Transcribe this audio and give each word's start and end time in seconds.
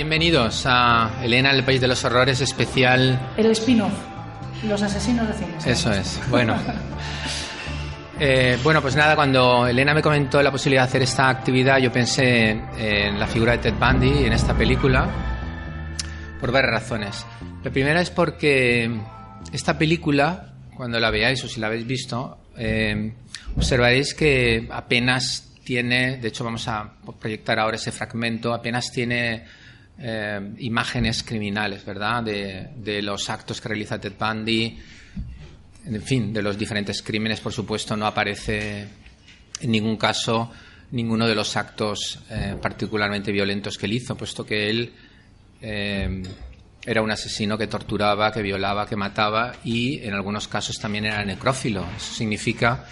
Bienvenidos 0.00 0.64
a 0.64 1.20
Elena, 1.22 1.50
el 1.50 1.62
País 1.62 1.78
de 1.78 1.86
los 1.86 2.02
Horrores, 2.04 2.40
especial... 2.40 3.20
El 3.36 3.50
spin-off, 3.50 3.92
Los 4.66 4.80
Asesinos 4.80 5.28
de 5.28 5.34
Cines. 5.34 5.66
Eso 5.66 5.92
es, 5.92 6.18
bueno. 6.30 6.56
Eh, 8.18 8.58
bueno, 8.62 8.82
pues 8.82 8.96
nada, 8.96 9.16
cuando 9.16 9.66
Elena 9.66 9.94
me 9.94 10.02
comentó 10.02 10.42
la 10.42 10.50
posibilidad 10.50 10.82
de 10.82 10.88
hacer 10.88 11.02
esta 11.02 11.30
actividad, 11.30 11.78
yo 11.78 11.90
pensé 11.90 12.50
en 12.50 13.18
la 13.18 13.26
figura 13.26 13.52
de 13.52 13.58
Ted 13.58 13.74
Bundy 13.74 14.24
en 14.24 14.34
esta 14.34 14.54
película 14.54 15.08
por 16.38 16.52
varias 16.52 16.72
razones. 16.72 17.24
La 17.64 17.70
primera 17.70 18.00
es 18.02 18.10
porque 18.10 18.90
esta 19.52 19.78
película, 19.78 20.52
cuando 20.76 21.00
la 21.00 21.10
veáis 21.10 21.42
o 21.44 21.48
si 21.48 21.60
la 21.60 21.68
habéis 21.68 21.86
visto, 21.86 22.38
eh, 22.58 23.12
observaréis 23.56 24.12
que 24.12 24.68
apenas 24.70 25.54
tiene, 25.64 26.18
de 26.18 26.28
hecho 26.28 26.44
vamos 26.44 26.68
a 26.68 26.90
proyectar 27.18 27.58
ahora 27.58 27.76
ese 27.76 27.90
fragmento, 27.90 28.52
apenas 28.52 28.92
tiene 28.92 29.46
eh, 30.00 30.54
imágenes 30.58 31.22
criminales, 31.22 31.84
¿verdad? 31.84 32.22
De, 32.22 32.68
de, 32.76 33.02
los 33.02 33.28
actos 33.28 33.60
que 33.60 33.68
realiza 33.68 34.00
Ted 34.00 34.14
Bundy, 34.18 34.78
en 35.86 36.02
fin, 36.02 36.32
de 36.32 36.42
los 36.42 36.56
diferentes 36.58 37.02
crímenes, 37.02 37.40
por 37.40 37.52
supuesto, 37.52 37.96
no 37.96 38.06
aparece 38.06 38.86
en 39.60 39.70
ningún 39.70 39.96
caso 39.96 40.50
ninguno 40.92 41.26
de 41.26 41.34
los 41.34 41.56
actos 41.56 42.18
eh, 42.30 42.56
particularmente 42.60 43.30
violentos 43.32 43.78
que 43.78 43.86
él 43.86 43.92
hizo, 43.92 44.16
puesto 44.16 44.44
que 44.44 44.70
él 44.70 44.92
eh, 45.60 46.22
era 46.84 47.02
un 47.02 47.10
asesino 47.10 47.56
que 47.56 47.66
torturaba, 47.66 48.32
que 48.32 48.42
violaba, 48.42 48.86
que 48.86 48.96
mataba 48.96 49.52
y 49.64 50.00
en 50.02 50.14
algunos 50.14 50.48
casos 50.48 50.78
también 50.78 51.04
era 51.04 51.24
necrófilo. 51.24 51.84
Eso 51.96 52.14
significa 52.14 52.86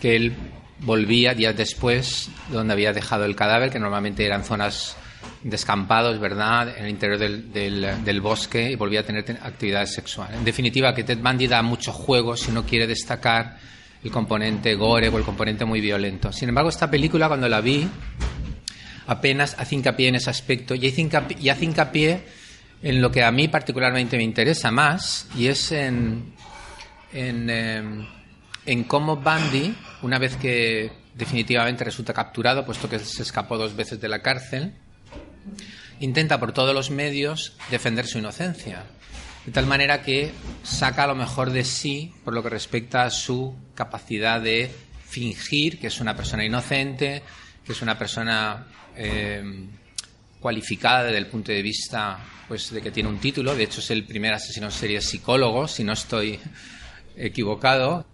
que 0.00 0.16
él 0.16 0.34
volvía 0.80 1.34
días 1.34 1.56
después 1.56 2.28
donde 2.50 2.74
había 2.74 2.92
dejado 2.92 3.24
el 3.24 3.34
cadáver, 3.34 3.70
que 3.70 3.78
normalmente 3.78 4.24
eran 4.24 4.44
zonas 4.44 4.96
descampados, 5.42 6.18
¿verdad?, 6.18 6.76
en 6.76 6.84
el 6.84 6.90
interior 6.90 7.18
del, 7.18 8.20
bosque 8.20 8.70
y 8.70 8.74
volvía 8.74 9.00
a 9.00 9.02
tener 9.02 9.38
actividad 9.42 9.86
sexual. 9.86 10.34
En 10.34 10.44
definitiva, 10.44 10.94
que 10.94 11.04
Ted 11.04 11.18
Bundy 11.18 11.46
da 11.46 11.62
mucho 11.62 11.92
juego 11.92 12.36
si 12.36 12.50
no 12.50 12.64
quiere 12.64 12.86
destacar 12.86 13.58
el 14.02 14.10
componente 14.10 14.74
gore 14.74 15.08
o 15.08 15.18
el 15.18 15.24
componente 15.24 15.64
muy 15.64 15.80
violento. 15.80 16.32
Sin 16.32 16.48
embargo, 16.48 16.70
esta 16.70 16.90
película, 16.90 17.28
cuando 17.28 17.48
la 17.48 17.60
vi, 17.60 17.88
apenas 19.06 19.56
hace 19.58 19.74
hincapié 19.74 20.08
en 20.08 20.16
ese 20.16 20.30
aspecto 20.30 20.74
y 20.74 20.88
hace 20.88 21.00
hincapié, 21.00 21.36
y 21.40 21.48
hace 21.48 21.64
hincapié 21.64 22.24
en 22.82 23.00
lo 23.00 23.10
que 23.10 23.22
a 23.22 23.30
mí 23.30 23.48
particularmente 23.48 24.16
me 24.16 24.22
interesa 24.22 24.70
más 24.70 25.28
y 25.36 25.46
es 25.46 25.72
en, 25.72 26.34
en, 27.12 27.50
eh, 27.50 28.06
en 28.66 28.84
cómo 28.84 29.16
Bundy, 29.16 29.74
una 30.02 30.18
vez 30.18 30.36
que 30.36 30.90
definitivamente 31.14 31.84
resulta 31.84 32.12
capturado, 32.12 32.64
puesto 32.64 32.88
que 32.88 32.98
se 32.98 33.22
escapó 33.22 33.56
dos 33.56 33.74
veces 33.74 34.00
de 34.00 34.08
la 34.08 34.20
cárcel, 34.20 34.74
intenta 36.00 36.38
por 36.40 36.52
todos 36.52 36.74
los 36.74 36.90
medios 36.90 37.56
defender 37.70 38.06
su 38.06 38.18
inocencia. 38.18 38.84
De 39.44 39.52
tal 39.52 39.66
manera 39.66 40.02
que 40.02 40.32
saca 40.64 41.06
lo 41.06 41.14
mejor 41.14 41.50
de 41.50 41.64
sí 41.64 42.12
por 42.24 42.34
lo 42.34 42.42
que 42.42 42.50
respecta 42.50 43.04
a 43.04 43.10
su 43.10 43.54
capacidad 43.74 44.40
de 44.40 44.70
fingir 45.06 45.78
que 45.78 45.86
es 45.86 46.00
una 46.00 46.16
persona 46.16 46.44
inocente, 46.44 47.22
que 47.64 47.72
es 47.72 47.82
una 47.82 47.96
persona 47.96 48.66
eh, 48.96 49.42
cualificada 50.40 51.04
desde 51.04 51.18
el 51.18 51.26
punto 51.26 51.52
de 51.52 51.62
vista 51.62 52.18
pues, 52.48 52.70
de 52.70 52.80
que 52.82 52.90
tiene 52.90 53.08
un 53.08 53.18
título. 53.18 53.54
De 53.54 53.64
hecho, 53.64 53.80
es 53.80 53.90
el 53.90 54.04
primer 54.04 54.34
asesino 54.34 54.66
en 54.66 54.72
serie 54.72 55.00
psicólogo, 55.00 55.68
si 55.68 55.84
no 55.84 55.92
estoy 55.92 56.38
equivocado. 57.16 58.06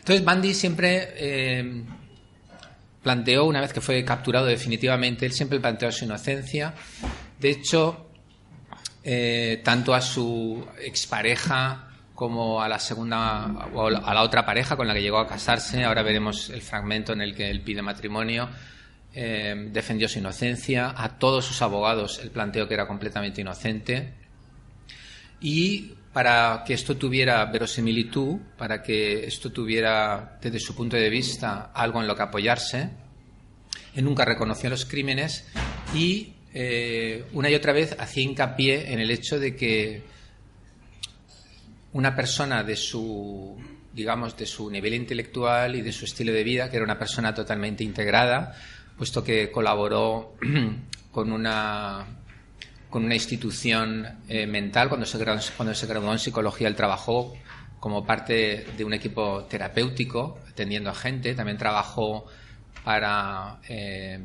Entonces, 0.00 0.24
Bundy 0.24 0.54
siempre 0.54 1.08
eh, 1.16 1.84
planteó, 3.02 3.44
una 3.46 3.60
vez 3.60 3.72
que 3.72 3.80
fue 3.80 4.04
capturado 4.04 4.46
definitivamente, 4.46 5.26
él 5.26 5.32
siempre 5.32 5.60
planteó 5.60 5.90
su 5.90 6.04
inocencia. 6.04 6.74
De 7.38 7.50
hecho, 7.50 8.10
eh, 9.02 9.60
tanto 9.64 9.94
a 9.94 10.00
su 10.00 10.66
expareja 10.82 11.88
como 12.14 12.60
a 12.60 12.68
la 12.68 12.78
segunda 12.78 13.46
o 13.72 13.86
a 13.86 14.14
la 14.14 14.22
otra 14.22 14.44
pareja 14.44 14.76
con 14.76 14.86
la 14.86 14.92
que 14.92 15.00
llegó 15.00 15.18
a 15.18 15.26
casarse, 15.26 15.84
ahora 15.84 16.02
veremos 16.02 16.50
el 16.50 16.60
fragmento 16.60 17.14
en 17.14 17.22
el 17.22 17.34
que 17.34 17.50
él 17.50 17.62
pide 17.62 17.80
matrimonio, 17.80 18.50
eh, 19.14 19.68
defendió 19.72 20.06
su 20.06 20.18
inocencia, 20.18 20.92
a 20.94 21.18
todos 21.18 21.46
sus 21.46 21.62
abogados 21.62 22.20
él 22.22 22.30
planteó 22.30 22.68
que 22.68 22.74
era 22.74 22.86
completamente 22.86 23.40
inocente 23.40 24.12
y 25.40 25.94
para 26.12 26.64
que 26.66 26.74
esto 26.74 26.96
tuviera 26.96 27.44
verosimilitud, 27.46 28.38
para 28.56 28.82
que 28.82 29.26
esto 29.26 29.52
tuviera 29.52 30.38
desde 30.40 30.58
su 30.58 30.74
punto 30.74 30.96
de 30.96 31.08
vista 31.08 31.70
algo 31.72 32.00
en 32.00 32.08
lo 32.08 32.16
que 32.16 32.22
apoyarse, 32.22 32.90
él 33.94 34.04
nunca 34.04 34.24
reconoció 34.24 34.70
los 34.70 34.84
crímenes 34.84 35.46
y 35.94 36.32
eh, 36.52 37.24
una 37.32 37.48
y 37.48 37.54
otra 37.54 37.72
vez 37.72 37.94
hacía 37.98 38.24
hincapié 38.24 38.92
en 38.92 39.00
el 39.00 39.10
hecho 39.10 39.38
de 39.38 39.54
que 39.54 40.02
una 41.92 42.14
persona 42.14 42.64
de 42.64 42.76
su 42.76 43.56
digamos 43.92 44.36
de 44.36 44.46
su 44.46 44.70
nivel 44.70 44.94
intelectual 44.94 45.74
y 45.74 45.82
de 45.82 45.92
su 45.92 46.04
estilo 46.04 46.32
de 46.32 46.44
vida, 46.44 46.70
que 46.70 46.76
era 46.76 46.84
una 46.84 46.98
persona 46.98 47.34
totalmente 47.34 47.82
integrada, 47.84 48.54
puesto 48.96 49.24
que 49.24 49.50
colaboró 49.50 50.36
con 51.10 51.32
una 51.32 52.06
con 52.90 53.04
una 53.04 53.14
institución 53.14 54.18
eh, 54.28 54.46
mental. 54.46 54.88
Cuando 54.88 55.06
se, 55.06 55.18
cuando 55.56 55.74
se 55.74 55.86
graduó 55.86 56.12
en 56.12 56.18
psicología, 56.18 56.68
él 56.68 56.74
trabajó 56.74 57.32
como 57.78 58.04
parte 58.04 58.66
de 58.76 58.84
un 58.84 58.92
equipo 58.92 59.44
terapéutico, 59.44 60.38
atendiendo 60.50 60.90
a 60.90 60.94
gente. 60.94 61.34
También 61.34 61.56
trabajó 61.56 62.26
para 62.84 63.58
eh, 63.68 64.20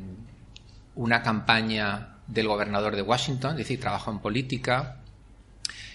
una 0.96 1.22
campaña 1.22 2.18
del 2.26 2.48
gobernador 2.48 2.96
de 2.96 3.02
Washington, 3.02 3.52
es 3.52 3.58
decir, 3.58 3.80
trabajó 3.80 4.10
en 4.10 4.18
política. 4.18 4.96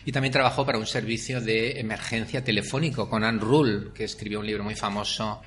Y 0.05 0.11
también 0.11 0.31
trabajó 0.31 0.65
para 0.65 0.79
un 0.79 0.87
servicio 0.87 1.41
de 1.41 1.79
emergencia 1.79 2.43
telefónico 2.43 3.07
con 3.07 3.23
Anne 3.23 3.39
Rule, 3.39 3.91
que 3.93 4.05
escribió 4.05 4.39
un 4.39 4.47
libro 4.47 4.63
muy 4.63 4.75
famoso 4.75 5.41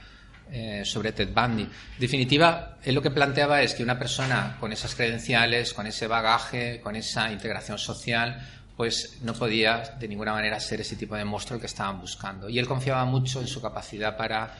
eh, 0.50 0.82
sobre 0.84 1.12
Ted 1.12 1.31
Bundy. 1.34 1.62
En 1.62 1.71
definitiva, 1.99 2.78
él 2.82 2.94
lo 2.94 3.03
que 3.03 3.10
planteaba 3.10 3.62
es 3.62 3.75
que 3.75 3.82
una 3.82 3.99
persona 3.99 4.56
con 4.60 4.72
esas 4.72 4.94
credenciales, 4.94 5.72
con 5.72 5.87
ese 5.87 6.06
bagaje, 6.06 6.81
con 6.81 6.97
esa 6.97 7.31
integración 7.32 7.78
social, 7.78 8.41
pues 8.77 9.19
no 9.22 9.34
podía 9.34 9.97
de 9.99 10.09
ninguna 10.09 10.32
manera 10.32 10.59
ser 10.60 10.81
ese 10.81 10.97
tipo 10.97 11.16
de 11.16 11.25
monstruo 11.25 11.60
que 11.60 11.66
estaban 11.66 12.00
buscando. 12.00 12.49
Y 12.49 12.59
él 12.59 12.66
confiaba 12.66 13.05
mucho 13.05 13.41
en 13.41 13.47
su 13.47 13.60
capacidad 13.60 14.16
para 14.16 14.55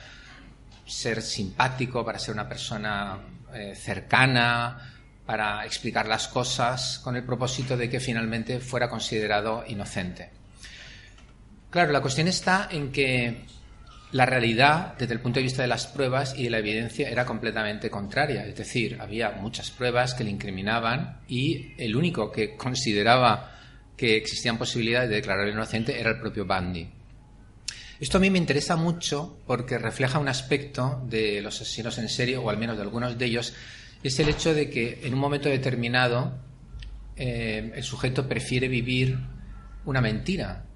ser 0.87 1.23
simpático, 1.23 2.05
para 2.05 2.19
ser 2.19 2.35
una 2.35 2.49
persona 2.49 3.19
eh, 3.53 3.75
cercana, 3.75 4.95
para 5.27 5.65
explicar 5.65 6.07
las 6.07 6.29
cosas 6.29 6.99
con 6.99 7.17
el 7.17 7.25
propósito 7.25 7.77
de 7.77 7.89
que 7.89 8.01
finalmente 8.01 8.61
fuera 8.61 8.89
considerado 8.89 9.65
inocente. 9.67 10.31
Claro, 11.71 11.93
la 11.93 12.01
cuestión 12.01 12.29
está 12.29 12.69
en 12.71 12.93
que 12.93 13.45
la 14.15 14.27
realidad, 14.27 14.95
desde 14.97 15.13
el 15.13 15.19
punto 15.19 15.41
de 15.41 15.43
vista 15.43 15.63
de 15.63 15.67
las 15.67 15.89
pruebas 15.89 16.39
y 16.39 16.45
de 16.45 16.51
la 16.51 16.59
evidencia, 16.59 17.11
era 17.11 17.27
completamente 17.27 17.91
contraria. 17.91 18.47
Es 18.47 18.55
decir, 18.55 18.97
había 19.01 19.33
muchas 19.33 19.73
pruebas 19.73 20.15
que 20.15 20.23
le 20.23 20.31
incriminaban 20.31 21.19
y 21.27 21.73
el 21.79 21.97
único 21.97 22.31
que 22.31 22.55
consideraba 22.57 23.59
que 23.97 24.17
existían 24.17 24.57
posibilidades 24.57 25.11
de 25.11 25.17
declararlo 25.17 25.51
inocente 25.51 25.99
era 25.99 26.11
el 26.11 26.21
propio 26.21 26.47
Bundy. 26.47 26.89
Esto 27.99 28.19
a 28.19 28.21
mí 28.21 28.31
me 28.31 28.39
interesa 28.39 28.77
mucho 28.77 29.41
porque 29.49 29.79
refleja 29.79 30.21
un 30.21 30.29
aspecto 30.29 31.05
de 31.09 31.43
los 31.43 31.61
asesinos 31.61 31.99
en 31.99 32.09
serie, 32.09 32.37
o 32.37 32.49
al 32.49 32.57
menos 32.57 32.77
de 32.77 32.83
algunos 32.83 33.19
de 33.19 33.25
ellos, 33.25 33.53
es 34.05 34.17
el 34.21 34.29
hecho 34.29 34.55
de 34.55 34.71
que 34.71 35.01
en 35.03 35.15
un 35.15 35.19
momento 35.19 35.49
determinado 35.49 36.39
eh, 37.17 37.73
el 37.75 37.83
sujeto 37.83 38.29
prefiere 38.29 38.69
vivir 38.69 39.19
una 39.85 40.01
mentira, 40.01 40.67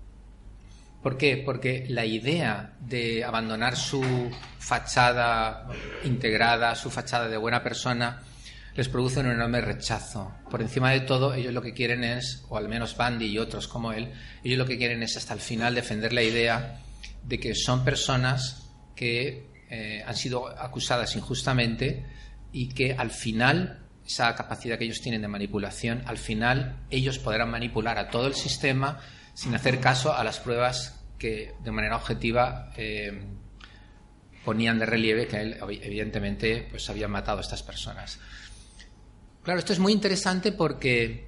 ¿Por 1.08 1.16
qué? 1.16 1.38
Porque 1.38 1.87
la 1.88 2.05
idea 2.05 2.75
de 2.81 3.25
abandonar 3.25 3.76
su 3.76 4.31
fachada 4.58 5.66
integrada, 6.05 6.75
su 6.75 6.90
fachada 6.90 7.28
de 7.28 7.38
buena 7.38 7.62
persona, 7.62 8.20
les 8.75 8.90
produce 8.90 9.20
un 9.20 9.31
enorme 9.31 9.62
rechazo. 9.62 10.34
Por 10.50 10.60
encima 10.60 10.90
de 10.90 11.00
todo, 11.00 11.32
ellos 11.32 11.55
lo 11.55 11.62
que 11.62 11.72
quieren 11.72 12.05
es, 12.05 12.44
o 12.50 12.58
al 12.58 12.69
menos 12.69 12.94
Bandy 12.94 13.25
y 13.25 13.38
otros 13.38 13.69
como 13.69 13.94
él, 13.94 14.12
ellos 14.44 14.58
lo 14.58 14.66
que 14.66 14.76
quieren 14.76 15.02
es 15.02 15.16
hasta 15.16 15.32
el 15.32 15.40
final 15.40 15.75
defender 15.75 16.12
la 16.12 16.22
idea 16.22 16.82
de 17.22 17.40
que 17.40 17.55
son 17.55 17.84
personas 17.84 18.69
que 18.94 19.46
eh, 19.70 20.05
han 20.06 20.14
sido 20.14 20.46
acusadas 20.60 21.16
injustamente 21.16 22.05
y 22.52 22.69
que 22.69 22.93
al 22.93 23.12
final 23.12 23.87
esa 24.06 24.34
capacidad 24.34 24.76
que 24.76 24.84
ellos 24.84 25.00
tienen 25.00 25.22
de 25.22 25.28
manipulación, 25.28 26.02
al 26.05 26.19
final 26.19 26.84
ellos 26.90 27.19
podrán 27.19 27.50
manipular 27.50 27.96
a 27.96 28.10
todo 28.10 28.26
el 28.26 28.34
sistema 28.34 29.00
sin 29.32 29.55
hacer 29.55 29.81
caso 29.81 30.12
a 30.12 30.22
las 30.22 30.38
pruebas 30.38 30.97
que 31.19 31.55
de 31.62 31.70
manera 31.70 31.97
objetiva 31.97 32.73
eh, 32.76 33.12
ponían 34.44 34.79
de 34.79 34.87
relieve 34.87 35.26
que 35.26 35.41
él 35.41 35.59
evidentemente 35.61 36.67
pues 36.70 36.88
había 36.88 37.09
matado 37.09 37.38
a 37.38 37.41
estas 37.43 37.62
personas. 37.62 38.19
Claro, 39.43 39.59
esto 39.59 39.73
es 39.73 39.79
muy 39.79 39.93
interesante 39.93 40.53
porque 40.53 41.26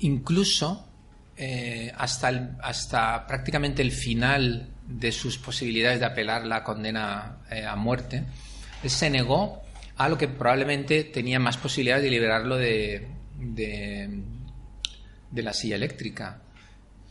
incluso 0.00 0.88
eh, 1.36 1.92
hasta, 1.96 2.56
hasta 2.62 3.26
prácticamente 3.26 3.82
el 3.82 3.92
final 3.92 4.68
de 4.86 5.12
sus 5.12 5.38
posibilidades 5.38 6.00
de 6.00 6.06
apelar 6.06 6.46
la 6.46 6.62
condena 6.62 7.38
eh, 7.50 7.64
a 7.64 7.76
muerte, 7.76 8.24
se 8.84 9.10
negó 9.10 9.62
a 9.96 10.08
lo 10.08 10.16
que 10.16 10.28
probablemente 10.28 11.04
tenía 11.04 11.38
más 11.38 11.56
posibilidades 11.56 12.04
de 12.04 12.10
liberarlo 12.10 12.56
de, 12.56 13.08
de, 13.38 14.22
de 15.30 15.42
la 15.42 15.52
silla 15.52 15.76
eléctrica. 15.76 16.42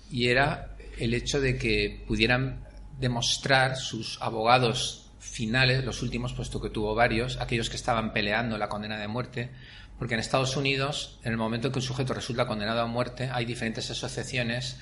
Y 0.10 0.27
era 0.27 0.75
el 1.00 1.13
hecho 1.13 1.39
de 1.39 1.57
que 1.57 2.03
pudieran 2.07 2.65
demostrar 3.00 3.75
sus 3.75 4.21
abogados 4.21 5.12
finales, 5.19 5.83
los 5.83 6.01
últimos, 6.01 6.33
puesto 6.33 6.62
que 6.62 6.69
tuvo 6.69 6.95
varios, 6.95 7.38
aquellos 7.42 7.69
que 7.69 7.75
estaban 7.75 8.13
peleando 8.13 8.57
la 8.57 8.69
condena 8.69 8.97
de 8.97 9.07
muerte, 9.07 9.51
porque 9.97 10.13
en 10.13 10.19
Estados 10.19 10.56
Unidos, 10.56 11.19
en 11.24 11.31
el 11.31 11.38
momento 11.38 11.68
en 11.68 11.74
que 11.74 11.80
un 11.80 11.86
sujeto 11.86 12.13
resulta 12.13 12.47
condenado 12.47 12.81
a 12.81 12.88
muerte, 12.88 13.30
hay 13.31 13.45
diferentes 13.45 13.89
asociaciones 13.89 14.77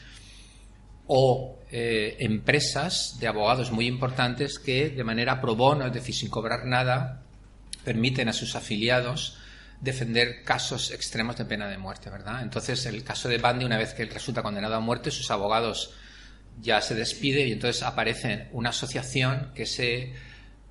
o 1.08 1.60
eh, 1.72 2.18
empresas 2.20 3.18
de 3.20 3.28
abogados 3.28 3.72
muy 3.72 3.88
importantes 3.88 4.60
que 4.60 4.90
de 4.90 5.04
manera 5.04 5.42
pro 5.42 5.56
bono, 5.56 5.86
es 5.88 5.94
decir, 5.94 6.16
sin 6.16 6.30
cobrar 6.30 6.66
nada, 6.66 7.24
permiten 7.84 8.30
a 8.30 8.34
sus 8.34 8.56
afiliados 8.56 9.38
defender 9.82 10.44
casos 10.44 10.92
extremos 10.92 11.36
de 11.36 11.46
pena 11.46 11.68
de 11.68 11.78
muerte, 11.78 12.10
¿verdad? 12.10 12.42
Entonces, 12.42 12.86
el 12.86 13.04
caso 13.04 13.28
de 13.28 13.38
Bundy, 13.38 13.66
una 13.66 13.78
vez 13.78 13.94
que 13.94 14.04
él 14.04 14.10
resulta 14.10 14.42
condenado 14.42 14.76
a 14.76 14.80
muerte, 14.80 15.12
sus 15.12 15.30
abogados 15.30 15.94
ya 16.62 16.82
se 16.82 16.96
despide 16.96 17.48
y 17.48 17.52
entonces 17.52 17.84
aparece 17.84 18.48
una 18.52 18.70
asociación 18.70 19.52
que 19.54 19.66
se 19.66 20.14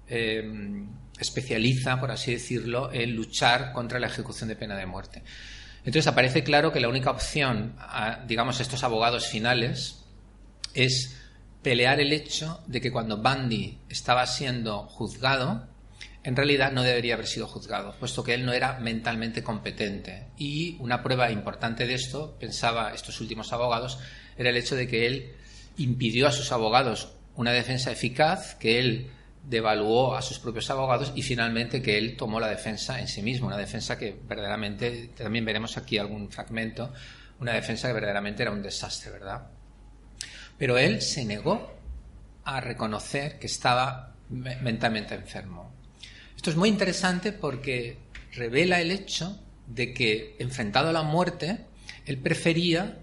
eh, 0.09 0.85
especializa, 1.19 2.01
por 2.01 2.11
así 2.11 2.33
decirlo, 2.33 2.93
en 2.93 3.15
luchar 3.15 3.73
contra 3.73 3.99
la 3.99 4.07
ejecución 4.07 4.49
de 4.49 4.57
pena 4.57 4.77
de 4.77 4.87
muerte. 4.87 5.23
Entonces 5.85 6.07
aparece 6.07 6.45
claro 6.45 6.73
que 6.73 6.81
la 6.81 6.89
única 6.89 7.11
opción, 7.11 7.75
a, 7.79 8.25
digamos, 8.27 8.61
estos 8.61 8.85
abogados 8.85 9.27
finales 9.27 10.05
es 10.75 11.17
pelear 11.63 12.01
el 12.01 12.13
hecho 12.13 12.61
de 12.67 12.81
que 12.81 12.93
cuando 12.93 13.19
Bundy 13.19 13.79
estaba 13.89 14.27
siendo 14.27 14.85
juzgado, 14.89 15.69
en 16.25 16.37
realidad 16.37 16.71
no 16.71 16.83
debería 16.83 17.15
haber 17.15 17.27
sido 17.27 17.49
juzgado, 17.49 17.97
puesto 17.99 18.23
que 18.23 18.35
él 18.35 18.47
no 18.47 18.53
era 18.53 18.79
mentalmente 18.79 19.43
competente. 19.43 20.29
Y 20.37 20.77
una 20.79 21.03
prueba 21.03 21.31
importante 21.33 21.87
de 21.87 21.95
esto, 21.95 22.37
pensaba 22.39 22.93
estos 22.95 23.21
últimos 23.21 23.53
abogados, 23.53 23.99
era 24.37 24.51
el 24.51 24.57
hecho 24.57 24.77
de 24.77 24.87
que 24.87 25.07
él 25.07 25.33
impidió 25.77 26.27
a 26.29 26.33
sus 26.33 26.53
abogados 26.53 27.15
una 27.37 27.53
defensa 27.53 27.91
eficaz, 27.91 28.55
que 28.57 28.79
él 28.79 29.11
devaluó 29.49 30.15
a 30.15 30.23
sus 30.23 30.39
propios 30.39 30.71
abogados 30.71 31.13
y 31.17 31.23
finalmente 31.23 31.83
que 31.83 31.99
él 31.99 32.17
tomó 32.17 32.39
la 32.39 32.49
defensa 32.49 33.01
en 33.01 33.09
sí 33.09 33.23
mismo, 33.23 33.49
una 33.49 33.57
defensa 33.57 33.99
que 33.99 34.17
verdaderamente, 34.29 35.11
también 35.17 35.45
veremos 35.45 35.77
aquí 35.77 35.99
algún 35.99 36.31
fragmento, 36.31 36.93
una 37.41 37.53
defensa 37.53 37.89
que 37.89 37.95
verdaderamente 37.95 38.43
era 38.43 38.53
un 38.53 38.63
desastre, 38.63 39.11
¿verdad? 39.11 39.49
Pero 40.59 40.79
él 40.79 41.03
se 41.03 41.25
negó 41.25 41.75
a 42.45 42.61
reconocer 42.61 43.39
que 43.39 43.47
estaba 43.47 44.15
mentalmente 44.29 45.15
enfermo. 45.15 45.73
Esto 46.37 46.51
es 46.51 46.57
muy 46.57 46.69
interesante 46.69 47.33
porque 47.33 47.99
revela 48.33 48.81
el 48.81 48.91
hecho 48.91 49.41
de 49.67 49.93
que, 49.93 50.37
enfrentado 50.39 50.91
a 50.91 50.93
la 50.93 51.03
muerte, 51.03 51.67
él 52.07 52.19
prefería 52.19 52.99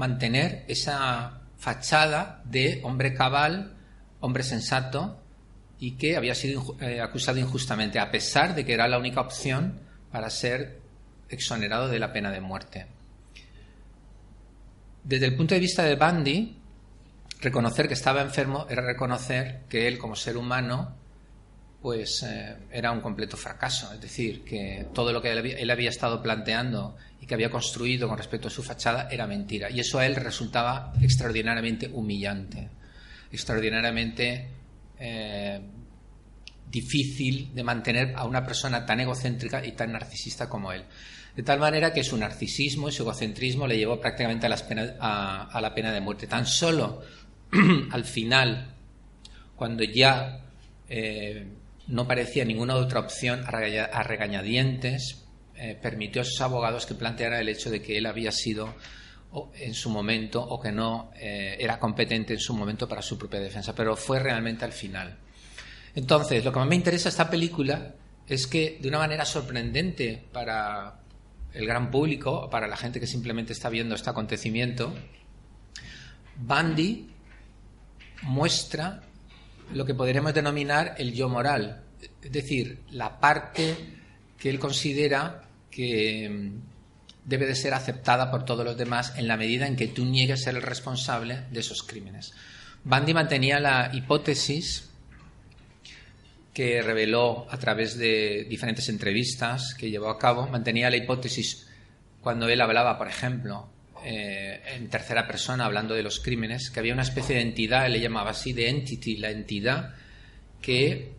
mantener 0.00 0.64
esa 0.66 1.42
fachada 1.58 2.40
de 2.46 2.80
hombre 2.84 3.12
cabal, 3.12 3.76
hombre 4.20 4.42
sensato 4.42 5.20
y 5.78 5.92
que 5.92 6.16
había 6.16 6.34
sido 6.34 6.74
eh, 6.80 7.02
acusado 7.02 7.36
injustamente, 7.36 7.98
a 7.98 8.10
pesar 8.10 8.54
de 8.54 8.64
que 8.64 8.72
era 8.72 8.88
la 8.88 8.98
única 8.98 9.20
opción 9.20 9.78
para 10.10 10.30
ser 10.30 10.80
exonerado 11.28 11.88
de 11.88 11.98
la 11.98 12.14
pena 12.14 12.30
de 12.30 12.40
muerte. 12.40 12.86
Desde 15.04 15.26
el 15.26 15.36
punto 15.36 15.54
de 15.54 15.60
vista 15.60 15.82
de 15.82 15.96
Bundy, 15.96 16.56
reconocer 17.42 17.86
que 17.86 17.94
estaba 17.94 18.22
enfermo 18.22 18.66
era 18.70 18.80
reconocer 18.80 19.64
que 19.68 19.86
él 19.86 19.98
como 19.98 20.16
ser 20.16 20.38
humano 20.38 20.96
pues 21.80 22.22
eh, 22.22 22.56
era 22.70 22.92
un 22.92 23.00
completo 23.00 23.36
fracaso, 23.36 23.92
es 23.92 24.00
decir, 24.00 24.44
que 24.44 24.86
todo 24.92 25.12
lo 25.12 25.22
que 25.22 25.30
él 25.30 25.70
había, 25.70 25.88
estado 25.88 26.22
planteando 26.22 26.96
y 27.20 27.26
que 27.26 27.34
había 27.34 27.50
construido 27.50 28.06
con 28.06 28.18
respecto 28.18 28.48
a 28.48 28.50
su 28.50 28.62
fachada 28.62 29.08
era 29.10 29.26
mentira. 29.26 29.70
Y 29.70 29.80
eso 29.80 29.98
a 29.98 30.06
él 30.06 30.16
resultaba 30.16 30.92
extraordinariamente 31.00 31.88
humillante, 31.88 32.68
extraordinariamente 33.32 34.48
eh, 34.98 35.60
difícil 36.70 37.54
de 37.54 37.64
mantener 37.64 38.12
a 38.14 38.24
una 38.24 38.44
persona 38.44 38.84
tan 38.84 39.00
egocéntrica 39.00 39.64
y 39.64 39.72
tan 39.72 39.92
narcisista 39.92 40.48
como 40.48 40.72
él. 40.72 40.84
De 41.34 41.42
tal 41.42 41.60
manera 41.60 41.92
que 41.92 42.04
su 42.04 42.18
narcisismo 42.18 42.90
y 42.90 42.92
su 42.92 43.02
egocentrismo 43.04 43.66
le 43.66 43.78
llevó 43.78 43.98
prácticamente 43.98 44.46
a, 44.46 45.44
a 45.50 45.60
la 45.60 45.74
pena 45.74 45.92
de 45.92 46.00
muerte. 46.00 46.26
Tan 46.26 46.44
solo 46.44 47.02
al 47.92 48.04
final, 48.04 48.74
cuando 49.56 49.84
ya 49.84 50.40
eh, 50.92 51.46
no 51.90 52.06
parecía 52.06 52.44
ninguna 52.44 52.76
otra 52.76 53.00
opción 53.00 53.44
a 53.44 54.02
regañadientes, 54.02 55.24
eh, 55.56 55.76
permitió 55.80 56.22
a 56.22 56.24
sus 56.24 56.40
abogados 56.40 56.86
que 56.86 56.94
planteara 56.94 57.40
el 57.40 57.48
hecho 57.48 57.70
de 57.70 57.82
que 57.82 57.98
él 57.98 58.06
había 58.06 58.32
sido 58.32 58.74
en 59.54 59.74
su 59.74 59.90
momento 59.90 60.42
o 60.42 60.60
que 60.60 60.72
no 60.72 61.10
eh, 61.16 61.56
era 61.58 61.78
competente 61.78 62.32
en 62.32 62.40
su 62.40 62.54
momento 62.54 62.88
para 62.88 63.02
su 63.02 63.18
propia 63.18 63.40
defensa, 63.40 63.74
pero 63.74 63.96
fue 63.96 64.18
realmente 64.18 64.64
al 64.64 64.72
final. 64.72 65.18
Entonces, 65.94 66.44
lo 66.44 66.52
que 66.52 66.58
más 66.60 66.68
me 66.68 66.76
interesa 66.76 67.08
esta 67.08 67.28
película 67.28 67.94
es 68.26 68.46
que 68.46 68.78
de 68.80 68.88
una 68.88 68.98
manera 68.98 69.24
sorprendente 69.24 70.24
para 70.32 71.00
el 71.52 71.66
gran 71.66 71.90
público, 71.90 72.48
para 72.48 72.68
la 72.68 72.76
gente 72.76 73.00
que 73.00 73.06
simplemente 73.06 73.52
está 73.52 73.68
viendo 73.68 73.96
este 73.96 74.10
acontecimiento, 74.10 74.94
Bundy 76.36 77.10
muestra 78.22 79.02
lo 79.72 79.84
que 79.84 79.94
podríamos 79.94 80.34
denominar 80.34 80.94
el 80.98 81.12
yo 81.12 81.28
moral, 81.28 81.82
es 82.22 82.32
decir, 82.32 82.80
la 82.90 83.20
parte 83.20 83.76
que 84.38 84.50
él 84.50 84.58
considera 84.58 85.42
que 85.70 86.28
mm, 86.28 87.28
debe 87.28 87.46
de 87.46 87.54
ser 87.54 87.74
aceptada 87.74 88.30
por 88.30 88.44
todos 88.44 88.64
los 88.64 88.76
demás 88.76 89.14
en 89.16 89.28
la 89.28 89.36
medida 89.36 89.66
en 89.66 89.76
que 89.76 89.88
tú 89.88 90.04
niegues 90.04 90.42
ser 90.42 90.56
el 90.56 90.62
responsable 90.62 91.44
de 91.50 91.60
esos 91.60 91.82
crímenes. 91.82 92.32
Bundy 92.84 93.14
mantenía 93.14 93.60
la 93.60 93.90
hipótesis 93.92 94.88
que 96.54 96.82
reveló 96.82 97.46
a 97.50 97.58
través 97.58 97.96
de 97.96 98.46
diferentes 98.48 98.88
entrevistas 98.88 99.74
que 99.74 99.90
llevó 99.90 100.08
a 100.08 100.18
cabo, 100.18 100.48
mantenía 100.48 100.90
la 100.90 100.96
hipótesis 100.96 101.68
cuando 102.20 102.48
él 102.48 102.60
hablaba, 102.60 102.98
por 102.98 103.08
ejemplo, 103.08 103.68
eh, 104.04 104.62
en 104.74 104.88
tercera 104.88 105.26
persona 105.26 105.64
hablando 105.64 105.94
de 105.94 106.02
los 106.02 106.20
crímenes, 106.20 106.70
que 106.70 106.80
había 106.80 106.92
una 106.92 107.02
especie 107.02 107.36
de 107.36 107.42
entidad, 107.42 107.86
él 107.86 107.92
le 107.92 108.00
llamaba 108.00 108.30
así, 108.30 108.52
de 108.52 108.68
entity, 108.68 109.16
la 109.16 109.30
entidad 109.30 109.94
que, 110.60 111.14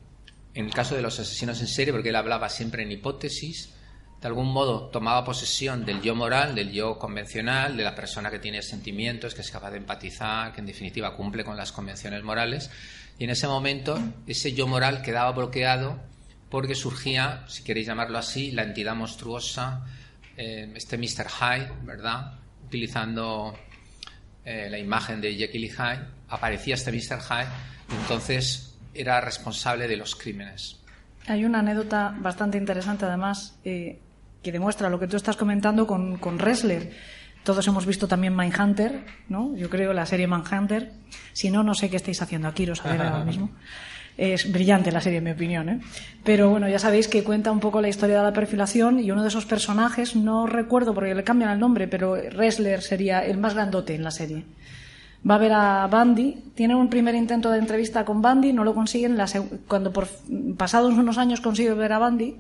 en 0.54 0.66
el 0.66 0.74
caso 0.74 0.96
de 0.96 1.02
los 1.02 1.20
asesinos 1.20 1.60
en 1.62 1.68
serie, 1.68 1.94
porque 1.94 2.10
él 2.10 2.16
hablaba 2.16 2.50
siempre 2.50 2.84
en 2.84 2.92
hipótesis, 2.92 3.74
de 4.22 4.28
algún 4.28 4.54
modo 4.54 4.90
tomaba 4.90 5.24
posesión 5.24 5.84
del 5.84 6.02
yo 6.02 6.14
moral, 6.14 6.54
del 6.54 6.72
yo 6.72 7.00
convencional, 7.00 7.76
de 7.76 7.84
la 7.84 7.96
persona 7.96 8.30
que 8.30 8.40
tiene 8.40 8.62
sentimientos, 8.62 9.34
que 9.34 9.42
es 9.42 9.50
capaz 9.50 9.72
de 9.72 9.78
empatizar, 9.78 10.54
que 10.54 10.60
en 10.60 10.68
definitiva 10.68 11.16
cumple 11.16 11.44
con 11.44 11.58
las 11.58 11.72
convenciones 11.72 12.24
morales, 12.24 12.70
y 13.18 13.24
en 13.24 13.32
ese 13.32 13.48
momento 13.48 14.00
ese 14.28 14.54
yo 14.54 14.68
moral 14.68 15.02
quedaba 15.02 15.32
bloqueado 15.32 16.00
porque 16.50 16.76
surgía, 16.76 17.46
si 17.48 17.64
queréis 17.64 17.88
llamarlo 17.88 18.18
así, 18.18 18.52
la 18.52 18.64
entidad 18.64 18.94
monstruosa, 18.94 19.86
eh, 20.38 20.72
este 20.76 20.98
Mr. 20.98 21.28
Hyde, 21.30 21.72
¿verdad? 21.84 22.41
Utilizando 22.72 23.54
eh, 24.46 24.70
la 24.72 24.80
imagen 24.80 25.20
de 25.20 25.36
Jekyll 25.36 25.66
y 25.66 25.70
Hyde, 25.70 26.08
aparecía 26.30 26.76
este 26.76 26.90
Mr. 26.90 27.20
Hyde 27.20 27.50
y 27.92 27.96
entonces 28.02 28.78
era 28.94 29.20
responsable 29.20 29.90
de 29.90 29.98
los 29.98 30.16
crímenes. 30.16 30.80
Hay 31.28 31.44
una 31.44 31.60
anécdota 31.60 32.16
bastante 32.18 32.58
interesante, 32.58 33.04
además, 33.04 33.60
eh, 33.66 34.00
que 34.42 34.54
demuestra 34.54 34.90
lo 34.90 35.02
que 35.02 35.08
tú 35.08 35.18
estás 35.18 35.36
comentando 35.36 35.86
con, 35.86 36.18
con 36.18 36.40
Ressler. 36.40 36.94
Todos 37.44 37.68
hemos 37.68 37.86
visto 37.86 38.08
también 38.08 38.38
Mindhunter, 38.38 39.04
¿no? 39.28 39.54
Yo 39.58 39.70
creo 39.70 39.92
la 39.92 40.06
serie 40.06 40.28
Mindhunter. 40.28 40.94
Si 41.34 41.52
no, 41.52 41.64
no 41.64 41.74
sé 41.74 41.90
qué 41.90 41.98
estáis 41.98 42.22
haciendo 42.22 42.48
aquí, 42.48 42.66
lo 42.66 42.76
sabéis 42.76 43.02
ahora 43.02 43.26
mismo. 43.26 43.52
Es 44.18 44.52
brillante 44.52 44.92
la 44.92 45.02
serie, 45.02 45.20
en 45.20 45.24
mi 45.24 45.32
opinión. 45.32 45.70
¿eh? 45.70 45.80
Pero 46.24 46.50
bueno, 46.50 46.68
ya 46.70 46.80
sabéis 46.80 47.08
que 47.08 47.24
cuenta 47.24 47.52
un 47.52 47.60
poco 47.60 47.82
la 47.82 47.90
historia 47.90 48.18
de 48.18 48.24
la 48.24 48.34
perfilación 48.34 49.00
y 49.00 49.12
uno 49.12 49.22
de 49.22 49.30
esos 49.30 49.46
personajes, 49.46 50.16
no 50.16 50.48
recuerdo 50.48 50.94
porque 50.94 51.16
le 51.16 51.24
cambian 51.24 51.52
el 51.52 51.60
nombre, 51.60 51.88
pero 51.88 52.16
Ressler 52.16 52.82
sería 52.82 53.26
el 53.26 53.38
más 53.38 53.54
grandote 53.54 53.96
en 53.96 54.04
la 54.04 54.12
serie. 54.12 54.44
Va 55.30 55.36
a 55.36 55.38
ver 55.38 55.54
a 55.54 55.88
Bandy, 55.88 56.52
tiene 56.56 56.74
un 56.74 56.90
primer 56.90 57.14
intento 57.14 57.52
de 57.52 57.60
entrevista 57.60 58.06
con 58.06 58.22
Bandy, 58.22 58.54
no 58.54 58.64
lo 58.64 58.74
consiguen, 58.74 59.18
cuando 59.68 59.94
pasados 60.58 60.96
unos 60.96 61.18
años 61.20 61.42
consigue 61.42 61.74
ver 61.76 61.94
a 61.94 62.00
Bandy, 62.00 62.38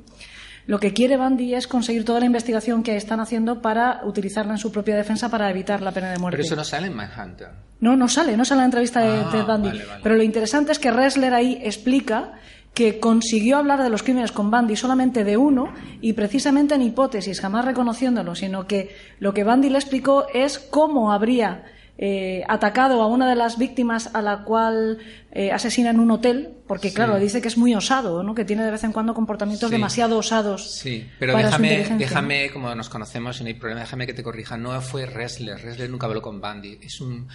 lo 0.67 0.79
que 0.79 0.93
quiere 0.93 1.17
Bandy 1.17 1.55
es 1.55 1.67
conseguir 1.67 2.05
toda 2.05 2.19
la 2.19 2.25
investigación 2.25 2.83
que 2.83 2.95
están 2.95 3.19
haciendo 3.19 3.61
para 3.61 4.01
utilizarla 4.05 4.53
en 4.53 4.57
su 4.57 4.71
propia 4.71 4.95
defensa 4.95 5.29
para 5.29 5.49
evitar 5.49 5.81
la 5.81 5.91
pena 5.91 6.11
de 6.11 6.19
muerte. 6.19 6.37
Pero 6.37 6.45
eso 6.45 6.55
no 6.55 6.63
sale 6.63 6.87
en 6.87 6.95
Manhunter. 6.95 7.49
No, 7.79 7.95
no 7.95 8.07
sale, 8.07 8.37
no 8.37 8.45
sale 8.45 8.59
en 8.59 8.61
la 8.61 8.65
entrevista 8.65 9.01
de, 9.01 9.39
ah, 9.39 9.43
Bandy. 9.43 9.71
Pero 10.03 10.15
lo 10.15 10.23
interesante 10.23 10.71
es 10.71 10.79
que 10.79 10.91
Ressler 10.91 11.33
ahí 11.33 11.59
explica 11.63 12.33
que 12.73 12.99
consiguió 12.99 13.57
hablar 13.57 13.83
de 13.83 13.89
los 13.89 14.03
crímenes 14.03 14.31
con 14.31 14.49
Bandy 14.49 14.75
solamente 14.75 15.23
de 15.23 15.35
uno 15.35 15.73
y 15.99 16.13
precisamente 16.13 16.75
en 16.75 16.83
hipótesis, 16.83 17.41
jamás 17.41 17.65
reconociéndolo, 17.65 18.35
sino 18.35 18.65
que 18.65 18.95
lo 19.19 19.33
que 19.33 19.43
Bandy 19.43 19.69
le 19.69 19.77
explicó 19.77 20.27
es 20.33 20.59
cómo 20.59 21.11
habría 21.11 21.65
eh, 21.97 22.43
atacado 22.47 23.01
a 23.01 23.07
una 23.07 23.29
de 23.29 23.35
las 23.35 23.57
víctimas 23.57 24.15
a 24.15 24.21
la 24.21 24.43
cual 24.43 24.97
eh, 25.31 25.51
asesina 25.51 25.91
en 25.91 25.99
un 25.99 26.09
hotel, 26.09 26.57
porque 26.65 26.93
claro, 26.93 27.19
dice 27.19 27.41
que 27.41 27.47
es 27.47 27.57
muy 27.57 27.75
osado, 27.75 28.23
¿no? 28.23 28.33
que 28.33 28.45
tiene 28.45 28.63
de 28.63 28.71
vez 28.71 28.83
en 28.83 28.91
cuando 28.91 29.13
comportamientos 29.13 29.69
demasiado 29.69 30.17
osados. 30.17 30.71
Sí, 30.71 31.07
pero 31.19 31.37
déjame, 31.37 31.85
déjame, 31.97 32.49
como 32.49 32.73
nos 32.73 32.89
conocemos 32.89 33.39
y 33.39 33.43
no 33.43 33.47
hay 33.49 33.53
problema, 33.53 33.81
déjame 33.81 34.07
que 34.07 34.13
te 34.13 34.23
corrija, 34.23 34.57
no 34.57 34.79
fue 34.81 35.05
Ressler, 35.05 35.61
Ressler 35.61 35.89
nunca 35.89 36.07
habló 36.07 36.21
con 36.21 36.41
Bandy, 36.41 36.79
es 36.81 37.01
un... 37.01 37.27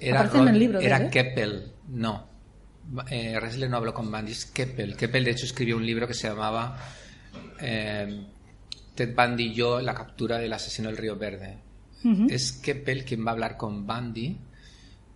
Era, 0.00 0.28
en 0.34 0.48
el 0.48 0.58
libro 0.58 0.80
era 0.80 0.98
¿eh? 0.98 1.08
Keppel, 1.08 1.72
no. 1.88 2.28
Eh, 3.08 3.38
Ressler 3.38 3.70
no 3.70 3.76
habló 3.76 3.94
con 3.94 4.10
Bandy, 4.10 4.32
es 4.32 4.46
Keppel. 4.46 4.96
Keppel 4.96 5.24
de 5.24 5.30
hecho 5.30 5.46
escribió 5.46 5.76
un 5.76 5.86
libro 5.86 6.06
que 6.08 6.14
se 6.14 6.28
llamaba 6.28 6.76
Ted 7.58 9.14
Bundy 9.14 9.44
y 9.44 9.54
yo, 9.54 9.80
la 9.80 9.94
captura 9.94 10.38
del 10.38 10.52
asesino 10.52 10.88
del 10.88 10.96
Río 10.96 11.16
Verde 11.16 11.67
es 12.28 12.52
Keppel 12.52 13.04
quien 13.04 13.24
va 13.26 13.30
a 13.30 13.32
hablar 13.32 13.56
con 13.56 13.86
Bundy 13.86 14.38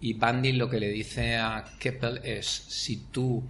y 0.01 0.15
Bundy 0.15 0.53
lo 0.53 0.69
que 0.69 0.81
le 0.81 0.89
dice 0.89 1.37
a 1.37 1.65
Keppel 1.79 2.21
es 2.25 2.47
si 2.47 3.05
tú 3.07 3.45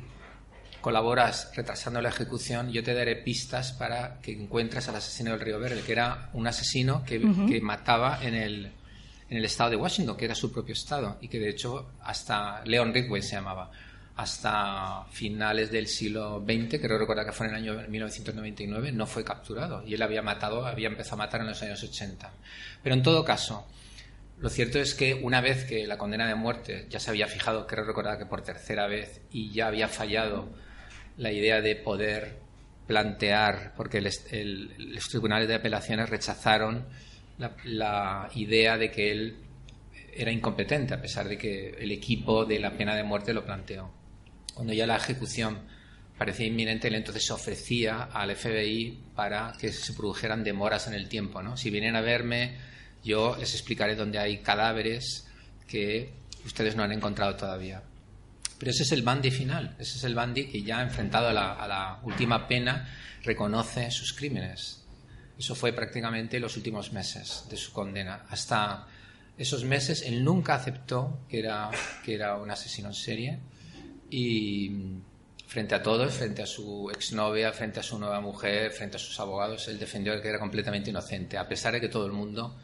colaboras 0.83 1.51
retrasando 1.55 2.03
la 2.03 2.11
ejecución, 2.11 2.71
yo 2.71 2.83
te 2.83 2.93
daré 2.93 3.17
pistas 3.17 3.73
para 3.73 4.21
que 4.21 4.33
encuentres 4.33 4.87
al 4.89 4.97
asesino 4.97 5.31
del 5.31 5.41
Río 5.41 5.59
Verde, 5.59 5.81
que 5.81 5.93
era 5.93 6.29
un 6.35 6.47
asesino 6.47 7.05
que, 7.05 7.21
mataba 7.63 8.19
en 8.21 8.35
el, 8.35 8.73
en 9.31 9.37
el 9.39 9.45
estado 9.47 9.71
de 9.71 9.77
Washington, 9.77 10.17
que 10.17 10.27
era 10.27 10.35
su 10.35 10.53
propio 10.53 10.75
estado, 10.75 11.17
y 11.23 11.29
que 11.29 11.39
de 11.39 11.49
hecho 11.49 11.93
hasta 12.03 12.63
Leon 12.67 12.93
Ridgway 12.93 13.23
se 13.23 13.37
llamaba 13.37 13.71
hasta 14.17 15.07
finales 15.11 15.71
del 15.71 15.87
siglo 15.87 16.45
XX, 16.45 16.81
creo 16.81 16.99
recordar 16.99 17.25
que 17.25 17.33
fue 17.33 17.47
en 17.47 17.55
el 17.55 17.59
año 17.59 17.89
1999, 17.89 18.93
no 18.93 19.07
fue 19.07 19.25
capturado 19.25 19.83
y 19.87 19.95
él 19.95 20.03
había 20.03 20.23
matado, 20.23 20.67
había 20.67 20.89
empezado 20.89 21.15
a 21.15 21.27
matar 21.27 21.41
en 21.41 21.49
los 21.49 21.63
años 21.63 21.83
80. 21.83 22.31
Pero 22.83 22.95
en 22.95 23.03
todo 23.03 23.25
caso, 23.25 23.67
lo 24.39 24.51
cierto 24.51 24.79
es 24.79 24.95
que 24.95 25.15
una 25.15 25.41
vez 25.41 25.65
que 25.65 25.87
la 25.87 25.97
condena 25.97 26.27
de 26.29 26.35
muerte 26.35 26.87
ya 26.91 27.01
se 27.01 27.11
había 27.11 27.27
fijado, 27.27 27.67
creo 27.67 27.85
recordar 27.85 28.19
que 28.19 28.27
por 28.27 28.43
tercera 28.43 28.87
vez, 28.87 29.23
y 29.31 29.51
ya 29.53 29.69
había 29.69 29.89
fallado 29.89 30.51
la 31.17 31.33
idea 31.33 31.61
de 31.61 31.77
poder 31.77 32.39
plantear, 32.87 33.73
porque 33.77 34.03
los 34.03 35.09
tribunales 35.09 35.49
de 35.49 35.55
apelaciones 35.55 36.11
rechazaron 36.11 36.85
la 37.65 38.29
idea 38.35 38.77
de 38.77 38.91
que 38.91 39.11
él 39.11 39.37
era 40.15 40.31
incompetente, 40.31 40.93
a 40.93 41.01
pesar 41.01 41.29
de 41.29 41.39
que 41.39 41.71
el 41.71 41.91
equipo 41.91 42.45
de 42.45 42.59
la 42.59 42.73
pena 42.73 42.95
de 42.95 43.03
muerte 43.03 43.33
lo 43.33 43.45
planteó 43.45 44.02
cuando 44.55 44.73
ya 44.73 44.87
la 44.87 44.97
ejecución 44.97 45.59
parecía 46.17 46.47
inminente, 46.47 46.89
él 46.89 46.95
entonces 46.95 47.27
se 47.27 47.33
ofrecía 47.33 48.05
al 48.05 48.35
FBI 48.37 48.99
para 49.15 49.53
que 49.59 49.73
se 49.73 49.93
produjeran 49.93 50.45
demoras 50.45 50.87
en 50.87 50.95
el 50.95 51.09
tiempo. 51.09 51.43
¿no? 51.43 51.57
Si 51.57 51.71
vienen 51.71 51.97
a 51.97 52.01
verme, 52.01 52.57
yo 53.03 53.37
les 53.39 53.55
explicaré 53.55 53.97
dónde 53.97 54.19
hay 54.19 54.39
cadáveres 54.39 55.27
que 55.67 56.13
ustedes 56.45 56.77
no 56.77 56.83
han 56.83 56.93
encontrado 56.93 57.35
todavía. 57.37 57.83
Pero 58.59 58.71
ese 58.71 58.85
es 58.85 58.93
el 58.93 59.03
Bandy 59.03 59.33
final, 59.33 59.75
ese 59.79 59.99
es 59.99 60.05
el 60.05 60.15
Bandy 60.15 60.47
que 60.47 60.63
ya 60.63 60.83
enfrentado 60.83 61.29
a 61.29 61.33
la, 61.33 61.55
a 61.55 61.67
la 61.67 61.99
última 62.05 62.47
pena 62.47 62.89
reconoce 63.25 63.91
sus 63.91 64.13
crímenes. 64.13 64.85
Eso 65.37 65.57
fue 65.57 65.73
prácticamente 65.73 66.39
los 66.39 66.57
últimos 66.57 66.93
meses 66.93 67.47
de 67.51 67.57
su 67.57 67.73
condena. 67.73 68.27
Hasta 68.29 68.87
esos 69.37 69.65
meses 69.65 70.03
él 70.03 70.23
nunca 70.23 70.55
aceptó 70.55 71.21
que 71.29 71.41
era, 71.41 71.71
que 72.05 72.15
era 72.15 72.37
un 72.37 72.51
asesino 72.51 72.89
en 72.89 72.95
serie 72.95 73.41
y 74.13 74.71
frente 75.47 75.75
a 75.75 75.83
todos, 75.83 76.13
frente 76.13 76.43
a 76.43 76.47
su 76.47 76.91
exnovia, 76.91 77.51
frente 77.53 77.81
a 77.81 77.83
su 77.83 77.99
nueva 77.99 78.21
mujer, 78.21 78.71
frente 78.71 78.97
a 78.97 79.01
sus 79.01 79.19
abogados, 79.19 79.67
él 79.69 79.79
defendió 79.79 80.21
que 80.21 80.29
era 80.29 80.39
completamente 80.39 80.91
inocente, 80.91 81.39
a 81.39 81.49
pesar 81.49 81.73
de 81.73 81.81
que 81.81 81.89
todo 81.89 82.05
el 82.05 82.13
mundo 82.13 82.55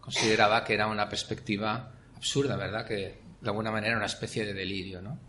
consideraba 0.00 0.64
que 0.64 0.74
era 0.74 0.88
una 0.88 1.08
perspectiva 1.08 1.92
absurda, 2.16 2.56
¿verdad? 2.56 2.84
Que 2.84 3.18
de 3.40 3.48
alguna 3.48 3.70
manera 3.70 3.90
era 3.90 3.96
una 3.98 4.06
especie 4.06 4.44
de 4.44 4.52
delirio, 4.52 5.00
¿no? 5.00 5.20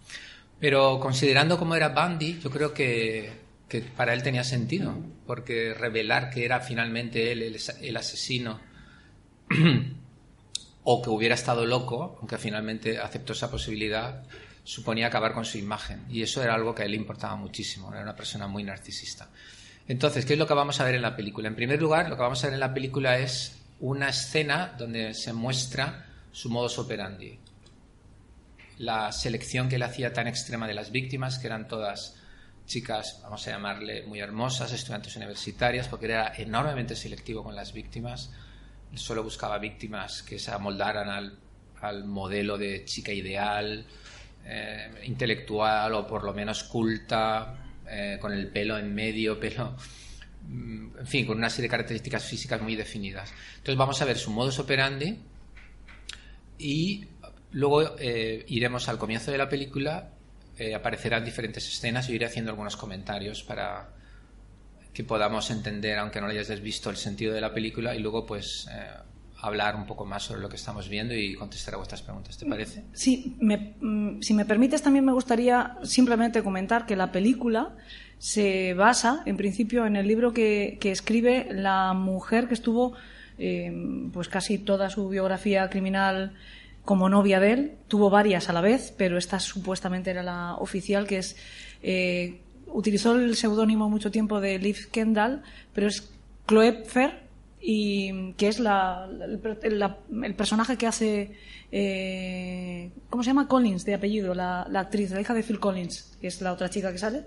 Pero 0.60 1.00
considerando 1.00 1.60
cómo 1.60 1.76
era 1.76 1.90
Bundy, 1.90 2.40
yo 2.40 2.50
creo 2.50 2.74
que, 2.74 3.32
que 3.70 3.82
para 3.82 4.16
él 4.16 4.24
tenía 4.24 4.44
sentido, 4.44 4.96
porque 5.28 5.76
revelar 5.76 6.32
que 6.32 6.44
era 6.44 6.60
finalmente 6.60 7.32
él 7.32 7.44
el, 7.44 7.58
el 7.82 7.98
asesino 7.98 8.60
o 10.84 11.02
que 11.04 11.10
hubiera 11.12 11.36
estado 11.36 11.68
loco, 11.68 12.18
aunque 12.20 12.40
finalmente 12.40 12.98
aceptó 12.98 13.34
esa 13.34 13.52
posibilidad, 13.52 14.24
suponía 14.68 15.08
acabar 15.08 15.32
con 15.32 15.46
su 15.46 15.58
imagen. 15.58 16.04
Y 16.10 16.22
eso 16.22 16.44
era 16.44 16.54
algo 16.54 16.76
que 16.76 16.84
a 16.84 16.86
él 16.86 16.94
importaba 16.94 17.38
muchísimo. 17.38 17.90
Era 17.94 18.04
una 18.04 18.18
persona 18.18 18.48
muy 18.48 18.66
narcisista. 18.66 19.30
Entonces, 19.88 20.26
¿qué 20.26 20.34
es 20.34 20.40
lo 20.40 20.46
que 20.46 20.54
vamos 20.54 20.82
a 20.82 20.84
ver 20.84 20.96
en 20.96 21.02
la 21.02 21.16
película? 21.16 21.48
En 21.48 21.56
primer 21.56 21.82
lugar, 21.82 22.10
lo 22.10 22.18
que 22.18 22.22
vamos 22.22 22.44
a 22.44 22.48
ver 22.48 22.56
en 22.56 22.60
la 22.60 22.74
película 22.74 23.18
es 23.18 23.62
una 23.80 24.10
escena 24.10 24.76
donde 24.78 25.14
se 25.14 25.32
muestra 25.32 26.08
su 26.34 26.50
modus 26.50 26.80
operandi. 26.80 27.40
La 28.80 29.14
selección 29.14 29.70
que 29.70 29.78
él 29.78 29.84
hacía 29.84 30.12
tan 30.12 30.28
extrema 30.28 30.68
de 30.68 30.74
las 30.74 30.92
víctimas, 30.92 31.40
que 31.40 31.48
eran 31.48 31.70
todas 31.70 32.18
chicas, 32.66 33.22
vamos 33.24 33.48
a 33.48 33.52
llamarle, 33.52 34.06
muy 34.06 34.20
hermosas, 34.20 34.74
estudiantes 34.74 35.16
universitarias, 35.16 35.88
porque 35.88 36.08
era 36.08 36.34
enormemente 36.36 36.94
selectivo 36.94 37.42
con 37.42 37.56
las 37.56 37.72
víctimas. 37.72 38.32
Solo 38.96 39.24
buscaba 39.24 39.60
víctimas 39.60 40.24
que 40.24 40.38
se 40.38 40.52
amoldaran 40.52 41.08
al, 41.08 41.40
al 41.80 42.04
modelo 42.04 42.58
de 42.58 42.84
chica 42.84 43.14
ideal, 43.14 43.86
eh, 44.50 44.89
intelectual 45.04 45.94
o 45.94 46.08
por 46.08 46.24
lo 46.24 46.34
menos 46.34 46.63
culta, 46.63 47.54
eh, 47.89 48.18
con 48.20 48.32
el 48.32 48.48
pelo 48.48 48.77
en 48.77 48.96
medio, 48.96 49.38
pelo, 49.42 49.75
mm, 50.48 51.00
en 51.00 51.08
fin, 51.08 51.25
con 51.25 51.38
una 51.38 51.50
serie 51.50 51.63
de 51.63 51.72
características 51.72 52.24
físicas 52.24 52.62
muy 52.62 52.75
definidas. 52.75 53.34
Entonces 53.58 53.77
vamos 53.77 54.01
a 54.01 54.06
ver 54.06 54.18
su 54.18 54.32
modus 54.32 54.60
operandi 54.60 55.20
y 56.60 57.06
luego 57.51 57.98
eh, 58.00 58.46
iremos 58.48 58.88
al 58.88 58.98
comienzo 58.98 59.32
de 59.32 59.38
la 59.38 59.50
película, 59.50 60.12
aparecerán 60.75 61.24
diferentes 61.24 61.68
escenas 61.68 62.10
y 62.10 62.13
iré 62.13 62.25
haciendo 62.25 62.50
algunos 62.50 62.75
comentarios 62.75 63.44
para 63.44 63.89
que 64.92 65.04
podamos 65.04 65.51
entender, 65.51 66.00
aunque 66.00 66.20
no 66.20 66.25
lo 66.25 66.32
hayas 66.32 66.62
visto, 66.62 66.89
el 66.89 66.98
sentido 66.98 67.32
de 67.32 67.42
la 67.42 67.54
película 67.54 67.94
y 67.94 68.00
luego 68.00 68.25
pues 68.25 68.68
hablar 69.48 69.75
un 69.75 69.86
poco 69.86 70.06
más 70.06 70.24
sobre 70.24 70.42
lo 70.42 70.50
que 70.50 70.56
estamos 70.56 70.89
viendo 70.89 71.13
y 71.16 71.36
contestar 71.36 71.74
a 71.74 71.77
vuestras 71.77 72.01
preguntas, 72.01 72.38
¿te 72.38 72.46
parece? 72.46 72.84
Sí, 72.94 73.36
mm, 73.39 74.22
si 74.22 74.34
me 74.34 74.46
permites 74.46 74.82
también 74.82 75.06
me 75.06 75.13
gustaría 75.13 75.77
simplemente 75.84 76.44
comentar 76.44 76.86
que 76.86 76.96
la 76.96 77.12
película 77.12 77.75
se 78.20 78.74
basa, 78.74 79.24
en 79.25 79.38
principio, 79.38 79.86
en 79.86 79.96
el 79.96 80.08
libro 80.08 80.34
que, 80.34 80.77
escribe 80.82 81.48
la 81.51 81.94
mujer 81.94 82.48
que 82.48 82.54
estuvo 82.54 82.94
eh, 83.38 83.72
pues 84.13 84.30
casi 84.30 84.58
toda 84.58 84.89
su 84.89 85.10
biografía 85.10 85.70
criminal 85.70 86.34
como 86.84 87.10
novia 87.10 87.39
de 87.39 87.51
él. 87.51 87.72
Tuvo 87.88 88.10
varias 88.10 88.50
a 88.50 88.54
la 88.54 88.62
vez, 88.62 88.94
pero 88.98 89.18
esta 89.18 89.39
supuestamente 89.39 90.10
era 90.10 90.24
la 90.24 90.56
oficial, 90.56 91.06
que 91.06 91.20
es... 91.20 91.36
Eh, 91.84 92.39
utilizó 92.68 93.16
el 93.16 93.36
seudónimo 93.36 93.89
mucho 93.89 94.12
tiempo 94.12 94.42
de 94.42 94.58
Liv 94.60 94.89
Kendall, 94.92 95.44
pero 95.74 95.88
es 95.88 96.10
Chloe 96.48 96.84
Fer, 96.86 97.27
y 97.60 98.34
que 98.34 98.48
es 98.48 98.60
la, 98.60 99.10
el, 99.64 100.36
personaje 100.36 100.78
que 100.78 100.88
hace 100.88 101.32
eh, 101.72 102.92
¿cómo 103.10 103.24
se 103.24 103.30
llama? 103.30 103.48
Collins 103.48 103.84
de 103.84 103.96
apellido 103.96 104.34
la, 104.34 104.62
actriz, 104.62 105.12
la 105.12 105.22
hija 105.22 105.34
de 105.34 105.44
Phil 105.44 105.60
Collins 105.60 106.18
que 106.22 106.28
es 106.28 106.42
la 106.42 106.54
otra 106.54 106.70
chica 106.70 106.92
que 106.92 107.00
sale 107.00 107.24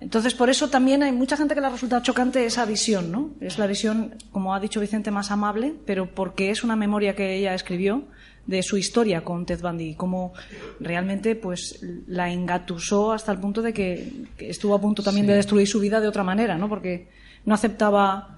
entonces 0.00 0.34
por 0.34 0.48
eso 0.48 0.68
también 0.68 1.02
hay 1.02 1.12
mucha 1.12 1.36
gente 1.36 1.54
que 1.54 1.60
le 1.60 1.66
ha 1.66 1.70
resultado 1.70 2.02
chocante 2.02 2.44
esa 2.46 2.64
visión 2.64 3.12
¿no? 3.12 3.32
es 3.40 3.58
la 3.58 3.66
visión, 3.66 4.14
como 4.32 4.54
ha 4.54 4.60
dicho 4.60 4.80
Vicente, 4.80 5.10
más 5.10 5.30
amable 5.30 5.74
pero 5.84 6.06
porque 6.14 6.50
es 6.50 6.64
una 6.64 6.76
memoria 6.76 7.14
que 7.14 7.36
ella 7.36 7.54
escribió 7.54 8.04
de 8.46 8.62
su 8.62 8.78
historia 8.78 9.24
con 9.24 9.44
Ted 9.44 9.60
Bundy 9.60 9.94
cómo 9.94 10.32
realmente 10.80 11.36
pues 11.36 11.80
la 12.06 12.32
engatusó 12.32 13.12
hasta 13.12 13.30
el 13.30 13.38
punto 13.38 13.60
de 13.60 13.74
que, 13.74 14.10
estuvo 14.38 14.74
a 14.74 14.80
punto 14.80 15.02
también 15.02 15.26
de 15.26 15.34
destruir 15.34 15.68
su 15.68 15.80
vida 15.80 16.00
de 16.00 16.08
otra 16.08 16.24
manera 16.24 16.56
¿no? 16.56 16.66
porque 16.66 17.08
no 17.44 17.54
aceptaba 17.54 18.37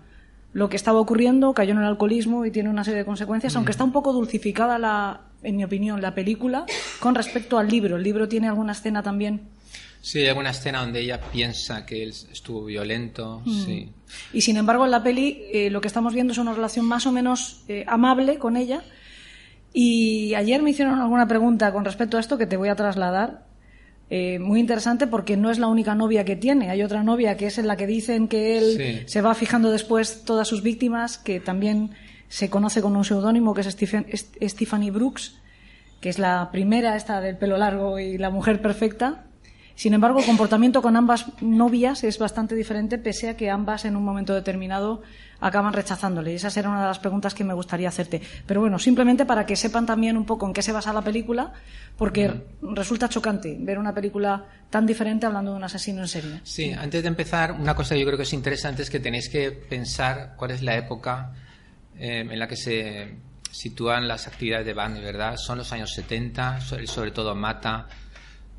lo 0.53 0.69
que 0.69 0.77
estaba 0.77 0.99
ocurriendo, 0.99 1.55
cayó 1.55 1.73
en 1.73 1.79
el 1.79 1.85
alcoholismo 1.85 2.45
y 2.45 2.51
tiene 2.51 2.69
una 2.71 2.85
serie 2.85 2.99
de 3.01 3.05
consecuencias, 3.05 3.55
aunque 3.57 3.73
está 3.73 3.85
un 3.85 3.93
poco 3.93 4.13
dulcificada, 4.13 4.79
la, 4.79 5.21
en 5.43 5.57
mi 5.57 5.65
opinión, 5.65 6.03
la 6.03 6.15
película 6.15 6.67
con 6.99 7.15
respecto 7.15 7.59
al 7.59 7.69
libro. 7.69 7.97
El 7.97 8.03
libro 8.03 8.29
tiene 8.29 8.49
alguna 8.49 8.73
escena 8.73 9.03
también. 9.03 9.43
Sí, 10.03 10.21
hay 10.21 10.29
alguna 10.29 10.51
escena 10.51 10.81
donde 10.81 11.01
ella 11.01 11.21
piensa 11.21 11.85
que 11.85 12.03
él 12.03 12.11
estuvo 12.11 12.65
violento. 12.65 13.43
Mm. 13.45 13.65
Sí. 13.65 13.93
Y 14.33 14.41
sin 14.41 14.57
embargo, 14.57 14.85
en 14.85 14.91
la 14.91 15.03
peli 15.03 15.43
eh, 15.53 15.71
lo 15.71 15.81
que 15.81 15.89
estamos 15.89 16.15
viendo 16.15 16.33
es 16.33 16.39
una 16.39 16.55
relación 16.55 16.87
más 16.87 17.07
o 17.07 17.13
menos 17.13 17.63
eh, 17.69 17.85
amable 17.87 18.39
con 18.39 18.57
ella. 18.57 18.83
Y 19.73 20.35
ayer 20.35 20.63
me 20.63 20.71
hicieron 20.71 20.99
alguna 20.99 21.29
pregunta 21.29 21.73
con 21.73 21.85
respecto 21.85 22.17
a 22.17 22.21
esto 22.21 22.39
que 22.39 22.47
te 22.47 22.57
voy 22.57 22.71
a 22.71 22.77
trasladar 22.77 23.50
eh, 24.13 24.41
muy 24.41 24.59
interesante 24.59 25.07
porque 25.07 25.37
no 25.37 25.51
es 25.51 25.61
la 25.61 25.69
única 25.69 25.95
novia 25.95 26.25
que 26.25 26.35
tiene. 26.35 26.71
Hay 26.71 26.83
otra 26.83 27.05
novia 27.05 27.37
que 27.37 27.47
es 27.47 27.59
en 27.59 27.69
la 27.69 27.77
que 27.77 27.87
dicen 27.87 28.27
que 28.27 28.59
él 28.59 29.05
se 29.07 29.21
va 29.23 29.35
fijando 29.35 29.71
después 29.71 30.25
todas 30.25 30.49
sus 30.49 30.63
víctimas, 30.63 31.17
que 31.17 31.39
también 31.39 31.91
se 32.29 32.51
conoce 32.51 32.83
con 32.83 32.97
un 32.97 33.05
seudónimo 33.05 33.55
que 33.55 33.61
es 33.61 33.69
Stephanie 33.69 34.91
Brooks, 34.91 35.37
que 36.01 36.09
es 36.09 36.19
la 36.19 36.51
primera 36.51 36.97
esta 36.97 37.21
del 37.21 37.37
pelo 37.37 37.57
largo 37.57 38.01
y 38.01 38.19
la 38.19 38.31
mujer 38.31 38.61
perfecta. 38.61 39.27
Sin 39.81 39.95
embargo, 39.95 40.19
el 40.19 40.27
comportamiento 40.27 40.83
con 40.83 40.95
ambas 40.95 41.25
novias 41.41 42.05
es 42.05 42.19
bastante 42.19 42.55
diferente, 42.55 42.99
pese 42.99 43.31
a 43.31 43.37
que 43.39 43.49
ambas 43.49 43.87
en 43.87 43.97
un 43.97 44.05
momento 44.05 44.35
determinado 44.35 45.01
acaban 45.41 45.73
rechazándole. 45.73 46.33
Y 46.33 46.35
esa 46.35 46.51
será 46.51 46.69
una 46.69 46.83
de 46.83 46.89
las 46.89 46.99
preguntas 46.99 47.33
que 47.33 47.45
me 47.45 47.55
gustaría 47.55 47.89
hacerte. 47.89 48.21
Pero 48.45 48.61
bueno, 48.61 48.79
simplemente 48.79 49.25
para 49.25 49.47
que 49.47 49.57
sepan 49.57 49.87
también 49.87 50.19
un 50.19 50.27
poco 50.27 50.47
en 50.47 50.53
qué 50.53 50.61
se 50.61 50.73
basa 50.73 50.93
la 50.93 51.01
película, 51.01 51.55
porque 51.97 52.31
resulta 52.61 53.09
chocante 53.09 53.57
ver 53.59 53.79
una 53.79 53.95
película 53.95 54.45
tan 54.69 54.85
diferente 54.85 55.25
hablando 55.25 55.53
de 55.53 55.57
un 55.57 55.65
asesino 55.65 56.03
en 56.03 56.09
serie. 56.09 56.41
Sí, 56.43 56.71
antes 56.73 57.01
de 57.01 57.09
empezar, 57.09 57.53
una 57.53 57.75
cosa 57.75 57.95
que 57.95 58.01
yo 58.01 58.07
creo 58.07 58.19
que 58.19 58.25
es 58.25 58.35
interesante 58.35 58.83
es 58.83 58.91
que 58.91 59.01
tenéis 59.01 59.31
que 59.31 59.51
pensar 59.51 60.35
cuál 60.37 60.51
es 60.51 60.61
la 60.61 60.77
época 60.77 61.33
eh, 61.99 62.21
en 62.31 62.39
la 62.39 62.47
que 62.47 62.57
se 62.57 63.17
sitúan 63.51 64.07
las 64.07 64.27
actividades 64.27 64.67
de 64.67 64.75
Bundy, 64.75 65.01
¿verdad? 65.01 65.39
Son 65.39 65.57
los 65.57 65.73
años 65.73 65.91
70, 65.95 66.61
sobre 66.61 67.13
todo 67.13 67.35
mata 67.35 67.89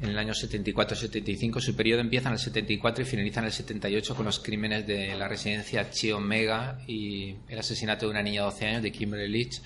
en 0.01 0.09
el 0.09 0.17
año 0.17 0.33
74-75. 0.33 1.59
Su 1.59 1.75
periodo 1.75 2.01
empieza 2.01 2.29
en 2.29 2.33
el 2.33 2.39
74 2.39 3.03
y 3.03 3.05
finaliza 3.05 3.39
en 3.39 3.45
el 3.45 3.51
78 3.51 4.15
con 4.15 4.25
los 4.25 4.39
crímenes 4.39 4.87
de 4.87 5.15
la 5.15 5.27
residencia 5.27 5.89
Chi 5.89 6.11
Omega 6.11 6.79
y 6.87 7.35
el 7.47 7.59
asesinato 7.59 8.05
de 8.05 8.11
una 8.11 8.23
niña 8.23 8.41
de 8.41 8.45
12 8.45 8.67
años 8.67 8.83
de 8.83 8.91
Kimberly 8.91 9.29
Leach. 9.29 9.61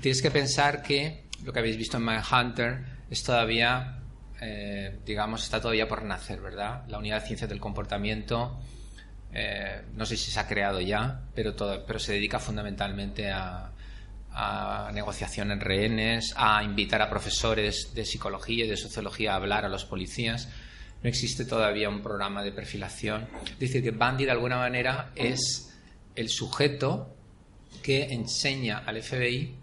Tienes 0.00 0.22
que 0.22 0.30
pensar 0.30 0.82
que 0.82 1.24
lo 1.44 1.52
que 1.52 1.58
habéis 1.58 1.76
visto 1.76 1.96
en 1.96 2.04
Manhunter 2.04 2.84
es 3.10 3.22
todavía, 3.22 3.98
eh, 4.40 4.98
digamos, 5.04 5.42
está 5.42 5.60
todavía 5.60 5.88
por 5.88 6.04
nacer, 6.04 6.40
¿verdad? 6.40 6.84
La 6.88 6.98
unidad 6.98 7.20
de 7.20 7.26
ciencias 7.26 7.50
del 7.50 7.60
comportamiento, 7.60 8.60
eh, 9.32 9.82
no 9.94 10.06
sé 10.06 10.16
si 10.16 10.30
se 10.30 10.38
ha 10.38 10.46
creado 10.46 10.80
ya, 10.80 11.22
pero, 11.34 11.54
todo, 11.54 11.84
pero 11.84 11.98
se 11.98 12.12
dedica 12.12 12.38
fundamentalmente 12.38 13.30
a, 13.30 13.73
a 14.34 14.90
negociación 14.92 15.52
en 15.52 15.60
rehenes, 15.60 16.34
a 16.36 16.62
invitar 16.64 17.00
a 17.00 17.08
profesores 17.08 17.92
de 17.94 18.04
psicología 18.04 18.64
y 18.64 18.68
de 18.68 18.76
sociología 18.76 19.32
a 19.32 19.36
hablar 19.36 19.64
a 19.64 19.68
los 19.68 19.84
policías. 19.84 20.48
No 21.02 21.08
existe 21.08 21.44
todavía 21.44 21.88
un 21.88 22.02
programa 22.02 22.42
de 22.42 22.50
perfilación. 22.50 23.28
Es 23.44 23.58
decir, 23.58 23.82
que 23.82 23.92
Bundy 23.92 24.24
de 24.24 24.32
alguna 24.32 24.56
manera 24.56 25.12
es 25.14 25.72
el 26.16 26.28
sujeto 26.28 27.14
que 27.82 28.04
enseña 28.12 28.78
al 28.78 29.02
FBI 29.02 29.56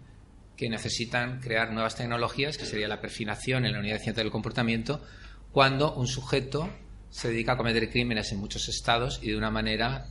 que 0.56 0.68
necesitan 0.68 1.40
crear 1.40 1.72
nuevas 1.72 1.96
tecnologías, 1.96 2.56
que 2.56 2.66
sería 2.66 2.88
la 2.88 3.00
perfilación 3.00 3.66
en 3.66 3.72
la 3.72 3.80
unidad 3.80 3.96
de 3.96 4.02
ciencia 4.02 4.22
del 4.22 4.32
comportamiento, 4.32 5.02
cuando 5.50 5.94
un 5.94 6.06
sujeto 6.06 6.70
se 7.10 7.28
dedica 7.28 7.52
a 7.52 7.56
cometer 7.56 7.90
crímenes 7.90 8.32
en 8.32 8.38
muchos 8.38 8.68
estados 8.68 9.18
y 9.22 9.30
de 9.30 9.36
una 9.36 9.50
manera, 9.50 10.06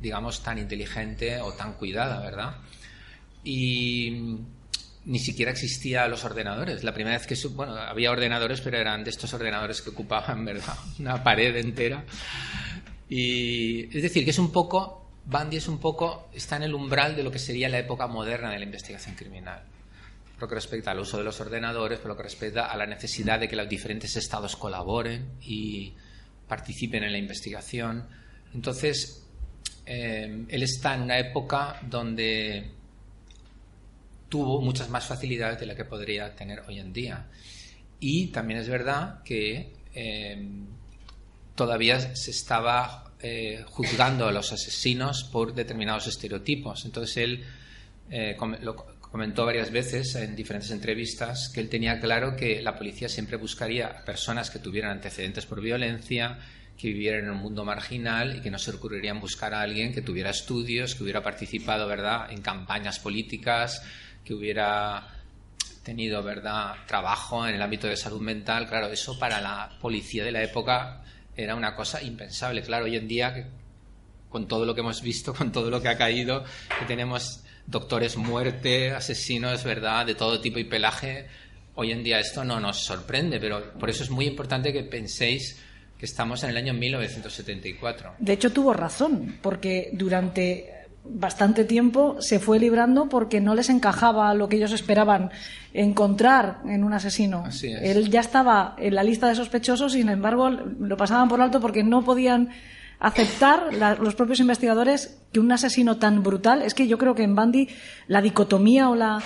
digamos, 0.00 0.42
tan 0.42 0.58
inteligente 0.58 1.40
o 1.40 1.52
tan 1.52 1.74
cuidada, 1.74 2.20
¿verdad? 2.20 2.56
Y 3.44 4.38
ni 5.06 5.18
siquiera 5.18 5.50
existían 5.50 6.10
los 6.10 6.24
ordenadores. 6.24 6.82
La 6.82 6.94
primera 6.94 7.16
vez 7.16 7.26
que, 7.26 7.48
bueno, 7.48 7.74
había 7.74 8.10
ordenadores, 8.10 8.60
pero 8.60 8.78
eran 8.78 9.04
de 9.04 9.10
estos 9.10 9.32
ordenadores 9.34 9.82
que 9.82 9.90
ocupaban, 9.90 10.44
¿verdad?, 10.44 10.74
una 10.98 11.22
pared 11.22 11.54
entera. 11.56 12.04
Y 13.08 13.84
es 13.96 14.02
decir, 14.02 14.24
que 14.24 14.30
es 14.30 14.38
un 14.38 14.50
poco, 14.50 15.10
Bundy 15.26 15.58
es 15.58 15.68
un 15.68 15.78
poco, 15.78 16.30
está 16.32 16.56
en 16.56 16.64
el 16.64 16.74
umbral 16.74 17.14
de 17.16 17.22
lo 17.22 17.30
que 17.30 17.38
sería 17.38 17.68
la 17.68 17.78
época 17.78 18.06
moderna 18.06 18.50
de 18.50 18.58
la 18.58 18.64
investigación 18.64 19.14
criminal. 19.14 19.62
Por 20.34 20.42
lo 20.42 20.48
que 20.48 20.54
respecta 20.56 20.90
al 20.90 20.98
uso 20.98 21.18
de 21.18 21.24
los 21.24 21.38
ordenadores, 21.40 21.98
por 21.98 22.08
lo 22.08 22.16
que 22.16 22.24
respecta 22.24 22.66
a 22.66 22.76
la 22.76 22.86
necesidad 22.86 23.38
de 23.38 23.48
que 23.48 23.56
los 23.56 23.68
diferentes 23.68 24.16
estados 24.16 24.56
colaboren 24.56 25.32
y 25.42 25.92
participen 26.48 27.04
en 27.04 27.12
la 27.12 27.18
investigación. 27.18 28.06
Entonces, 28.54 29.22
eh, 29.86 30.46
él 30.48 30.62
está 30.62 30.94
en 30.94 31.02
una 31.02 31.18
época 31.18 31.78
donde 31.82 32.70
tuvo 34.34 34.60
muchas 34.60 34.90
más 34.90 35.06
facilidades 35.06 35.60
de 35.60 35.66
las 35.66 35.76
que 35.76 35.84
podría 35.84 36.34
tener 36.34 36.64
hoy 36.66 36.80
en 36.80 36.92
día. 36.92 37.26
Y 38.00 38.32
también 38.32 38.58
es 38.58 38.68
verdad 38.68 39.22
que 39.22 39.72
eh, 39.94 40.48
todavía 41.54 42.16
se 42.16 42.32
estaba 42.32 43.12
eh, 43.20 43.62
juzgando 43.64 44.26
a 44.26 44.32
los 44.32 44.50
asesinos 44.50 45.22
por 45.22 45.54
determinados 45.54 46.08
estereotipos. 46.08 46.84
Entonces 46.84 47.16
él 47.18 47.44
eh, 48.10 48.36
lo 48.60 48.74
comentó 48.98 49.46
varias 49.46 49.70
veces 49.70 50.16
en 50.16 50.34
diferentes 50.34 50.72
entrevistas 50.72 51.48
que 51.54 51.60
él 51.60 51.68
tenía 51.68 52.00
claro 52.00 52.34
que 52.34 52.60
la 52.60 52.74
policía 52.76 53.08
siempre 53.08 53.36
buscaría 53.36 54.04
personas 54.04 54.50
que 54.50 54.58
tuvieran 54.58 54.90
antecedentes 54.90 55.46
por 55.46 55.60
violencia, 55.60 56.40
que 56.76 56.88
vivieran 56.88 57.26
en 57.26 57.30
un 57.30 57.36
mundo 57.38 57.64
marginal 57.64 58.36
y 58.36 58.40
que 58.40 58.50
no 58.50 58.58
se 58.58 58.72
ocurrirían 58.72 59.20
buscar 59.20 59.54
a 59.54 59.60
alguien 59.60 59.94
que 59.94 60.02
tuviera 60.02 60.30
estudios, 60.30 60.96
que 60.96 61.04
hubiera 61.04 61.22
participado, 61.22 61.86
¿verdad?, 61.86 62.32
en 62.32 62.42
campañas 62.42 62.98
políticas, 62.98 63.80
que 64.24 64.34
hubiera 64.34 65.08
tenido 65.82 66.22
verdad 66.22 66.74
trabajo 66.86 67.46
en 67.46 67.54
el 67.54 67.62
ámbito 67.62 67.86
de 67.86 67.96
salud 67.96 68.20
mental 68.20 68.66
claro 68.68 68.88
eso 68.88 69.18
para 69.18 69.40
la 69.40 69.70
policía 69.80 70.24
de 70.24 70.32
la 70.32 70.42
época 70.42 71.04
era 71.36 71.54
una 71.54 71.74
cosa 71.74 72.02
impensable. 72.02 72.62
Claro 72.62 72.84
hoy 72.84 72.96
en 72.96 73.08
día 73.08 73.48
con 74.28 74.48
todo 74.48 74.64
lo 74.64 74.74
que 74.74 74.80
hemos 74.80 75.02
visto 75.02 75.34
con 75.34 75.52
todo 75.52 75.70
lo 75.70 75.80
que 75.80 75.88
ha 75.88 75.96
caído 75.96 76.44
que 76.78 76.86
tenemos 76.86 77.40
doctores 77.66 78.16
muerte 78.16 78.90
asesinos 78.90 79.62
verdad 79.64 80.06
de 80.06 80.14
todo 80.14 80.40
tipo 80.40 80.58
y 80.58 80.64
pelaje 80.64 81.26
hoy 81.76 81.92
en 81.92 82.02
día 82.02 82.18
esto 82.18 82.44
no 82.44 82.58
nos 82.58 82.84
sorprende 82.84 83.38
pero 83.38 83.72
por 83.74 83.88
eso 83.88 84.02
es 84.02 84.10
muy 84.10 84.26
importante 84.26 84.72
que 84.72 84.82
penséis 84.82 85.60
que 85.96 86.04
estamos 86.04 86.42
en 86.42 86.50
el 86.50 86.56
año 86.56 86.74
1974 86.74 88.16
de 88.18 88.32
hecho 88.32 88.52
tuvo 88.52 88.72
razón 88.72 89.38
porque 89.40 89.90
durante 89.92 90.83
bastante 91.04 91.64
tiempo 91.64 92.16
se 92.20 92.38
fue 92.38 92.58
librando 92.58 93.08
porque 93.08 93.40
no 93.40 93.54
les 93.54 93.68
encajaba 93.68 94.32
lo 94.34 94.48
que 94.48 94.56
ellos 94.56 94.72
esperaban 94.72 95.30
encontrar 95.72 96.60
en 96.66 96.84
un 96.84 96.92
asesino. 96.92 97.44
Él 97.62 98.10
ya 98.10 98.20
estaba 98.20 98.74
en 98.78 98.94
la 98.94 99.02
lista 99.02 99.28
de 99.28 99.34
sospechosos, 99.34 99.92
sin 99.92 100.08
embargo, 100.08 100.50
lo 100.50 100.96
pasaban 100.96 101.28
por 101.28 101.40
alto 101.40 101.60
porque 101.60 101.82
no 101.82 102.04
podían 102.04 102.50
aceptar 103.00 103.74
los 104.00 104.14
propios 104.14 104.40
investigadores 104.40 105.18
que 105.32 105.40
un 105.40 105.50
asesino 105.52 105.98
tan 105.98 106.22
brutal 106.22 106.62
es 106.62 106.74
que 106.74 106.86
yo 106.86 106.96
creo 106.96 107.14
que 107.14 107.24
en 107.24 107.34
Bundy 107.34 107.68
la 108.06 108.22
dicotomía 108.22 108.88
o 108.88 108.94
la, 108.94 109.22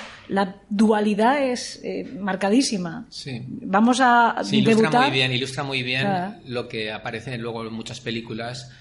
dualidad 0.69 1.45
es 1.45 1.79
eh, 1.85 2.05
marcadísima 2.19 3.07
sí. 3.11 3.45
vamos 3.47 4.01
a 4.01 4.37
ilustra 4.51 5.03
muy 5.03 5.11
bien 5.11 5.33
ilustra 5.33 5.63
muy 5.63 5.83
bien 5.83 6.09
lo 6.47 6.67
que 6.67 6.91
aparece 6.91 7.37
luego 7.39 7.65
en 7.67 7.73
muchas 7.73 8.01
películas 8.01 8.73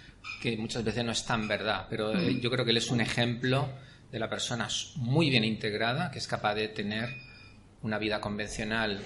que 0.51 0.57
muchas 0.57 0.83
veces 0.83 1.03
no 1.03 1.11
es 1.11 1.25
tan 1.25 1.47
verdad, 1.47 1.87
pero 1.89 2.13
eh, 2.13 2.33
mm. 2.33 2.39
yo 2.39 2.49
creo 2.49 2.63
que 2.63 2.71
él 2.71 2.77
es 2.77 2.89
un 2.91 3.01
ejemplo 3.01 3.69
de 4.11 4.19
la 4.19 4.29
persona 4.29 4.67
muy 4.95 5.29
bien 5.29 5.43
integrada, 5.43 6.11
que 6.11 6.19
es 6.19 6.27
capaz 6.27 6.55
de 6.55 6.69
tener 6.69 7.09
una 7.81 7.97
vida 7.97 8.21
convencional, 8.21 9.01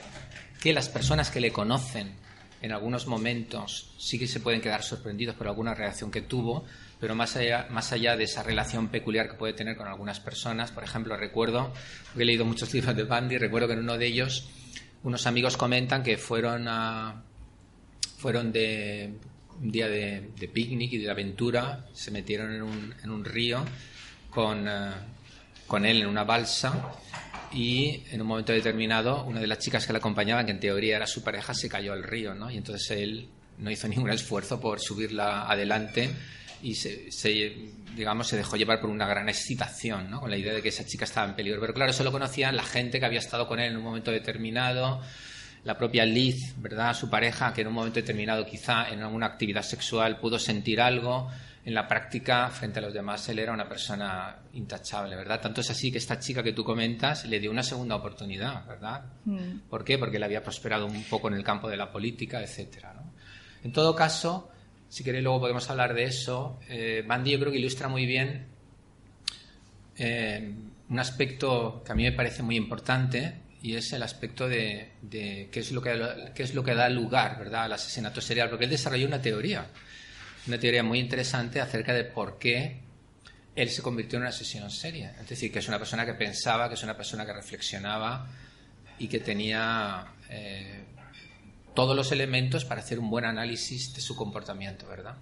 que 0.62 0.74
las 0.74 0.90
personas 0.90 1.32
que 1.32 1.42
le 1.42 1.52
conocen 1.52 2.14
en 2.62 2.72
algunos 2.72 3.08
momentos 3.08 3.94
sí 3.98 4.20
que 4.20 4.28
se 4.28 4.40
pueden 4.40 4.62
quedar 4.62 4.84
sorprendidos 4.84 5.36
por 5.36 5.48
alguna 5.48 5.74
reacción 5.74 6.12
que 6.12 6.22
tuvo, 6.22 6.66
pero 7.00 7.16
más 7.16 7.36
allá, 7.36 7.68
más 7.72 7.92
allá 7.92 8.16
de 8.16 8.26
esa 8.26 8.44
relación 8.44 8.90
peculiar 8.90 9.28
que 9.28 9.34
puede 9.36 9.54
tener 9.54 9.76
con 9.76 9.88
algunas 9.88 10.20
personas, 10.20 10.72
por 10.72 10.84
ejemplo, 10.84 11.18
recuerdo, 11.18 11.74
he 12.16 12.24
leído 12.24 12.46
muchos 12.46 12.72
libros 12.76 12.96
de 12.96 13.04
Bandy, 13.04 13.38
recuerdo 13.38 13.68
que 13.68 13.74
en 13.74 13.80
uno 13.80 13.98
de 13.98 14.06
ellos 14.06 14.50
unos 15.04 15.26
amigos 15.26 15.58
comentan 15.58 16.04
que 16.04 16.18
fueron 16.18 16.68
a, 16.68 17.24
fueron 18.18 18.52
de 18.52 19.16
un 19.62 19.72
día 19.72 19.88
de, 19.88 20.50
picnic 20.54 20.94
y 20.94 20.98
de 20.98 21.10
aventura, 21.10 21.86
se 21.94 22.12
metieron 22.12 22.54
en 22.54 22.62
un, 22.64 22.96
en 23.04 23.10
un 23.12 23.24
río 23.24 23.64
con, 24.30 24.68
eh, 24.68 24.92
con 25.68 25.86
él 25.86 26.02
en 26.02 26.08
una 26.08 26.24
balsa 26.24 26.94
y 27.54 28.04
en 28.12 28.22
un 28.22 28.28
momento 28.28 28.54
determinado 28.54 29.24
una 29.26 29.40
de 29.40 29.48
las 29.48 29.60
chicas 29.60 29.86
que 29.86 29.94
le 29.94 30.00
acompañaban, 30.00 30.46
que 30.46 30.52
en 30.52 30.60
teoría 30.60 30.96
era 30.96 31.08
su 31.08 31.24
pareja, 31.24 31.54
se 31.54 31.70
cayó 31.70 31.94
al 31.94 32.04
río, 32.04 32.34
¿no? 32.34 32.50
Y 32.50 32.58
entonces 32.58 32.92
él 32.92 33.30
no 33.58 33.70
hizo 33.70 33.88
ningún 33.88 34.10
esfuerzo 34.10 34.60
por 34.60 34.80
subirla 34.80 35.44
adelante 35.44 36.10
y 36.64 36.76
se, 36.76 37.12
se, 37.12 37.72
digamos 37.96 38.28
se 38.28 38.38
dejó 38.38 38.56
llevar 38.56 38.80
por 38.80 38.90
una 38.90 39.08
gran 39.08 39.30
excitación, 39.30 40.10
¿no? 40.10 40.22
Con 40.22 40.30
la 40.30 40.38
idea 40.38 40.54
de 40.54 40.62
que 40.62 40.70
esa 40.70 40.86
chica 40.86 41.06
estaba 41.06 41.28
en 41.28 41.36
peligro. 41.36 41.60
Pero 41.62 41.74
claro, 41.74 41.92
eso 41.92 42.04
lo 42.04 42.12
conocían 42.12 42.56
la 42.56 42.64
gente 42.64 43.00
que 43.00 43.06
había 43.06 43.20
estado 43.20 43.48
con 43.48 43.60
él 43.60 43.72
en 43.72 43.78
un 43.78 43.84
momento 43.84 44.12
determinado 44.12 45.02
la 45.64 45.78
propia 45.78 46.06
Liz, 46.06 46.56
¿verdad? 46.58 46.94
Su 46.94 47.10
pareja, 47.10 47.54
que 47.54 47.62
en 47.62 47.68
un 47.68 47.74
momento 47.74 48.00
determinado 48.00 48.46
quizá 48.46 48.90
en 48.90 49.02
alguna 49.02 49.28
actividad 49.28 49.62
sexual 49.62 50.20
pudo 50.20 50.40
sentir 50.40 50.82
algo, 50.82 51.30
en 51.64 51.76
la 51.76 51.88
práctica, 51.88 52.50
frente 52.50 52.80
a 52.80 52.82
los 52.82 52.94
demás, 52.94 53.28
él 53.30 53.38
era 53.38 53.54
una 53.54 53.70
persona 53.70 54.36
intachable, 54.54 55.16
¿verdad? 55.16 55.40
Tanto 55.40 55.62
es 55.62 55.70
así 55.70 55.92
que 55.92 56.00
esta 56.00 56.20
chica 56.20 56.42
que 56.42 56.54
tú 56.54 56.64
comentas 56.64 57.26
le 57.26 57.40
dio 57.40 57.52
una 57.52 57.62
segunda 57.62 57.96
oportunidad, 57.96 58.66
¿verdad? 58.66 59.04
Mm. 59.26 59.60
¿Por 59.70 59.84
qué? 59.84 60.00
Porque 60.00 60.18
le 60.18 60.26
había 60.26 60.42
prosperado 60.42 60.88
un 60.88 61.04
poco 61.04 61.28
en 61.28 61.36
el 61.36 61.44
campo 61.44 61.70
de 61.70 61.78
la 61.78 61.92
política, 61.92 62.42
etcétera, 62.42 62.96
En 63.64 63.72
todo 63.72 63.96
caso, 63.96 64.50
si 64.90 65.04
queréis 65.04 65.24
luego 65.24 65.42
podemos 65.42 65.70
hablar 65.70 65.94
de 65.94 66.06
eso, 66.06 66.60
eh, 66.68 67.06
yo 67.08 67.40
creo 67.40 67.52
que 67.52 67.60
ilustra 67.60 67.88
muy 67.88 68.08
bien 68.08 68.48
eh, 69.98 70.56
un 70.90 71.00
aspecto 71.00 71.84
que 71.86 71.92
a 71.92 71.96
mí 71.96 72.04
me 72.04 72.12
parece 72.12 72.42
muy 72.42 72.56
importante, 72.56 73.36
y 73.62 73.76
es 73.76 73.94
el 73.94 74.02
aspecto 74.02 74.48
de, 74.48 74.92
qué, 75.10 75.50
es 75.54 75.72
lo 75.72 75.82
que, 75.82 76.32
qué 76.34 76.44
es 76.44 76.56
lo 76.56 76.64
que 76.64 76.74
da 76.74 76.90
lugar 76.90 77.38
¿verdad? 77.38 77.66
al 77.66 77.74
asesinato 77.74 78.20
serial, 78.20 78.50
porque 78.50 78.66
él 78.66 78.72
desarrolló 78.72 79.08
una 79.08 79.22
teoría, 79.22 79.68
una 80.48 80.60
teoría 80.60 80.84
muy 80.84 81.00
interesante 81.00 81.62
acerca 81.62 81.94
de 81.94 82.06
por 82.06 82.40
qué 82.40 82.80
él 83.56 83.70
se 83.70 83.82
convirtió 83.82 84.18
en 84.18 84.24
un 84.24 84.30
asesino 84.30 84.66
en 84.66 84.72
serie. 84.72 85.12
Es 85.22 85.30
decir, 85.30 85.52
que 85.52 85.60
es 85.60 85.68
una 85.68 85.78
persona 85.78 86.06
que 86.06 86.14
pensaba, 86.14 86.68
que 86.68 86.76
es 86.76 86.84
una 86.84 86.98
persona 86.98 87.26
que 87.26 87.34
reflexionaba 87.34 88.28
y 88.98 89.08
que 89.08 89.20
tenía 89.20 90.08
eh, 90.30 90.84
todos 91.76 91.96
los 91.96 92.12
elementos 92.12 92.66
para 92.66 92.82
hacer 92.82 92.98
un 92.98 93.10
buen 93.10 93.26
análisis 93.26 93.94
de 93.94 94.02
su 94.02 94.16
comportamiento, 94.16 94.88
¿verdad? 94.88 95.18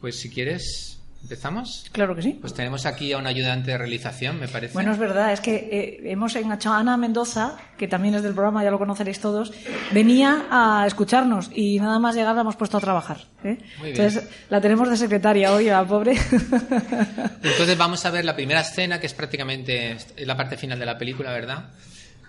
Pues 0.00 0.20
si 0.20 0.30
quieres, 0.30 0.97
¿Empezamos? 1.22 1.86
Claro 1.92 2.14
que 2.14 2.22
sí. 2.22 2.38
Pues 2.40 2.54
tenemos 2.54 2.86
aquí 2.86 3.12
a 3.12 3.18
un 3.18 3.26
ayudante 3.26 3.72
de 3.72 3.78
realización, 3.78 4.38
me 4.38 4.48
parece. 4.48 4.72
Bueno, 4.72 4.92
es 4.92 4.98
verdad, 4.98 5.32
es 5.32 5.40
que 5.40 5.54
eh, 5.56 6.00
hemos 6.10 6.34
enganchado 6.36 6.76
a 6.76 6.78
Ana 6.78 6.96
Mendoza, 6.96 7.56
que 7.76 7.88
también 7.88 8.14
es 8.14 8.22
del 8.22 8.32
programa, 8.32 8.62
ya 8.62 8.70
lo 8.70 8.78
conoceréis 8.78 9.20
todos, 9.20 9.52
venía 9.92 10.46
a 10.50 10.86
escucharnos 10.86 11.50
y 11.54 11.80
nada 11.80 11.98
más 11.98 12.14
llegar 12.14 12.34
la 12.34 12.42
hemos 12.42 12.56
puesto 12.56 12.78
a 12.78 12.80
trabajar. 12.80 13.18
¿eh? 13.44 13.58
Entonces 13.82 14.28
la 14.48 14.60
tenemos 14.60 14.88
de 14.88 14.96
secretaria 14.96 15.52
hoy, 15.52 15.66
la 15.66 15.84
pobre. 15.84 16.12
Entonces 16.12 17.76
vamos 17.76 18.04
a 18.06 18.10
ver 18.10 18.24
la 18.24 18.34
primera 18.34 18.60
escena, 18.60 19.00
que 19.00 19.06
es 19.06 19.14
prácticamente 19.14 19.96
la 20.18 20.36
parte 20.36 20.56
final 20.56 20.78
de 20.78 20.86
la 20.86 20.96
película, 20.96 21.32
¿verdad? 21.32 21.70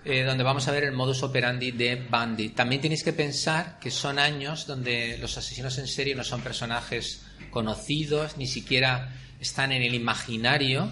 Eh, 0.02 0.22
donde 0.24 0.42
vamos 0.42 0.66
a 0.66 0.72
ver 0.72 0.84
el 0.84 0.92
modus 0.92 1.22
operandi 1.22 1.72
de 1.72 1.96
Bundy. 1.96 2.50
También 2.50 2.80
tenéis 2.80 3.04
que 3.04 3.12
pensar 3.12 3.78
que 3.78 3.90
son 3.90 4.18
años 4.18 4.66
donde 4.66 5.18
los 5.18 5.36
asesinos 5.36 5.76
en 5.76 5.86
serie 5.86 6.14
no 6.14 6.24
son 6.24 6.40
personajes 6.40 7.26
conocidos, 7.50 8.38
ni 8.38 8.46
siquiera 8.46 9.12
están 9.38 9.72
en 9.72 9.82
el 9.82 9.94
imaginario 9.94 10.90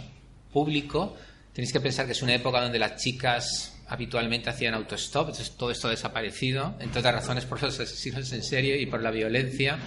público. 0.53 1.17
Tenéis 1.55 1.73
que 1.73 1.81
pensar 1.81 2.05
que 2.05 2.13
es 2.13 2.21
una 2.21 2.35
época 2.35 2.61
donde 2.61 2.79
las 2.79 3.03
chicas 3.03 3.75
habitualmente 3.89 4.51
hacían 4.51 4.75
autostop, 4.75 5.31
entonces 5.31 5.57
todo 5.57 5.71
esto 5.71 5.89
ha 5.89 5.93
desaparecido, 5.93 6.77
entre 6.79 7.01
otras 7.01 7.15
razones 7.15 7.47
por 7.47 7.63
los 7.63 7.81
asesinos 7.81 8.31
en 8.33 8.43
serie 8.43 8.79
y 8.79 8.85
por 8.85 9.03
la 9.03 9.11
violencia. 9.11 9.79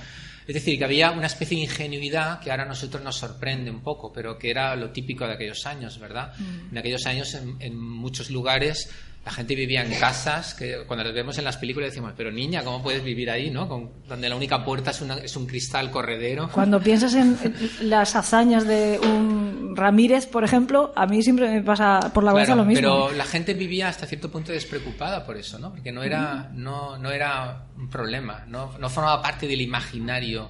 Es 0.47 0.55
decir, 0.55 0.79
que 0.79 0.85
había 0.85 1.11
una 1.11 1.27
especie 1.27 1.57
de 1.57 1.65
ingenuidad 1.65 2.39
que 2.39 2.49
ahora 2.49 2.63
a 2.63 2.65
nosotros 2.65 3.03
nos 3.03 3.17
sorprende 3.17 3.69
un 3.69 3.81
poco, 3.81 4.11
pero 4.11 4.39
que 4.39 4.49
era 4.49 4.75
lo 4.75 4.89
típico 4.89 5.27
de 5.27 5.33
aquellos 5.33 5.67
años, 5.67 5.99
¿verdad? 5.99 6.33
Mm. 6.39 6.71
En 6.71 6.77
aquellos 6.79 7.05
años, 7.05 7.35
en 7.35 7.79
muchos 7.79 8.31
lugares, 8.31 8.89
la 9.23 9.31
gente 9.31 9.53
vivía 9.53 9.83
en 9.83 9.93
casas 9.99 10.55
que 10.55 10.83
cuando 10.87 11.03
las 11.03 11.13
vemos 11.13 11.37
en 11.37 11.43
las 11.43 11.57
películas 11.57 11.91
decimos, 11.91 12.13
pero 12.17 12.31
niña, 12.31 12.63
¿cómo 12.63 12.81
puedes 12.81 13.03
vivir 13.03 13.29
ahí, 13.29 13.51
no? 13.51 13.67
donde 14.07 14.27
la 14.27 14.35
única 14.35 14.65
puerta 14.65 14.89
es, 14.89 15.01
es 15.01 15.35
un 15.35 15.45
cristal 15.45 15.91
corredero. 15.91 16.49
Cuando 16.51 16.81
piensas 16.81 17.13
en 17.13 17.37
las 17.81 18.15
hazañas 18.15 18.65
de 18.65 18.99
un 18.99 19.75
Ramírez, 19.75 20.25
por 20.25 20.43
ejemplo, 20.43 20.91
a 20.95 21.05
mí 21.05 21.21
siempre 21.21 21.49
me 21.49 21.61
pasa 21.61 22.11
por 22.13 22.23
la 22.23 22.31
cabeza 22.31 22.55
lo 22.55 22.65
mismo. 22.65 22.81
Pero 22.81 23.11
la 23.11 23.25
gente 23.25 23.53
vivía 23.53 23.89
hasta 23.89 24.07
cierto 24.07 24.31
punto 24.31 24.51
despreocupada 24.51 25.23
por 25.23 25.37
eso, 25.37 25.59
¿no? 25.59 25.69
Porque 25.71 25.91
no 25.91 26.01
era, 26.01 26.49
no, 26.53 26.97
no 26.97 27.11
era 27.11 27.67
un 27.77 27.89
problema, 27.89 28.45
no, 28.47 28.75
no 28.79 28.89
formaba 28.89 29.21
parte 29.21 29.47
del 29.47 29.61
imaginario. 29.61 30.49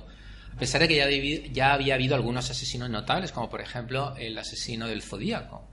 A 0.55 0.57
pesar 0.57 0.79
de 0.79 0.87
que 0.87 0.95
ya, 0.95 1.09
ya 1.51 1.73
había 1.73 1.95
habido 1.95 2.15
algunos 2.15 2.49
asesinos 2.49 2.89
notables, 2.89 3.33
como 3.33 3.49
por 3.49 3.59
ejemplo 3.59 4.15
el 4.17 4.37
asesino 4.37 4.87
del 4.87 5.01
Zodíaco, 5.01 5.69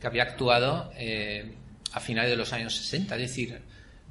que 0.00 0.06
había 0.06 0.22
actuado... 0.22 0.90
Eh, 0.96 1.54
a 1.92 2.00
finales 2.00 2.30
de 2.30 2.36
los 2.36 2.52
años 2.52 2.74
60. 2.76 3.14
Es 3.16 3.20
decir, 3.20 3.60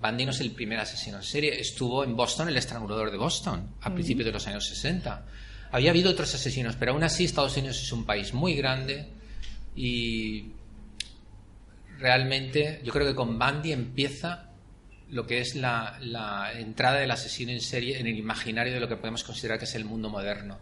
Bundy 0.02 0.26
no 0.26 0.32
es 0.32 0.40
el 0.42 0.52
primer 0.52 0.80
asesino 0.80 1.18
en 1.18 1.24
serie. 1.24 1.60
Estuvo 1.60 2.04
en 2.04 2.16
Boston, 2.16 2.50
el 2.50 2.58
estrangulador 2.58 3.12
de 3.12 3.18
Boston, 3.18 3.76
a 3.82 3.94
principios 3.94 4.26
de 4.26 4.32
los 4.32 4.46
años 4.48 4.68
60. 4.68 5.26
Había 5.72 5.90
habido 5.90 6.12
otros 6.12 6.34
asesinos, 6.34 6.76
pero 6.76 6.94
aún 6.94 7.04
así 7.04 7.26
Estados 7.26 7.58
Unidos 7.58 7.82
es 7.82 7.92
un 7.92 8.06
país 8.06 8.34
muy 8.34 8.56
grande 8.56 9.10
y 9.76 10.52
realmente 12.00 12.82
yo 12.84 12.94
creo 12.94 13.08
que 13.08 13.16
con 13.16 13.38
Bundy 13.38 13.72
empieza 13.72 14.52
lo 15.10 15.26
que 15.26 15.40
es 15.40 15.56
la, 15.56 15.98
la, 16.02 16.52
entrada 16.54 17.00
del 17.00 17.12
asesino 17.12 17.52
en 17.52 17.62
serie 17.62 18.00
en 18.00 18.08
el 18.08 18.18
imaginario 18.18 18.74
de 18.74 18.80
lo 18.80 18.88
que 18.88 18.98
podemos 18.98 19.24
considerar 19.24 19.58
que 19.58 19.66
es 19.66 19.76
el 19.76 19.86
mundo 19.86 20.10
moderno. 20.10 20.60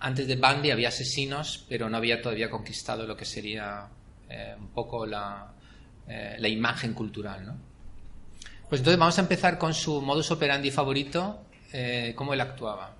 Antes 0.00 0.26
de 0.26 0.36
Bundy 0.36 0.70
había 0.70 0.88
asesinos, 0.88 1.64
pero 1.68 1.88
no 1.88 1.96
había 1.96 2.20
todavía 2.20 2.50
conquistado 2.50 3.06
lo 3.06 3.16
que 3.16 3.24
sería 3.24 3.86
eh, 4.28 4.54
un 4.58 4.68
poco 4.68 5.06
la, 5.06 5.53
eh, 6.06 6.36
la 6.38 6.48
imagen 6.48 6.92
cultural. 6.92 7.46
¿no? 7.46 7.56
Pues 8.68 8.80
entonces 8.80 8.98
vamos 8.98 9.16
a 9.18 9.22
empezar 9.22 9.58
con 9.58 9.72
su 9.72 10.02
modus 10.02 10.30
operandi 10.30 10.70
favorito, 10.70 11.40
eh, 11.72 12.12
cómo 12.14 12.34
él 12.34 12.40
actuaba. 12.40 12.94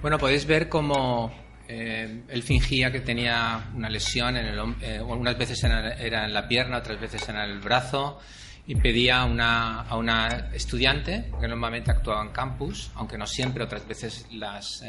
Bueno, 0.00 0.18
podéis 0.18 0.46
ver 0.46 0.68
cómo 0.68 1.32
eh, 1.68 2.22
él 2.28 2.42
fingía 2.42 2.90
que 2.90 3.00
tenía 3.00 3.70
una 3.74 3.88
lesión, 3.88 4.36
en 4.36 4.46
el, 4.46 4.58
algunas 4.58 5.36
veces 5.36 5.62
era, 5.64 6.24
en 6.24 6.32
la 6.34 6.48
pierna, 6.48 6.78
otras 6.78 7.00
veces 7.00 7.26
en 7.28 7.36
el 7.36 7.60
brazo, 7.60 8.20
y 8.66 8.74
pedía 8.76 9.20
a 9.20 9.24
una, 9.24 9.80
a 9.82 9.96
una 9.96 10.50
estudiante, 10.52 11.30
que 11.40 11.48
normalmente 11.48 11.90
actuaba 11.90 12.22
en 12.22 12.30
campus, 12.30 12.90
aunque 12.94 13.18
no 13.18 13.26
siempre, 13.26 13.64
otras 13.64 13.86
veces 13.86 14.26
las 14.30 14.82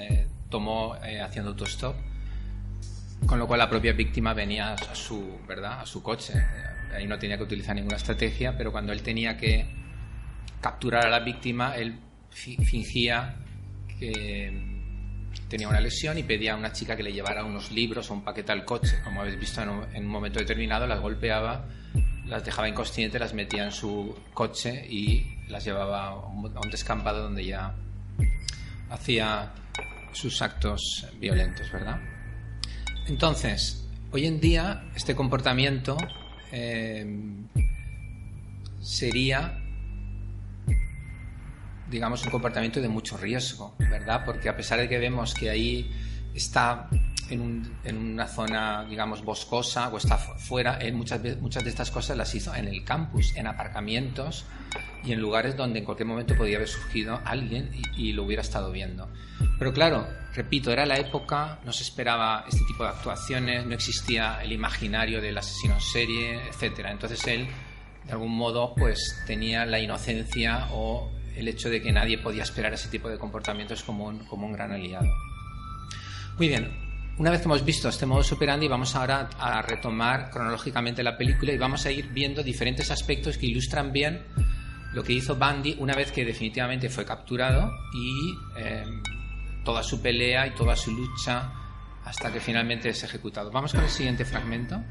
tomó 0.50 0.94
haciendo 0.94 1.52
autostop, 1.52 1.96
con 3.26 3.40
lo 3.40 3.48
cual 3.48 3.60
la 3.60 3.70
propia 3.70 3.94
víctima 3.94 4.34
venía 4.34 4.74
a 4.74 4.96
su, 4.96 5.40
¿verdad? 5.48 5.82
a 5.82 5.86
su 5.86 6.02
coche. 6.02 6.34
Ahí 6.94 7.08
no 7.08 7.18
tenía 7.18 7.38
que 7.38 7.44
utilizar 7.44 7.76
ninguna 7.76 7.98
estrategia, 7.98 8.56
pero 8.58 8.72
cuando 8.72 8.94
él 8.94 9.02
tenía 9.02 9.36
que 9.38 9.66
capturar 10.62 11.06
a 11.06 11.10
la 11.10 11.20
víctima, 11.20 11.76
él 11.76 12.00
fingía 12.30 13.36
que 14.00 14.52
tenía 15.48 15.68
una 15.68 15.80
lesión 15.80 16.18
y 16.18 16.24
pedía 16.24 16.54
a 16.54 16.56
una 16.56 16.72
chica 16.72 16.96
que 16.96 17.04
le 17.04 17.14
llevara 17.14 17.44
unos 17.44 17.72
libros 17.72 18.10
o 18.10 18.14
un 18.14 18.24
paquete 18.24 18.52
al 18.52 18.66
coche. 18.66 19.02
Como 19.04 19.22
habéis 19.22 19.40
visto, 19.40 19.62
en 19.62 19.70
un, 19.70 20.08
momento 20.08 20.40
determinado 20.40 20.88
las 20.88 21.00
golpeaba, 21.00 21.66
las 22.26 22.44
dejaba 22.44 22.70
inconscientes, 22.70 23.20
las 23.20 23.34
metía 23.34 23.66
en 23.66 23.72
su 23.72 24.18
coche 24.34 24.86
y 24.90 25.38
las 25.48 25.64
llevaba 25.66 26.08
a 26.08 26.16
un 26.16 26.70
descampado 26.72 27.24
donde 27.24 27.46
ya 27.46 27.74
hacía 28.90 29.52
sus 30.14 30.42
actos 30.42 31.08
violentos, 31.20 31.72
¿verdad? 31.72 32.00
Entonces, 33.08 33.86
hoy 34.12 34.26
en 34.26 34.40
día 34.40 34.84
este 34.96 35.16
comportamiento 35.16 35.96
eh, 36.52 37.06
sería, 38.82 39.62
digamos, 41.90 42.24
un 42.24 42.32
comportamiento 42.32 42.82
de 42.82 42.88
mucho 42.90 43.16
riesgo, 43.18 43.76
¿verdad? 43.78 44.24
Porque 44.26 44.50
a 44.50 44.56
pesar 44.56 44.80
de 44.80 44.90
que 44.90 44.98
vemos 44.98 45.36
que 45.36 45.52
ahí 45.52 45.92
está 46.36 46.90
en, 47.30 47.98
una 47.98 48.28
zona, 48.28 48.86
digamos, 48.86 49.24
boscosa 49.24 49.90
o 49.90 49.98
está 49.98 50.18
fuera, 50.18 50.80
muchas, 50.94 51.22
muchas 51.40 51.64
de 51.64 51.70
estas 51.70 51.92
cosas 51.92 52.18
las 52.18 52.34
hizo 52.36 52.54
en 52.54 52.68
el 52.68 52.84
campus, 52.84 53.36
en 53.36 53.48
aparcamientos 53.48 54.46
y 55.04 55.14
en 55.14 55.20
lugares 55.20 55.56
donde 55.56 55.80
en 55.80 55.86
cualquier 55.86 56.08
momento 56.08 56.36
podía 56.36 56.58
haber 56.58 56.68
surgido 56.68 57.20
alguien 57.26 57.72
y, 57.96 58.14
lo 58.14 58.24
hubiera 58.24 58.42
estado 58.42 58.72
viendo. 58.72 59.08
Pero 59.58 59.74
claro, 59.74 60.08
repito, 60.34 60.72
era 60.72 60.86
la 60.86 60.98
época, 60.98 61.60
no 61.64 61.72
se 61.72 61.84
esperaba 61.84 62.46
este 62.48 62.64
tipo 62.66 62.84
de 62.84 62.90
actuaciones, 62.90 63.66
no 63.66 63.74
existía 63.74 64.42
el 64.44 64.52
imaginario 64.52 65.22
del 65.22 65.38
asesino 65.38 65.76
en 65.76 65.82
serie, 65.82 66.48
etcétera. 66.50 66.92
Entonces 66.92 67.26
él, 67.28 67.48
de 68.06 68.12
algún 68.12 68.36
modo, 68.36 68.74
pues 68.76 69.24
tenía 69.26 69.66
la 69.66 69.80
inocencia 69.80 70.68
o 70.72 71.12
el 71.36 71.48
hecho 71.48 71.70
de 71.70 71.82
que 71.82 71.92
nadie 71.92 72.18
podía 72.18 72.44
esperar 72.44 72.74
ese 72.74 72.90
tipo 72.90 73.10
de 73.10 73.18
comportamientos 73.18 73.84
como 73.84 74.18
como 74.28 74.48
un 74.48 74.54
gran 74.54 74.72
aliado. 74.72 75.08
Muy 76.38 76.50
bien, 76.50 76.70
una 77.18 77.32
vez 77.32 77.40
que 77.40 77.46
hemos 77.46 77.64
visto 77.64 77.88
este 77.88 78.06
modo 78.06 78.22
operandi, 78.30 78.68
vamos 78.68 78.94
ahora 78.94 79.30
a 79.40 79.62
retomar 79.62 80.30
cronológicamente 80.30 81.02
la 81.02 81.18
película 81.18 81.54
y 81.54 81.58
vamos 81.58 81.86
a 81.86 81.92
ir 81.92 82.10
viendo 82.10 82.44
diferentes 82.44 82.92
aspectos 82.92 83.38
que 83.38 83.46
ilustran 83.46 83.94
bien 83.94 84.22
lo 84.94 85.04
que 85.04 85.14
hizo 85.14 85.36
Bundy 85.36 85.78
una 85.80 85.94
vez 85.94 86.12
que 86.12 86.26
definitivamente 86.26 86.90
fue 86.90 87.06
capturado 87.06 87.72
y 87.94 88.34
em, 88.58 89.02
toda 89.64 89.82
su 89.82 90.02
pelea 90.02 90.48
y 90.48 90.56
toda 90.56 90.76
su 90.76 90.92
lucha 90.92 91.52
hasta 92.04 92.32
que 92.32 92.40
finalmente 92.40 92.90
es 92.90 93.04
ejecutado. 93.04 93.50
Vamos 93.50 93.72
con 93.74 93.84
el 93.84 93.90
siguiente 93.90 94.26
fragmento. 94.26 94.82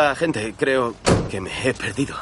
Hola, 0.00 0.14
gente. 0.14 0.54
Creo 0.56 0.94
que 1.30 1.42
me 1.42 1.50
he 1.62 1.74
perdido. 1.74 2.16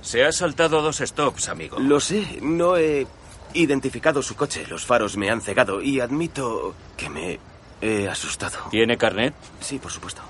Se 0.00 0.24
ha 0.24 0.32
saltado 0.32 0.80
dos 0.80 1.02
stops, 1.04 1.50
amigo. 1.50 1.78
Lo 1.78 2.00
sé. 2.00 2.38
No 2.40 2.78
he 2.78 3.06
identificado 3.52 4.22
su 4.22 4.34
coche. 4.34 4.64
Los 4.66 4.86
faros 4.86 5.18
me 5.18 5.28
han 5.28 5.42
cegado 5.42 5.82
y 5.82 6.00
admito 6.00 6.74
que 6.96 7.10
me 7.10 7.38
he 7.82 8.08
asustado. 8.08 8.56
¿Tiene 8.70 8.96
carnet? 8.96 9.34
Sí, 9.60 9.78
por 9.78 9.92
supuesto. 9.92 10.22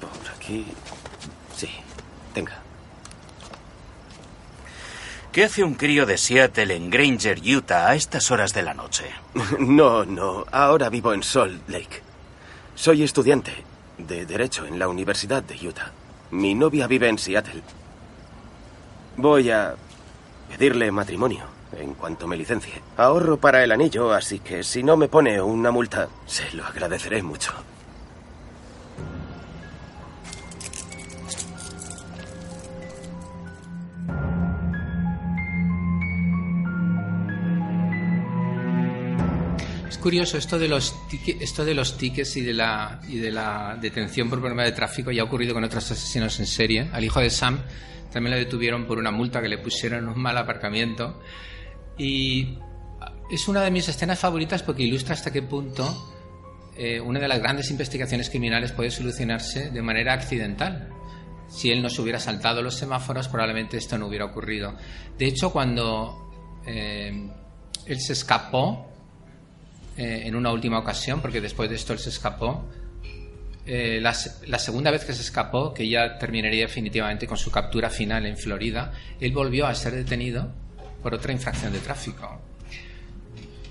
Por 0.00 0.34
aquí. 0.34 0.66
Sí, 1.56 1.68
tenga. 2.34 2.58
¿Qué 5.30 5.44
hace 5.44 5.62
un 5.62 5.74
crío 5.74 6.04
de 6.04 6.18
Seattle 6.18 6.74
en 6.74 6.90
Granger, 6.90 7.40
Utah, 7.40 7.90
a 7.90 7.94
estas 7.94 8.32
horas 8.32 8.52
de 8.54 8.62
la 8.64 8.74
noche? 8.74 9.04
No, 9.60 10.04
no. 10.04 10.46
Ahora 10.50 10.88
vivo 10.88 11.12
en 11.14 11.22
Salt 11.22 11.68
Lake. 11.68 12.02
Soy 12.74 13.04
estudiante 13.04 13.69
de 14.06 14.26
Derecho 14.26 14.66
en 14.66 14.78
la 14.78 14.88
Universidad 14.88 15.42
de 15.42 15.68
Utah. 15.68 15.92
Mi 16.30 16.54
novia 16.54 16.86
vive 16.86 17.08
en 17.08 17.18
Seattle. 17.18 17.62
Voy 19.16 19.50
a 19.50 19.74
pedirle 20.48 20.90
matrimonio 20.90 21.44
en 21.76 21.94
cuanto 21.94 22.26
me 22.26 22.36
licencie. 22.36 22.82
Ahorro 22.96 23.36
para 23.36 23.62
el 23.62 23.72
anillo, 23.72 24.12
así 24.12 24.38
que 24.40 24.62
si 24.62 24.82
no 24.82 24.96
me 24.96 25.08
pone 25.08 25.40
una 25.40 25.70
multa, 25.70 26.08
se 26.26 26.50
lo 26.52 26.64
agradeceré 26.64 27.22
mucho. 27.22 27.52
Curioso 40.00 40.36
esto 40.36 40.58
de 40.58 40.68
los 40.68 40.94
esto 41.40 41.64
de 41.64 41.74
los 41.74 41.96
tickets 41.96 42.36
y 42.36 42.42
de 42.42 42.54
la 42.54 43.00
y 43.08 43.18
de 43.18 43.30
la 43.30 43.78
detención 43.80 44.28
por 44.28 44.40
problema 44.40 44.64
de 44.64 44.72
tráfico 44.72 45.10
ya 45.10 45.22
ha 45.22 45.24
ocurrido 45.24 45.54
con 45.54 45.64
otros 45.64 45.90
asesinos 45.90 46.38
en 46.40 46.46
serie. 46.46 46.88
Al 46.92 47.04
hijo 47.04 47.20
de 47.20 47.30
Sam 47.30 47.60
también 48.12 48.32
lo 48.32 48.38
detuvieron 48.38 48.86
por 48.86 48.98
una 48.98 49.10
multa 49.10 49.40
que 49.40 49.48
le 49.48 49.58
pusieron 49.58 50.04
en 50.04 50.08
un 50.08 50.20
mal 50.20 50.36
aparcamiento 50.36 51.20
y 51.96 52.58
es 53.30 53.46
una 53.46 53.62
de 53.62 53.70
mis 53.70 53.88
escenas 53.88 54.18
favoritas 54.18 54.62
porque 54.62 54.82
ilustra 54.82 55.14
hasta 55.14 55.32
qué 55.32 55.42
punto 55.42 56.10
eh, 56.76 57.00
una 57.00 57.20
de 57.20 57.28
las 57.28 57.38
grandes 57.38 57.70
investigaciones 57.70 58.30
criminales 58.30 58.72
puede 58.72 58.90
solucionarse 58.90 59.70
de 59.70 59.82
manera 59.82 60.14
accidental. 60.14 60.88
Si 61.48 61.70
él 61.70 61.82
no 61.82 61.90
se 61.90 62.00
hubiera 62.00 62.18
saltado 62.20 62.62
los 62.62 62.76
semáforos, 62.76 63.28
probablemente 63.28 63.76
esto 63.76 63.98
no 63.98 64.06
hubiera 64.06 64.24
ocurrido. 64.24 64.76
De 65.18 65.26
hecho, 65.26 65.52
cuando 65.52 66.60
eh, 66.66 67.28
él 67.86 68.00
se 68.00 68.12
escapó 68.12 68.89
eh, 70.00 70.26
en 70.26 70.34
una 70.34 70.50
última 70.50 70.78
ocasión, 70.78 71.20
porque 71.20 71.42
después 71.42 71.68
de 71.68 71.76
esto 71.76 71.92
él 71.92 71.98
se 71.98 72.08
escapó, 72.08 72.66
eh, 73.66 73.98
la, 74.00 74.16
la 74.46 74.58
segunda 74.58 74.90
vez 74.90 75.04
que 75.04 75.12
se 75.12 75.20
escapó, 75.20 75.74
que 75.74 75.86
ya 75.86 76.16
terminaría 76.16 76.62
definitivamente 76.62 77.26
con 77.26 77.36
su 77.36 77.50
captura 77.50 77.90
final 77.90 78.24
en 78.24 78.38
Florida, 78.38 78.92
él 79.20 79.32
volvió 79.32 79.66
a 79.66 79.74
ser 79.74 79.92
detenido 79.92 80.54
por 81.02 81.12
otra 81.12 81.34
infracción 81.34 81.74
de 81.74 81.80
tráfico. 81.80 82.40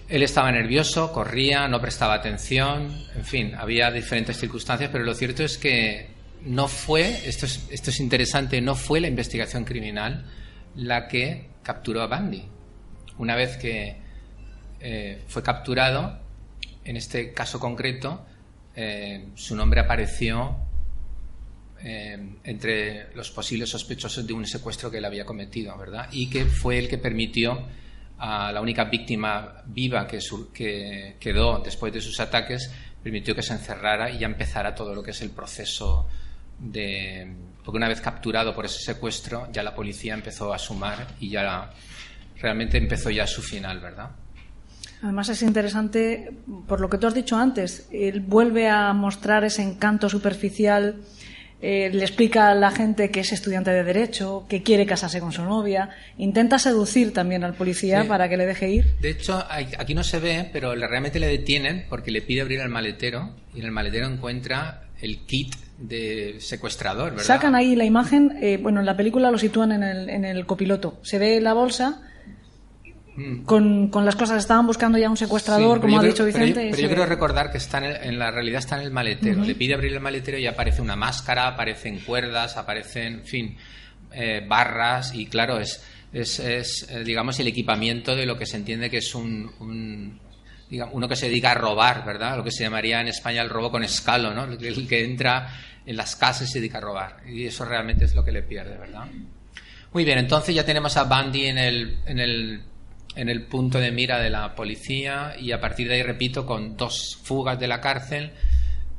Él 0.08 0.22
estaba 0.22 0.52
nervioso, 0.52 1.12
corría, 1.12 1.68
no 1.68 1.82
prestaba 1.82 2.14
atención, 2.14 2.96
en 3.16 3.26
fin, 3.26 3.56
había 3.56 3.90
diferentes 3.90 4.38
circunstancias, 4.38 4.92
pero 4.92 5.06
lo 5.06 5.16
cierto 5.16 5.44
es 5.44 5.58
que 5.58 6.12
no 6.44 6.68
fue, 6.68 7.28
esto 7.28 7.48
es, 7.48 7.66
esto 7.72 7.90
es 7.90 8.00
interesante, 8.00 8.62
no 8.62 8.76
fue 8.76 9.02
la 9.02 9.08
investigación 9.08 9.66
criminal 9.66 10.28
la 10.76 11.08
que 11.08 11.50
capturó 11.64 12.04
a 12.04 12.08
Bandy. 12.08 12.44
Una 13.18 13.36
vez 13.36 13.58
que 13.58 14.09
eh, 14.80 15.22
fue 15.28 15.44
capturado, 15.44 16.20
en 16.86 16.98
este 16.98 17.34
caso 17.34 17.60
concreto, 17.60 18.26
eh, 18.76 19.30
su 19.36 19.56
nombre 19.56 19.80
apareció 19.82 20.56
eh, 21.82 22.36
entre 22.44 23.14
los 23.16 23.32
posibles 23.32 23.70
sospechosos 23.70 24.26
de 24.28 24.34
un 24.34 24.46
secuestro 24.46 24.92
que 24.92 24.98
él 24.98 25.06
había 25.06 25.26
cometido, 25.26 25.78
¿verdad? 25.78 26.10
Y 26.12 26.30
que 26.30 26.46
fue 26.46 26.78
el 26.78 26.90
que 26.90 26.98
permitió 26.98 27.68
a 28.18 28.52
la 28.52 28.60
única 28.62 28.86
víctima 28.86 29.64
viva 29.66 30.06
que, 30.06 30.20
sur- 30.20 30.52
que 30.52 31.16
quedó 31.20 31.60
después 31.60 31.94
de 31.94 32.02
sus 32.02 32.20
ataques, 32.20 32.70
permitió 33.02 33.34
que 33.34 33.42
se 33.42 33.54
encerrara 33.54 34.10
y 34.12 34.18
ya 34.20 34.26
empezara 34.28 34.76
todo 34.76 34.94
lo 34.94 35.02
que 35.02 35.12
es 35.12 35.22
el 35.22 35.30
proceso 35.30 36.06
de... 36.60 37.32
Porque 37.64 37.78
una 37.78 37.88
vez 37.88 38.02
capturado 38.02 38.54
por 38.54 38.66
ese 38.66 38.80
secuestro, 38.80 39.48
ya 39.54 39.64
la 39.64 39.74
policía 39.74 40.14
empezó 40.14 40.54
a 40.54 40.60
sumar 40.60 41.08
y 41.22 41.30
ya 41.30 41.72
realmente 42.42 42.78
empezó 42.78 43.10
ya 43.10 43.26
su 43.26 43.42
final, 43.42 43.80
¿verdad? 43.80 44.10
Además 45.02 45.30
es 45.30 45.42
interesante, 45.44 46.32
por 46.68 46.82
lo 46.82 46.90
que 46.90 46.98
tú 46.98 47.08
has 47.08 47.14
dicho 47.14 47.38
antes, 47.38 47.88
él 47.92 48.20
vuelve 48.20 48.68
a 48.68 48.92
mostrar 48.94 49.44
ese 49.46 49.62
encanto 49.64 50.10
superficial, 50.10 50.96
eh, 51.62 51.90
le 51.94 52.04
explica 52.04 52.50
a 52.52 52.56
la 52.56 52.72
gente 52.72 53.10
que 53.12 53.20
es 53.22 53.32
estudiante 53.34 53.72
de 53.72 53.84
Derecho, 53.84 54.46
que 54.50 54.64
quiere 54.64 54.86
casarse 54.86 55.20
con 55.20 55.32
su 55.32 55.44
novia, 55.44 55.90
intenta 56.18 56.58
seducir 56.60 57.14
también 57.14 57.44
al 57.44 57.54
policía 57.54 58.04
Sí. 58.04 58.08
para 58.08 58.28
que 58.30 58.38
le 58.38 58.46
deje 58.46 58.70
ir. 58.70 58.86
De 59.02 59.10
hecho, 59.10 59.44
aquí 59.50 59.94
no 59.94 60.04
se 60.04 60.20
ve, 60.20 60.50
pero 60.54 60.74
realmente 60.76 61.20
le 61.20 61.28
detienen 61.28 61.86
porque 61.90 62.12
le 62.12 62.22
pide 62.22 62.42
abrir 62.42 62.60
el 62.62 62.70
maletero 62.70 63.32
y 63.54 63.60
en 63.60 63.66
el 63.66 63.72
maletero 63.72 64.08
encuentra 64.08 64.84
el 65.02 65.26
kit 65.26 65.54
de 65.78 66.36
secuestrador, 66.40 67.12
¿verdad? 67.12 67.24
Sacan 67.26 67.56
ahí 67.56 67.76
la 67.76 67.86
imagen, 67.86 68.38
eh, 68.42 68.58
bueno, 68.62 68.82
en 68.82 68.86
la 68.86 68.98
película 68.98 69.32
lo 69.32 69.38
sitúan 69.38 69.72
en 69.72 69.84
el, 69.84 70.10
en 70.10 70.26
el 70.26 70.46
copiloto. 70.46 71.00
Se 71.04 71.20
ve 71.20 71.40
la 71.40 71.54
bolsa 71.54 72.02
Mm. 73.20 73.44
con, 73.44 73.88
con 73.90 74.06
las 74.06 74.16
cosas, 74.16 74.38
estaban 74.40 74.66
buscando 74.66 74.98
ya 74.98 75.10
un 75.10 75.18
secuestrador, 75.18 75.78
Sí, 75.78 75.82
pero 75.82 75.82
como 75.82 75.92
yo 75.94 75.98
ha 75.98 76.02
creo- 76.02 76.12
dicho 76.14 76.24
pero 76.24 76.38
yo- 76.38 76.46
Vicente. 76.46 76.60
Pero 76.62 76.70
yo, 76.70 76.76
se 76.82 76.88
quiero 76.88 77.02
ve. 77.04 77.08
recordar 77.10 77.52
que 77.52 77.58
está 77.58 77.78
en, 77.80 77.84
el- 77.86 77.96
en 78.04 78.20
la 78.20 78.32
realidad 78.32 78.60
está 78.60 78.78
en 78.78 78.84
el 78.84 78.92
maletero. 78.92 79.44
Le 79.44 79.56
pide 79.56 79.74
abrir 79.74 79.92
el 79.94 80.00
maletero 80.00 80.38
y 80.38 80.48
aparece 80.48 80.82
una 80.82 80.96
máscara, 80.96 81.48
aparecen 81.48 82.00
cuerdas, 82.00 82.56
aparecen, 82.56 83.14
en 83.16 83.26
fin, 83.26 83.58
eh, 84.14 84.46
barras 84.48 85.14
y 85.14 85.26
claro, 85.26 85.60
es, 85.60 85.84
es, 86.14 86.40
es, 86.40 86.88
eh, 86.90 87.04
digamos, 87.04 87.40
el 87.40 87.48
equipamiento 87.48 88.16
de 88.16 88.26
lo 88.26 88.38
que 88.38 88.46
se 88.46 88.58
entiende 88.58 88.90
que 88.90 88.98
es 89.00 89.14
un, 89.14 89.52
un, 89.60 90.20
digamos, 90.70 90.96
uno 90.96 91.08
que 91.10 91.16
se 91.16 91.28
dedica 91.28 91.52
a 91.52 91.56
robar, 91.56 92.06
¿verdad? 92.06 92.38
Lo 92.38 92.44
que 92.44 92.52
se 92.52 92.64
llamaría 92.64 93.02
en 93.02 93.08
España 93.10 93.42
el 93.42 93.50
robo 93.50 93.70
con 93.70 93.84
escalo, 93.84 94.34
¿no? 94.34 94.46
El 94.46 94.58
que- 94.58 94.68
el 94.70 94.88
que 94.88 95.04
entra 95.04 95.48
en 95.86 95.98
las 95.98 96.16
casas 96.16 96.48
y 96.50 96.52
se 96.54 96.60
dedica 96.60 96.78
a 96.78 96.82
robar. 96.82 97.18
Y 97.28 97.46
eso 97.46 97.66
realmente 97.66 98.06
es 98.06 98.16
lo 98.16 98.24
que 98.24 98.32
le 98.32 98.44
pierde, 98.44 98.78
¿verdad? 98.78 99.06
Muy 99.92 100.06
bien, 100.06 100.20
entonces 100.20 100.54
ya 100.54 100.64
tenemos 100.64 100.96
a 100.98 101.04
Bundy 101.04 101.48
en 101.48 101.58
el, 101.58 101.98
en 102.06 102.20
el, 102.20 102.62
en 103.20 103.30
el 103.30 103.44
punto 103.44 103.80
de 103.80 103.92
mira 103.92 104.20
de 104.20 104.30
la 104.30 104.56
policía 104.56 105.36
y 105.40 105.52
a 105.52 105.60
partir 105.60 105.88
de 105.88 105.96
ahí, 105.96 106.04
repito, 106.04 106.46
con 106.46 106.78
dos 106.78 107.18
fugas 107.24 107.60
de 107.60 107.68
la 107.68 107.82
cárcel, 107.82 108.32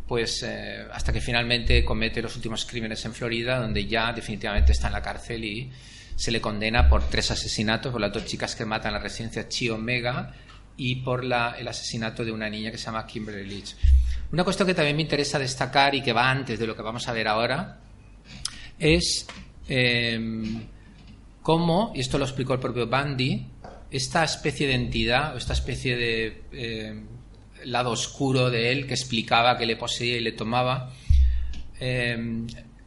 pues 0.06 0.42
eh, 0.42 0.84
hasta 0.92 1.12
que 1.12 1.20
finalmente 1.20 1.84
comete 1.84 2.20
los 2.20 2.34
últimos 2.36 2.64
crímenes 2.66 3.04
en 3.04 3.14
Florida, 3.14 3.58
donde 3.58 3.86
ya 3.86 4.12
definitivamente 4.12 4.72
está 4.72 4.88
en 4.88 4.92
la 4.94 5.02
cárcel 5.02 5.44
y 5.44 5.70
se 6.16 6.30
le 6.32 6.40
condena 6.40 6.88
por 6.88 7.08
tres 7.08 7.30
asesinatos, 7.30 7.92
por 7.92 8.00
las 8.00 8.12
dos 8.12 8.26
chicas 8.26 8.54
que 8.54 8.64
matan 8.64 8.92
la 8.92 8.98
residencia 8.98 9.48
Chi 9.48 9.70
Omega 9.70 10.34
y 10.76 10.96
por 10.96 11.24
la- 11.24 11.54
el 11.58 11.66
asesinato 11.68 12.24
de 12.24 12.32
una 12.32 12.50
niña 12.50 12.70
que 12.70 12.78
se 12.78 12.86
llama 12.86 13.06
Kimberly 13.06 13.48
Leach. 13.48 13.74
Una 14.32 14.44
cuestión 14.44 14.66
que 14.68 14.74
también 14.74 14.96
me 14.96 15.02
interesa 15.02 15.38
destacar 15.38 15.94
y 15.94 16.02
que 16.02 16.12
va 16.12 16.30
antes 16.30 16.58
de 16.58 16.66
lo 16.66 16.76
que 16.76 16.82
vamos 16.82 17.06
a 17.08 17.12
ver 17.12 17.26
ahora 17.28 17.78
es 18.78 19.26
eh, 19.68 20.18
cómo, 21.42 21.92
y 21.94 22.00
esto 22.00 22.18
lo 22.18 22.24
explicó 22.24 22.54
el 22.54 22.60
propio 22.60 22.86
Bundy, 22.86 23.46
esta 23.90 24.24
especie 24.24 24.66
de 24.66 24.74
entidad 24.74 25.36
esta 25.36 25.52
especie 25.52 25.96
de 25.96 26.42
eh, 26.52 27.02
lado 27.64 27.90
oscuro 27.90 28.50
de 28.50 28.72
él 28.72 28.86
que 28.86 28.94
explicaba 28.94 29.56
que 29.58 29.66
le 29.66 29.76
poseía 29.76 30.16
y 30.16 30.20
le 30.20 30.32
tomaba, 30.32 30.92
eh, 31.78 32.16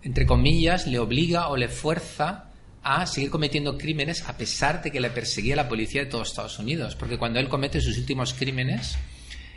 entre 0.01 0.25
comillas, 0.25 0.87
le 0.87 0.99
obliga 0.99 1.49
o 1.49 1.57
le 1.57 1.69
fuerza 1.69 2.49
a 2.81 3.05
seguir 3.05 3.29
cometiendo 3.29 3.77
crímenes 3.77 4.27
a 4.27 4.37
pesar 4.37 4.81
de 4.81 4.91
que 4.91 4.99
le 4.99 5.09
perseguía 5.09 5.55
la 5.55 5.69
policía 5.69 6.03
de 6.03 6.09
todos 6.09 6.29
Estados 6.29 6.59
Unidos. 6.59 6.95
Porque 6.95 7.17
cuando 7.17 7.39
él 7.39 7.47
comete 7.47 7.79
sus 7.79 7.97
últimos 7.97 8.33
crímenes, 8.33 8.97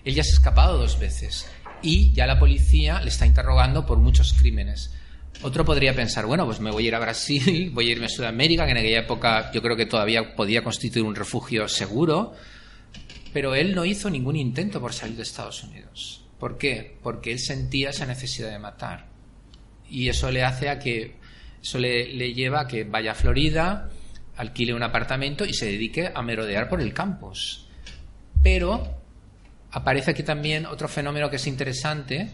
él 0.04 0.14
ya 0.14 0.22
se 0.22 0.30
ha 0.30 0.34
escapado 0.34 0.78
dos 0.78 0.98
veces 0.98 1.48
y 1.82 2.12
ya 2.12 2.26
la 2.26 2.38
policía 2.38 3.00
le 3.00 3.08
está 3.08 3.26
interrogando 3.26 3.84
por 3.84 3.98
muchos 3.98 4.32
crímenes. 4.32 4.92
Otro 5.42 5.64
podría 5.64 5.94
pensar, 5.94 6.26
bueno, 6.26 6.46
pues 6.46 6.60
me 6.60 6.70
voy 6.70 6.84
a 6.84 6.88
ir 6.88 6.94
a 6.94 6.98
Brasil, 6.98 7.70
voy 7.74 7.88
a 7.88 7.92
irme 7.92 8.06
a 8.06 8.08
Sudamérica, 8.08 8.64
que 8.64 8.72
en 8.72 8.78
aquella 8.78 9.00
época 9.00 9.50
yo 9.52 9.62
creo 9.62 9.76
que 9.76 9.86
todavía 9.86 10.34
podía 10.34 10.64
constituir 10.64 11.04
un 11.04 11.14
refugio 11.14 11.68
seguro, 11.68 12.32
pero 13.32 13.54
él 13.54 13.74
no 13.74 13.84
hizo 13.84 14.08
ningún 14.08 14.36
intento 14.36 14.80
por 14.80 14.92
salir 14.92 15.16
de 15.16 15.22
Estados 15.22 15.62
Unidos. 15.62 16.24
¿Por 16.38 16.58
qué? 16.58 16.96
Porque 17.02 17.32
él 17.32 17.38
sentía 17.38 17.90
esa 17.90 18.06
necesidad 18.06 18.50
de 18.50 18.58
matar. 18.58 19.06
Y 19.88 20.08
eso 20.08 20.30
le 20.30 20.42
hace 20.42 20.68
a 20.68 20.78
que, 20.78 21.16
eso 21.62 21.78
le, 21.78 22.14
le 22.14 22.32
lleva 22.32 22.62
a 22.62 22.66
que 22.66 22.84
vaya 22.84 23.12
a 23.12 23.14
Florida, 23.14 23.90
alquile 24.36 24.74
un 24.74 24.82
apartamento 24.82 25.44
y 25.44 25.54
se 25.54 25.66
dedique 25.66 26.10
a 26.14 26.22
merodear 26.22 26.68
por 26.68 26.80
el 26.80 26.92
campus. 26.92 27.68
Pero 28.42 29.02
aparece 29.70 30.12
aquí 30.12 30.22
también 30.22 30.66
otro 30.66 30.88
fenómeno 30.88 31.28
que 31.28 31.36
es 31.36 31.46
interesante 31.46 32.30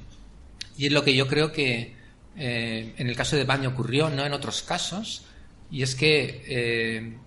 y 0.77 0.87
es 0.87 0.93
lo 0.93 1.05
que 1.05 1.15
yo 1.15 1.27
creo 1.27 1.53
que 1.53 2.02
eh, 2.37 2.95
en 2.97 3.09
el 3.09 3.17
caso 3.17 3.37
de 3.37 3.45
Baño 3.45 3.71
ocurrió, 3.71 4.09
no 4.09 4.25
en 4.25 4.33
otros 4.33 4.63
casos, 4.63 5.25
y 5.71 5.83
es 5.83 5.95
que 5.95 6.43
eh, 6.47 7.19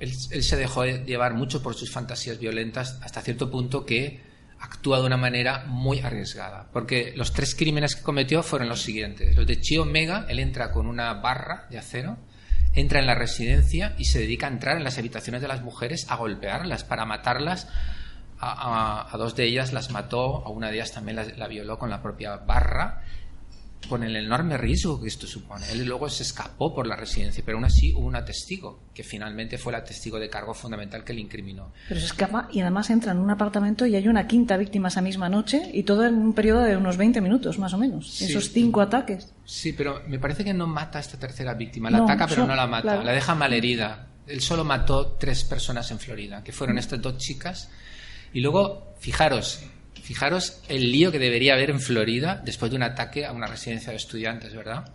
él, 0.00 0.42
se 0.42 0.56
dejó 0.56 0.84
llevar 0.84 1.34
mucho 1.34 1.62
por 1.62 1.74
sus 1.74 1.90
fantasías 1.92 2.38
violentas 2.38 2.98
hasta 3.02 3.20
cierto 3.20 3.50
punto 3.50 3.84
que 3.84 4.20
actúa 4.58 5.00
de 5.00 5.06
una 5.06 5.16
manera 5.16 5.64
muy 5.66 6.00
arriesgada. 6.00 6.68
Porque 6.72 7.12
los 7.16 7.32
tres 7.32 7.54
crímenes 7.54 7.96
que 7.96 8.02
cometió 8.02 8.42
fueron 8.42 8.68
los 8.68 8.82
siguientes. 8.82 9.36
Los 9.36 9.46
de 9.46 9.60
Chi 9.60 9.78
Omega, 9.78 10.26
él 10.28 10.38
entra 10.38 10.72
con 10.72 10.86
una 10.86 11.14
barra 11.14 11.66
de 11.70 11.78
acero, 11.78 12.18
entra 12.74 13.00
en 13.00 13.06
la 13.06 13.14
residencia 13.14 13.94
y 13.98 14.04
se 14.04 14.20
dedica 14.20 14.46
a 14.46 14.50
entrar 14.50 14.76
en 14.76 14.84
las 14.84 14.98
habitaciones 14.98 15.42
de 15.42 15.48
las 15.48 15.62
mujeres 15.62 16.06
a 16.08 16.16
golpearlas, 16.16 16.84
para 16.84 17.04
matarlas. 17.04 17.68
A 18.42 19.14
dos 19.18 19.36
de 19.36 19.44
ellas 19.44 19.74
las 19.74 19.90
mató, 19.90 20.46
a 20.46 20.48
una 20.48 20.68
de 20.68 20.76
ellas 20.76 20.92
también 20.92 21.16
la, 21.16 21.24
la 21.24 21.46
violó 21.46 21.78
con 21.78 21.90
la 21.90 22.00
propia 22.00 22.36
barra 22.36 23.02
con 23.88 24.04
el 24.04 24.14
enorme 24.14 24.56
riesgo 24.56 25.00
que 25.00 25.08
esto 25.08 25.26
supone. 25.26 25.64
Él 25.72 25.84
luego 25.84 26.08
se 26.08 26.22
escapó 26.22 26.74
por 26.74 26.86
la 26.86 26.96
residencia, 26.96 27.42
pero 27.44 27.56
aún 27.58 27.64
así 27.64 27.92
hubo 27.94 28.06
una 28.06 28.24
testigo, 28.24 28.80
que 28.94 29.02
finalmente 29.02 29.58
fue 29.58 29.72
la 29.72 29.82
testigo 29.82 30.18
de 30.20 30.28
cargo 30.28 30.54
fundamental 30.54 31.02
que 31.02 31.12
le 31.12 31.20
incriminó. 31.20 31.72
Pero 31.88 31.98
se 31.98 32.06
escapa 32.06 32.48
y 32.52 32.60
además 32.60 32.90
entra 32.90 33.12
en 33.12 33.18
un 33.18 33.30
apartamento 33.30 33.86
y 33.86 33.96
hay 33.96 34.06
una 34.06 34.26
quinta 34.26 34.56
víctima 34.56 34.88
esa 34.88 35.00
misma 35.00 35.28
noche 35.28 35.70
y 35.72 35.82
todo 35.82 36.06
en 36.06 36.14
un 36.14 36.32
periodo 36.34 36.60
de 36.62 36.76
unos 36.76 36.96
20 36.96 37.20
minutos 37.20 37.58
más 37.58 37.72
o 37.74 37.78
menos. 37.78 38.10
Sí. 38.10 38.26
Esos 38.26 38.50
cinco 38.52 38.80
ataques. 38.80 39.32
Sí, 39.44 39.72
pero 39.72 40.02
me 40.06 40.18
parece 40.18 40.44
que 40.44 40.54
no 40.54 40.66
mata 40.66 40.98
a 40.98 41.00
esta 41.00 41.18
tercera 41.18 41.54
víctima. 41.54 41.90
La 41.90 41.98
No, 41.98 42.04
ataca, 42.04 42.26
pero 42.28 42.46
no 42.46 42.54
la 42.54 42.66
mata. 42.66 42.82
claro. 42.82 43.02
La 43.02 43.12
deja 43.12 43.34
malherida. 43.34 44.06
él 44.26 44.40
solo 44.40 44.64
mató 44.64 45.16
tres 45.18 45.42
personas 45.42 45.90
en 45.90 45.98
Florida, 45.98 46.44
que 46.44 46.52
fueron 46.52 46.78
estas 46.78 47.00
dos 47.02 47.16
chicas. 47.18 47.68
Y 48.32 48.40
luego, 48.40 48.94
fijaros, 49.00 49.60
fijaros 50.02 50.60
el 50.68 50.90
lío 50.90 51.12
que 51.12 51.18
debería 51.18 51.54
haber 51.54 51.70
en 51.70 51.80
Florida 51.80 52.40
después 52.44 52.70
de 52.70 52.76
un 52.76 52.82
ataque 52.82 53.26
a 53.26 53.32
una 53.32 53.46
residencia 53.46 53.90
de 53.90 53.96
estudiantes, 53.96 54.54
¿verdad? 54.54 54.92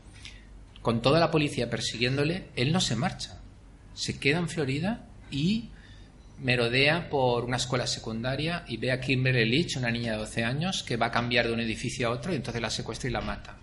Con 0.82 1.02
toda 1.02 1.20
la 1.20 1.32
policía 1.32 1.70
persiguiéndole, 1.70 2.46
él 2.56 2.72
no 2.72 2.80
se 2.80 2.96
marcha. 2.96 3.40
Se 3.94 4.20
queda 4.20 4.40
en 4.40 4.50
Florida 4.50 5.06
y 5.32 5.70
merodea 6.40 7.10
por 7.10 7.46
una 7.46 7.58
escuela 7.58 7.88
secundaria 7.88 8.66
y 8.68 8.78
ve 8.78 8.92
a 8.92 9.00
Kimberly 9.00 9.50
Leach, 9.50 9.78
una 9.78 9.90
niña 9.90 10.14
de 10.14 10.18
12 10.20 10.44
años, 10.44 10.84
que 10.84 10.98
va 10.98 11.08
a 11.08 11.12
cambiar 11.12 11.48
de 11.48 11.54
un 11.54 11.60
edificio 11.60 12.08
a 12.08 12.12
otro 12.12 12.34
y 12.34 12.36
entonces 12.36 12.62
la 12.62 12.70
secuestra 12.70 13.10
y 13.10 13.14
la 13.14 13.22
mata. 13.22 13.58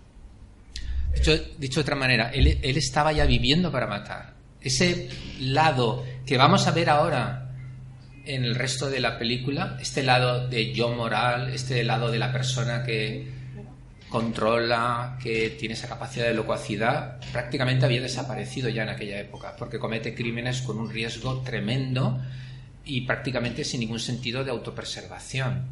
Dicho, 1.13 1.37
de 1.37 1.79
otra 1.79 1.95
manera, 1.95 2.31
él, 2.31 2.59
él 2.61 2.77
estaba 2.77 3.13
ya 3.13 3.25
viviendo 3.25 3.71
para 3.71 3.85
matar. 3.85 4.33
Ese 4.59 5.09
lado 5.39 6.03
que 6.25 6.37
vamos 6.37 6.65
a 6.67 6.71
ver 6.71 6.89
ahora 6.89 7.42
en 8.25 8.45
el 8.45 8.55
resto 8.55 8.89
de 8.89 8.99
la 8.99 9.17
película, 9.17 9.77
este 9.81 10.03
lado 10.03 10.47
de 10.47 10.73
yo 10.73 10.89
moral, 10.89 11.53
este 11.53 11.83
lado 11.83 12.09
de 12.09 12.19
la 12.19 12.31
persona 12.31 12.83
que 12.83 13.27
controla, 14.09 15.17
que 15.21 15.49
tiene 15.51 15.73
esa 15.73 15.89
capacidad 15.89 16.27
de 16.27 16.33
locuacidad, 16.33 17.19
prácticamente 17.31 17.85
había 17.85 18.01
desaparecido 18.01 18.69
ya 18.69 18.83
en 18.83 18.89
aquella 18.89 19.19
época, 19.19 19.55
porque 19.57 19.79
comete 19.79 20.13
crímenes 20.13 20.61
con 20.61 20.77
un 20.77 20.89
riesgo 20.89 21.41
tremendo 21.41 22.21
y 22.85 23.01
prácticamente 23.01 23.63
sin 23.63 23.79
ningún 23.79 23.99
sentido 23.99 24.43
de 24.43 24.51
autopreservación. 24.51 25.65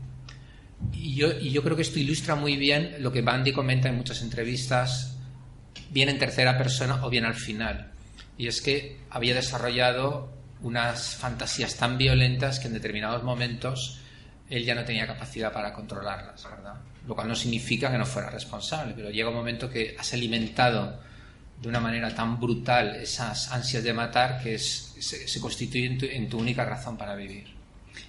Y 0.94 1.14
yo, 1.14 1.32
y 1.40 1.52
yo 1.52 1.62
creo 1.64 1.76
que 1.76 1.84
esto 1.84 2.00
ilustra 2.00 2.36
muy 2.36 2.58
bien 2.58 2.96
lo 3.00 3.12
que 3.12 3.22
Bandy 3.22 3.54
comenta 3.54 3.90
en 3.90 3.98
muchas 3.98 4.24
entrevistas, 4.24 5.16
bien 5.92 6.10
en 6.10 6.18
tercera 6.18 6.58
persona 6.58 7.06
o 7.06 7.10
bien 7.10 7.26
al 7.26 7.36
final. 7.36 7.92
Y 8.38 8.48
es 8.48 8.62
que 8.62 8.98
había 9.12 9.36
desarrollado 9.36 10.41
unas 10.64 11.16
fantasías 11.16 11.76
tan 11.76 11.98
violentas 11.98 12.60
que 12.60 12.68
en 12.68 12.74
determinados 12.74 13.24
momentos 13.24 14.00
él 14.50 14.66
ya 14.66 14.76
no 14.76 14.84
tenía 14.84 15.08
capacidad 15.08 15.52
para 15.54 15.74
controlarlas, 15.74 16.44
¿verdad? 16.44 16.76
Lo 17.08 17.16
cual 17.16 17.28
no 17.30 17.36
significa 17.36 17.90
que 17.92 17.98
no 17.98 18.06
fuera 18.06 18.30
responsable, 18.30 18.94
pero 18.96 19.10
llega 19.10 19.30
un 19.30 19.36
momento 19.36 19.70
que 19.70 19.96
has 19.98 20.14
alimentado 20.14 21.00
de 21.62 21.68
una 21.70 21.80
manera 21.80 22.14
tan 22.14 22.40
brutal 22.40 22.96
esas 22.98 23.52
ansias 23.52 23.84
de 23.84 23.94
matar 23.94 24.42
que 24.42 24.56
es, 24.56 24.96
se, 25.00 25.28
se 25.28 25.40
constituye 25.40 25.86
en 25.86 26.24
en 26.24 26.30
tu 26.30 26.38
única 26.40 26.66
razón 26.66 26.98
para 26.98 27.16
vivir. 27.16 27.46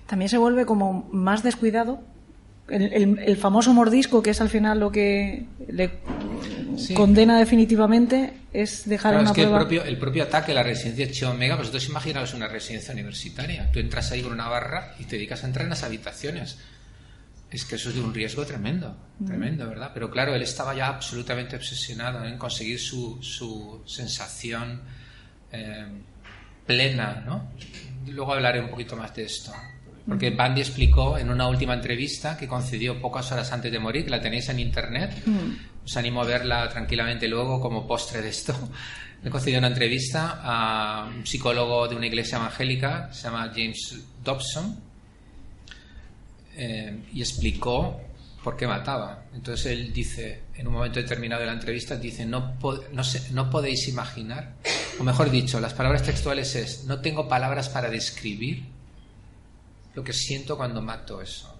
También 0.07 0.29
se 0.29 0.39
vuelve 0.39 0.67
como 0.67 1.09
más 1.13 1.43
descuidado. 1.43 2.01
El, 2.69 2.93
el- 2.93 3.19
el 3.19 3.37
famoso 3.37 3.73
mordisco, 3.75 4.23
que 4.23 4.31
es 4.31 4.41
al 4.41 4.49
final 4.49 4.81
lo 4.81 4.91
que 4.91 5.45
le 5.69 5.91
Sí. 6.79 6.95
condena 6.95 7.39
definitivamente, 7.39 8.33
es 8.53 8.89
dejar 8.89 9.13
Claro, 9.13 9.23
una 9.23 9.31
es 9.31 9.35
que 9.35 9.41
el 9.43 9.47
prueba. 9.49 9.59
propio, 9.61 9.85
el 9.85 9.99
propio 9.99 10.23
ataque 10.25 10.53
a 10.53 10.55
la 10.55 10.63
residencia 10.63 11.11
Chi 11.11 11.25
Omega, 11.25 11.57
vosotros 11.57 11.89
imaginaos 11.89 12.35
una 12.35 12.49
residencia 12.49 12.93
universitaria. 12.93 13.71
Tú 13.73 13.79
entras 13.79 14.11
ahí 14.13 14.23
con 14.23 14.33
una 14.33 14.49
barra 14.49 14.95
y 14.99 15.05
te 15.05 15.17
dedicas 15.17 15.43
a 15.45 15.47
entrar 15.47 15.65
en 15.65 15.71
las 15.71 15.83
habitaciones. 15.83 16.59
Es 17.51 17.65
que 17.67 17.75
eso 17.75 17.91
es 17.91 17.95
de 17.97 18.01
un 18.01 18.15
riesgo 18.15 18.47
tremendo, 18.47 18.97
tremendo, 19.27 19.69
¿verdad? 19.69 19.91
Pero 19.93 20.11
claro, 20.11 20.35
él 20.35 20.41
estaba 20.43 20.75
ya 20.75 20.87
absolutamente 20.89 21.55
obsesionado 21.57 22.25
en 22.25 22.39
conseguir 22.39 22.81
su, 22.81 23.23
su 23.23 23.83
sensación 23.85 24.81
eh, 25.53 25.85
plena, 26.67 27.23
¿no? 27.27 27.51
Luego 28.11 28.33
hablaré 28.33 28.61
un 28.61 28.71
poquito 28.71 28.97
más 28.97 29.15
de 29.15 29.25
esto. 29.25 29.53
Porque 30.09 30.31
Bandy 30.31 30.63
explicó 30.63 31.17
en 31.19 31.31
una 31.31 31.47
última 31.47 31.75
entrevista 31.75 32.37
que 32.37 32.49
concedió 32.49 33.01
pocas 33.01 33.31
horas 33.31 33.53
antes 33.53 33.71
de 33.71 33.79
morir, 33.79 34.05
que 34.05 34.11
la 34.11 34.21
tenéis 34.21 34.49
en 34.49 34.59
internet, 34.59 35.13
os 35.85 35.97
animo 35.97 36.23
a 36.23 36.25
verla 36.25 36.69
tranquilamente 36.69 37.29
luego 37.29 37.61
como 37.61 37.87
postre 37.87 38.23
de 38.23 38.29
esto. 38.29 38.55
Le 39.23 39.31
concedió 39.31 39.59
una 39.59 39.69
entrevista 39.69 40.41
a 40.43 41.05
un 41.07 41.25
psicólogo 41.25 41.87
de 41.87 41.95
una 41.95 42.07
iglesia 42.07 42.39
evangélica, 42.39 43.13
se 43.13 43.23
llama 43.25 43.53
James 43.55 44.01
Dobson, 44.23 44.77
eh, 46.57 47.05
y 47.15 47.21
explicó 47.21 48.01
por 48.43 48.57
qué 48.57 48.67
mataba. 48.67 49.25
Entonces 49.33 49.67
él 49.67 49.93
dice, 49.93 50.43
en 50.55 50.67
un 50.67 50.75
momento 50.75 51.01
determinado 51.01 51.41
de 51.41 51.47
la 51.47 51.53
entrevista, 51.53 51.97
dice, 51.97 52.27
no, 52.27 52.59
podéis 52.59 53.89
imaginar, 53.89 54.55
o 54.99 55.05
mejor 55.05 55.31
dicho, 55.31 55.61
las 55.61 55.75
palabras 55.75 56.03
textuales 56.03 56.55
es, 56.57 56.85
no 56.85 57.01
tengo 57.01 57.29
palabras 57.29 57.69
para 57.69 57.89
describir 57.89 58.65
lo 59.95 60.03
que 60.03 60.13
siento 60.13 60.57
cuando 60.57 60.83
mato 60.83 61.23
eso. 61.23 61.57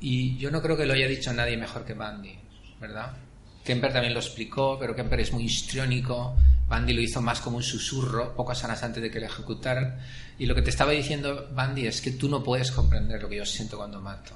Y 0.00 0.36
yo 0.38 0.50
no 0.50 0.62
creo 0.62 0.76
que 0.76 0.86
lo 0.86 0.94
haya 0.94 1.06
dicho 1.06 1.32
nadie 1.32 1.56
mejor 1.56 1.84
que 1.84 1.94
Bandy, 1.94 2.36
¿verdad? 2.82 3.12
Kemper 3.64 3.92
también 3.92 4.12
lo 4.12 4.20
explicó, 4.20 4.76
pero 4.78 4.94
Kemper 4.94 5.20
es 5.20 5.32
muy 5.32 5.44
histriónico. 5.44 6.36
Bandy 6.68 6.92
lo 6.92 7.00
hizo 7.00 7.22
más 7.22 7.40
como 7.40 7.58
un 7.58 7.62
susurro, 7.62 8.34
pocas 8.34 8.62
horas 8.64 8.82
antes 8.82 9.02
de 9.02 9.10
que 9.10 9.20
le 9.20 9.26
ejecutaran. 9.26 9.98
Y 10.38 10.46
lo 10.46 10.54
que 10.54 10.62
te 10.62 10.70
estaba 10.70 10.90
diciendo 10.90 11.48
Bandy 11.54 11.86
es 11.86 12.00
que 12.00 12.10
tú 12.10 12.28
no 12.28 12.42
puedes 12.42 12.72
comprender 12.72 13.22
lo 13.22 13.28
que 13.28 13.36
yo 13.36 13.46
siento 13.46 13.76
cuando 13.76 14.00
mato. 14.00 14.32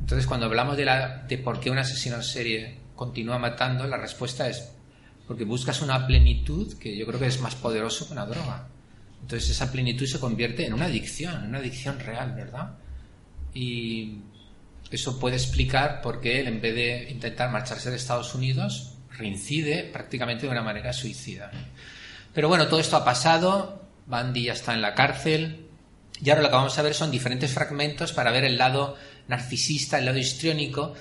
Entonces, 0.00 0.26
cuando 0.26 0.46
hablamos 0.46 0.76
de, 0.78 0.86
la, 0.86 1.18
de 1.28 1.36
por 1.38 1.60
qué 1.60 1.70
un 1.70 1.78
asesino 1.78 2.16
en 2.16 2.22
serie 2.22 2.78
continúa 2.96 3.38
matando, 3.38 3.86
la 3.86 3.98
respuesta 3.98 4.48
es 4.48 4.72
porque 5.26 5.44
buscas 5.44 5.82
una 5.82 6.06
plenitud 6.06 6.78
que 6.78 6.96
yo 6.96 7.06
creo 7.06 7.20
que 7.20 7.26
es 7.26 7.40
más 7.40 7.54
poderoso 7.54 8.06
que 8.06 8.14
una 8.14 8.24
droga. 8.24 8.68
Entonces, 9.20 9.50
esa 9.50 9.70
plenitud 9.70 10.06
se 10.06 10.18
convierte 10.18 10.66
en 10.66 10.72
una 10.72 10.86
adicción, 10.86 11.44
en 11.44 11.50
una 11.50 11.58
adicción 11.58 12.00
real, 12.00 12.32
¿verdad? 12.34 12.78
Y 13.52 14.22
eso 14.90 15.18
puede 15.18 15.36
explicar 15.36 16.00
por 16.02 16.20
qué 16.20 16.40
él, 16.40 16.48
en 16.48 16.60
vez 16.60 16.74
de 16.74 17.10
intentar 17.10 17.50
marcharse 17.50 17.90
de 17.90 17.96
Estados 17.96 18.34
Unidos, 18.34 18.94
reincide 19.16 19.84
prácticamente 19.84 20.46
de 20.46 20.52
una 20.52 20.62
manera 20.62 20.92
suicida. 20.92 21.50
Pero 22.32 22.48
bueno, 22.48 22.66
todo 22.68 22.80
esto 22.80 22.96
ha 22.96 23.04
pasado, 23.04 23.84
Bandy 24.06 24.44
ya 24.44 24.52
está 24.52 24.74
en 24.74 24.82
la 24.82 24.94
cárcel, 24.94 25.66
y 26.22 26.30
ahora 26.30 26.42
lo 26.42 26.48
que 26.48 26.56
vamos 26.56 26.78
a 26.78 26.82
ver 26.82 26.94
son 26.94 27.10
diferentes 27.10 27.52
fragmentos 27.52 28.12
para 28.12 28.30
ver 28.30 28.44
el 28.44 28.58
lado 28.58 28.96
narcisista, 29.28 29.98
el 29.98 30.06
lado 30.06 30.18
histriónico, 30.18 30.94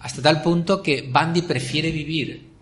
hasta 0.00 0.22
tal 0.22 0.42
punto 0.42 0.82
que 0.82 1.02
Bandy 1.08 1.42
prefiere 1.42 1.90
vivir 1.90 2.53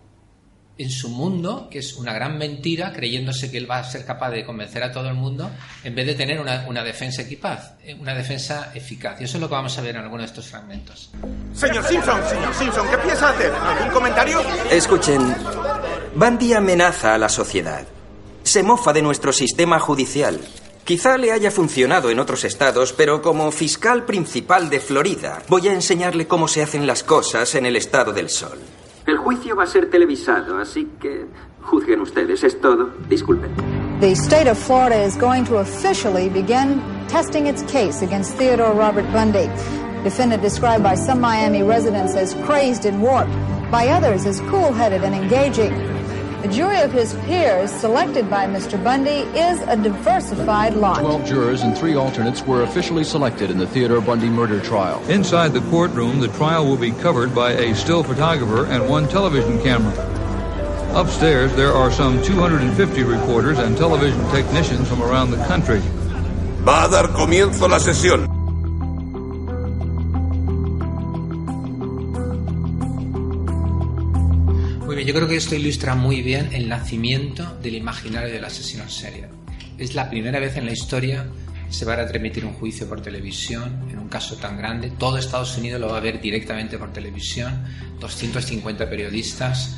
en 0.77 0.89
su 0.89 1.09
mundo, 1.09 1.67
que 1.69 1.79
es 1.79 1.93
una 1.93 2.13
gran 2.13 2.37
mentira, 2.37 2.91
creyéndose 2.93 3.51
que 3.51 3.57
él 3.57 3.69
va 3.69 3.77
a 3.77 3.83
ser 3.83 4.05
capaz 4.05 4.31
de 4.31 4.43
convencer 4.43 4.83
a 4.83 4.91
todo 4.91 5.07
el 5.07 5.13
mundo, 5.13 5.49
en 5.83 5.93
vez 5.93 6.07
de 6.07 6.15
tener 6.15 6.39
una, 6.39 6.65
una 6.67 6.83
defensa 6.83 7.21
equipaz, 7.21 7.73
eh, 7.83 7.93
una 7.93 8.15
defensa 8.15 8.71
eficaz. 8.73 9.21
Y 9.21 9.25
eso 9.25 9.37
es 9.37 9.41
lo 9.41 9.47
que 9.47 9.55
vamos 9.55 9.77
a 9.77 9.81
ver 9.81 9.95
en 9.95 10.01
algunos 10.01 10.23
de 10.23 10.27
estos 10.27 10.47
fragmentos. 10.47 11.11
Señor 11.53 11.85
Simpson, 11.85 12.21
señor 12.27 12.53
Simpson, 12.55 12.87
¿qué 12.89 12.97
piensa 12.97 13.29
hacer? 13.29 13.51
¿Algún 13.51 13.89
comentario? 13.89 14.41
Escuchen, 14.71 15.35
Bandy 16.15 16.53
amenaza 16.53 17.13
a 17.13 17.17
la 17.19 17.29
sociedad. 17.29 17.85
Se 18.41 18.63
mofa 18.63 18.93
de 18.93 19.03
nuestro 19.03 19.31
sistema 19.31 19.79
judicial. 19.79 20.39
Quizá 20.83 21.17
le 21.17 21.31
haya 21.31 21.49
funcionado 21.49 22.09
en 22.09 22.19
otros 22.19 22.43
estados, 22.43 22.91
pero 22.91 23.21
como 23.21 23.51
fiscal 23.51 24.05
principal 24.05 24.69
de 24.69 24.81
Florida, 24.81 25.41
voy 25.47 25.69
a 25.69 25.73
enseñarle 25.73 26.27
cómo 26.27 26.49
se 26.49 26.61
hacen 26.61 26.85
las 26.85 27.03
cosas 27.03 27.55
en 27.55 27.65
el 27.65 27.77
estado 27.77 28.11
del 28.11 28.29
sol. 28.29 28.59
El 29.05 29.17
juicio 29.17 29.55
va 29.55 29.63
a 29.63 29.67
ser 29.67 29.89
televisado, 29.89 30.57
así 30.59 30.89
que 30.99 31.25
juzguen 31.61 31.99
ustedes, 32.01 32.43
es 32.43 32.59
todo. 32.61 32.91
Disculpen. 33.09 33.51
The 33.99 34.15
state 34.15 34.47
of 34.47 34.57
Florida 34.57 35.01
is 35.01 35.15
going 35.17 35.45
to 35.45 35.57
officially 35.57 36.29
begin 36.29 36.81
testing 37.07 37.47
its 37.47 37.63
case 37.63 38.01
against 38.01 38.35
Theodore 38.35 38.73
Robert 38.73 39.05
Bundy. 39.11 39.49
Defendant 40.03 40.41
described 40.41 40.83
by 40.83 40.95
some 40.95 41.21
Miami 41.21 41.63
residents 41.63 42.15
as 42.15 42.33
crazed 42.45 42.85
and 42.85 43.01
warped, 43.01 43.31
by 43.71 43.87
others 43.87 44.25
as 44.25 44.39
cool 44.41 44.73
headed 44.73 45.03
and 45.03 45.13
engaging. 45.15 45.92
The 46.43 46.49
jury 46.49 46.81
of 46.81 46.91
his 46.91 47.13
peers, 47.25 47.71
selected 47.71 48.29
by 48.29 48.47
Mr. 48.47 48.75
Bundy, 48.83 49.21
is 49.39 49.61
a 49.61 49.77
diversified 49.77 50.73
lot. 50.73 50.99
12 50.99 51.25
jurors 51.25 51.61
and 51.61 51.77
three 51.77 51.95
alternates 51.95 52.41
were 52.41 52.63
officially 52.63 53.05
selected 53.05 53.49
in 53.49 53.57
the 53.57 53.65
Theodore 53.65 54.01
Bundy 54.01 54.27
murder 54.27 54.59
trial. 54.59 55.01
Inside 55.09 55.53
the 55.53 55.61
courtroom, 55.71 56.19
the 56.19 56.27
trial 56.27 56.65
will 56.65 56.75
be 56.75 56.91
covered 56.91 57.33
by 57.33 57.53
a 57.53 57.73
still 57.73 58.03
photographer 58.03 58.65
and 58.65 58.89
one 58.89 59.07
television 59.07 59.61
camera. 59.61 59.93
Upstairs, 60.93 61.55
there 61.55 61.71
are 61.71 61.89
some 61.93 62.21
250 62.21 63.03
reporters 63.03 63.57
and 63.59 63.77
television 63.77 64.19
technicians 64.31 64.89
from 64.89 65.01
around 65.01 65.31
the 65.31 65.41
country. 65.45 65.79
Va 65.79 66.87
a 66.87 66.89
dar 66.89 67.07
comienzo 67.07 67.69
la 67.69 67.79
sesión. 67.79 68.32
Yo 75.05 75.13
creo 75.13 75.27
que 75.27 75.35
esto 75.35 75.55
ilustra 75.55 75.95
muy 75.95 76.21
bien 76.21 76.49
el 76.53 76.69
nacimiento 76.69 77.57
del 77.61 77.75
imaginario 77.75 78.31
del 78.31 78.45
asesino 78.45 78.83
en 78.83 78.89
serie. 78.89 79.25
Es 79.77 79.95
la 79.95 80.09
primera 80.09 80.39
vez 80.39 80.55
en 80.55 80.65
la 80.65 80.71
historia 80.71 81.25
que 81.67 81.73
se 81.73 81.83
va 81.85 81.93
a 81.93 81.95
retransmitir 81.97 82.45
un 82.45 82.53
juicio 82.53 82.87
por 82.87 83.01
televisión 83.01 83.87
en 83.91 83.99
un 83.99 84.07
caso 84.07 84.35
tan 84.37 84.57
grande. 84.57 84.91
Todo 84.97 85.17
Estados 85.17 85.57
Unidos 85.57 85.81
lo 85.81 85.89
va 85.89 85.97
a 85.97 86.01
ver 86.01 86.21
directamente 86.21 86.77
por 86.77 86.93
televisión, 86.93 87.63
250 87.99 88.89
periodistas. 88.89 89.77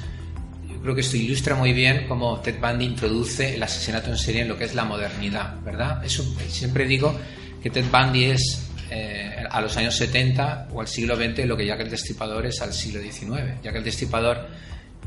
Yo 0.70 0.82
creo 0.82 0.94
que 0.94 1.02
esto 1.02 1.18
ilustra 1.18 1.56
muy 1.56 1.74
bien 1.74 2.06
cómo 2.08 2.40
Ted 2.42 2.60
Bundy 2.60 2.86
introduce 2.86 3.56
el 3.56 3.64
asesinato 3.64 4.12
en 4.12 4.18
serie 4.18 4.42
en 4.42 4.50
lo 4.50 4.58
que 4.58 4.66
es 4.66 4.76
la 4.76 4.86
modernidad, 4.86 5.60
¿verdad? 5.62 6.04
Eso, 6.04 6.24
siempre 6.50 6.86
digo 6.86 7.18
que 7.64 7.70
Ted 7.70 7.86
Bundy 7.92 8.26
es 8.26 8.70
eh, 8.92 9.44
a 9.50 9.62
los 9.62 9.76
años 9.78 9.96
70 9.96 10.68
o 10.72 10.82
al 10.82 10.88
siglo 10.88 11.16
XX 11.16 11.46
lo 11.46 11.58
que 11.58 11.66
Jack 11.66 11.80
el 11.80 11.90
Destripador 11.90 12.46
es 12.46 12.62
al 12.62 12.74
siglo 12.74 13.02
XIX. 13.02 13.62
Jack 13.64 13.76
el 13.76 13.84
Destripador 13.84 14.48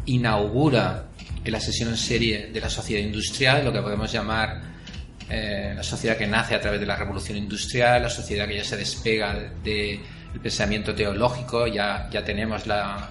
inaugura 0.09 1.05
el 1.45 1.55
asesino 1.55 1.91
en 1.91 1.97
serie 1.97 2.47
de 2.49 2.61
la 2.61 2.69
sociedad 2.69 3.03
industrial, 3.03 3.65
lo 3.65 3.73
que 3.73 3.81
podemos 3.81 4.11
llamar 4.13 4.61
eh, 5.31 5.73
la 5.77 5.83
sociedad 5.83 6.17
que 6.17 6.27
nace 6.27 6.55
a 6.55 6.61
través 6.61 6.81
de 6.81 6.87
la 6.87 6.97
revolución 6.97 7.37
industrial, 7.37 8.03
la 8.03 8.11
sociedad 8.11 8.47
que 8.49 8.57
ya 8.57 8.65
se 8.65 8.77
despega 8.77 9.35
del 9.63 10.01
pensamiento 10.43 10.95
teológico, 10.95 11.67
ya, 11.67 12.09
ya 12.11 12.25
tenemos 12.25 12.67
la, 12.67 13.11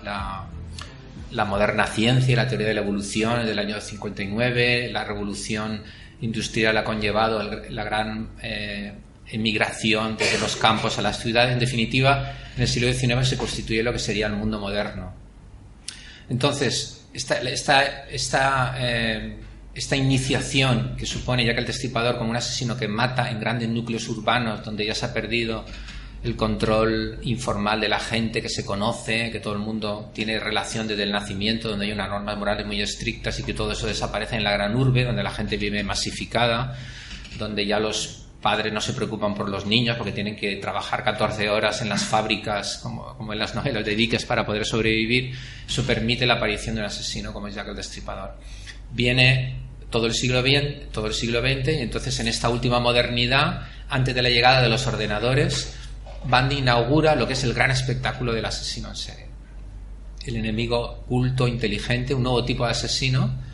la, 1.32 1.46
moderna 1.46 1.86
ciencia 1.86 2.36
la 2.36 2.48
teoría 2.48 2.68
de 2.68 2.74
la 2.74 2.82
evolución 2.82 3.46
del 3.46 3.60
año 3.60 3.80
59, 3.80 4.90
la 4.92 5.04
revolución 5.04 5.84
industrial 6.22 6.78
ha 6.78 6.84
conllevado 6.84 7.44
la 7.70 7.84
gran 7.84 8.30
eh, 8.42 8.94
emigración 9.30 10.18
desde 10.18 10.40
los 10.40 10.56
campos 10.56 10.98
a 10.98 11.04
las 11.04 11.20
ciudades. 11.20 11.54
En 11.54 11.60
definitiva, 11.60 12.34
en 12.56 12.64
el 12.64 12.68
siglo 12.68 12.92
XIX 12.92 13.28
se 13.28 13.38
constituye 13.38 13.84
lo 13.84 13.94
que 13.94 14.00
sería 14.00 14.26
el 14.26 14.34
mundo 14.34 14.60
moderno. 14.60 15.14
Entonces, 16.30 17.06
esta, 17.14 17.40
esta, 17.42 18.08
esta 18.10 18.76
eh, 18.80 19.38
esta 19.78 19.96
iniciación 19.96 20.96
que 20.98 21.06
supone 21.06 21.46
ya 21.46 21.54
que 21.54 21.60
el 21.60 21.68
Destripador 21.68 22.18
como 22.18 22.32
un 22.32 22.36
asesino 22.36 22.76
que 22.76 22.88
mata 22.88 23.30
en 23.30 23.40
grandes 23.40 23.70
núcleos 23.70 24.10
urbanos 24.10 24.66
donde 24.66 24.84
ya 24.88 24.96
se 24.96 25.06
ha 25.06 25.14
perdido 25.14 25.66
el 26.24 26.36
control 26.36 27.20
informal 27.22 27.80
de 27.80 27.88
la 27.88 28.00
gente 28.00 28.42
que 28.42 28.50
se 28.50 28.66
conoce, 28.66 29.30
que 29.30 29.40
todo 29.40 29.54
el 29.54 29.60
mundo 29.60 30.10
tiene 30.16 30.40
relación 30.40 30.88
desde 30.88 31.04
el 31.04 31.12
nacimiento, 31.12 31.70
donde 31.70 31.86
hay 31.86 31.92
unas 31.92 32.10
normas 32.10 32.36
morales 32.38 32.66
muy 32.66 32.82
estrictas 32.82 33.40
y 33.40 33.44
que 33.44 33.54
todo 33.54 33.72
eso 33.72 33.86
desaparece 33.86 34.36
en 34.36 34.44
la 34.44 34.52
gran 34.52 34.76
urbe, 34.76 35.06
donde 35.06 35.22
la 35.22 35.30
gente 35.30 35.58
vive 35.58 35.84
masificada, 35.84 36.76
donde 37.38 37.68
ya 37.68 37.80
los 37.80 38.26
padres 38.42 38.72
no 38.72 38.82
se 38.82 38.94
preocupan 38.94 39.34
por 39.34 39.50
los 39.50 39.66
niños 39.66 39.98
porque 39.98 40.12
tienen 40.12 40.36
que 40.36 40.58
trabajar 40.58 41.04
14 41.04 41.50
horas 41.50 41.82
en 41.82 41.90
las 41.90 42.04
fábricas, 42.04 42.80
como, 42.82 43.16
como 43.18 43.34
en 43.34 43.40
las 43.40 43.56
novelas 43.56 43.84
de 43.84 43.96
Dickens, 43.96 44.26
para 44.26 44.46
poder 44.46 44.66
sobrevivir, 44.66 45.34
eso 45.68 45.84
permite 45.84 46.26
la 46.26 46.36
aparición 46.36 46.76
de 46.76 46.82
un 46.82 46.88
asesino 46.88 47.34
como 47.34 47.48
es 47.48 47.56
Jack 47.56 47.68
el 47.70 47.76
Destripador. 47.76 48.36
Viene 48.92 49.68
todo 49.90 50.06
el 50.06 50.14
siglo 50.14 50.42
XX, 50.42 50.92
todo 50.92 51.08
el 51.08 51.14
siglo 51.14 51.42
XX 51.42 51.70
y 51.70 51.82
entonces 51.82 52.20
en 52.20 52.28
esta 52.28 52.50
última 52.50 52.80
modernidad, 52.80 53.68
antes 53.90 54.14
de 54.14 54.22
la 54.22 54.30
llegada 54.30 54.62
de 54.62 54.70
los 54.70 54.86
ordenadores, 54.86 55.74
Bundy 56.26 56.58
inaugura 56.58 57.16
lo 57.16 57.28
que 57.28 57.34
es 57.34 57.44
el 57.44 57.54
gran 57.54 57.72
espectáculo 57.72 58.34
del 58.34 58.46
asesino 58.46 58.90
en 58.90 58.96
serie. 58.96 59.26
El 60.26 60.36
enemigo 60.36 61.06
culto, 61.08 61.48
inteligente, 61.48 62.14
un 62.14 62.24
nuevo 62.24 62.44
tipo 62.44 62.66
de 62.66 62.72
asesino 62.72 63.48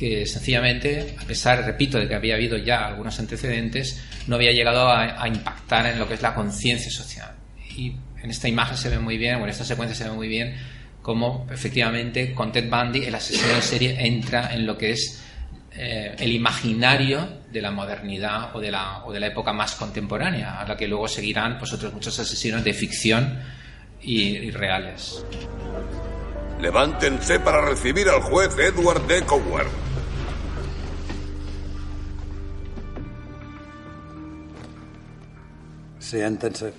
que 0.00 0.24
sencillamente, 0.24 1.14
a 1.20 1.26
pesar, 1.26 1.62
repito, 1.62 1.98
de 1.98 2.08
que 2.08 2.14
había 2.14 2.34
habido 2.34 2.56
ya 2.56 2.86
algunos 2.86 3.20
antecedentes, 3.20 4.02
no 4.28 4.36
había 4.36 4.50
llegado 4.50 4.90
a, 4.90 5.28
impactar 5.28 5.84
en 5.88 5.98
lo 5.98 6.08
que 6.08 6.14
es 6.14 6.22
la 6.22 6.34
conciencia 6.34 6.90
social. 6.90 7.34
Y 7.76 7.94
en 8.22 8.30
esta 8.30 8.48
imagen 8.48 8.78
se 8.78 8.88
ve 8.88 8.98
muy 8.98 9.18
bien, 9.18 9.34
o 9.34 9.44
en 9.44 9.50
esta 9.50 9.62
secuencia 9.62 9.94
se 9.94 10.08
ve 10.08 10.16
muy 10.16 10.26
bien, 10.26 10.56
cómo 11.02 11.46
efectivamente 11.52 12.32
con 12.32 12.50
Ted 12.50 12.70
Bundy 12.70 13.04
el 13.04 13.14
asesino 13.14 13.54
en 13.54 13.60
serie 13.60 14.06
entra 14.06 14.54
en 14.54 14.64
lo 14.64 14.78
que 14.78 14.92
es 14.92 15.22
eh, 15.72 16.16
el 16.18 16.32
imaginario 16.32 17.42
de 17.52 17.60
la 17.60 17.70
modernidad 17.70 18.56
o 18.56 18.60
de 18.60 18.70
la, 18.70 19.26
época 19.26 19.52
más 19.52 19.74
contemporánea, 19.74 20.62
a 20.62 20.66
la 20.66 20.78
que 20.78 20.88
luego 20.88 21.08
seguirán 21.08 21.58
pues, 21.58 21.74
otros 21.74 21.92
muchos 21.92 22.18
asesinos 22.18 22.64
de 22.64 22.72
ficción 22.72 23.38
y, 24.00 24.50
reales. 24.50 25.22
Levántense 26.58 27.38
para 27.38 27.66
recibir 27.66 28.08
al 28.08 28.22
juez 28.22 28.56
Edward 28.58 29.06
D. 29.06 29.20
Cower. 29.26 29.89
Siéntense. 36.10 36.72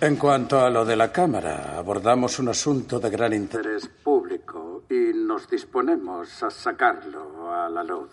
En 0.00 0.14
cuanto 0.14 0.60
a 0.60 0.70
lo 0.70 0.84
de 0.84 0.94
la 0.94 1.10
Cámara, 1.10 1.76
abordamos 1.76 2.38
un 2.38 2.48
asunto 2.48 3.00
de 3.00 3.10
gran 3.10 3.32
interés 3.32 3.88
público 4.04 4.84
y 4.88 5.12
nos 5.12 5.50
disponemos 5.50 6.44
a 6.44 6.50
sacarlo 6.50 7.52
a 7.52 7.68
la 7.68 7.82
luz. 7.82 8.08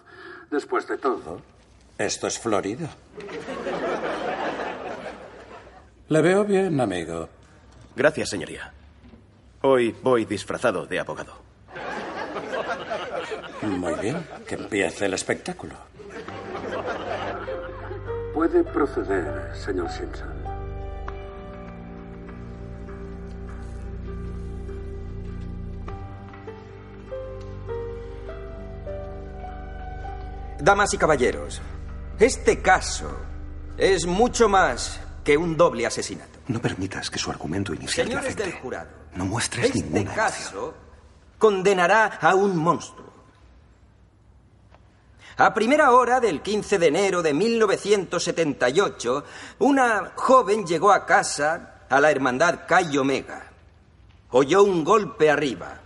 Después 0.50 0.88
de 0.88 0.98
todo, 0.98 1.40
esto 1.96 2.26
es 2.26 2.40
Florida. 2.40 2.90
Le 6.10 6.22
veo 6.24 6.46
bien, 6.46 6.82
amigo. 6.82 7.30
Gracias, 7.96 8.30
señoría. 8.32 8.74
Hoy 9.62 9.96
voy 10.02 10.26
disfrazado 10.26 10.88
de 10.88 11.00
abogado. 11.00 11.36
Muy 13.62 13.94
bien, 14.02 14.26
que 14.48 14.56
empiece 14.56 15.06
el 15.06 15.14
espectáculo. 15.14 15.76
Puede 18.44 18.66
proceder, 18.66 19.56
señor 19.56 19.90
Simpson. 19.90 20.28
Damas 30.60 30.94
y 30.94 30.98
caballeros, 30.98 31.62
este 32.20 32.62
caso 32.62 33.18
es 33.78 34.06
mucho 34.06 34.50
más 34.50 35.00
que 35.24 35.38
un 35.38 35.56
doble 35.56 35.86
asesinato. 35.86 36.40
No 36.50 36.60
permitas 36.60 37.10
que 37.10 37.20
su 37.20 37.32
argumento 37.32 37.74
inicial 37.74 38.08
Señores 38.08 38.36
te 38.36 38.44
del 38.44 38.52
jurado, 38.56 38.90
No 39.16 39.26
muestres 39.26 39.68
este 39.68 39.84
ninguna 39.84 40.14
caso 40.14 40.74
condenará 41.38 42.08
a 42.20 42.36
un 42.36 42.58
monstruo. 42.58 43.03
A 45.38 45.54
primera 45.54 45.92
hora 45.92 46.20
del 46.20 46.42
15 46.42 46.78
de 46.78 46.88
enero 46.88 47.24
de 47.24 47.34
1978, 47.34 49.24
una 49.60 50.12
joven 50.16 50.66
llegó 50.66 50.92
a 50.92 51.06
casa 51.06 51.86
a 51.90 52.00
la 52.00 52.12
hermandad 52.12 52.62
Chi 52.68 52.98
Omega. 52.98 53.52
Oyó 54.30 54.64
un 54.64 54.84
golpe 54.84 55.32
arriba. 55.32 55.80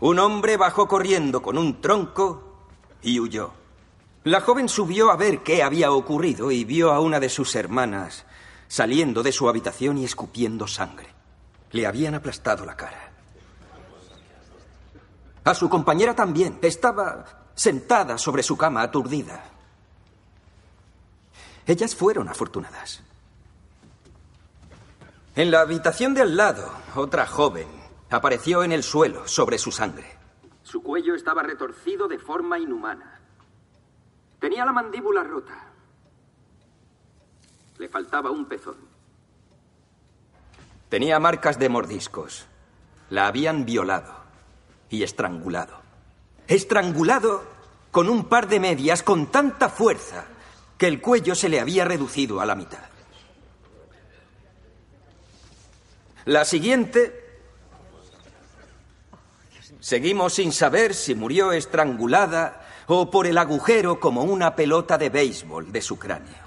Un 0.00 0.18
hombre 0.18 0.56
bajó 0.56 0.88
corriendo 0.88 1.40
con 1.42 1.56
un 1.56 1.80
tronco 1.80 2.66
y 3.02 3.20
huyó. 3.20 3.52
La 4.24 4.40
joven 4.40 4.68
subió 4.68 5.10
a 5.10 5.16
ver 5.16 5.44
qué 5.44 5.62
había 5.62 5.92
ocurrido 5.92 6.50
y 6.50 6.64
vio 6.64 6.92
a 6.92 7.00
una 7.00 7.20
de 7.20 7.28
sus 7.28 7.54
hermanas 7.54 8.24
saliendo 8.66 9.22
de 9.22 9.32
su 9.32 9.48
habitación 9.48 9.98
y 9.98 10.04
escupiendo 10.04 10.66
sangre. 10.66 11.08
Le 11.72 11.86
habían 11.86 12.14
aplastado 12.14 12.64
la 12.64 12.74
cara. 12.74 13.11
A 15.44 15.54
su 15.54 15.68
compañera 15.68 16.14
también. 16.14 16.58
Estaba 16.62 17.50
sentada 17.54 18.18
sobre 18.18 18.42
su 18.42 18.56
cama 18.56 18.82
aturdida. 18.82 19.44
Ellas 21.66 21.94
fueron 21.94 22.28
afortunadas. 22.28 23.02
En 25.34 25.50
la 25.50 25.60
habitación 25.60 26.14
de 26.14 26.22
al 26.22 26.36
lado, 26.36 26.70
otra 26.94 27.26
joven 27.26 27.82
Apareció 28.12 28.62
en 28.62 28.72
el 28.72 28.82
suelo, 28.82 29.26
sobre 29.26 29.56
su 29.56 29.72
sangre. 29.72 30.04
Su 30.62 30.82
cuello 30.82 31.14
estaba 31.14 31.42
retorcido 31.42 32.08
de 32.08 32.18
forma 32.18 32.58
inhumana. 32.58 33.18
Tenía 34.38 34.66
la 34.66 34.72
mandíbula 34.72 35.24
rota. 35.24 35.72
Le 37.78 37.88
faltaba 37.88 38.30
un 38.30 38.44
pezón. 38.44 38.76
Tenía 40.90 41.18
marcas 41.18 41.58
de 41.58 41.70
mordiscos. 41.70 42.46
La 43.08 43.28
habían 43.28 43.64
violado 43.64 44.14
y 44.92 45.02
estrangulado. 45.02 45.80
Estrangulado 46.46 47.42
con 47.90 48.08
un 48.08 48.26
par 48.26 48.46
de 48.46 48.60
medias 48.60 49.02
con 49.02 49.32
tanta 49.32 49.68
fuerza 49.68 50.26
que 50.78 50.86
el 50.86 51.00
cuello 51.00 51.34
se 51.34 51.48
le 51.48 51.58
había 51.58 51.84
reducido 51.84 52.40
a 52.40 52.46
la 52.46 52.54
mitad. 52.54 52.78
La 56.26 56.44
siguiente 56.44 57.22
Seguimos 59.80 60.34
sin 60.34 60.52
saber 60.52 60.94
si 60.94 61.16
murió 61.16 61.50
estrangulada 61.50 62.64
o 62.86 63.10
por 63.10 63.26
el 63.26 63.36
agujero 63.36 63.98
como 63.98 64.22
una 64.22 64.54
pelota 64.54 64.96
de 64.96 65.10
béisbol 65.10 65.72
de 65.72 65.82
su 65.82 65.98
cráneo. 65.98 66.41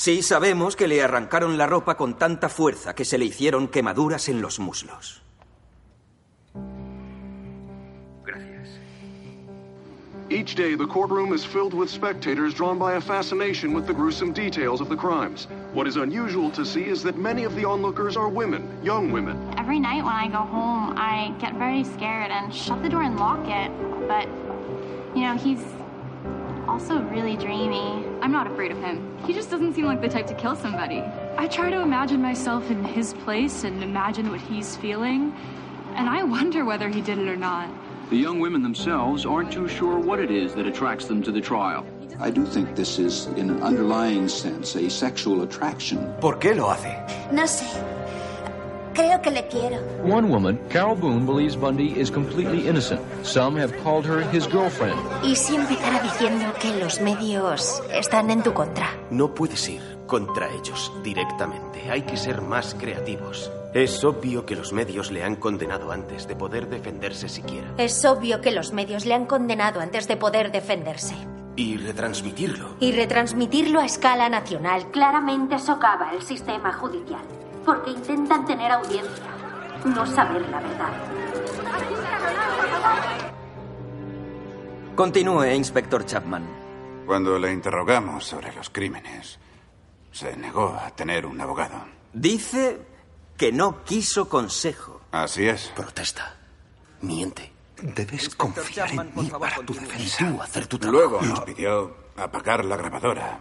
Sí 0.00 0.22
sabemos 0.22 0.76
que 0.76 0.88
le 0.88 1.02
arrancaron 1.02 1.58
la 1.58 1.66
ropa 1.66 1.94
con 1.94 2.16
tanta 2.16 2.48
fuerza 2.48 2.94
que 2.94 3.04
se 3.04 3.18
le 3.18 3.26
hicieron 3.26 3.68
quemaduras 3.68 4.30
en 4.30 4.40
los 4.40 4.58
muslos. 4.58 5.20
Each 10.30 10.54
day, 10.54 10.74
the 10.74 10.86
courtroom 10.86 11.34
is 11.34 11.44
filled 11.44 11.74
with 11.74 11.90
spectators 11.90 12.54
drawn 12.54 12.78
by 12.78 12.94
a 12.94 13.00
fascination 13.02 13.74
with 13.74 13.86
the 13.86 13.92
gruesome 13.92 14.32
details 14.32 14.80
of 14.80 14.88
the 14.88 14.96
crimes. 14.96 15.48
What 15.74 15.86
is 15.86 15.96
unusual 15.96 16.50
to 16.52 16.64
see 16.64 16.84
is 16.84 17.02
that 17.02 17.18
many 17.18 17.44
of 17.44 17.54
the 17.54 17.66
onlookers 17.66 18.16
are 18.16 18.30
women, 18.30 18.62
young 18.82 19.12
women. 19.12 19.36
Every 19.58 19.78
night 19.78 20.02
when 20.02 20.14
I 20.14 20.28
go 20.28 20.46
home, 20.48 20.94
I 20.96 21.34
get 21.38 21.56
very 21.56 21.84
scared 21.84 22.30
and 22.30 22.54
shut 22.54 22.82
the 22.82 22.88
door 22.88 23.02
and 23.02 23.18
lock 23.18 23.46
it. 23.46 23.70
But, 24.08 24.26
you 25.14 25.24
know, 25.24 25.36
he's 25.36 25.60
also 26.66 27.00
really 27.02 27.36
dreamy. 27.36 28.04
I'm 28.20 28.32
not 28.32 28.46
afraid 28.46 28.70
of 28.70 28.78
him. 28.78 29.16
He 29.26 29.32
just 29.32 29.50
doesn't 29.50 29.74
seem 29.74 29.86
like 29.86 30.00
the 30.00 30.08
type 30.08 30.26
to 30.28 30.34
kill 30.34 30.56
somebody. 30.56 31.02
I 31.36 31.46
try 31.48 31.70
to 31.70 31.80
imagine 31.80 32.20
myself 32.20 32.70
in 32.70 32.84
his 32.84 33.14
place 33.24 33.64
and 33.64 33.82
imagine 33.82 34.30
what 34.30 34.40
he's 34.40 34.76
feeling, 34.76 35.34
and 35.94 36.08
I 36.08 36.22
wonder 36.22 36.64
whether 36.64 36.88
he 36.88 37.00
did 37.00 37.18
it 37.18 37.28
or 37.28 37.36
not. 37.36 37.68
The 38.10 38.16
young 38.16 38.40
women 38.40 38.62
themselves 38.62 39.24
aren't 39.24 39.52
too 39.52 39.68
sure 39.68 39.98
what 39.98 40.18
it 40.18 40.30
is 40.30 40.54
that 40.54 40.66
attracts 40.66 41.06
them 41.06 41.22
to 41.22 41.30
the 41.30 41.40
trial. 41.40 41.86
I 42.18 42.30
do 42.30 42.44
think 42.44 42.76
this 42.76 42.98
is, 42.98 43.26
in 43.36 43.50
an 43.50 43.62
underlying 43.62 44.28
sense, 44.28 44.74
a 44.76 44.90
sexual 44.90 45.42
attraction. 45.42 46.14
¿Por 46.20 46.38
qué 46.38 46.54
lo 46.54 46.66
hace? 46.68 46.94
No 47.32 47.44
sé. 47.44 47.99
Creo 48.94 49.20
que 49.22 49.30
le 49.30 49.46
quiero. 49.48 49.78
One 50.04 50.28
woman, 50.28 50.58
Carol 50.68 50.96
Boone, 50.96 51.24
believes 51.24 51.56
Bundy 51.56 51.94
is 52.00 52.10
completely 52.10 52.68
innocent. 52.68 53.00
Some 53.22 53.60
have 53.60 53.72
called 53.82 54.04
her 54.06 54.22
his 54.32 54.46
girlfriend. 54.46 54.98
Y 55.22 55.36
si 55.36 55.56
empezara 55.56 56.00
diciendo 56.02 56.52
que 56.60 56.76
los 56.78 57.00
medios 57.00 57.82
están 57.92 58.30
en 58.30 58.42
tu 58.42 58.52
contra. 58.52 58.88
No 59.10 59.34
puedes 59.34 59.68
ir 59.68 59.80
contra 60.06 60.48
ellos 60.52 60.92
directamente. 61.02 61.90
Hay 61.90 62.02
que 62.02 62.16
ser 62.16 62.42
más 62.42 62.74
creativos. 62.74 63.50
Es 63.72 64.02
obvio 64.02 64.44
que 64.44 64.56
los 64.56 64.72
medios 64.72 65.12
le 65.12 65.22
han 65.22 65.36
condenado 65.36 65.92
antes 65.92 66.26
de 66.26 66.34
poder 66.34 66.68
defenderse 66.68 67.28
siquiera. 67.28 67.68
Es 67.78 68.04
obvio 68.04 68.40
que 68.40 68.50
los 68.50 68.72
medios 68.72 69.06
le 69.06 69.14
han 69.14 69.26
condenado 69.26 69.80
antes 69.80 70.08
de 70.08 70.16
poder 70.16 70.50
defenderse. 70.50 71.14
Y 71.54 71.76
retransmitirlo. 71.76 72.76
Y 72.80 72.90
retransmitirlo 72.90 73.78
a 73.78 73.84
escala 73.84 74.28
nacional 74.28 74.90
claramente 74.90 75.58
socava 75.60 76.12
el 76.12 76.22
sistema 76.22 76.72
judicial. 76.72 77.22
Porque 77.64 77.90
intentan 77.90 78.44
tener 78.46 78.72
audiencia, 78.72 79.24
no 79.84 80.06
saber 80.06 80.48
la 80.48 80.60
verdad. 80.60 80.92
Continúe, 84.94 85.54
inspector 85.54 86.04
Chapman. 86.04 86.46
Cuando 87.06 87.38
le 87.38 87.52
interrogamos 87.52 88.24
sobre 88.24 88.52
los 88.52 88.70
crímenes, 88.70 89.38
se 90.12 90.36
negó 90.36 90.78
a 90.80 90.90
tener 90.90 91.26
un 91.26 91.40
abogado. 91.40 91.84
Dice 92.12 92.80
que 93.36 93.52
no 93.52 93.82
quiso 93.84 94.28
consejo. 94.28 95.00
Así 95.12 95.48
es. 95.48 95.72
Protesta. 95.74 96.36
Miente. 97.00 97.50
Debes 97.82 98.34
confiar 98.34 98.90
en 98.90 99.12
mí 99.14 99.30
para 99.30 99.56
tu 99.64 99.72
defensa. 99.72 100.24
Y 100.24 100.32
tú 100.32 100.42
hacer 100.42 100.66
tu 100.66 100.78
trabajo. 100.78 100.98
Luego 100.98 101.22
nos 101.22 101.40
pidió 101.40 101.96
apagar 102.16 102.64
la 102.64 102.76
grabadora 102.76 103.38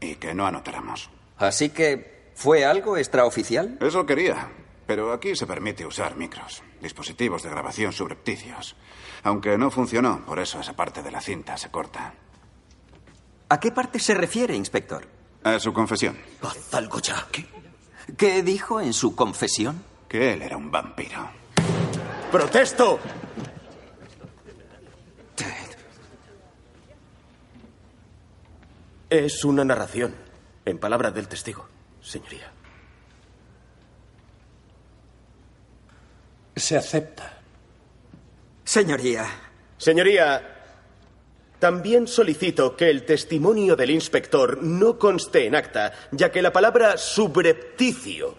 y 0.00 0.16
que 0.16 0.34
no 0.34 0.46
anotáramos. 0.46 1.08
Así 1.38 1.70
que, 1.70 2.21
¿fue 2.34 2.64
algo 2.64 2.96
extraoficial? 2.96 3.78
Eso 3.80 4.06
quería. 4.06 4.50
Pero 4.86 5.12
aquí 5.12 5.36
se 5.36 5.46
permite 5.46 5.86
usar 5.86 6.16
micros, 6.16 6.62
dispositivos 6.80 7.42
de 7.42 7.50
grabación 7.50 7.92
subrepticios. 7.92 8.76
Aunque 9.22 9.56
no 9.56 9.70
funcionó, 9.70 10.24
por 10.26 10.38
eso 10.38 10.60
esa 10.60 10.74
parte 10.74 11.02
de 11.02 11.10
la 11.10 11.20
cinta 11.20 11.56
se 11.56 11.70
corta. 11.70 12.14
¿A 13.48 13.60
qué 13.60 13.70
parte 13.70 13.98
se 13.98 14.14
refiere, 14.14 14.56
inspector? 14.56 15.06
A 15.44 15.58
su 15.58 15.72
confesión. 15.72 16.18
Haz 16.42 16.74
algo 16.74 16.98
ya. 17.00 17.26
¿Qué? 17.30 17.46
¿Qué 18.16 18.42
dijo 18.42 18.80
en 18.80 18.92
su 18.92 19.14
confesión? 19.14 19.82
Que 20.08 20.32
él 20.32 20.42
era 20.42 20.56
un 20.56 20.70
vampiro. 20.70 21.30
¡Protesto! 22.30 22.98
Es 29.10 29.44
una 29.44 29.62
narración, 29.62 30.14
en 30.64 30.78
palabras 30.78 31.14
del 31.14 31.28
testigo, 31.28 31.66
señoría. 32.02 32.50
Se 36.56 36.76
acepta. 36.76 37.38
Señoría. 38.64 39.26
Señoría, 39.78 40.52
también 41.58 42.06
solicito 42.06 42.76
que 42.76 42.90
el 42.90 43.04
testimonio 43.04 43.76
del 43.76 43.90
inspector 43.90 44.62
no 44.62 44.98
conste 44.98 45.46
en 45.46 45.54
acta, 45.54 45.92
ya 46.10 46.30
que 46.30 46.42
la 46.42 46.52
palabra 46.52 46.96
subrepticio 46.96 48.34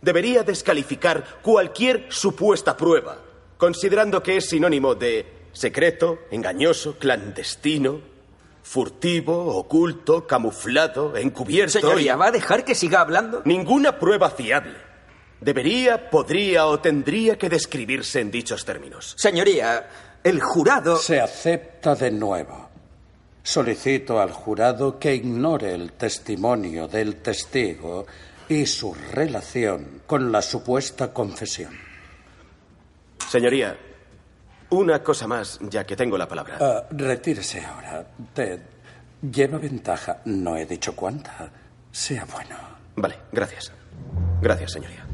debería 0.00 0.42
descalificar 0.42 1.40
cualquier 1.42 2.06
supuesta 2.10 2.76
prueba, 2.76 3.18
considerando 3.56 4.22
que 4.22 4.38
es 4.38 4.48
sinónimo 4.48 4.94
de 4.94 5.26
secreto, 5.52 6.20
engañoso, 6.30 6.96
clandestino, 6.98 8.00
furtivo, 8.74 9.56
oculto, 9.56 10.28
camuflado, 10.28 11.16
encubierto. 11.16 11.80
Señoría, 11.80 12.14
y- 12.14 12.16
¿va 12.16 12.26
a 12.26 12.30
dejar 12.30 12.64
que 12.64 12.76
siga 12.76 13.00
hablando? 13.00 13.42
Ninguna 13.44 13.98
prueba 13.98 14.30
fiable 14.30 14.76
debería, 15.40 16.08
podría 16.08 16.66
o 16.66 16.78
tendría 16.78 17.36
que 17.36 17.48
describirse 17.48 18.20
en 18.20 18.30
dichos 18.30 18.64
términos. 18.64 19.14
Señoría, 19.18 19.88
el 20.22 20.40
jurado. 20.40 20.98
Se 20.98 21.18
acepta 21.20 21.96
de 21.96 22.12
nuevo. 22.12 22.68
Solicito 23.42 24.20
al 24.20 24.30
jurado 24.32 25.00
que 25.00 25.14
ignore 25.16 25.74
el 25.74 25.92
testimonio 25.94 26.86
del 26.86 27.16
testigo 27.16 28.06
y 28.48 28.66
su 28.66 28.94
relación 29.12 30.02
con 30.06 30.30
la 30.30 30.42
supuesta 30.42 31.12
confesión. 31.12 31.72
Señoría, 33.28 33.76
una 34.70 35.02
cosa 35.02 35.26
más, 35.26 35.58
ya 35.62 35.84
que 35.84 35.96
tengo 35.96 36.16
la 36.16 36.28
palabra. 36.28 36.58
Ah, 36.60 36.84
retírese 36.90 37.64
ahora. 37.64 38.06
Ted, 38.32 38.60
lleva 39.30 39.58
ventaja. 39.58 40.18
No 40.24 40.56
he 40.56 40.66
dicho 40.66 40.94
cuánta. 40.94 41.50
Sea 41.90 42.24
bueno. 42.32 42.56
Vale, 42.96 43.16
gracias. 43.32 43.72
Gracias, 44.40 44.72
señoría. 44.72 45.06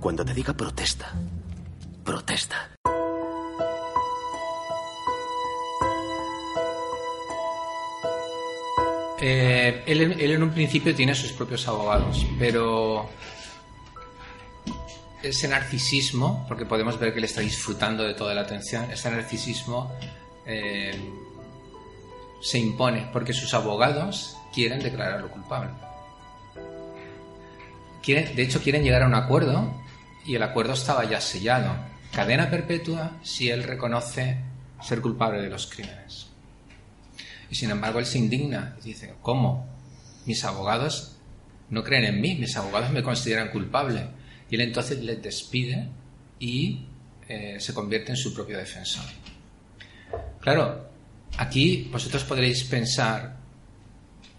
Cuando 0.00 0.24
te 0.24 0.34
diga 0.34 0.52
protesta, 0.52 1.12
protesta. 2.04 2.75
Eh, 9.20 9.82
él, 9.86 10.20
en 10.20 10.42
un 10.42 10.50
principio 10.50 10.94
tiene 10.94 11.14
sus 11.14 11.32
propios 11.32 11.66
abogados, 11.68 12.26
pero 12.38 13.08
ese 15.22 15.48
narcisismo, 15.48 16.44
porque 16.46 16.66
podemos 16.66 16.98
ver 16.98 17.12
que 17.12 17.18
él 17.18 17.24
está 17.24 17.40
disfrutando 17.40 18.04
de 18.04 18.14
toda 18.14 18.34
la 18.34 18.42
atención, 18.42 18.90
ese 18.90 19.10
narcisismo 19.10 19.92
eh, 20.44 20.94
se 22.42 22.58
impone 22.58 23.08
porque 23.12 23.32
sus 23.32 23.52
abogados 23.54 24.36
quieren 24.54 24.80
declararlo 24.80 25.30
culpable. 25.30 25.70
Quieren- 28.02 28.36
de 28.36 28.42
hecho, 28.42 28.60
quieren 28.62 28.84
llegar 28.84 29.02
a 29.02 29.06
un 29.06 29.14
acuerdo 29.14 29.72
y 30.26 30.34
el 30.34 30.42
acuerdo 30.42 30.74
estaba 30.74 31.04
ya 31.04 31.20
sellado. 31.20 31.74
Cadena 32.12 32.48
perpetua 32.50 33.12
si 33.22 33.50
él 33.50 33.62
reconoce 33.64 34.38
ser 34.82 35.00
culpable 35.00 35.40
de 35.42 35.48
los 35.48 35.66
crímenes. 35.66 36.25
Y 37.50 37.54
sin 37.54 37.70
embargo, 37.70 37.98
él 37.98 38.06
se 38.06 38.18
indigna 38.18 38.76
y 38.82 38.88
dice, 38.88 39.14
¿cómo? 39.22 39.66
Mis 40.24 40.44
abogados 40.44 41.16
no 41.70 41.82
creen 41.82 42.04
en 42.04 42.20
mí, 42.20 42.34
mis 42.36 42.56
abogados 42.56 42.90
me 42.90 43.02
consideran 43.02 43.50
culpable. 43.50 44.08
Y 44.50 44.54
él 44.54 44.62
entonces 44.62 45.00
les 45.02 45.22
despide 45.22 45.88
y 46.38 46.86
eh, 47.28 47.56
se 47.58 47.74
convierte 47.74 48.12
en 48.12 48.16
su 48.16 48.32
propio 48.34 48.58
defensor. 48.58 49.04
Claro, 50.40 50.90
aquí 51.38 51.88
vosotros 51.90 52.24
podréis 52.24 52.64
pensar, 52.64 53.36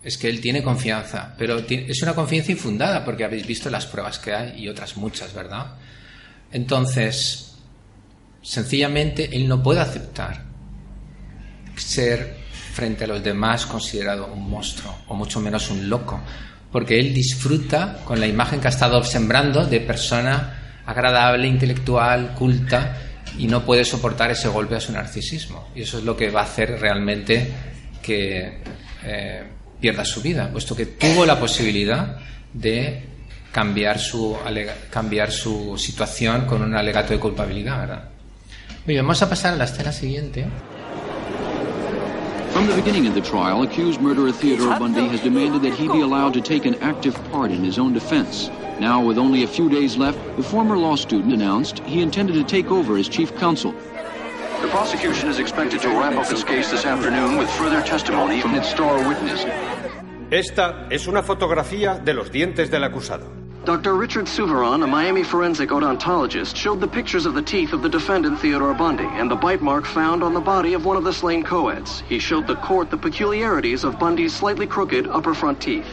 es 0.02 0.18
que 0.18 0.30
él 0.30 0.40
tiene 0.40 0.64
confianza, 0.64 1.36
pero 1.38 1.60
es 1.60 2.02
una 2.02 2.16
confianza 2.16 2.52
infundada 2.52 3.04
porque 3.04 3.26
habéis 3.26 3.46
visto 3.46 3.70
las 3.70 3.86
pruebas 3.86 4.20
que 4.20 4.34
hay 4.34 4.64
y 4.64 4.70
otras 4.70 4.96
muchas, 4.96 5.34
¿verdad? 5.34 5.76
Entonces, 6.52 7.56
sencillamente 8.42 9.36
él 9.36 9.48
no 9.48 9.62
puede 9.62 9.82
aceptar 9.82 10.46
ser 11.76 12.38
frente 12.78 13.06
a 13.06 13.08
los 13.08 13.24
demás 13.24 13.66
considerado 13.66 14.28
un 14.28 14.48
monstruo 14.48 14.96
o 15.08 15.16
mucho 15.16 15.40
menos 15.40 15.72
un 15.72 15.90
loco, 15.90 16.22
porque 16.72 17.00
él 17.00 17.12
disfruta 17.12 18.02
con 18.06 18.20
la 18.20 18.28
imagen 18.28 18.62
que 18.62 18.68
ha 18.68 18.70
estado 18.70 19.04
sembrando 19.04 19.66
de 19.66 19.80
persona 19.80 20.84
agradable, 20.86 21.48
intelectual, 21.48 22.36
culta 22.36 22.96
y 23.40 23.48
no 23.48 23.66
puede 23.66 23.84
soportar 23.84 24.30
ese 24.30 24.48
golpe 24.50 24.76
a 24.76 24.80
su 24.80 24.92
narcisismo. 24.92 25.70
Y 25.76 25.82
eso 25.82 25.98
es 25.98 26.04
lo 26.04 26.16
que 26.16 26.30
va 26.30 26.42
a 26.42 26.44
hacer 26.44 26.80
realmente 26.80 27.52
que 28.00 28.62
eh, 29.04 29.44
pierda 29.82 30.06
su 30.06 30.22
vida, 30.22 30.52
puesto 30.52 30.76
que 30.76 30.86
tuvo 30.86 31.26
la 31.26 31.40
posibilidad 31.40 32.20
de 32.54 33.02
cambiar 33.52 34.00
su, 34.00 35.74
situación 35.80 36.46
con 36.46 36.62
un 36.62 36.76
alegato 36.76 37.12
de 37.12 37.20
culpabilidad, 37.20 38.12
vamos 38.86 39.22
a 39.24 39.28
pasar 39.28 39.54
a 39.54 39.58
la 39.58 39.64
escena 39.64 39.92
siguiente. 39.92 40.46
From 42.58 42.66
the 42.66 42.76
beginning 42.76 43.06
of 43.06 43.14
the 43.14 43.22
trial, 43.22 43.62
accused 43.62 44.02
murderer 44.02 44.32
Theodore 44.32 44.80
Bundy 44.80 45.08
has 45.10 45.22
demanded 45.22 45.62
that 45.62 45.76
he 45.76 45.88
be 45.88 46.02
allowed 46.02 46.34
to 46.34 46.42
take 46.42 46.66
an 46.66 46.74
active 46.82 47.14
part 47.30 47.52
in 47.52 47.64
his 47.64 47.78
own 47.78 47.94
defense. 47.94 48.50
Now, 48.80 49.00
with 49.00 49.20
only 49.20 49.44
a 49.44 49.48
few 49.48 49.70
days 49.70 49.96
left, 49.96 50.18
the 50.38 50.42
former 50.42 50.76
law 50.76 50.96
student 50.96 51.32
announced 51.32 51.78
he 51.82 52.02
intended 52.02 52.34
to 52.34 52.44
take 52.44 52.72
over 52.72 52.98
as 52.98 53.08
chief 53.08 53.32
counsel. 53.38 53.74
The 53.74 54.70
prosecution 54.70 55.30
is 55.30 55.38
expected 55.38 55.82
to 55.82 55.90
wrap 55.90 56.16
up 56.16 56.32
its 56.32 56.44
case 56.44 56.72
this 56.72 56.84
afternoon 56.84 57.38
with 57.38 57.48
further 57.52 57.84
testimony 57.84 58.42
from 58.42 58.56
its 58.56 58.70
star 58.70 59.08
witness. 59.08 59.46
Esta 60.32 60.88
es 60.90 61.08
una 61.08 61.22
fotografía 61.22 62.04
de 62.04 62.16
los 62.16 62.32
dientes 62.32 62.72
del 62.72 62.86
acusado. 62.86 63.37
Dr. 63.68 63.96
Richard 63.96 64.28
Suveron, 64.28 64.82
a 64.82 64.88
Miami 64.88 65.24
forensic 65.24 65.72
odontologist, 65.72 66.56
showed 66.56 66.80
the 66.80 66.88
pictures 66.88 67.26
of 67.26 67.34
the 67.34 67.42
teeth 67.42 67.74
of 67.74 67.82
the 67.82 67.90
defendant 67.90 68.40
Theodore 68.40 68.74
Bundy 68.74 69.04
and 69.04 69.30
the 69.30 69.36
bite 69.36 69.62
mark 69.62 69.86
found 69.86 70.24
on 70.24 70.34
the 70.34 70.40
body 70.40 70.74
of 70.74 70.86
one 70.86 70.96
of 70.96 71.04
the 71.04 71.12
slain 71.12 71.44
co-eds. 71.44 72.00
He 72.08 72.18
showed 72.18 72.48
the 72.48 72.56
court 72.56 72.90
the 72.90 72.98
peculiarities 72.98 73.84
of 73.84 74.00
Bundy's 74.00 74.34
slightly 74.34 74.68
crooked 74.68 75.06
upper 75.08 75.34
front 75.34 75.60
teeth. 75.60 75.86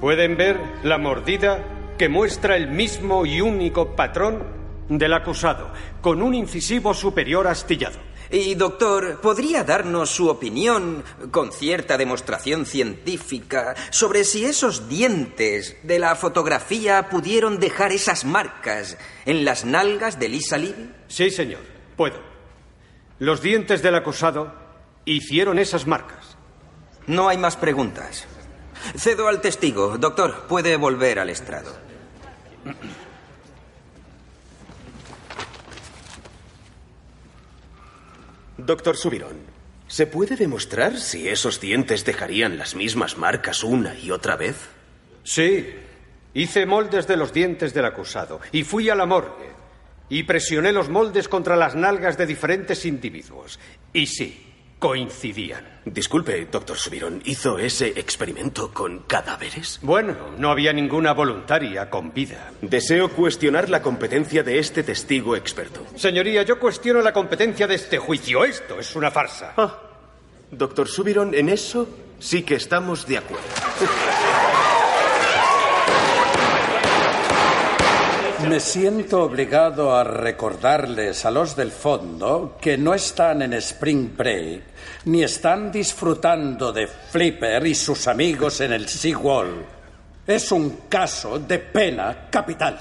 Pueden 0.00 0.38
ver 0.38 0.58
la 0.82 0.96
mordida 0.96 1.62
que 1.98 2.08
muestra 2.08 2.56
el 2.56 2.68
mismo 2.68 3.26
y 3.26 3.42
único 3.42 3.94
patrón 3.94 4.42
del 4.88 5.12
acusado, 5.12 5.74
con 6.00 6.22
un 6.22 6.32
incisivo 6.32 6.94
superior 6.94 7.46
astillado. 7.46 7.98
Y, 8.30 8.54
doctor, 8.54 9.20
¿podría 9.20 9.64
darnos 9.64 10.10
su 10.10 10.28
opinión, 10.28 11.04
con 11.30 11.52
cierta 11.52 11.98
demostración 11.98 12.66
científica, 12.66 13.74
sobre 13.90 14.24
si 14.24 14.44
esos 14.44 14.88
dientes 14.88 15.76
de 15.82 15.98
la 15.98 16.16
fotografía 16.16 17.08
pudieron 17.08 17.58
dejar 17.58 17.92
esas 17.92 18.24
marcas 18.24 18.96
en 19.26 19.44
las 19.44 19.64
nalgas 19.64 20.18
de 20.18 20.28
Lisa 20.28 20.58
Levy? 20.58 20.90
Sí, 21.08 21.30
señor, 21.30 21.60
puedo. 21.96 22.20
Los 23.18 23.42
dientes 23.42 23.82
del 23.82 23.94
acusado 23.94 24.52
hicieron 25.04 25.58
esas 25.58 25.86
marcas. 25.86 26.36
No 27.06 27.28
hay 27.28 27.38
más 27.38 27.56
preguntas. 27.56 28.26
Cedo 28.96 29.28
al 29.28 29.40
testigo. 29.40 29.98
Doctor, 29.98 30.46
puede 30.48 30.76
volver 30.76 31.18
al 31.18 31.30
estrado. 31.30 31.72
Doctor 38.56 38.96
Subirón, 38.96 39.36
¿se 39.88 40.06
puede 40.06 40.36
demostrar 40.36 40.96
si 40.98 41.28
esos 41.28 41.60
dientes 41.60 42.04
dejarían 42.04 42.56
las 42.56 42.76
mismas 42.76 43.18
marcas 43.18 43.64
una 43.64 43.98
y 43.98 44.12
otra 44.12 44.36
vez? 44.36 44.56
Sí. 45.24 45.74
Hice 46.34 46.64
moldes 46.64 47.06
de 47.06 47.16
los 47.16 47.32
dientes 47.32 47.74
del 47.74 47.84
acusado 47.84 48.40
y 48.52 48.62
fui 48.62 48.90
a 48.90 48.94
la 48.94 49.06
morgue 49.06 49.50
y 50.08 50.22
presioné 50.22 50.72
los 50.72 50.88
moldes 50.88 51.28
contra 51.28 51.56
las 51.56 51.74
nalgas 51.74 52.16
de 52.16 52.26
diferentes 52.26 52.84
individuos. 52.86 53.58
Y 53.92 54.06
sí, 54.06 54.53
coincidían. 54.78 55.80
Disculpe, 55.84 56.46
doctor 56.46 56.76
Subirón, 56.76 57.20
¿hizo 57.24 57.58
ese 57.58 57.88
experimento 57.88 58.72
con 58.72 59.00
cadáveres? 59.00 59.78
Bueno, 59.82 60.14
no 60.38 60.50
había 60.50 60.72
ninguna 60.72 61.12
voluntaria 61.12 61.90
con 61.90 62.12
vida. 62.14 62.52
Deseo 62.62 63.10
cuestionar 63.10 63.68
la 63.68 63.82
competencia 63.82 64.42
de 64.42 64.58
este 64.58 64.82
testigo 64.82 65.36
experto. 65.36 65.84
Señoría, 65.96 66.42
yo 66.42 66.58
cuestiono 66.58 67.02
la 67.02 67.12
competencia 67.12 67.66
de 67.66 67.74
este 67.74 67.98
juicio. 67.98 68.44
Esto 68.44 68.78
es 68.80 68.96
una 68.96 69.10
farsa. 69.10 69.52
Ah, 69.56 69.78
doctor 70.50 70.88
Subirón, 70.88 71.34
en 71.34 71.50
eso 71.50 71.88
sí 72.18 72.42
que 72.42 72.54
estamos 72.54 73.06
de 73.06 73.18
acuerdo. 73.18 73.44
Me 78.48 78.60
siento 78.60 79.22
obligado 79.22 79.96
a 79.96 80.04
recordarles 80.04 81.24
a 81.24 81.30
los 81.30 81.56
del 81.56 81.70
fondo 81.70 82.58
que 82.60 82.76
no 82.76 82.92
están 82.92 83.40
en 83.40 83.54
Spring 83.54 84.14
Break 84.14 84.62
ni 85.06 85.22
están 85.22 85.72
disfrutando 85.72 86.70
de 86.70 86.86
Flipper 86.86 87.66
y 87.66 87.74
sus 87.74 88.06
amigos 88.06 88.60
en 88.60 88.72
el 88.72 88.86
Seawall. 88.86 89.64
Es 90.26 90.52
un 90.52 90.82
caso 90.88 91.38
de 91.38 91.58
pena 91.58 92.28
capital. 92.30 92.78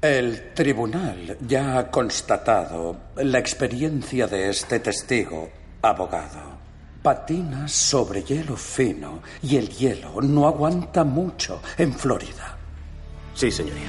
El 0.00 0.54
tribunal 0.54 1.36
ya 1.46 1.78
ha 1.78 1.90
constatado 1.90 2.96
la 3.16 3.38
experiencia 3.38 4.26
de 4.26 4.48
este 4.48 4.80
testigo, 4.80 5.50
abogado. 5.82 6.58
Patina 7.02 7.68
sobre 7.68 8.22
hielo 8.22 8.56
fino 8.56 9.22
y 9.42 9.56
el 9.56 9.68
hielo 9.68 10.20
no 10.22 10.46
aguanta 10.46 11.04
mucho 11.04 11.60
en 11.76 11.92
Florida. 11.92 12.57
Sí, 13.38 13.52
señoría. 13.52 13.86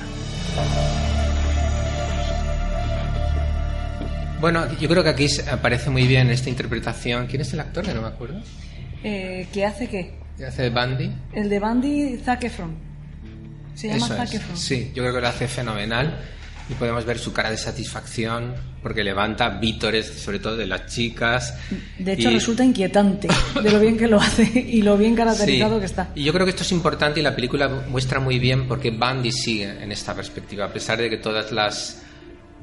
Bueno, 4.39 4.71
yo 4.79 4.87
creo 4.87 5.03
que 5.03 5.09
aquí 5.09 5.27
aparece 5.51 5.89
muy 5.89 6.05
bien 6.05 6.29
esta 6.29 6.49
interpretación. 6.49 7.25
¿Quién 7.25 7.41
es 7.41 7.51
el 7.53 7.59
actor? 7.59 7.83
Que 7.83 7.95
no 7.95 8.03
me 8.03 8.09
acuerdo. 8.09 8.39
Eh, 9.03 9.47
¿Qué 9.51 9.65
hace 9.65 9.87
qué? 9.87 10.13
¿Qué 10.37 10.45
hace 10.45 10.61
de 10.61 10.69
Bandy? 10.69 11.11
El 11.33 11.49
de 11.49 11.57
Bandy, 11.57 12.17
Zac 12.23 12.43
Efron. 12.43 12.75
Se 13.73 13.87
llama 13.87 14.05
Eso 14.05 14.15
Zac. 14.15 14.33
Efron. 14.35 14.55
Sí, 14.55 14.91
yo 14.93 15.01
creo 15.01 15.15
que 15.15 15.21
lo 15.21 15.27
hace 15.27 15.47
fenomenal 15.47 16.19
y 16.69 16.73
podemos 16.75 17.03
ver 17.05 17.17
su 17.17 17.33
cara 17.33 17.49
de 17.49 17.57
satisfacción 17.57 18.53
porque 18.83 19.03
levanta 19.03 19.49
vítores, 19.49 20.05
sobre 20.07 20.39
todo 20.39 20.55
de 20.55 20.67
las 20.67 20.85
chicas. 20.85 21.55
De 21.97 22.13
hecho, 22.13 22.29
Y- 22.29 22.33
resulta 22.35 22.63
inquietante 22.63 23.27
de 23.63 23.71
lo 23.71 23.79
bien 23.79 23.97
que 23.97 24.07
lo 24.07 24.19
hace 24.21 24.43
y 24.43 24.81
lo 24.83 24.97
bien 24.97 25.15
caracterizado 25.15 25.75
Sí. 25.75 25.79
que 25.79 25.85
está. 25.85 26.11
Y 26.15 26.23
yo 26.23 26.31
creo 26.31 26.45
que 26.45 26.51
esto 26.51 26.63
es 26.63 26.71
importante 26.71 27.19
y 27.19 27.23
la 27.23 27.35
película 27.35 27.67
muestra 27.67 28.19
muy 28.19 28.37
bien 28.39 28.67
porque 28.67 28.91
Bandy 28.91 29.31
sigue 29.31 29.81
en 29.83 29.91
esta 29.91 30.13
perspectiva, 30.13 30.65
a 30.65 30.73
pesar 30.73 30.99
de 30.99 31.09
que 31.09 31.17
todas 31.17 31.51
las 31.51 32.03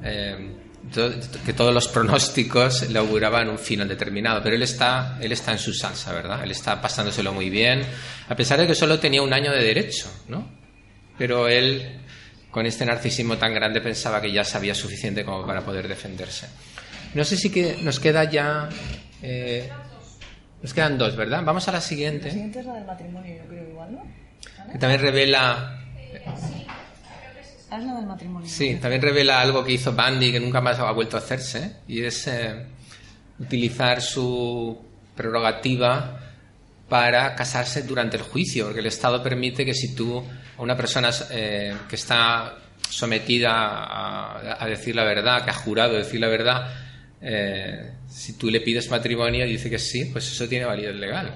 eh, 0.04 0.52
to- 0.92 1.10
que 1.44 1.52
todos 1.52 1.74
los 1.74 1.88
pronósticos 1.88 2.88
le 2.90 2.98
auguraban 2.98 3.48
un 3.48 3.58
final 3.58 3.88
determinado, 3.88 4.40
pero 4.42 4.54
él 4.56 4.62
está 4.62 5.18
él 5.20 5.32
está 5.32 5.52
en 5.52 5.58
su 5.58 5.72
salsa, 5.72 6.12
¿verdad? 6.12 6.44
Él 6.44 6.50
está 6.52 6.80
pasándoselo 6.80 7.32
muy 7.32 7.50
bien, 7.50 7.82
a 8.28 8.36
pesar 8.36 8.60
de 8.60 8.66
que 8.66 8.74
solo 8.74 8.98
tenía 9.00 9.22
un 9.22 9.32
año 9.32 9.50
de 9.50 9.64
derecho, 9.64 10.08
¿no? 10.28 10.46
Pero 11.18 11.48
él 11.48 11.98
con 12.50 12.66
este 12.66 12.84
narcisismo 12.86 13.36
tan 13.36 13.52
grande 13.54 13.80
pensaba 13.80 14.20
que 14.20 14.32
ya 14.32 14.44
sabía 14.44 14.74
suficiente 14.74 15.24
como 15.24 15.46
para 15.46 15.60
poder 15.62 15.88
defenderse. 15.88 16.46
No 17.14 17.24
sé 17.24 17.36
si 17.36 17.50
que 17.50 17.76
nos 17.82 18.00
queda 18.00 18.24
ya 18.24 18.68
eh, 19.22 19.70
nos 20.62 20.72
quedan 20.74 20.98
dos, 20.98 21.16
¿verdad? 21.16 21.42
Vamos 21.44 21.68
a 21.68 21.72
la 21.72 21.78
La 21.78 21.82
siguiente 21.82 22.30
siguiente 22.30 22.60
es 22.60 22.66
la 22.66 22.74
del 22.74 22.84
matrimonio, 22.84 23.36
yo 23.36 23.48
creo, 23.48 23.68
igual, 23.68 23.92
¿no? 23.92 24.02
que 24.72 24.78
también 24.78 25.00
revela 25.00 25.80
Ah, 27.68 27.78
es 27.78 27.84
la 27.84 27.94
del 27.94 28.06
matrimonio. 28.06 28.48
sí 28.48 28.78
también 28.80 29.02
revela 29.02 29.40
algo 29.40 29.64
que 29.64 29.72
hizo 29.72 29.92
Bandy 29.92 30.30
que 30.32 30.40
nunca 30.40 30.60
más 30.60 30.78
ha 30.78 30.90
vuelto 30.92 31.16
a 31.16 31.20
hacerse 31.20 31.72
y 31.88 32.02
es 32.02 32.26
eh, 32.28 32.64
utilizar 33.40 34.00
su 34.00 34.78
prerrogativa 35.16 36.20
para 36.88 37.34
casarse 37.34 37.82
durante 37.82 38.16
el 38.16 38.22
juicio 38.22 38.66
porque 38.66 38.80
el 38.80 38.86
Estado 38.86 39.20
permite 39.22 39.64
que 39.64 39.74
si 39.74 39.94
tú 39.96 40.22
a 40.58 40.62
una 40.62 40.76
persona 40.76 41.10
eh, 41.30 41.74
que 41.88 41.96
está 41.96 42.56
sometida 42.88 43.50
a, 43.52 44.62
a 44.64 44.66
decir 44.68 44.94
la 44.94 45.04
verdad 45.04 45.44
que 45.44 45.50
ha 45.50 45.54
jurado 45.54 45.94
decir 45.94 46.20
la 46.20 46.28
verdad 46.28 46.72
eh, 47.20 47.92
si 48.08 48.34
tú 48.38 48.48
le 48.50 48.60
pides 48.60 48.88
matrimonio 48.90 49.44
y 49.46 49.52
dice 49.52 49.68
que 49.70 49.78
sí 49.78 50.06
pues 50.06 50.30
eso 50.30 50.48
tiene 50.48 50.64
validez 50.66 50.94
legal 50.94 51.32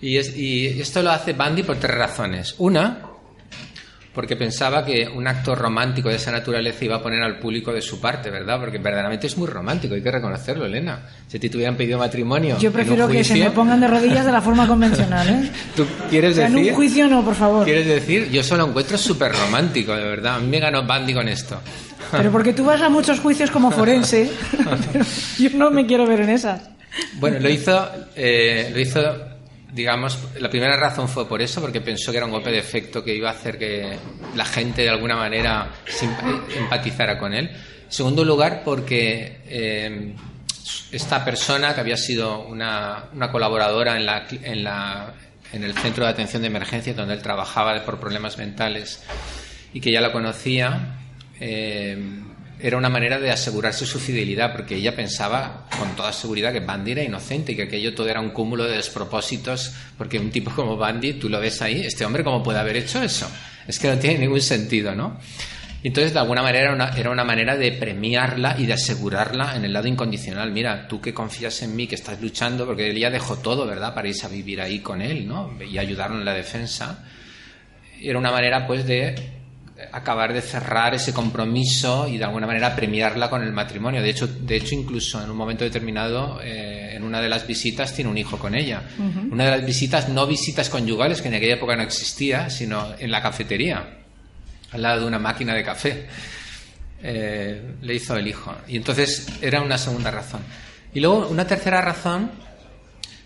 y, 0.00 0.16
es- 0.16 0.36
y 0.36 0.80
esto 0.80 1.02
lo 1.02 1.10
hace 1.10 1.32
Bandy 1.32 1.62
por 1.62 1.78
tres 1.78 1.94
razones. 1.96 2.54
Una, 2.58 3.00
porque 4.14 4.36
pensaba 4.36 4.84
que 4.84 5.08
un 5.08 5.26
acto 5.26 5.54
romántico 5.54 6.08
de 6.08 6.16
esa 6.16 6.30
naturaleza 6.30 6.84
iba 6.84 6.96
a 6.96 7.02
poner 7.02 7.20
al 7.22 7.38
público 7.38 7.72
de 7.72 7.82
su 7.82 8.00
parte, 8.00 8.30
¿verdad? 8.30 8.60
Porque 8.60 8.78
verdaderamente 8.78 9.26
es 9.26 9.36
muy 9.36 9.48
romántico, 9.48 9.94
hay 9.94 10.02
que 10.02 10.10
reconocerlo, 10.10 10.66
Elena. 10.66 11.00
Si 11.26 11.36
a 11.36 11.40
ti 11.40 11.48
te 11.48 11.56
hubieran 11.56 11.76
pedido 11.76 11.98
matrimonio. 11.98 12.56
Yo 12.58 12.60
en 12.60 12.66
un 12.68 12.72
prefiero 12.72 13.08
que 13.08 13.24
se 13.24 13.34
me 13.34 13.50
pongan 13.50 13.80
de 13.80 13.88
rodillas 13.88 14.24
de 14.24 14.32
la 14.32 14.40
forma 14.40 14.68
convencional, 14.68 15.28
¿eh? 15.28 15.50
¿Tú 15.76 15.84
quieres 16.08 16.32
O 16.32 16.34
sea, 16.36 16.46
en 16.46 16.56
un 16.56 16.74
juicio 16.74 17.08
no, 17.08 17.24
por 17.24 17.34
favor. 17.34 17.64
¿Quieres 17.64 17.86
decir? 17.86 18.30
Yo 18.30 18.42
solo 18.44 18.68
encuentro 18.68 18.96
súper 18.96 19.32
romántico, 19.32 19.94
de 19.94 20.04
verdad. 20.04 20.36
A 20.36 20.38
mí 20.38 20.46
me 20.46 20.60
ganó 20.60 20.86
Bandy 20.86 21.12
con 21.12 21.28
esto. 21.28 21.60
Pero 22.12 22.30
porque 22.30 22.52
tú 22.52 22.64
vas 22.64 22.80
a 22.80 22.88
muchos 22.88 23.18
juicios 23.18 23.50
como 23.50 23.72
forense, 23.72 24.30
pero 24.92 25.04
yo 25.38 25.50
no 25.54 25.70
me 25.70 25.86
quiero 25.86 26.06
ver 26.06 26.20
en 26.20 26.30
esas. 26.30 26.62
Bueno, 27.14 27.40
lo 27.40 27.48
hizo, 27.48 27.90
eh, 28.14 28.70
lo 28.72 28.78
hizo, 28.78 29.00
digamos, 29.74 30.18
la 30.38 30.48
primera 30.48 30.76
razón 30.76 31.08
fue 31.08 31.26
por 31.26 31.42
eso, 31.42 31.60
porque 31.60 31.80
pensó 31.80 32.12
que 32.12 32.18
era 32.18 32.26
un 32.26 32.32
golpe 32.32 32.52
de 32.52 32.58
efecto 32.58 33.02
que 33.02 33.12
iba 33.12 33.28
a 33.28 33.32
hacer 33.32 33.58
que 33.58 33.98
la 34.36 34.44
gente 34.44 34.82
de 34.82 34.88
alguna 34.88 35.16
manera 35.16 35.68
empatizara 36.56 37.18
con 37.18 37.34
él. 37.34 37.48
En 37.48 37.92
segundo 37.92 38.24
lugar, 38.24 38.62
porque 38.64 39.40
eh, 39.46 40.14
esta 40.92 41.24
persona 41.24 41.74
que 41.74 41.80
había 41.80 41.96
sido 41.96 42.46
una, 42.46 43.10
colaboradora 43.32 43.96
en, 43.96 44.06
la, 44.06 44.26
en, 44.30 44.62
la, 44.62 45.12
en 45.52 45.64
el 45.64 45.74
centro 45.74 46.04
de 46.04 46.10
atención 46.10 46.42
de 46.42 46.48
emergencia 46.48 46.94
donde 46.94 47.14
él 47.14 47.22
trabajaba 47.22 47.84
por 47.84 47.98
problemas 47.98 48.38
mentales 48.38 49.02
y 49.72 49.80
que 49.80 49.90
ya 49.90 50.00
la 50.00 50.12
conocía, 50.12 50.98
eh, 51.40 51.98
era 52.64 52.78
una 52.78 52.88
manera 52.88 53.18
de 53.18 53.30
asegurarse 53.30 53.84
su 53.84 53.98
fidelidad, 53.98 54.54
porque 54.54 54.76
ella 54.76 54.96
pensaba 54.96 55.66
con 55.78 55.94
toda 55.94 56.14
seguridad 56.14 56.50
que 56.50 56.60
Bandy 56.60 56.92
era 56.92 57.02
inocente 57.02 57.52
y 57.52 57.56
que 57.56 57.64
aquello 57.64 57.94
todo 57.94 58.08
era 58.08 58.22
un 58.22 58.30
cúmulo 58.30 58.64
de 58.64 58.76
despropósitos, 58.76 59.74
porque 59.98 60.18
un 60.18 60.30
tipo 60.30 60.50
como 60.50 60.78
Bandy, 60.78 61.12
tú 61.12 61.28
lo 61.28 61.38
ves 61.40 61.60
ahí, 61.60 61.82
este 61.82 62.06
hombre, 62.06 62.24
¿cómo 62.24 62.42
puede 62.42 62.58
haber 62.58 62.78
hecho 62.78 63.02
eso? 63.02 63.30
Es 63.68 63.78
que 63.78 63.88
no 63.88 63.98
tiene 63.98 64.20
ningún 64.20 64.40
sentido, 64.40 64.94
¿no? 64.94 65.20
Entonces, 65.82 66.14
de 66.14 66.20
alguna 66.20 66.40
manera, 66.40 66.64
era 66.64 66.72
una, 66.72 66.88
era 66.96 67.10
una 67.10 67.24
manera 67.24 67.54
de 67.54 67.70
premiarla 67.72 68.56
y 68.58 68.64
de 68.64 68.72
asegurarla 68.72 69.56
en 69.56 69.66
el 69.66 69.74
lado 69.74 69.86
incondicional. 69.86 70.50
Mira, 70.50 70.88
tú 70.88 71.02
que 71.02 71.12
confías 71.12 71.60
en 71.60 71.76
mí, 71.76 71.86
que 71.86 71.96
estás 71.96 72.22
luchando, 72.22 72.64
porque 72.64 72.88
él 72.88 72.98
ya 72.98 73.10
dejó 73.10 73.36
todo, 73.36 73.66
¿verdad?, 73.66 73.92
para 73.92 74.08
irse 74.08 74.24
a 74.24 74.30
vivir 74.30 74.62
ahí 74.62 74.78
con 74.78 75.02
él, 75.02 75.28
¿no? 75.28 75.54
Y 75.62 75.76
ayudarlo 75.76 76.16
en 76.16 76.24
la 76.24 76.32
defensa. 76.32 77.04
Era 78.00 78.18
una 78.18 78.30
manera, 78.30 78.66
pues, 78.66 78.86
de 78.86 79.43
acabar 79.92 80.32
de 80.32 80.40
cerrar 80.40 80.94
ese 80.94 81.12
compromiso 81.12 82.06
y 82.08 82.18
de 82.18 82.24
alguna 82.24 82.46
manera 82.46 82.76
premiarla 82.76 83.28
con 83.28 83.42
el 83.42 83.52
matrimonio. 83.52 84.02
De 84.02 84.10
hecho, 84.10 84.26
de 84.26 84.56
hecho 84.56 84.74
incluso 84.74 85.22
en 85.22 85.30
un 85.30 85.36
momento 85.36 85.64
determinado, 85.64 86.40
eh, 86.42 86.94
en 86.94 87.02
una 87.02 87.20
de 87.20 87.28
las 87.28 87.46
visitas, 87.46 87.92
tiene 87.92 88.10
un 88.10 88.18
hijo 88.18 88.38
con 88.38 88.54
ella. 88.54 88.82
Una 89.30 89.44
de 89.44 89.50
las 89.50 89.66
visitas, 89.66 90.08
no 90.08 90.26
visitas 90.26 90.70
conyugales, 90.70 91.20
que 91.20 91.28
en 91.28 91.34
aquella 91.34 91.54
época 91.54 91.76
no 91.76 91.82
existía, 91.82 92.50
sino 92.50 92.94
en 92.98 93.10
la 93.10 93.20
cafetería, 93.20 93.98
al 94.70 94.82
lado 94.82 95.00
de 95.00 95.06
una 95.06 95.18
máquina 95.18 95.54
de 95.54 95.64
café. 95.64 96.06
Eh, 97.02 97.74
le 97.82 97.94
hizo 97.94 98.16
el 98.16 98.26
hijo. 98.26 98.54
Y 98.68 98.76
entonces 98.76 99.26
era 99.42 99.60
una 99.60 99.76
segunda 99.76 100.10
razón. 100.10 100.40
Y 100.94 101.00
luego 101.00 101.28
una 101.28 101.46
tercera 101.46 101.80
razón 101.80 102.30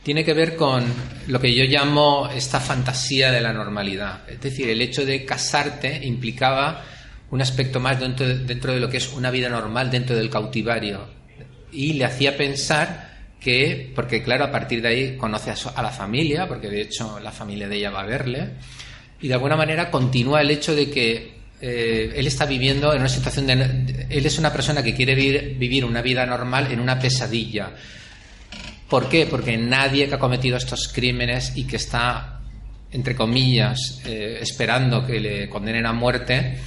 tiene 0.08 0.24
que 0.24 0.32
ver 0.32 0.56
con 0.56 0.86
lo 1.26 1.38
que 1.38 1.54
yo 1.54 1.64
llamo 1.64 2.30
esta 2.34 2.60
fantasía 2.60 3.30
de 3.30 3.42
la 3.42 3.52
normalidad. 3.52 4.22
Es 4.26 4.40
decir, 4.40 4.70
el 4.70 4.80
hecho 4.80 5.04
de 5.04 5.26
casarte 5.26 6.00
implicaba 6.02 6.82
un 7.30 7.42
aspecto 7.42 7.78
más 7.78 8.00
dentro 8.00 8.26
de, 8.26 8.38
dentro 8.38 8.72
de 8.72 8.80
lo 8.80 8.88
que 8.88 8.96
es 8.96 9.12
una 9.12 9.30
vida 9.30 9.50
normal 9.50 9.90
dentro 9.90 10.16
del 10.16 10.30
cautivario. 10.30 11.10
y 11.72 11.92
le 11.92 12.06
hacía 12.06 12.38
pensar 12.38 13.18
que, 13.38 13.92
porque 13.94 14.22
claro, 14.22 14.46
a 14.46 14.50
partir 14.50 14.80
de 14.80 14.88
ahí 14.88 15.16
conoce 15.18 15.50
a, 15.50 15.82
la 15.82 15.90
familia, 15.90 16.48
porque 16.48 16.70
de 16.70 16.80
hecho 16.80 17.20
la 17.20 17.30
familia 17.30 17.68
de 17.68 17.76
ella 17.76 17.90
va 17.90 18.00
a 18.00 18.06
verle, 18.06 18.52
y 19.20 19.28
de 19.28 19.34
alguna 19.34 19.56
manera 19.56 19.90
continúa 19.90 20.40
el 20.40 20.50
hecho 20.50 20.74
de 20.74 20.88
que 20.88 21.34
eh, 21.60 22.14
él 22.16 22.26
está 22.26 22.46
viviendo 22.46 22.94
en 22.94 23.00
una 23.00 23.10
situación 23.10 23.46
de... 23.46 24.06
Él 24.08 24.24
es 24.24 24.38
una 24.38 24.54
persona 24.54 24.82
que 24.82 24.94
quiere 24.94 25.14
vivir 25.14 25.84
una 25.84 26.00
vida 26.00 26.24
normal 26.24 26.72
en 26.72 26.80
una 26.80 26.98
pesadilla. 26.98 27.74
¿Por 28.88 29.08
qué? 29.08 29.26
Porque 29.26 29.56
nadie 29.56 30.08
que 30.08 30.14
ha 30.14 30.18
cometido 30.18 30.56
estos 30.56 30.88
crímenes 30.88 31.52
y 31.56 31.64
que 31.64 31.76
está, 31.76 32.40
entre 32.90 33.14
comillas, 33.14 34.00
eh, 34.06 34.38
esperando 34.40 35.04
que 35.04 35.20
le 35.20 35.48
condenen 35.48 35.84
a 35.86 35.92
muerte, 35.92 36.58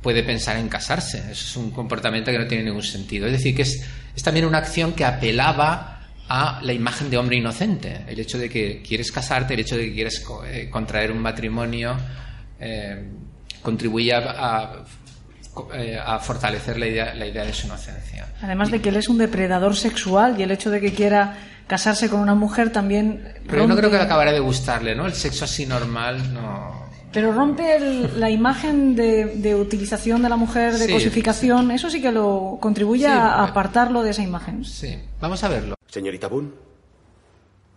puede 0.00 0.22
pensar 0.22 0.56
en 0.56 0.68
casarse. 0.68 1.18
Eso 1.18 1.32
es 1.32 1.56
un 1.56 1.70
comportamiento 1.70 2.30
que 2.30 2.38
no 2.38 2.46
tiene 2.46 2.64
ningún 2.64 2.82
sentido. 2.82 3.26
Es 3.26 3.32
decir, 3.32 3.56
que 3.56 3.62
es, 3.62 3.84
es 4.14 4.22
también 4.22 4.44
una 4.44 4.58
acción 4.58 4.92
que 4.92 5.04
apelaba 5.04 5.94
a 6.28 6.60
la 6.62 6.72
imagen 6.72 7.10
de 7.10 7.18
hombre 7.18 7.36
inocente. 7.36 8.02
El 8.06 8.18
hecho 8.20 8.38
de 8.38 8.48
que 8.48 8.82
quieres 8.82 9.10
casarte, 9.10 9.54
el 9.54 9.60
hecho 9.60 9.76
de 9.76 9.86
que 9.86 9.94
quieres 9.94 10.24
eh, 10.46 10.68
contraer 10.70 11.10
un 11.10 11.18
matrimonio, 11.18 11.96
eh, 12.60 13.02
contribuye 13.62 14.12
eh, 14.12 15.98
a 16.04 16.18
fortalecer 16.20 16.78
la 16.78 16.86
idea, 16.86 17.14
la 17.14 17.26
idea 17.26 17.44
de 17.44 17.52
su 17.52 17.66
inocencia. 17.66 18.26
Además 18.42 18.70
de 18.70 18.80
que 18.80 18.90
él 18.90 18.96
es 18.96 19.08
un 19.08 19.18
depredador 19.18 19.76
sexual 19.76 20.38
y 20.38 20.42
el 20.42 20.50
hecho 20.50 20.70
de 20.70 20.80
que 20.80 20.92
quiera 20.92 21.36
casarse 21.66 22.08
con 22.08 22.20
una 22.20 22.34
mujer 22.34 22.70
también. 22.70 23.34
Pero 23.48 23.66
no 23.66 23.76
creo 23.76 23.90
que 23.90 23.96
acabará 23.96 24.32
de 24.32 24.40
gustarle, 24.40 24.94
¿no? 24.94 25.06
El 25.06 25.14
sexo 25.14 25.44
así 25.44 25.66
normal 25.66 26.32
no. 26.34 26.84
Pero 27.12 27.32
rompe 27.32 27.76
el- 27.76 28.18
la 28.18 28.28
imagen 28.28 28.96
de, 28.96 29.26
de 29.36 29.54
utilización 29.54 30.20
de 30.22 30.28
la 30.28 30.36
mujer, 30.36 30.74
de 30.74 30.86
Sí. 30.86 30.92
cosificación, 30.92 31.70
eso 31.70 31.88
sí 31.88 32.02
que 32.02 32.10
lo 32.10 32.58
contribuye 32.60 33.04
Sí, 33.06 33.10
a 33.10 33.44
apartarlo 33.44 34.02
de 34.02 34.10
esa 34.10 34.22
imagen. 34.22 34.64
Sí, 34.64 34.98
vamos 35.20 35.44
a 35.44 35.48
verlo. 35.48 35.74
Señorita 35.86 36.26
Boone, 36.26 36.50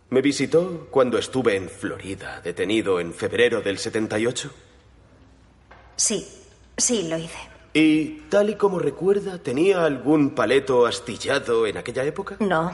me 0.09 0.21
visitó 0.21 0.87
cuando 0.89 1.19
estuve 1.19 1.55
en 1.55 1.69
Florida, 1.69 2.41
detenido 2.43 2.99
en 2.99 3.13
febrero 3.13 3.61
del 3.61 3.77
78. 3.77 4.51
Sí, 5.95 6.25
sí, 6.77 7.07
lo 7.07 7.17
hice. 7.17 7.37
Y 7.73 8.21
tal 8.29 8.49
y 8.49 8.55
como 8.55 8.79
recuerda, 8.79 9.37
¿tenía 9.37 9.85
algún 9.85 10.31
paleto 10.31 10.87
astillado 10.87 11.67
en 11.67 11.77
aquella 11.77 12.03
época? 12.05 12.37
No, 12.39 12.71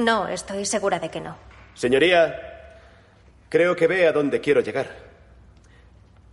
no, 0.00 0.28
estoy 0.28 0.64
segura 0.64 0.98
de 0.98 1.08
que 1.08 1.20
no. 1.20 1.36
Señoría, 1.74 2.78
creo 3.48 3.76
que 3.76 3.86
ve 3.86 4.06
a 4.06 4.12
dónde 4.12 4.40
quiero 4.40 4.60
llegar. 4.60 4.88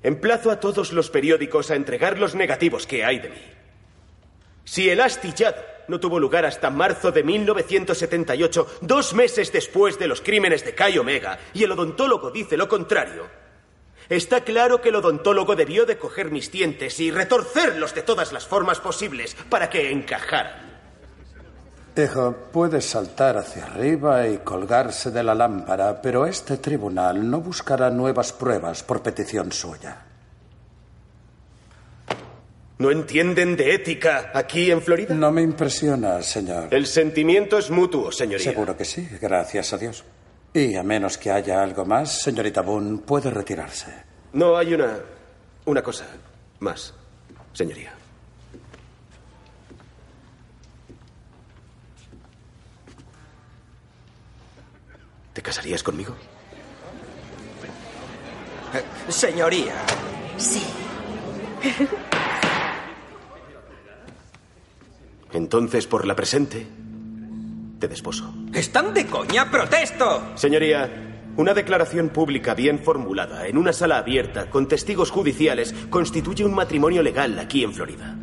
Emplazo 0.03 0.51
a 0.51 0.59
todos 0.59 0.93
los 0.93 1.09
periódicos 1.09 1.71
a 1.71 1.75
entregar 1.75 2.19
los 2.19 2.35
negativos 2.35 2.87
que 2.87 3.03
hay 3.03 3.19
de 3.19 3.29
mí. 3.29 3.41
Si 4.63 4.89
el 4.89 5.01
astillado 5.01 5.63
no 5.87 5.99
tuvo 5.99 6.19
lugar 6.19 6.45
hasta 6.45 6.69
marzo 6.69 7.11
de 7.11 7.23
1978, 7.23 8.79
dos 8.81 9.13
meses 9.13 9.51
después 9.51 9.97
de 9.97 10.07
los 10.07 10.21
crímenes 10.21 10.65
de 10.65 10.75
Kai 10.75 10.97
Omega, 10.97 11.39
y 11.53 11.63
el 11.63 11.71
odontólogo 11.71 12.31
dice 12.31 12.57
lo 12.57 12.67
contrario, 12.67 13.27
está 14.09 14.41
claro 14.41 14.81
que 14.81 14.89
el 14.89 14.95
odontólogo 14.95 15.55
debió 15.55 15.85
de 15.85 15.97
coger 15.97 16.31
mis 16.31 16.51
dientes 16.51 16.99
y 16.99 17.11
retorcerlos 17.11 17.95
de 17.95 18.03
todas 18.03 18.33
las 18.33 18.45
formas 18.45 18.79
posibles 18.79 19.35
para 19.49 19.69
que 19.69 19.91
encajaran. 19.91 20.76
Puede 22.51 22.79
saltar 22.79 23.37
hacia 23.37 23.65
arriba 23.65 24.27
y 24.27 24.37
colgarse 24.37 25.09
de 25.09 25.23
la 25.23 25.33
lámpara, 25.33 25.99
pero 25.99 26.27
este 26.27 26.57
tribunal 26.57 27.27
no 27.27 27.41
buscará 27.41 27.89
nuevas 27.89 28.33
pruebas 28.33 28.83
por 28.83 29.01
petición 29.01 29.51
suya. 29.51 30.03
¿No 32.77 32.91
entienden 32.91 33.55
de 33.55 33.73
ética 33.73 34.31
aquí 34.35 34.69
en 34.69 34.83
Florida? 34.83 35.15
No 35.15 35.31
me 35.31 35.41
impresiona, 35.41 36.21
señor. 36.21 36.67
El 36.69 36.85
sentimiento 36.85 37.57
es 37.57 37.71
mutuo, 37.71 38.11
señoría. 38.11 38.51
Seguro 38.51 38.77
que 38.77 38.85
sí, 38.85 39.09
gracias 39.19 39.73
a 39.73 39.79
Dios. 39.79 40.03
Y 40.53 40.75
a 40.75 40.83
menos 40.83 41.17
que 41.17 41.31
haya 41.31 41.63
algo 41.63 41.83
más, 41.83 42.21
señorita 42.21 42.61
Boone 42.61 42.99
puede 42.99 43.31
retirarse. 43.31 43.91
No, 44.33 44.55
hay 44.55 44.75
una. 44.75 44.99
una 45.65 45.81
cosa 45.81 46.05
más, 46.59 46.93
señoría. 47.53 47.96
¿Te 55.37 55.43
casarías 55.43 55.83
conmigo? 55.83 56.15
Señoría. 59.07 59.75
Sí. 60.35 60.63
Entonces, 65.33 65.85
por 65.85 66.07
la 66.07 66.15
presente, 66.15 66.65
te 67.77 67.87
desposo. 67.87 68.33
¿Están 68.51 68.95
de 68.95 69.05
coña? 69.05 69.51
¡Protesto! 69.51 70.31
Señoría, 70.33 71.29
una 71.35 71.53
declaración 71.53 72.09
pública 72.09 72.55
bien 72.55 72.79
formulada 72.79 73.45
en 73.45 73.59
una 73.59 73.73
sala 73.73 73.99
abierta 73.99 74.49
con 74.49 74.67
testigos 74.67 75.11
judiciales 75.11 75.71
constituye 75.91 76.45
un 76.45 76.55
matrimonio 76.55 77.03
legal 77.03 77.37
aquí 77.37 77.63
en 77.63 77.75
Florida. 77.75 78.17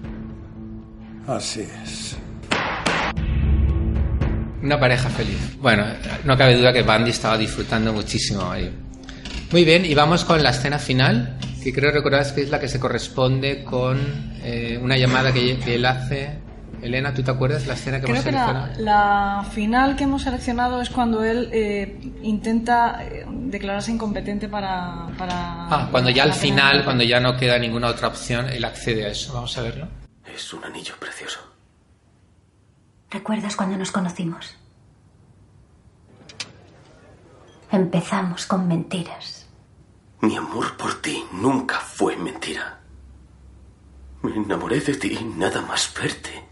Así 1.28 1.60
es. 1.60 2.18
Una 4.64 4.80
pareja 4.80 5.10
feliz. 5.10 5.58
Bueno, 5.60 5.84
no 6.24 6.38
cabe 6.38 6.56
duda 6.56 6.72
que 6.72 6.82
Bandy 6.82 7.10
estaba 7.10 7.36
disfrutando 7.36 7.92
muchísimo 7.92 8.50
ahí. 8.50 8.74
Muy 9.52 9.62
bien, 9.62 9.84
y 9.84 9.94
vamos 9.94 10.24
con 10.24 10.42
la 10.42 10.50
escena 10.50 10.78
final, 10.78 11.36
que 11.62 11.70
creo 11.70 11.92
recordar 11.92 12.34
que 12.34 12.40
es 12.40 12.48
la 12.48 12.58
que 12.58 12.66
se 12.66 12.80
corresponde 12.80 13.62
con 13.62 14.00
eh, 14.42 14.78
una 14.82 14.96
llamada 14.96 15.32
que, 15.32 15.58
que 15.58 15.74
él 15.74 15.84
hace. 15.84 16.38
Elena, 16.80 17.12
¿tú 17.12 17.22
te 17.22 17.30
acuerdas 17.30 17.66
la 17.66 17.74
escena 17.74 17.98
que 17.98 18.04
Creo 18.06 18.16
hemos 18.16 18.24
que 18.24 18.32
la, 18.32 18.46
seleccionado? 18.46 18.82
la 18.82 19.44
final 19.52 19.96
que 19.96 20.04
hemos 20.04 20.22
seleccionado 20.22 20.80
es 20.80 20.88
cuando 20.88 21.22
él 21.22 21.50
eh, 21.52 21.98
intenta 22.22 23.04
eh, 23.04 23.26
declararse 23.28 23.92
incompetente 23.92 24.48
para, 24.48 25.08
para. 25.18 25.66
Ah, 25.68 25.88
cuando 25.90 26.08
ya 26.08 26.22
al 26.24 26.32
final, 26.32 26.84
cuando 26.84 27.04
ya 27.04 27.20
no 27.20 27.36
queda 27.36 27.58
ninguna 27.58 27.88
otra 27.88 28.08
opción, 28.08 28.48
él 28.48 28.64
accede 28.64 29.04
a 29.04 29.08
eso. 29.08 29.34
Vamos 29.34 29.56
a 29.58 29.62
verlo. 29.62 29.88
Es 30.34 30.52
un 30.54 30.64
anillo 30.64 30.94
precioso. 30.98 31.53
¿Recuerdas 33.14 33.54
cuando 33.54 33.76
nos 33.76 33.92
conocimos? 33.92 34.56
Empezamos 37.70 38.44
con 38.44 38.66
mentiras. 38.66 39.46
Mi 40.20 40.36
amor 40.36 40.76
por 40.76 41.00
ti 41.00 41.24
nunca 41.30 41.78
fue 41.78 42.16
mentira. 42.16 42.80
Me 44.22 44.34
enamoré 44.34 44.80
de 44.80 44.94
ti 44.96 45.16
nada 45.36 45.62
más 45.62 45.94
verte. 45.94 46.44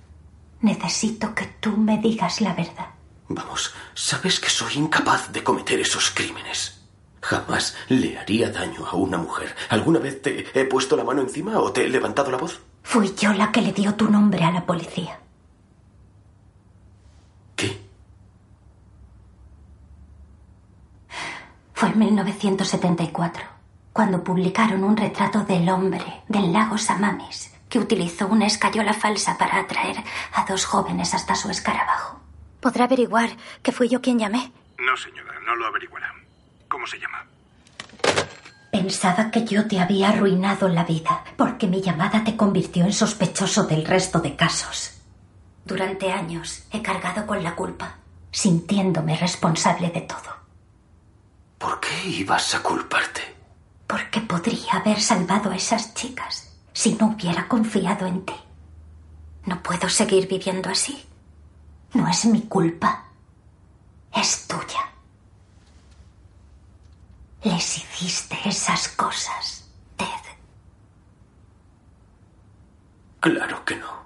Necesito 0.61 1.35
que 1.35 1.47
tú 1.59 1.77
me 1.77 1.99
digas 1.99 2.41
la 2.41 2.55
verdad. 2.55 2.91
Vamos, 3.29 3.75
sabes 3.95 4.39
que 4.39 4.49
soy 4.49 4.75
incapaz 4.75 5.33
de 5.33 5.43
cometer 5.43 5.81
esos 5.81 6.13
crímenes. 6.13 6.81
Jamás 7.23 7.75
le 7.89 8.19
haría 8.19 8.53
daño 8.53 8.87
a 8.87 8.95
una 8.95 9.19
mujer. 9.19 9.57
¿Alguna 9.69 9.99
vez 9.99 10.23
te 10.23 10.47
he 10.55 10.65
puesto 10.65 10.97
la 10.97 11.03
mano 11.03 11.23
encima 11.23 11.59
o 11.59 11.73
te 11.73 11.85
he 11.85 11.89
levantado 11.89 12.31
la 12.31 12.39
voz? 12.39 12.61
Fui 12.85 13.13
yo 13.17 13.33
la 13.33 13.51
que 13.51 13.63
le 13.63 13.73
dio 13.73 13.95
tu 13.97 14.09
nombre 14.09 14.45
a 14.45 14.53
la 14.53 14.65
policía. 14.65 15.19
¿Qué? 17.57 17.81
Fue 21.83 21.91
en 21.91 21.99
1974, 21.99 23.43
cuando 23.93 24.23
publicaron 24.23 24.85
un 24.85 24.97
retrato 24.97 25.41
del 25.41 25.69
hombre 25.69 26.23
del 26.29 26.53
lago 26.53 26.79
Samamis, 26.79 27.53
que 27.69 27.81
utilizó 27.81 28.29
una 28.29 28.47
escayola 28.47 28.95
falsa 28.95 29.37
para 29.37 29.59
atraer 29.59 29.97
a 30.33 30.45
dos 30.45 30.65
jóvenes 30.65 31.13
hasta 31.13 31.35
su 31.35 31.51
escarabajo. 31.51 32.21
¿Podrá 32.61 32.85
averiguar 32.85 33.31
que 33.65 33.73
fui 33.73 33.89
yo 33.89 34.01
quien 34.01 34.21
llamé? 34.21 34.53
No, 34.79 34.97
señora, 34.97 35.33
no 35.45 35.57
lo 35.57 35.67
averiguará. 35.67 36.15
¿Cómo 36.69 36.87
se 36.87 37.01
llama? 37.01 37.27
Pensaba 38.71 39.33
que 39.33 39.45
yo 39.45 39.67
te 39.67 39.81
había 39.81 40.11
arruinado 40.11 40.69
la 40.69 40.85
vida, 40.85 41.25
porque 41.37 41.67
mi 41.67 41.83
llamada 41.83 42.23
te 42.23 42.37
convirtió 42.37 42.85
en 42.85 42.93
sospechoso 42.93 43.65
del 43.65 43.85
resto 43.85 44.21
de 44.21 44.37
casos. 44.37 45.01
Durante 45.65 46.13
años 46.13 46.65
he 46.71 46.81
cargado 46.81 47.27
con 47.27 47.43
la 47.43 47.57
culpa, 47.57 47.97
sintiéndome 48.31 49.17
responsable 49.17 49.91
de 49.91 50.03
todo. 50.03 50.42
¿Por 51.63 51.79
qué 51.79 52.09
ibas 52.09 52.57
a 52.57 52.61
culparte? 52.61 53.23
Porque 53.87 54.21
podría 54.21 54.73
haber 54.73 55.01
salvado 55.01 55.53
a 55.53 55.55
esas 55.55 55.95
chicas 55.95 56.53
si 56.73 56.95
no 56.95 57.07
hubiera 57.07 57.47
confiado 57.47 58.05
en 58.05 58.27
ti. 58.27 58.35
No 59.47 59.63
puedo 59.63 59.89
seguir 59.89 60.27
viviendo 60.27 60.71
así. 60.71 61.07
No 61.95 62.09
es 62.09 62.25
mi 62.25 62.43
culpa. 62.43 63.05
Es 64.13 64.49
tuya. 64.49 64.91
Les 67.45 67.79
hiciste 67.79 68.37
esas 68.45 68.89
cosas, 68.89 69.71
Ted. 69.97 70.07
Claro 73.21 73.65
que 73.65 73.77
no. 73.77 74.02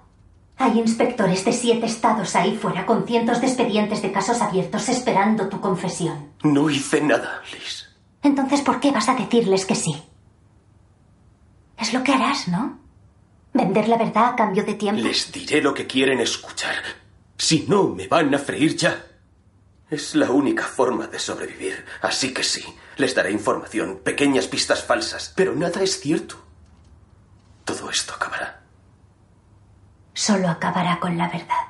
Hay 0.59 0.79
inspectores 0.79 1.45
de 1.45 1.53
siete 1.53 1.85
estados 1.85 2.35
ahí 2.35 2.57
fuera 2.57 2.85
con 2.85 3.05
cientos 3.05 3.41
de 3.41 3.47
expedientes 3.47 4.01
de 4.01 4.11
casos 4.11 4.41
abiertos 4.41 4.89
esperando 4.89 5.49
tu 5.49 5.61
confesión. 5.61 6.31
No 6.43 6.69
hice 6.69 6.99
nada, 7.01 7.41
Liz. 7.51 7.85
Entonces, 8.23 8.61
¿por 8.61 8.79
qué 8.79 8.91
vas 8.91 9.07
a 9.07 9.15
decirles 9.15 9.65
que 9.65 9.75
sí? 9.75 9.95
Es 11.77 11.93
lo 11.93 12.03
que 12.03 12.11
harás, 12.11 12.47
¿no? 12.47 12.79
Vender 13.53 13.87
la 13.87 13.97
verdad 13.97 14.29
a 14.29 14.35
cambio 14.35 14.63
de 14.65 14.73
tiempo. 14.73 15.01
Les 15.01 15.31
diré 15.31 15.61
lo 15.61 15.73
que 15.73 15.85
quieren 15.85 16.19
escuchar. 16.19 16.83
Si 17.37 17.65
no, 17.67 17.89
me 17.89 18.07
van 18.07 18.33
a 18.33 18.39
freír 18.39 18.75
ya. 18.75 19.05
Es 19.89 20.15
la 20.15 20.31
única 20.31 20.63
forma 20.63 21.07
de 21.07 21.19
sobrevivir. 21.19 21.85
Así 22.01 22.33
que 22.33 22.43
sí, 22.43 22.65
les 22.97 23.13
daré 23.13 23.31
información, 23.31 23.99
pequeñas 24.03 24.47
pistas 24.47 24.83
falsas, 24.83 25.33
pero 25.35 25.55
nada 25.55 25.81
es 25.83 25.99
cierto. 25.99 26.35
Todo 27.63 27.89
esto 27.89 28.13
acabará. 28.15 28.56
Solo 30.17 30.49
acabará 30.49 30.99
con 30.99 31.15
la 31.15 31.27
verdad. 31.29 31.67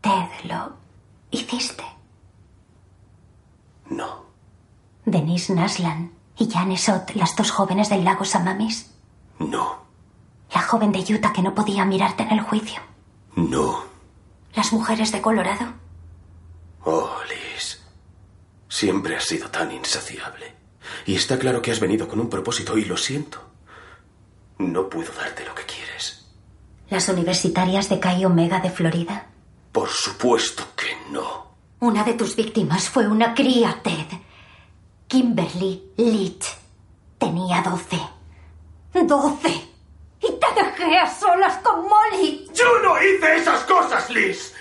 Ted, 0.00 0.48
lo 0.48 0.72
hiciste. 1.30 1.84
No. 3.90 4.24
Denise 5.04 5.54
Naslan 5.54 6.10
y 6.38 6.50
Jan 6.50 6.72
Esot, 6.72 7.10
las 7.16 7.36
dos 7.36 7.50
jóvenes 7.50 7.90
del 7.90 8.02
lago 8.02 8.24
Samamis. 8.24 8.90
No. 9.38 9.82
La 10.54 10.62
joven 10.62 10.90
de 10.90 11.00
Utah 11.00 11.34
que 11.34 11.42
no 11.42 11.54
podía 11.54 11.84
mirarte 11.84 12.22
en 12.22 12.30
el 12.30 12.40
juicio. 12.40 12.80
No. 13.36 13.84
Las 14.54 14.72
mujeres 14.72 15.12
de 15.12 15.20
Colorado. 15.20 15.74
Oh, 16.86 17.14
Liz. 17.28 17.78
Siempre 18.70 19.16
has 19.16 19.24
sido 19.24 19.50
tan 19.50 19.70
insaciable. 19.70 20.56
Y 21.04 21.14
está 21.14 21.38
claro 21.38 21.60
que 21.60 21.72
has 21.72 21.80
venido 21.80 22.08
con 22.08 22.20
un 22.20 22.30
propósito 22.30 22.78
y 22.78 22.86
lo 22.86 22.96
siento. 22.96 23.38
No 24.56 24.88
puedo 24.88 25.12
darte 25.12 25.44
lo 25.44 25.54
que 25.54 25.64
quieres. 25.64 26.19
Las 26.90 27.08
universitarias 27.08 27.88
de 27.88 28.00
Chi 28.00 28.24
Omega 28.24 28.58
de 28.58 28.68
Florida. 28.70 29.26
Por 29.70 29.88
supuesto 29.88 30.64
que 30.76 30.88
no. 31.12 31.46
Una 31.78 32.02
de 32.02 32.14
tus 32.14 32.34
víctimas 32.34 32.88
fue 32.88 33.06
una 33.06 33.32
cría, 33.32 33.80
Ted. 33.82 34.06
Kimberly 35.06 35.92
Leach. 35.96 36.44
Tenía 37.16 37.62
doce. 37.62 38.00
¡Doce! 38.92 39.68
Y 40.20 40.32
te 40.32 40.62
dejé 40.62 40.98
a 40.98 41.08
solas 41.08 41.58
con 41.58 41.88
Molly. 41.88 42.50
¡Yo 42.52 42.80
no 42.82 43.00
hice 43.00 43.36
esas 43.36 43.62
cosas, 43.64 44.10
Liz! 44.10 44.52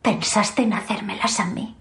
¿Pensaste 0.00 0.62
en 0.62 0.72
hacérmelas 0.72 1.38
a 1.38 1.44
mí? 1.46 1.76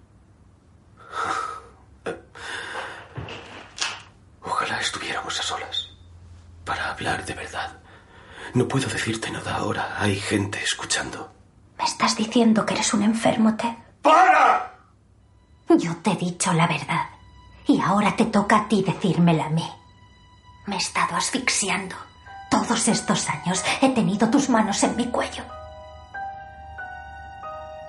Ojalá 4.41 4.79
estuviéramos 4.81 5.39
a 5.39 5.43
solas. 5.43 5.89
Para 6.65 6.91
hablar 6.91 7.25
de 7.25 7.33
verdad. 7.33 7.82
No 8.53 8.67
puedo 8.67 8.87
decirte 8.87 9.31
nada 9.31 9.55
ahora. 9.55 9.95
Hay 9.97 10.15
gente 10.15 10.61
escuchando. 10.63 11.31
¿Me 11.77 11.85
estás 11.85 12.15
diciendo 12.15 12.65
que 12.65 12.75
eres 12.75 12.93
un 12.93 13.03
enfermo, 13.03 13.55
Ted? 13.55 13.73
¡Para! 14.01 14.73
Yo 15.69 15.95
te 15.97 16.11
he 16.11 16.15
dicho 16.15 16.53
la 16.53 16.67
verdad. 16.67 17.09
Y 17.65 17.79
ahora 17.81 18.15
te 18.15 18.25
toca 18.25 18.57
a 18.57 18.67
ti 18.67 18.83
decírmela 18.83 19.45
a 19.45 19.49
mí. 19.49 19.67
Me 20.67 20.75
he 20.75 20.77
estado 20.77 21.15
asfixiando. 21.15 21.95
Todos 22.51 22.87
estos 22.87 23.27
años 23.29 23.63
he 23.81 23.89
tenido 23.89 24.29
tus 24.29 24.49
manos 24.49 24.83
en 24.83 24.95
mi 24.95 25.07
cuello. 25.07 25.43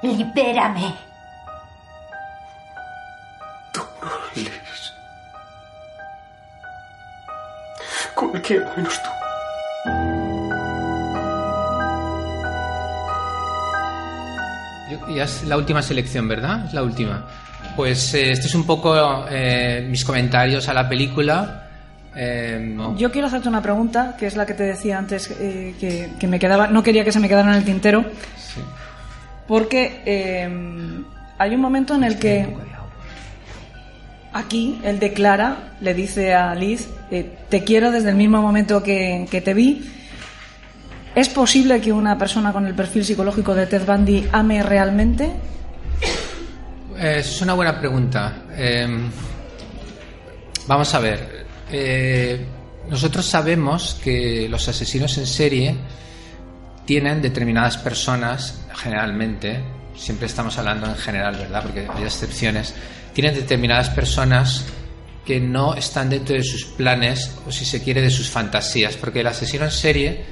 Libérame. 0.02 0.94
Liz. 4.34 4.92
Cualquiera 8.14 8.72
menos 8.76 9.00
tú. 9.02 9.23
Ya 15.14 15.24
es 15.24 15.44
la 15.44 15.56
última 15.56 15.82
selección, 15.82 16.28
¿verdad? 16.28 16.66
Es 16.66 16.72
la 16.74 16.82
última. 16.82 17.26
Pues 17.76 18.14
eh, 18.14 18.32
este 18.32 18.46
es 18.46 18.54
un 18.54 18.64
poco 18.66 18.94
eh, 19.30 19.86
mis 19.88 20.04
comentarios 20.04 20.68
a 20.68 20.74
la 20.74 20.88
película. 20.88 21.68
Eh, 22.16 22.76
Yo 22.96 23.10
quiero 23.10 23.26
hacerte 23.26 23.48
una 23.48 23.60
pregunta, 23.62 24.14
que 24.18 24.26
es 24.26 24.36
la 24.36 24.46
que 24.46 24.54
te 24.54 24.62
decía 24.62 24.98
antes, 24.98 25.26
que, 25.28 26.10
que 26.18 26.26
me 26.28 26.38
quedaba, 26.38 26.68
no 26.68 26.82
quería 26.82 27.04
que 27.04 27.10
se 27.10 27.18
me 27.18 27.28
quedara 27.28 27.50
en 27.50 27.56
el 27.56 27.64
tintero, 27.64 28.04
porque 29.48 30.02
eh, 30.06 30.48
hay 31.38 31.54
un 31.54 31.60
momento 31.60 31.94
en 31.96 32.04
el 32.04 32.18
que 32.18 32.46
aquí 34.32 34.80
él 34.84 34.98
declara, 35.00 35.74
le 35.80 35.94
dice 35.94 36.34
a 36.34 36.54
Liz, 36.54 36.88
te 37.48 37.64
quiero 37.64 37.90
desde 37.90 38.10
el 38.10 38.16
mismo 38.16 38.40
momento 38.40 38.82
que, 38.82 39.26
que 39.30 39.40
te 39.40 39.54
vi. 39.54 39.90
¿Es 41.14 41.28
posible 41.28 41.80
que 41.80 41.92
una 41.92 42.18
persona 42.18 42.52
con 42.52 42.66
el 42.66 42.74
perfil 42.74 43.04
psicológico 43.04 43.54
de 43.54 43.66
Ted 43.66 43.86
Bundy 43.86 44.28
ame 44.32 44.62
realmente? 44.64 45.30
Eh, 46.98 47.16
es 47.20 47.40
una 47.40 47.54
buena 47.54 47.78
pregunta. 47.78 48.42
Eh, 48.50 48.88
vamos 50.66 50.92
a 50.92 50.98
ver. 50.98 51.46
Eh, 51.70 52.44
nosotros 52.90 53.24
sabemos 53.24 54.00
que 54.02 54.48
los 54.48 54.66
asesinos 54.68 55.16
en 55.18 55.26
serie 55.26 55.76
tienen 56.84 57.22
determinadas 57.22 57.76
personas, 57.78 58.66
generalmente, 58.74 59.62
siempre 59.96 60.26
estamos 60.26 60.58
hablando 60.58 60.86
en 60.86 60.96
general, 60.96 61.36
¿verdad? 61.36 61.62
Porque 61.62 61.88
hay 61.94 62.02
excepciones, 62.02 62.74
tienen 63.12 63.34
determinadas 63.36 63.88
personas 63.90 64.64
que 65.24 65.38
no 65.40 65.74
están 65.74 66.10
dentro 66.10 66.34
de 66.34 66.42
sus 66.42 66.64
planes 66.64 67.38
o 67.46 67.52
si 67.52 67.64
se 67.64 67.82
quiere 67.82 68.02
de 68.02 68.10
sus 68.10 68.28
fantasías, 68.28 68.96
porque 68.96 69.20
el 69.20 69.28
asesino 69.28 69.64
en 69.64 69.70
serie 69.70 70.24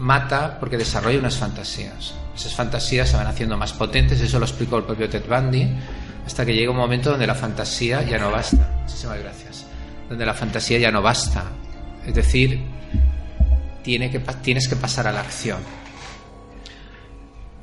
mata 0.00 0.58
porque 0.58 0.76
desarrolla 0.76 1.18
unas 1.18 1.36
fantasías. 1.36 2.14
Esas 2.34 2.54
fantasías 2.54 3.08
se 3.08 3.16
van 3.16 3.26
haciendo 3.26 3.56
más 3.56 3.72
potentes, 3.72 4.20
eso 4.20 4.38
lo 4.38 4.46
explicó 4.46 4.78
el 4.78 4.84
propio 4.84 5.08
Ted 5.08 5.24
Bundy, 5.28 5.68
hasta 6.26 6.44
que 6.44 6.54
llega 6.54 6.70
un 6.70 6.76
momento 6.76 7.10
donde 7.10 7.26
la 7.26 7.34
fantasía 7.34 8.02
ya 8.02 8.18
no 8.18 8.30
basta. 8.30 8.80
Muchísimas 8.82 9.18
gracias. 9.18 9.66
Donde 10.08 10.26
la 10.26 10.34
fantasía 10.34 10.78
ya 10.78 10.90
no 10.90 11.02
basta. 11.02 11.44
Es 12.06 12.14
decir, 12.14 12.60
tiene 13.82 14.10
que, 14.10 14.20
tienes 14.42 14.68
que 14.68 14.76
pasar 14.76 15.06
a 15.06 15.12
la 15.12 15.20
acción. 15.20 15.60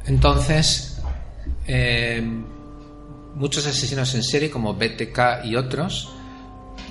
Entonces, 0.05 1.01
eh, 1.65 2.21
muchos 3.35 3.65
asesinos 3.65 4.13
en 4.15 4.23
serie, 4.23 4.49
como 4.49 4.73
BTK 4.75 5.45
y 5.45 5.55
otros, 5.55 6.13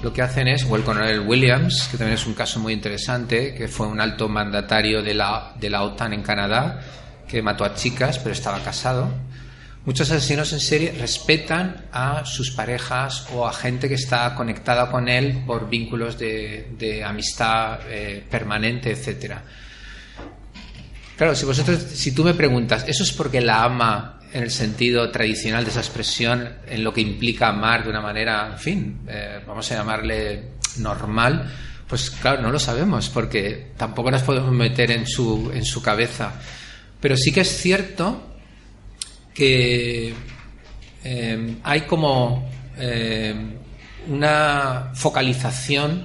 lo 0.02 0.12
que 0.12 0.22
hacen 0.22 0.48
es, 0.48 0.64
o 0.64 0.76
el 0.76 0.82
coronel 0.82 1.20
Williams, 1.20 1.88
que 1.90 1.96
también 1.96 2.18
es 2.18 2.26
un 2.26 2.34
caso 2.34 2.60
muy 2.60 2.72
interesante, 2.72 3.54
que 3.54 3.68
fue 3.68 3.86
un 3.86 4.00
alto 4.00 4.28
mandatario 4.28 5.02
de 5.02 5.14
la, 5.14 5.54
de 5.58 5.70
la 5.70 5.82
OTAN 5.82 6.12
en 6.12 6.22
Canadá, 6.22 6.80
que 7.26 7.42
mató 7.42 7.64
a 7.64 7.74
chicas, 7.74 8.18
pero 8.18 8.32
estaba 8.32 8.60
casado. 8.60 9.10
Muchos 9.84 10.10
asesinos 10.10 10.52
en 10.52 10.58
serie 10.58 10.92
respetan 10.98 11.86
a 11.92 12.24
sus 12.24 12.50
parejas 12.50 13.28
o 13.32 13.46
a 13.46 13.52
gente 13.52 13.88
que 13.88 13.94
está 13.94 14.34
conectada 14.34 14.90
con 14.90 15.08
él 15.08 15.44
por 15.46 15.68
vínculos 15.68 16.18
de, 16.18 17.04
amistad 17.06 17.78
eh, 17.88 18.24
permanente, 18.28 18.90
etcétera. 18.90 19.42
Claro, 21.16 21.34
si 21.34 21.46
vosotros, 21.46 21.80
si 21.94 22.12
tú 22.12 22.24
me 22.24 22.34
preguntas, 22.34 22.84
¿eso 22.88 23.04
es 23.04 23.12
porque 23.12 23.40
la 23.40 23.62
ama 23.62 24.18
en 24.36 24.42
el 24.42 24.50
sentido 24.50 25.10
tradicional 25.10 25.64
de 25.64 25.70
esa 25.70 25.80
expresión, 25.80 26.46
en 26.66 26.84
lo 26.84 26.92
que 26.92 27.00
implica 27.00 27.48
amar 27.48 27.84
de 27.84 27.88
una 27.88 28.02
manera, 28.02 28.50
en 28.52 28.58
fin, 28.58 29.00
eh, 29.08 29.40
vamos 29.46 29.72
a 29.72 29.76
llamarle 29.76 30.50
normal? 30.76 31.50
Pues 31.88 32.10
claro, 32.10 32.42
no 32.42 32.50
lo 32.50 32.58
sabemos, 32.58 33.08
porque 33.08 33.72
tampoco 33.78 34.10
nos 34.10 34.22
podemos 34.22 34.52
meter 34.52 34.90
en 34.90 35.06
su, 35.06 35.50
en 35.54 35.64
su 35.64 35.80
cabeza. 35.80 36.34
Pero 37.00 37.16
sí 37.16 37.32
que 37.32 37.40
es 37.40 37.56
cierto 37.56 38.36
que 39.32 40.12
eh, 41.02 41.56
hay 41.62 41.80
como 41.82 42.46
eh, 42.76 43.34
una 44.06 44.90
focalización 44.92 46.04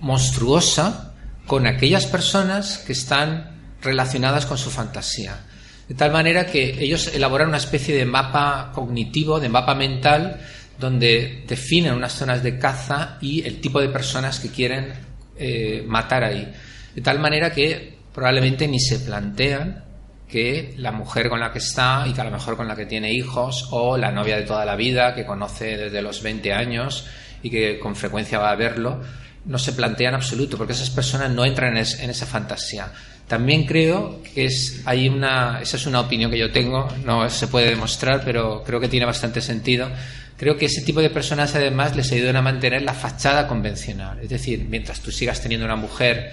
monstruosa 0.00 1.14
con 1.46 1.66
aquellas 1.66 2.04
personas 2.04 2.76
que 2.76 2.92
están 2.92 3.72
relacionadas 3.80 4.44
con 4.44 4.58
su 4.58 4.70
fantasía. 4.70 5.46
De 5.88 5.94
tal 5.94 6.12
manera 6.12 6.46
que 6.46 6.82
ellos 6.82 7.08
elaboran 7.14 7.48
una 7.48 7.58
especie 7.58 7.94
de 7.94 8.04
mapa 8.06 8.70
cognitivo, 8.74 9.38
de 9.40 9.48
mapa 9.48 9.74
mental, 9.74 10.40
donde 10.78 11.44
definen 11.46 11.94
unas 11.94 12.12
zonas 12.14 12.42
de 12.42 12.58
caza 12.58 13.18
y 13.20 13.42
el 13.46 13.60
tipo 13.60 13.80
de 13.80 13.88
personas 13.90 14.40
que 14.40 14.48
quieren 14.50 14.92
eh, 15.36 15.84
matar 15.86 16.24
ahí. 16.24 16.52
De 16.94 17.02
tal 17.02 17.18
manera 17.18 17.52
que 17.52 17.94
probablemente 18.14 18.66
ni 18.66 18.80
se 18.80 19.00
plantean 19.00 19.84
que 20.28 20.74
la 20.78 20.90
mujer 20.90 21.28
con 21.28 21.38
la 21.40 21.52
que 21.52 21.58
está 21.58 22.04
y 22.08 22.12
que 22.12 22.20
a 22.20 22.24
lo 22.24 22.30
mejor 22.30 22.56
con 22.56 22.66
la 22.66 22.74
que 22.74 22.86
tiene 22.86 23.12
hijos 23.12 23.68
o 23.70 23.96
la 23.96 24.10
novia 24.10 24.36
de 24.36 24.42
toda 24.44 24.64
la 24.64 24.74
vida 24.76 25.14
que 25.14 25.26
conoce 25.26 25.76
desde 25.76 26.02
los 26.02 26.22
20 26.22 26.52
años 26.52 27.06
y 27.42 27.50
que 27.50 27.78
con 27.78 27.94
frecuencia 27.94 28.38
va 28.38 28.50
a 28.50 28.56
verlo, 28.56 29.00
no 29.44 29.58
se 29.58 29.72
plantea 29.74 30.08
en 30.08 30.14
absoluto 30.14 30.56
porque 30.56 30.72
esas 30.72 30.90
personas 30.90 31.30
no 31.30 31.44
entran 31.44 31.72
en, 31.72 31.82
es- 31.82 32.00
en 32.00 32.08
esa 32.10 32.26
fantasía. 32.26 32.90
También 33.28 33.64
creo 33.64 34.22
que 34.22 34.46
es, 34.46 34.82
hay 34.84 35.08
una, 35.08 35.60
esa 35.62 35.76
es 35.76 35.86
una 35.86 36.00
opinión 36.00 36.30
que 36.30 36.38
yo 36.38 36.52
tengo, 36.52 36.88
no 37.04 37.28
se 37.30 37.48
puede 37.48 37.70
demostrar, 37.70 38.22
pero 38.24 38.62
creo 38.64 38.80
que 38.80 38.88
tiene 38.88 39.06
bastante 39.06 39.40
sentido. 39.40 39.90
Creo 40.36 40.56
que 40.56 40.66
ese 40.66 40.82
tipo 40.82 41.00
de 41.00 41.10
personas 41.10 41.54
además 41.54 41.96
les 41.96 42.10
ayudan 42.12 42.36
a 42.36 42.42
mantener 42.42 42.82
la 42.82 42.92
fachada 42.92 43.46
convencional. 43.46 44.18
Es 44.20 44.28
decir, 44.28 44.66
mientras 44.68 45.00
tú 45.00 45.10
sigas 45.10 45.40
teniendo 45.40 45.64
una 45.64 45.76
mujer 45.76 46.32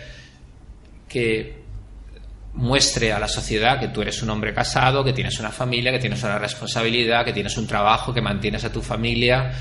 que 1.08 1.62
muestre 2.54 3.14
a 3.14 3.20
la 3.20 3.28
sociedad 3.28 3.80
que 3.80 3.88
tú 3.88 4.02
eres 4.02 4.22
un 4.22 4.30
hombre 4.30 4.54
casado, 4.54 5.04
que 5.04 5.14
tienes 5.14 5.40
una 5.40 5.52
familia, 5.52 5.92
que 5.92 6.00
tienes 6.00 6.22
una 6.24 6.38
responsabilidad, 6.38 7.24
que 7.24 7.32
tienes 7.32 7.58
un 7.58 7.68
trabajo, 7.68 8.14
que 8.14 8.22
mantienes 8.22 8.66
a 8.66 8.72
tu 8.72 8.82
familia, 8.82 9.54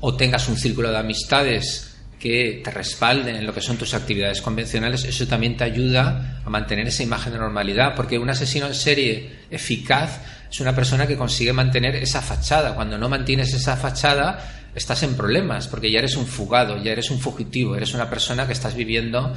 o 0.00 0.14
tengas 0.14 0.48
un 0.48 0.56
círculo 0.56 0.90
de 0.90 0.98
amistades 0.98 1.91
que 2.22 2.60
te 2.62 2.70
respalden 2.70 3.34
en 3.34 3.44
lo 3.44 3.52
que 3.52 3.60
son 3.60 3.76
tus 3.76 3.94
actividades 3.94 4.40
convencionales, 4.40 5.02
eso 5.02 5.26
también 5.26 5.56
te 5.56 5.64
ayuda 5.64 6.40
a 6.44 6.48
mantener 6.48 6.86
esa 6.86 7.02
imagen 7.02 7.32
de 7.32 7.40
normalidad, 7.40 7.96
porque 7.96 8.16
un 8.16 8.30
asesino 8.30 8.68
en 8.68 8.76
serie 8.76 9.40
eficaz 9.50 10.20
es 10.48 10.60
una 10.60 10.72
persona 10.72 11.04
que 11.04 11.16
consigue 11.16 11.52
mantener 11.52 11.96
esa 11.96 12.22
fachada. 12.22 12.76
Cuando 12.76 12.96
no 12.96 13.08
mantienes 13.08 13.52
esa 13.54 13.76
fachada, 13.76 14.38
estás 14.72 15.02
en 15.02 15.16
problemas, 15.16 15.66
porque 15.66 15.90
ya 15.90 15.98
eres 15.98 16.14
un 16.14 16.28
fugado, 16.28 16.80
ya 16.80 16.92
eres 16.92 17.10
un 17.10 17.18
fugitivo, 17.18 17.74
eres 17.74 17.92
una 17.92 18.08
persona 18.08 18.46
que 18.46 18.52
estás 18.52 18.76
viviendo 18.76 19.34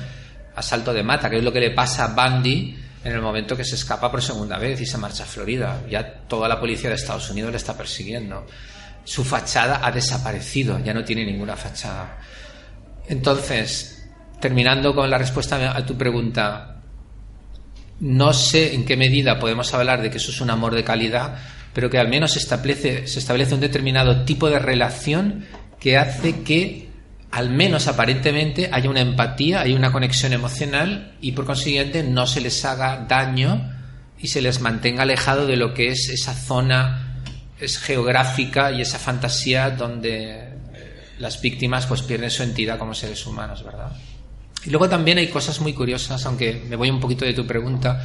a 0.55 0.61
salto 0.61 0.93
de 0.93 1.01
mata, 1.01 1.27
que 1.27 1.39
es 1.39 1.43
lo 1.43 1.51
que 1.51 1.61
le 1.61 1.71
pasa 1.71 2.05
a 2.05 2.07
Bundy 2.09 2.77
en 3.03 3.11
el 3.11 3.21
momento 3.21 3.57
que 3.57 3.65
se 3.65 3.73
escapa 3.73 4.11
por 4.11 4.21
segunda 4.21 4.59
vez 4.59 4.79
y 4.79 4.85
se 4.85 4.99
marcha 4.99 5.23
a 5.23 5.25
Florida. 5.25 5.81
Ya 5.89 6.19
toda 6.27 6.47
la 6.47 6.59
policía 6.59 6.89
de 6.89 6.97
Estados 6.97 7.31
Unidos 7.31 7.49
le 7.49 7.57
está 7.57 7.75
persiguiendo. 7.75 8.45
Su 9.03 9.23
fachada 9.23 9.81
ha 9.83 9.91
desaparecido, 9.91 10.77
ya 10.83 10.93
no 10.93 11.03
tiene 11.03 11.25
ninguna 11.25 11.55
fachada. 11.55 12.19
Entonces, 13.07 14.07
terminando 14.39 14.95
con 14.95 15.09
la 15.09 15.17
respuesta 15.17 15.75
a 15.75 15.85
tu 15.85 15.95
pregunta, 15.97 16.81
no 17.99 18.33
sé 18.33 18.75
en 18.75 18.85
qué 18.85 18.97
medida 18.97 19.39
podemos 19.39 19.73
hablar 19.73 20.01
de 20.01 20.09
que 20.09 20.17
eso 20.17 20.31
es 20.31 20.41
un 20.41 20.49
amor 20.49 20.75
de 20.75 20.83
calidad, 20.83 21.37
pero 21.73 21.89
que 21.89 21.97
al 21.97 22.09
menos 22.09 22.31
se 22.31 22.39
establece, 22.39 23.07
se 23.07 23.19
establece 23.19 23.53
un 23.53 23.61
determinado 23.61 24.23
tipo 24.23 24.49
de 24.49 24.59
relación 24.59 25.45
que 25.79 25.97
hace 25.97 26.41
que, 26.43 26.89
al 27.31 27.49
menos 27.49 27.87
aparentemente, 27.87 28.69
haya 28.71 28.89
una 28.89 29.01
empatía, 29.01 29.61
hay 29.61 29.73
una 29.73 29.91
conexión 29.91 30.33
emocional 30.33 31.15
y 31.21 31.33
por 31.33 31.45
consiguiente 31.45 32.03
no 32.03 32.27
se 32.27 32.41
les 32.41 32.63
haga 32.65 33.05
daño 33.07 33.71
y 34.19 34.27
se 34.27 34.41
les 34.41 34.61
mantenga 34.61 35.03
alejado 35.03 35.45
de 35.45 35.57
lo 35.57 35.73
que 35.73 35.89
es 35.89 36.09
esa 36.09 36.33
zona 36.33 37.05
es 37.59 37.77
geográfica 37.77 38.71
y 38.71 38.81
esa 38.81 38.99
fantasía 38.99 39.71
donde 39.71 40.44
las 41.19 41.41
víctimas 41.41 41.85
pues 41.85 42.01
pierden 42.01 42.29
su 42.31 42.43
entidad 42.43 42.77
como 42.77 42.93
seres 42.93 43.25
humanos, 43.25 43.63
¿verdad? 43.63 43.91
Y 44.65 44.69
luego 44.69 44.89
también 44.89 45.17
hay 45.17 45.27
cosas 45.27 45.61
muy 45.61 45.73
curiosas, 45.73 46.25
aunque 46.25 46.63
me 46.67 46.75
voy 46.75 46.89
un 46.89 46.99
poquito 46.99 47.25
de 47.25 47.33
tu 47.33 47.45
pregunta, 47.45 48.03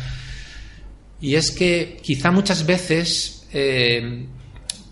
y 1.21 1.35
es 1.35 1.51
que 1.51 2.01
quizá 2.03 2.31
muchas 2.31 2.65
veces, 2.65 3.47
eh, 3.53 4.27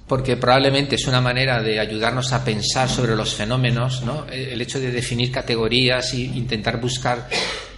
porque 0.06 0.36
probablemente 0.36 0.96
es 0.96 1.06
una 1.06 1.20
manera 1.20 1.62
de 1.62 1.80
ayudarnos 1.80 2.32
a 2.32 2.44
pensar 2.44 2.88
sobre 2.88 3.16
los 3.16 3.34
fenómenos, 3.34 4.02
¿no? 4.02 4.26
el 4.26 4.60
hecho 4.60 4.80
de 4.80 4.90
definir 4.90 5.30
categorías 5.30 6.12
e 6.14 6.20
intentar 6.20 6.80
buscar 6.80 7.28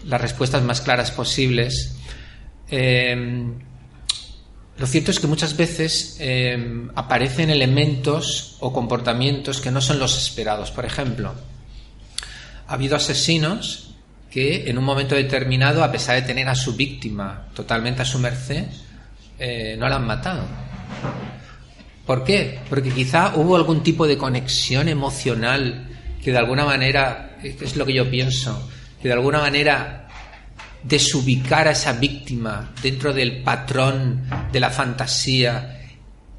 las 0.07 0.21
respuestas 0.21 0.63
más 0.63 0.81
claras 0.81 1.11
posibles, 1.11 1.97
eh, 2.71 3.17
lo 4.81 4.87
cierto 4.87 5.11
es 5.11 5.21
que 5.21 5.27
muchas 5.27 5.59
veces 5.59 6.17
eh, 6.21 6.89
aparecen 6.95 7.51
elementos 7.51 8.57
o 8.61 8.73
comportamientos 8.73 9.61
que 9.61 9.71
no 9.71 9.83
son 9.83 9.99
los 9.99 10.17
esperados. 10.17 10.71
Por 10.71 10.87
ejemplo, 10.87 11.35
ha 12.67 12.73
habido 12.73 12.97
asesinos 12.97 13.91
que 14.31 14.71
en 14.71 14.79
un 14.79 14.85
momento 14.85 15.15
determinado, 15.15 15.85
a 15.85 15.93
pesar 15.93 16.15
de 16.15 16.23
tener 16.23 16.49
a 16.49 16.55
su 16.55 16.77
víctima 16.77 17.49
totalmente 17.55 18.01
a 18.01 18.07
su 18.07 18.19
merced, 18.19 18.65
eh, 19.39 19.77
no 19.79 19.87
la 19.87 19.97
han 19.97 20.07
matado. 20.07 20.47
¿Por 22.07 22.25
qué? 22.25 22.61
Porque 22.71 22.89
quizá 22.89 23.35
hubo 23.37 23.57
algún 23.57 23.83
tipo 23.83 24.07
de 24.07 24.17
conexión 24.17 24.89
emocional 24.89 25.91
que 26.25 26.33
de 26.33 26.39
alguna 26.39 26.65
manera, 26.65 27.37
es 27.43 27.77
lo 27.77 27.85
que 27.85 27.93
yo 27.93 28.11
pienso, 28.11 28.67
que 29.03 29.09
de 29.09 29.15
alguna 29.15 29.41
manera 29.41 30.09
desubicar 30.83 31.69
a 31.69 31.73
esa 31.73 31.93
víctima 31.93 32.73
dentro 32.83 33.13
del 33.13 33.43
patrón 33.43 34.25
de 34.51 34.61
la 34.61 34.71
fantasía 34.71 35.89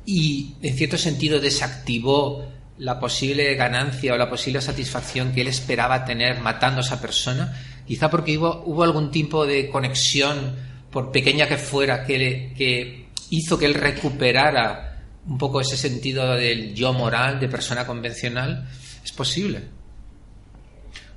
y 0.06 0.56
en 0.62 0.76
cierto 0.76 0.98
sentido 0.98 1.40
desactivó 1.40 2.48
la 2.78 3.00
posible 3.00 3.54
ganancia 3.56 4.14
o 4.14 4.18
la 4.18 4.30
posible 4.30 4.62
satisfacción 4.62 5.32
que 5.32 5.42
él 5.42 5.48
esperaba 5.48 6.04
tener 6.04 6.40
matando 6.40 6.80
a 6.80 6.84
esa 6.84 7.00
persona, 7.00 7.56
quizá 7.86 8.10
porque 8.10 8.38
hubo, 8.38 8.84
algún 8.84 9.12
tipo 9.12 9.46
de 9.46 9.70
conexión, 9.70 10.56
por 10.90 11.12
pequeña 11.12 11.48
que 11.48 11.58
fuera, 11.58 12.04
que 12.04 13.08
hizo 13.30 13.58
que 13.58 13.66
él 13.66 13.76
recuperara 13.76 14.92
un 15.28 15.38
poco 15.38 15.62
ese 15.62 15.78
sentido 15.78 16.36
del 16.36 16.74
yo 16.74 16.94
moral, 16.94 17.40
de 17.40 17.48
persona 17.48 17.86
convencional, 17.86 18.68
es 19.04 19.12
posible. 19.12 19.81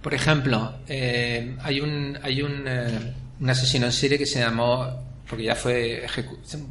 Por 0.04 0.12
ejemplo, 0.12 0.80
eh, 0.86 1.56
hay 1.62 1.78
eh, 1.78 2.42
un, 3.40 3.48
asesino 3.48 3.86
en 3.86 3.92
serie 3.92 4.18
que 4.18 4.26
se 4.26 4.38
llamó, 4.38 5.02
porque 5.26 5.44
ya 5.44 5.54
fue, 5.54 6.04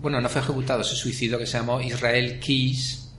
bueno, 0.01 0.21
no 0.21 0.29
fue 0.29 0.39
ejecutado, 0.39 0.83
se 0.83 0.95
suicidó, 0.95 1.39
que 1.39 1.47
se 1.47 1.57
llamó 1.57 1.81
Israel 1.81 2.39
Keys, 2.39 3.09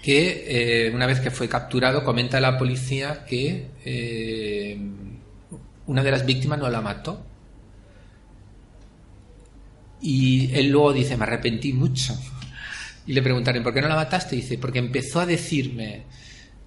que 0.00 0.86
eh, 0.86 0.92
una 0.94 1.06
vez 1.06 1.18
que 1.18 1.32
fue 1.32 1.48
capturado 1.48 2.04
comenta 2.04 2.38
a 2.38 2.40
la 2.40 2.56
policía 2.56 3.24
que 3.24 4.78
una 5.88 6.04
de 6.04 6.10
las 6.12 6.24
víctimas 6.24 6.60
no 6.60 6.70
la 6.70 6.80
mató. 6.80 7.26
Y 10.00 10.48
él 10.54 10.68
luego 10.68 10.92
dice, 10.92 11.16
me 11.16 11.24
arrepentí 11.24 11.72
mucho. 11.72 12.16
Y 13.04 13.14
le 13.14 13.22
preguntaron, 13.22 13.64
¿por 13.64 13.74
qué 13.74 13.80
no 13.80 13.88
la 13.88 13.96
mataste? 13.96 14.36
Y 14.36 14.42
dice, 14.42 14.58
porque 14.58 14.78
empezó 14.78 15.18
a 15.18 15.26
decirme, 15.26 16.04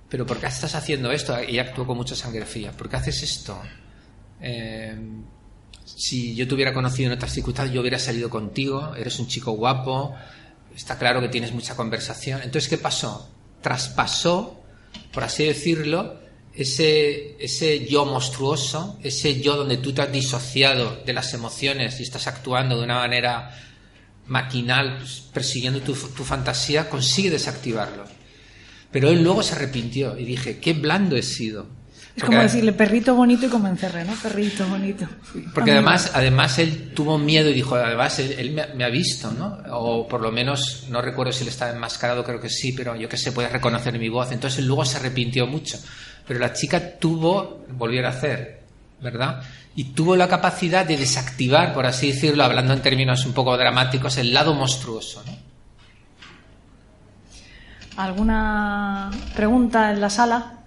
pero 0.09 0.25
¿por 0.25 0.39
qué 0.39 0.45
estás 0.47 0.75
haciendo 0.75 1.11
esto? 1.11 1.35
Y 1.43 1.59
actuó 1.59 1.85
con 1.85 1.97
mucha 1.97 2.15
sangre 2.15 2.45
fría. 2.45 2.71
¿Por 2.71 2.89
qué 2.89 2.97
haces 2.97 3.23
esto? 3.23 3.59
Eh, 4.39 4.95
si 5.83 6.35
yo 6.35 6.47
te 6.47 6.55
hubiera 6.55 6.73
conocido 6.73 7.11
en 7.11 7.17
otras 7.17 7.31
circunstancias, 7.31 7.73
yo 7.73 7.81
hubiera 7.81 7.99
salido 7.99 8.29
contigo, 8.29 8.93
eres 8.95 9.19
un 9.19 9.27
chico 9.27 9.51
guapo, 9.51 10.15
está 10.75 10.97
claro 10.97 11.21
que 11.21 11.29
tienes 11.29 11.53
mucha 11.53 11.75
conversación. 11.75 12.41
Entonces, 12.43 12.69
¿qué 12.69 12.77
pasó? 12.77 13.29
Traspasó, 13.61 14.61
por 15.13 15.23
así 15.23 15.45
decirlo, 15.45 16.19
ese, 16.53 17.35
ese 17.43 17.85
yo 17.85 18.05
monstruoso, 18.05 18.97
ese 19.03 19.41
yo 19.41 19.55
donde 19.57 19.77
tú 19.77 19.93
te 19.93 20.01
has 20.01 20.11
disociado 20.11 21.01
de 21.05 21.13
las 21.13 21.33
emociones 21.33 21.99
y 21.99 22.03
estás 22.03 22.27
actuando 22.27 22.77
de 22.77 22.83
una 22.83 22.95
manera 22.95 23.51
maquinal, 24.27 25.03
persiguiendo 25.33 25.81
tu, 25.81 25.93
tu 25.93 26.23
fantasía, 26.23 26.89
consigue 26.89 27.29
desactivarlo. 27.29 28.05
Pero 28.95 29.09
él 29.09 29.21
luego 29.21 29.43
se 29.43 29.55
arrepintió 29.55 30.17
y 30.17 30.23
dije, 30.23 30.57
qué 30.57 30.71
blando 30.71 31.17
he 31.17 31.21
sido. 31.21 31.67
Es 32.15 32.23
como 32.23 32.39
decirle 32.39 32.71
perrito 32.71 33.13
bonito 33.13 33.45
y 33.45 33.49
convencerle, 33.49 34.05
¿no? 34.05 34.13
Perrito 34.13 34.65
bonito. 34.69 35.05
Porque 35.53 35.71
además, 35.71 36.11
además 36.13 36.57
él 36.59 36.93
tuvo 36.95 37.17
miedo 37.17 37.49
y 37.49 37.53
dijo, 37.53 37.75
además 37.75 38.19
él, 38.19 38.51
me, 38.51 38.67
me, 38.73 38.85
ha 38.85 38.89
visto, 38.89 39.31
¿no? 39.31 39.57
O 39.71 40.07
por 40.07 40.21
lo 40.21 40.31
menos, 40.31 40.85
no 40.89 41.01
recuerdo 41.01 41.33
si 41.33 41.43
él 41.43 41.49
estaba 41.49 41.73
enmascarado, 41.73 42.23
creo 42.23 42.39
que 42.39 42.47
sí, 42.47 42.71
pero 42.71 42.95
yo 42.95 43.09
que 43.09 43.17
sé, 43.17 43.33
puede 43.33 43.49
reconocer 43.49 43.99
mi 43.99 44.07
voz. 44.07 44.31
Entonces 44.31 44.59
él 44.59 44.67
luego 44.67 44.85
se 44.85 44.95
arrepintió 44.95 45.45
mucho. 45.45 45.77
Pero 46.25 46.39
la 46.39 46.53
chica 46.53 46.97
tuvo, 46.97 47.65
volviera 47.71 48.07
a 48.07 48.11
hacer, 48.11 48.61
¿verdad? 49.01 49.41
Y 49.75 49.91
tuvo 49.91 50.15
la 50.15 50.29
capacidad 50.29 50.85
de 50.85 50.95
desactivar, 50.95 51.73
por 51.73 51.85
así 51.85 52.13
decirlo, 52.13 52.45
hablando 52.45 52.71
en 52.71 52.81
términos 52.81 53.25
un 53.25 53.33
poco 53.33 53.57
dramáticos, 53.57 54.17
el 54.19 54.33
lado 54.33 54.53
monstruoso, 54.53 55.21
¿no? 55.25 55.44
¿Alguna 57.97 59.09
pregunta 59.35 59.91
en 59.91 60.01
la 60.01 60.09
sala? 60.09 60.59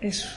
Eso. 0.00 0.28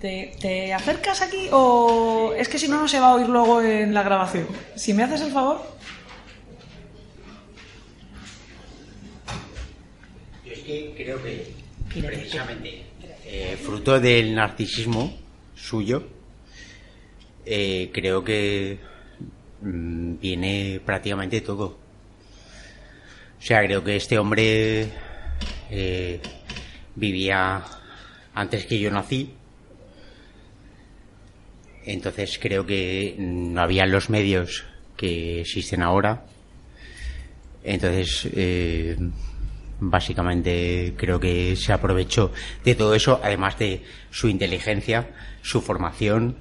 ¿Te, 0.00 0.36
¿Te, 0.40 0.72
acercas 0.72 1.22
aquí 1.22 1.48
o 1.50 2.32
es 2.36 2.48
que 2.48 2.58
si 2.58 2.68
no 2.68 2.80
no 2.80 2.86
se 2.86 3.00
va 3.00 3.08
a 3.08 3.14
oír 3.14 3.28
luego 3.28 3.60
en 3.62 3.92
la 3.92 4.02
grabación? 4.02 4.46
Si 4.76 4.92
me 4.92 5.02
haces 5.02 5.22
el 5.22 5.32
favor. 5.32 5.60
Yo 10.44 10.52
es 10.52 10.60
que 10.60 10.94
creo 10.96 11.20
que 11.22 11.52
precisamente 12.00 12.84
eh, 13.24 13.58
fruto 13.60 13.98
del 13.98 14.34
narcisismo 14.34 15.18
suyo, 15.56 16.06
eh, 17.44 17.90
creo 17.92 18.22
que 18.22 18.78
Mm, 19.60 20.18
viene 20.20 20.80
prácticamente 20.84 21.40
todo. 21.40 21.78
O 23.38 23.42
sea, 23.42 23.62
creo 23.64 23.82
que 23.82 23.96
este 23.96 24.18
hombre 24.18 24.88
eh, 25.70 26.20
vivía 26.94 27.64
antes 28.34 28.66
que 28.66 28.78
yo 28.78 28.90
nací. 28.90 29.34
Entonces 31.84 32.38
creo 32.40 32.66
que 32.66 33.14
no 33.18 33.60
había 33.60 33.86
los 33.86 34.10
medios 34.10 34.64
que 34.96 35.40
existen 35.40 35.82
ahora. 35.82 36.24
Entonces, 37.64 38.28
eh, 38.34 38.96
básicamente 39.80 40.94
creo 40.96 41.18
que 41.20 41.56
se 41.56 41.72
aprovechó 41.72 42.32
de 42.64 42.74
todo 42.74 42.94
eso, 42.94 43.20
además 43.22 43.58
de 43.58 43.82
su 44.10 44.28
inteligencia, 44.28 45.10
su 45.42 45.60
formación, 45.60 46.36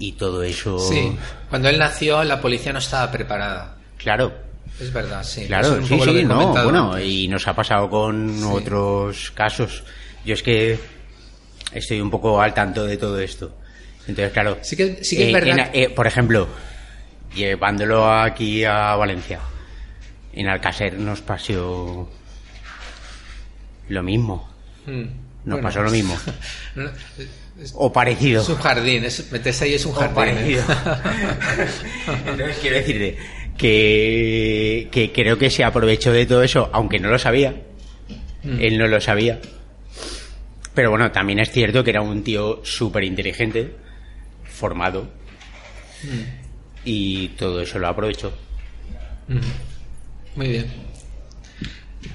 y 0.00 0.12
todo 0.12 0.42
eso. 0.42 0.78
Sí, 0.78 1.16
cuando 1.48 1.68
él 1.68 1.78
nació 1.78 2.24
la 2.24 2.40
policía 2.40 2.72
no 2.72 2.80
estaba 2.80 3.12
preparada. 3.12 3.76
Claro. 3.98 4.32
Es 4.80 4.90
verdad, 4.92 5.22
sí. 5.22 5.46
Claro, 5.46 5.86
sí, 5.86 6.00
sí, 6.00 6.24
no, 6.24 6.54
bueno, 6.64 6.98
y 6.98 7.28
nos 7.28 7.46
ha 7.46 7.54
pasado 7.54 7.90
con 7.90 8.34
sí. 8.38 8.44
otros 8.44 9.30
casos. 9.32 9.84
Yo 10.24 10.32
es 10.32 10.42
que 10.42 10.80
estoy 11.72 12.00
un 12.00 12.10
poco 12.10 12.40
al 12.40 12.54
tanto 12.54 12.84
de 12.84 12.96
todo 12.96 13.20
esto. 13.20 13.54
Entonces, 14.08 14.32
claro. 14.32 14.56
Sí 14.62 14.74
que, 14.76 15.04
sí 15.04 15.18
que 15.18 15.26
es 15.26 15.32
verdad. 15.34 15.70
En, 15.74 15.82
eh, 15.82 15.90
por 15.90 16.06
ejemplo, 16.06 16.48
llevándolo 17.34 18.10
aquí 18.10 18.64
a 18.64 18.96
Valencia. 18.96 19.38
En 20.32 20.48
Alcácer 20.48 20.94
nos 20.98 21.20
pasó 21.20 22.08
lo 23.88 24.02
mismo. 24.02 24.48
Mm. 24.86 25.02
Nos 25.44 25.44
Bueno. 25.44 25.62
pasó 25.62 25.82
lo 25.82 25.90
mismo. 25.90 26.16
O 27.74 27.92
parecido. 27.92 28.42
Es 28.42 28.48
un 28.48 28.56
jardín, 28.56 29.04
es, 29.04 29.30
meterse 29.32 29.64
ahí 29.64 29.74
es 29.74 29.84
un 29.84 29.92
O 29.92 29.94
jardín. 29.96 30.14
parecido. 30.14 30.62
¿eh? 30.62 31.66
Entonces 32.26 32.58
quiero 32.60 32.76
decirte 32.76 33.18
que, 33.56 34.88
que 34.90 35.12
creo 35.12 35.36
que 35.38 35.50
se 35.50 35.64
aprovechó 35.64 36.12
de 36.12 36.26
todo 36.26 36.42
eso, 36.42 36.70
aunque 36.72 36.98
no 36.98 37.08
lo 37.10 37.18
sabía. 37.18 37.54
Mm. 38.42 38.60
Él 38.60 38.78
no 38.78 38.86
lo 38.86 39.00
sabía. 39.00 39.38
Pero 40.74 40.90
bueno, 40.90 41.10
también 41.12 41.38
es 41.40 41.50
cierto 41.50 41.84
que 41.84 41.90
era 41.90 42.00
un 42.00 42.22
tío 42.22 42.60
súper 42.64 43.04
inteligente, 43.04 43.74
formado, 44.44 45.08
Mm. 46.02 46.22
y 46.86 47.28
todo 47.36 47.60
eso 47.60 47.78
lo 47.78 47.88
aprovechó. 47.88 48.32
Mm. 49.28 49.38
Muy 50.36 50.48
bien. 50.48 50.66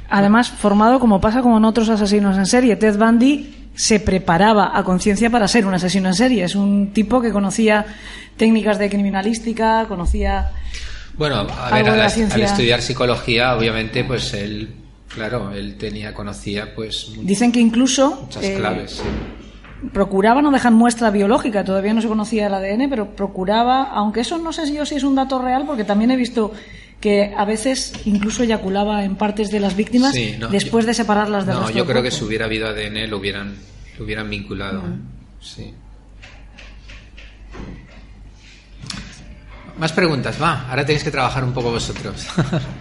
Además, 0.10 0.50
formado 0.50 1.00
como 1.00 1.22
pasa 1.22 1.44
con 1.44 1.64
otros 1.66 1.90
asesinos 1.90 2.36
en 2.38 2.48
serie. 2.48 2.76
Ted 2.76 2.98
Bundy 2.98 3.65
se 3.76 4.00
preparaba 4.00 4.78
a 4.78 4.84
conciencia 4.84 5.30
para 5.30 5.48
ser 5.48 5.66
un 5.66 5.74
asesino 5.74 6.10
en 6.10 6.16
serie. 6.16 6.44
Es 6.44 6.56
un 6.56 6.92
tipo 6.94 7.22
que 7.22 7.32
conocía 7.32 7.86
técnicas 8.38 8.80
de 8.80 8.90
criminalística, 8.90 9.86
conocía 9.88 10.52
Bueno, 11.18 11.48
a 11.58 11.76
ver, 11.76 11.90
al, 11.90 12.00
al 12.00 12.42
estudiar 12.42 12.82
psicología, 12.82 13.56
obviamente, 13.56 14.04
pues 14.04 14.34
él, 14.34 14.74
claro, 15.14 15.52
él 15.52 15.78
tenía, 15.78 16.14
conocía, 16.14 16.74
pues, 16.76 17.12
Dicen 17.22 17.52
que 17.52 17.60
incluso 17.60 18.22
muchas 18.24 18.44
eh, 18.44 18.56
claves. 18.58 18.92
sí. 18.92 19.90
procuraba 19.94 20.42
no 20.42 20.52
dejar 20.52 20.72
muestra 20.72 21.10
biológica. 21.12 21.64
Todavía 21.64 21.94
no 21.94 22.02
se 22.02 22.08
conocía 22.08 22.48
el 22.48 22.54
ADN, 22.54 22.90
pero 22.90 23.16
procuraba, 23.16 23.84
aunque 23.92 24.22
eso 24.22 24.38
no 24.38 24.52
sé 24.54 24.68
si 24.68 24.74
yo 24.74 24.86
si 24.86 24.96
es 24.96 25.04
un 25.04 25.16
dato 25.16 25.42
real, 25.42 25.66
porque 25.66 25.84
también 25.84 26.12
he 26.12 26.18
visto 26.18 26.54
que 27.02 27.34
a 27.38 27.46
veces 27.46 27.94
incluso 28.06 28.44
eyaculaba 28.44 29.04
en 29.04 29.16
partes 29.16 29.52
de 29.52 29.60
las 29.60 29.76
víctimas 29.76 30.14
Sí, 30.14 30.36
no, 30.40 30.48
después 30.48 30.86
yo- 30.86 30.88
de 30.88 30.94
separarlas 30.96 31.46
del 31.46 31.56
No, 31.56 31.62
resto 31.64 31.78
yo 31.78 31.86
creo 31.86 32.02
que 32.02 32.10
si 32.12 32.24
hubiera 32.24 32.46
habido 32.46 32.68
ADN 32.68 33.08
lo 33.08 33.18
hubieran, 33.18 33.56
lo 33.98 34.06
hubieran 34.06 34.30
vinculado. 34.30 34.84
Sí. 35.40 35.74
Más 39.78 39.92
preguntas, 39.92 40.42
va. 40.42 40.68
Ahora 40.70 40.86
tenéis 40.86 41.04
que 41.04 41.12
trabajar 41.12 41.44
un 41.44 41.54
poco 41.54 41.72
vosotros. 41.72 42.28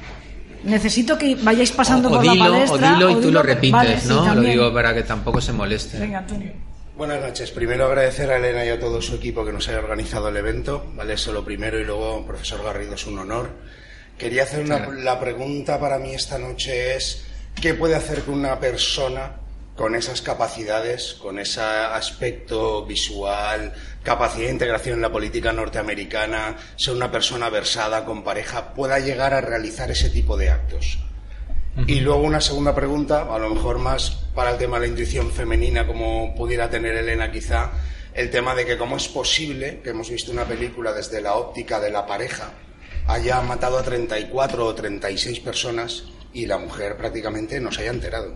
Necesito 0.64 1.18
que 1.18 1.34
vayáis 1.34 1.72
pasando 1.72 2.08
o, 2.08 2.12
por 2.12 2.22
dilo, 2.22 2.34
la 2.36 2.44
palestra. 2.50 2.92
o 2.92 2.94
dilo 2.94 3.10
y 3.10 3.14
o 3.14 3.16
tú 3.18 3.28
dilo- 3.28 3.32
lo 3.32 3.42
repites, 3.42 3.72
Vale, 3.72 4.00
sí, 4.00 4.08
¿no? 4.08 4.14
lo 4.20 4.24
también. 4.24 4.52
digo 4.52 4.72
para 4.72 4.94
que 4.94 5.02
tampoco 5.02 5.40
se 5.40 5.52
moleste. 5.52 5.98
Venga, 5.98 6.18
Antonio. 6.20 6.52
Buenas 6.96 7.20
noches. 7.20 7.50
Primero 7.50 7.86
agradecer 7.86 8.30
a 8.30 8.36
Elena 8.36 8.64
y 8.64 8.68
a 8.68 8.78
todo 8.78 9.02
su 9.02 9.16
equipo 9.16 9.44
que 9.44 9.52
nos 9.52 9.68
haya 9.68 9.78
organizado 9.80 10.28
el 10.28 10.36
evento. 10.36 10.86
Vale, 10.94 11.14
eso 11.14 11.32
lo 11.32 11.44
primero 11.44 11.78
y 11.80 11.84
luego, 11.84 12.24
profesor 12.24 12.62
Garrido, 12.64 12.94
es 12.94 13.06
un 13.06 13.18
honor. 13.18 13.50
Quería 14.18 14.44
hacer 14.44 14.64
una, 14.64 14.88
la 14.88 15.18
pregunta 15.18 15.78
para 15.80 15.98
mí 15.98 16.14
esta 16.14 16.38
noche 16.38 16.96
es 16.96 17.24
¿qué 17.60 17.74
puede 17.74 17.94
hacer 17.94 18.22
que 18.22 18.30
una 18.30 18.58
persona 18.60 19.40
con 19.76 19.96
esas 19.96 20.22
capacidades, 20.22 21.14
con 21.14 21.38
ese 21.38 21.60
aspecto 21.60 22.86
visual, 22.86 23.72
capacidad 24.04 24.46
de 24.46 24.52
integración 24.52 24.96
en 24.96 25.02
la 25.02 25.10
política 25.10 25.52
norteamericana, 25.52 26.56
ser 26.76 26.94
una 26.94 27.10
persona 27.10 27.50
versada 27.50 28.04
con 28.04 28.22
pareja, 28.22 28.72
pueda 28.72 29.00
llegar 29.00 29.34
a 29.34 29.40
realizar 29.40 29.90
ese 29.90 30.10
tipo 30.10 30.36
de 30.36 30.50
actos? 30.50 30.98
Y 31.88 31.98
luego 32.00 32.22
una 32.22 32.40
segunda 32.40 32.72
pregunta, 32.72 33.22
a 33.22 33.38
lo 33.38 33.50
mejor 33.50 33.78
más 33.78 34.10
para 34.32 34.52
el 34.52 34.58
tema 34.58 34.78
de 34.78 34.86
la 34.86 34.90
intuición 34.90 35.32
femenina, 35.32 35.84
como 35.88 36.32
pudiera 36.36 36.70
tener 36.70 36.94
Elena 36.94 37.32
quizá, 37.32 37.72
el 38.14 38.30
tema 38.30 38.54
de 38.54 38.64
que 38.64 38.78
cómo 38.78 38.96
es 38.96 39.08
posible 39.08 39.80
que 39.82 39.90
hemos 39.90 40.08
visto 40.08 40.30
una 40.30 40.44
película 40.44 40.92
desde 40.92 41.20
la 41.20 41.34
óptica 41.34 41.80
de 41.80 41.90
la 41.90 42.06
pareja, 42.06 42.52
haya 43.06 43.40
matado 43.42 43.78
a 43.78 43.82
34 43.82 44.66
o 44.66 44.74
36 44.74 45.40
personas 45.40 46.04
y 46.32 46.46
la 46.46 46.58
mujer 46.58 46.96
prácticamente 46.96 47.60
no 47.60 47.70
se 47.70 47.82
haya 47.82 47.90
enterado. 47.90 48.34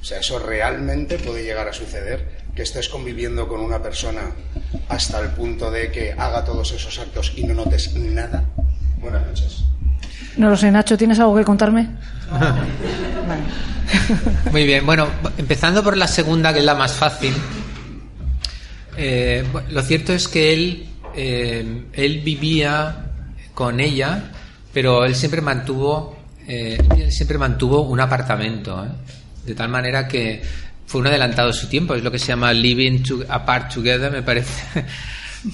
O 0.00 0.04
sea, 0.04 0.20
eso 0.20 0.38
realmente 0.38 1.18
puede 1.18 1.42
llegar 1.44 1.68
a 1.68 1.72
suceder, 1.72 2.40
que 2.54 2.62
estés 2.62 2.88
conviviendo 2.88 3.46
con 3.46 3.60
una 3.60 3.82
persona 3.82 4.32
hasta 4.88 5.20
el 5.20 5.28
punto 5.30 5.70
de 5.70 5.90
que 5.90 6.12
haga 6.12 6.44
todos 6.44 6.72
esos 6.72 6.98
actos 6.98 7.32
y 7.36 7.44
no 7.44 7.54
notes 7.54 7.94
nada. 7.94 8.44
Buenas 8.98 9.26
noches. 9.26 9.64
No 10.36 10.48
lo 10.48 10.56
sé, 10.56 10.70
Nacho, 10.70 10.96
¿tienes 10.96 11.18
algo 11.18 11.36
que 11.36 11.44
contarme? 11.44 11.88
Muy 14.52 14.64
bien, 14.64 14.86
bueno, 14.86 15.08
empezando 15.36 15.82
por 15.82 15.96
la 15.96 16.06
segunda, 16.06 16.52
que 16.52 16.60
es 16.60 16.64
la 16.64 16.74
más 16.74 16.92
fácil. 16.92 17.34
Eh, 18.96 19.44
lo 19.70 19.82
cierto 19.82 20.12
es 20.12 20.28
que 20.28 20.52
él, 20.52 20.88
eh, 21.14 21.84
él 21.92 22.20
vivía 22.20 23.09
con 23.60 23.78
ella, 23.78 24.22
pero 24.72 25.04
él 25.04 25.14
siempre 25.14 25.42
mantuvo, 25.42 26.16
eh, 26.48 26.78
él 26.96 27.12
siempre 27.12 27.36
mantuvo 27.36 27.82
un 27.82 28.00
apartamento, 28.00 28.82
¿eh? 28.82 28.88
de 29.44 29.54
tal 29.54 29.68
manera 29.68 30.08
que 30.08 30.40
fue 30.86 31.02
un 31.02 31.08
adelantado 31.08 31.48
de 31.48 31.52
su 31.54 31.68
tiempo. 31.68 31.94
Es 31.94 32.02
lo 32.02 32.10
que 32.10 32.18
se 32.18 32.28
llama 32.28 32.54
living 32.54 33.02
to- 33.02 33.22
apart 33.28 33.70
together, 33.74 34.10
me 34.10 34.22
parece. 34.22 34.62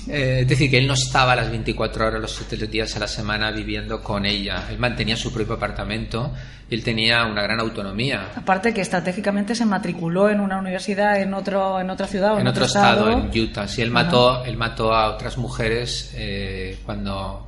Eh, 0.09 0.40
es 0.42 0.48
decir, 0.48 0.68
que 0.68 0.78
él 0.78 0.86
no 0.88 0.94
estaba 0.94 1.36
las 1.36 1.48
24 1.48 2.09
horas, 2.09 2.20
los 2.20 2.32
7 2.34 2.66
días 2.66 2.96
a 2.96 2.98
la 2.98 3.07
semana 3.07 3.52
viviendo 3.52 4.02
con 4.02 4.26
ella. 4.26 4.64
Él 4.68 4.80
mantenía 4.80 5.16
su 5.16 5.32
propio 5.32 5.54
apartamento 5.54 6.32
y 6.68 6.74
él 6.74 6.82
tenía 6.82 7.24
una 7.24 7.40
gran 7.42 7.61
autonomía. 7.61 8.32
Aparte 8.34 8.74
que 8.74 8.80
estratégicamente 8.80 9.54
se 9.54 9.64
matriculó 9.64 10.28
en 10.28 10.40
una 10.40 10.59
universidad 10.59 11.20
en 11.20 11.32
otro 11.34 11.78
en 11.80 11.88
otra 11.88 12.09
ciudad 12.09 12.32
o 12.32 12.34
en, 12.34 12.40
en 12.40 12.48
otro 12.48 12.64
estado, 12.64 13.11
en 13.12 13.30
Utah. 13.40 13.68
Sí, 13.68 13.80
él 13.80 13.92
mató, 13.92 14.44
él 14.44 14.57
mató 14.57 14.92
a 14.92 15.14
otras 15.14 15.38
mujeres 15.38 16.11
eh, 16.16 16.80
cuando, 16.84 17.45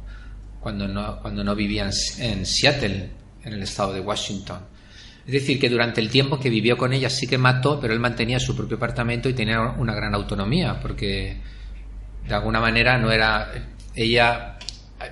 cuando, 0.69 0.87
no, 0.87 1.19
cuando 1.23 1.43
no 1.43 1.55
vivían 1.55 1.91
en 2.19 2.45
Seattle, 2.45 3.09
en 3.43 3.53
el 3.55 3.63
estado 3.63 3.95
de 3.95 4.01
Washington. 4.01 4.59
Es 5.27 5.33
decir, 5.33 5.59
que 5.59 5.71
durante 5.71 6.03
el 6.03 6.11
tiempo 6.11 6.39
que 6.39 6.51
vivió 6.51 6.77
con 6.77 6.93
ella 6.93 7.09
sí 7.09 7.27
que 7.27 7.39
mató, 7.39 7.81
pero 7.81 7.95
él 7.95 8.01
mantenía 8.01 8.39
su 8.39 8.55
propio 8.55 8.77
apartamento 8.77 9.31
y 9.31 9.33
tenía 9.33 9.63
una 9.63 9.95
gran 9.95 10.15
autonomía, 10.15 10.79
porque 10.79 11.39
de 12.27 12.35
alguna 12.35 12.61
manera 12.61 12.99
no 12.99 13.11
era. 13.11 13.51
Ella 13.95 14.59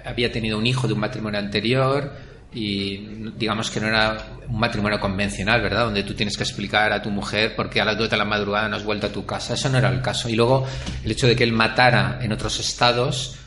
había 0.05 0.31
tenido 0.31 0.59
un 0.59 0.67
hijo 0.67 0.87
de 0.87 0.93
un 0.93 1.01
matrimonio 1.01 1.39
anterior 1.39 2.13
y 2.53 2.99
digamos 3.39 3.71
que 3.71 3.81
no 3.81 3.87
era 3.87 4.27
un 4.49 4.61
matrimonio 4.61 5.01
convencional, 5.01 5.63
¿verdad? 5.63 5.87
Donde 5.87 6.03
tú 6.03 6.13
tienes 6.13 6.37
que 6.37 6.43
explicar 6.43 6.93
a 6.93 7.01
tu 7.01 7.11
mujer 7.11 7.57
por 7.57 7.71
qué 7.71 7.81
a 7.81 7.87
las 7.87 7.97
2 7.97 8.11
de 8.11 8.17
la 8.19 8.27
madrugada 8.27 8.69
no 8.69 8.77
has 8.77 8.85
vuelto 8.85 9.07
a 9.07 9.11
tu 9.11 9.25
casa. 9.25 9.55
Eso 9.55 9.71
no 9.71 9.79
era 9.79 9.89
el 9.89 10.03
caso. 10.03 10.29
Y 10.29 10.35
luego 10.35 10.67
el 11.03 11.11
hecho 11.11 11.27
de 11.27 11.35
que 11.35 11.45
él 11.45 11.53
matara 11.53 12.19
en 12.21 12.31
otros 12.33 12.61
estados, 12.61 13.39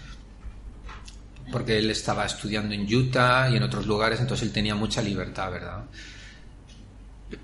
porque 1.51 1.77
él 1.77 1.89
estaba 1.89 2.25
estudiando 2.25 2.73
en 2.73 2.93
Utah 2.93 3.49
y 3.49 3.57
en 3.57 3.63
otros 3.63 3.85
lugares, 3.85 4.19
entonces 4.19 4.47
él 4.47 4.53
tenía 4.53 4.75
mucha 4.75 5.01
libertad, 5.01 5.51
¿verdad? 5.51 5.83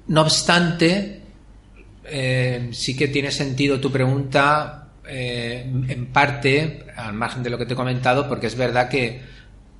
No 0.07 0.21
obstante, 0.21 1.21
eh, 2.03 2.69
sí 2.71 2.95
que 2.95 3.07
tiene 3.07 3.31
sentido 3.31 3.79
tu 3.79 3.91
pregunta 3.91 4.89
eh, 5.07 5.65
en 5.87 6.07
parte, 6.07 6.85
al 6.95 7.13
margen 7.13 7.43
de 7.43 7.49
lo 7.49 7.57
que 7.57 7.65
te 7.65 7.73
he 7.73 7.75
comentado, 7.77 8.27
porque 8.27 8.47
es 8.47 8.55
verdad 8.55 8.89
que, 8.89 9.21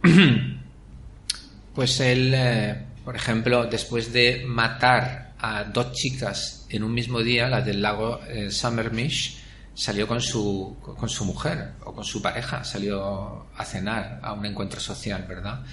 pues 1.75 1.99
él, 1.99 2.33
eh, 2.35 2.85
por 3.03 3.15
ejemplo, 3.15 3.65
después 3.65 4.11
de 4.11 4.43
matar 4.45 5.33
a 5.39 5.63
dos 5.65 5.91
chicas 5.93 6.65
en 6.69 6.83
un 6.83 6.93
mismo 6.93 7.21
día, 7.21 7.47
la 7.47 7.61
del 7.61 7.81
lago 7.81 8.19
Summermish, 8.49 9.44
salió 9.75 10.07
con 10.07 10.21
su, 10.21 10.77
con 10.81 11.09
su 11.09 11.25
mujer 11.25 11.73
o 11.83 11.93
con 11.93 12.03
su 12.03 12.21
pareja, 12.21 12.63
salió 12.63 13.45
a 13.55 13.65
cenar 13.65 14.19
a 14.23 14.33
un 14.33 14.45
encuentro 14.45 14.79
social, 14.79 15.25
¿verdad? 15.27 15.63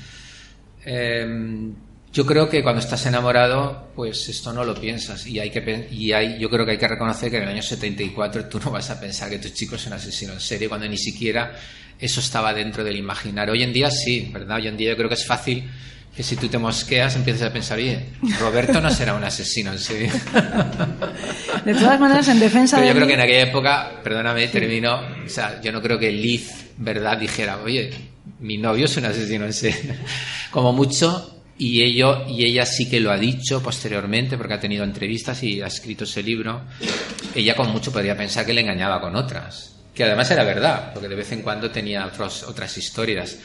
Eh, 0.84 1.72
yo 2.12 2.26
creo 2.26 2.46
que 2.46 2.62
cuando 2.62 2.80
estás 2.80 3.06
enamorado, 3.06 3.88
pues 3.96 4.28
esto 4.28 4.52
no 4.52 4.64
lo 4.64 4.74
piensas 4.78 5.26
y 5.26 5.40
hay 5.40 5.50
que 5.50 5.88
y 5.90 6.12
hay, 6.12 6.38
yo 6.38 6.50
creo 6.50 6.66
que 6.66 6.72
hay 6.72 6.78
que 6.78 6.88
reconocer 6.88 7.30
que 7.30 7.38
en 7.38 7.44
el 7.44 7.48
año 7.48 7.62
74 7.62 8.50
tú 8.50 8.60
no 8.60 8.70
vas 8.70 8.90
a 8.90 9.00
pensar 9.00 9.30
que 9.30 9.38
tu 9.38 9.48
chico 9.48 9.76
es 9.76 9.86
un 9.86 9.94
asesino 9.94 10.34
en 10.34 10.40
serie 10.40 10.68
cuando 10.68 10.86
ni 10.86 10.98
siquiera 10.98 11.54
eso 11.98 12.20
estaba 12.20 12.52
dentro 12.52 12.84
del 12.84 12.96
imaginario. 12.96 13.54
Hoy 13.54 13.62
en 13.62 13.72
día 13.72 13.90
sí, 13.90 14.28
¿verdad? 14.30 14.58
Hoy 14.58 14.68
en 14.68 14.76
día 14.76 14.90
yo 14.90 14.96
creo 14.96 15.08
que 15.08 15.14
es 15.14 15.26
fácil 15.26 15.70
que 16.14 16.22
si 16.22 16.36
tú 16.36 16.48
te 16.48 16.58
mosqueas 16.58 17.16
empieces 17.16 17.42
a 17.42 17.52
pensar, 17.52 17.78
oye, 17.78 18.10
Roberto 18.38 18.80
no 18.80 18.90
será 18.90 19.14
un 19.14 19.24
asesino 19.24 19.72
en 19.72 19.78
serie. 19.78 20.12
De 21.64 21.74
todas 21.74 21.98
maneras, 21.98 22.28
en 22.28 22.38
defensa 22.38 22.76
Pero 22.76 22.88
de 22.88 22.92
yo 22.92 22.96
creo 22.96 23.06
que 23.06 23.14
en 23.14 23.20
aquella 23.20 23.42
época, 23.42 24.00
perdóname, 24.02 24.48
termino, 24.48 25.00
o 25.24 25.28
sea, 25.28 25.60
yo 25.62 25.72
no 25.72 25.80
creo 25.80 25.98
que 25.98 26.10
Liz, 26.10 26.72
¿verdad?, 26.76 27.16
dijera, 27.16 27.58
oye, 27.62 27.90
mi 28.40 28.58
novio 28.58 28.84
es 28.84 28.96
un 28.96 29.06
asesino 29.06 29.46
en 29.46 29.52
serie. 29.52 29.98
Como 30.50 30.72
mucho, 30.72 31.40
y, 31.56 31.82
ello, 31.82 32.26
y 32.28 32.44
ella 32.44 32.66
sí 32.66 32.90
que 32.90 33.00
lo 33.00 33.10
ha 33.10 33.16
dicho 33.16 33.62
posteriormente, 33.62 34.36
porque 34.36 34.54
ha 34.54 34.60
tenido 34.60 34.84
entrevistas 34.84 35.42
y 35.42 35.62
ha 35.62 35.68
escrito 35.68 36.04
ese 36.04 36.22
libro, 36.22 36.62
ella 37.34 37.54
con 37.54 37.70
mucho 37.70 37.92
podría 37.92 38.16
pensar 38.16 38.44
que 38.44 38.52
le 38.52 38.60
engañaba 38.60 39.00
con 39.00 39.16
otras, 39.16 39.76
que 39.94 40.04
además 40.04 40.30
era 40.30 40.44
verdad, 40.44 40.92
porque 40.92 41.08
de 41.08 41.14
vez 41.14 41.32
en 41.32 41.42
cuando 41.42 41.70
tenía 41.70 42.04
otros, 42.04 42.42
otras 42.42 42.76
historias, 42.76 43.38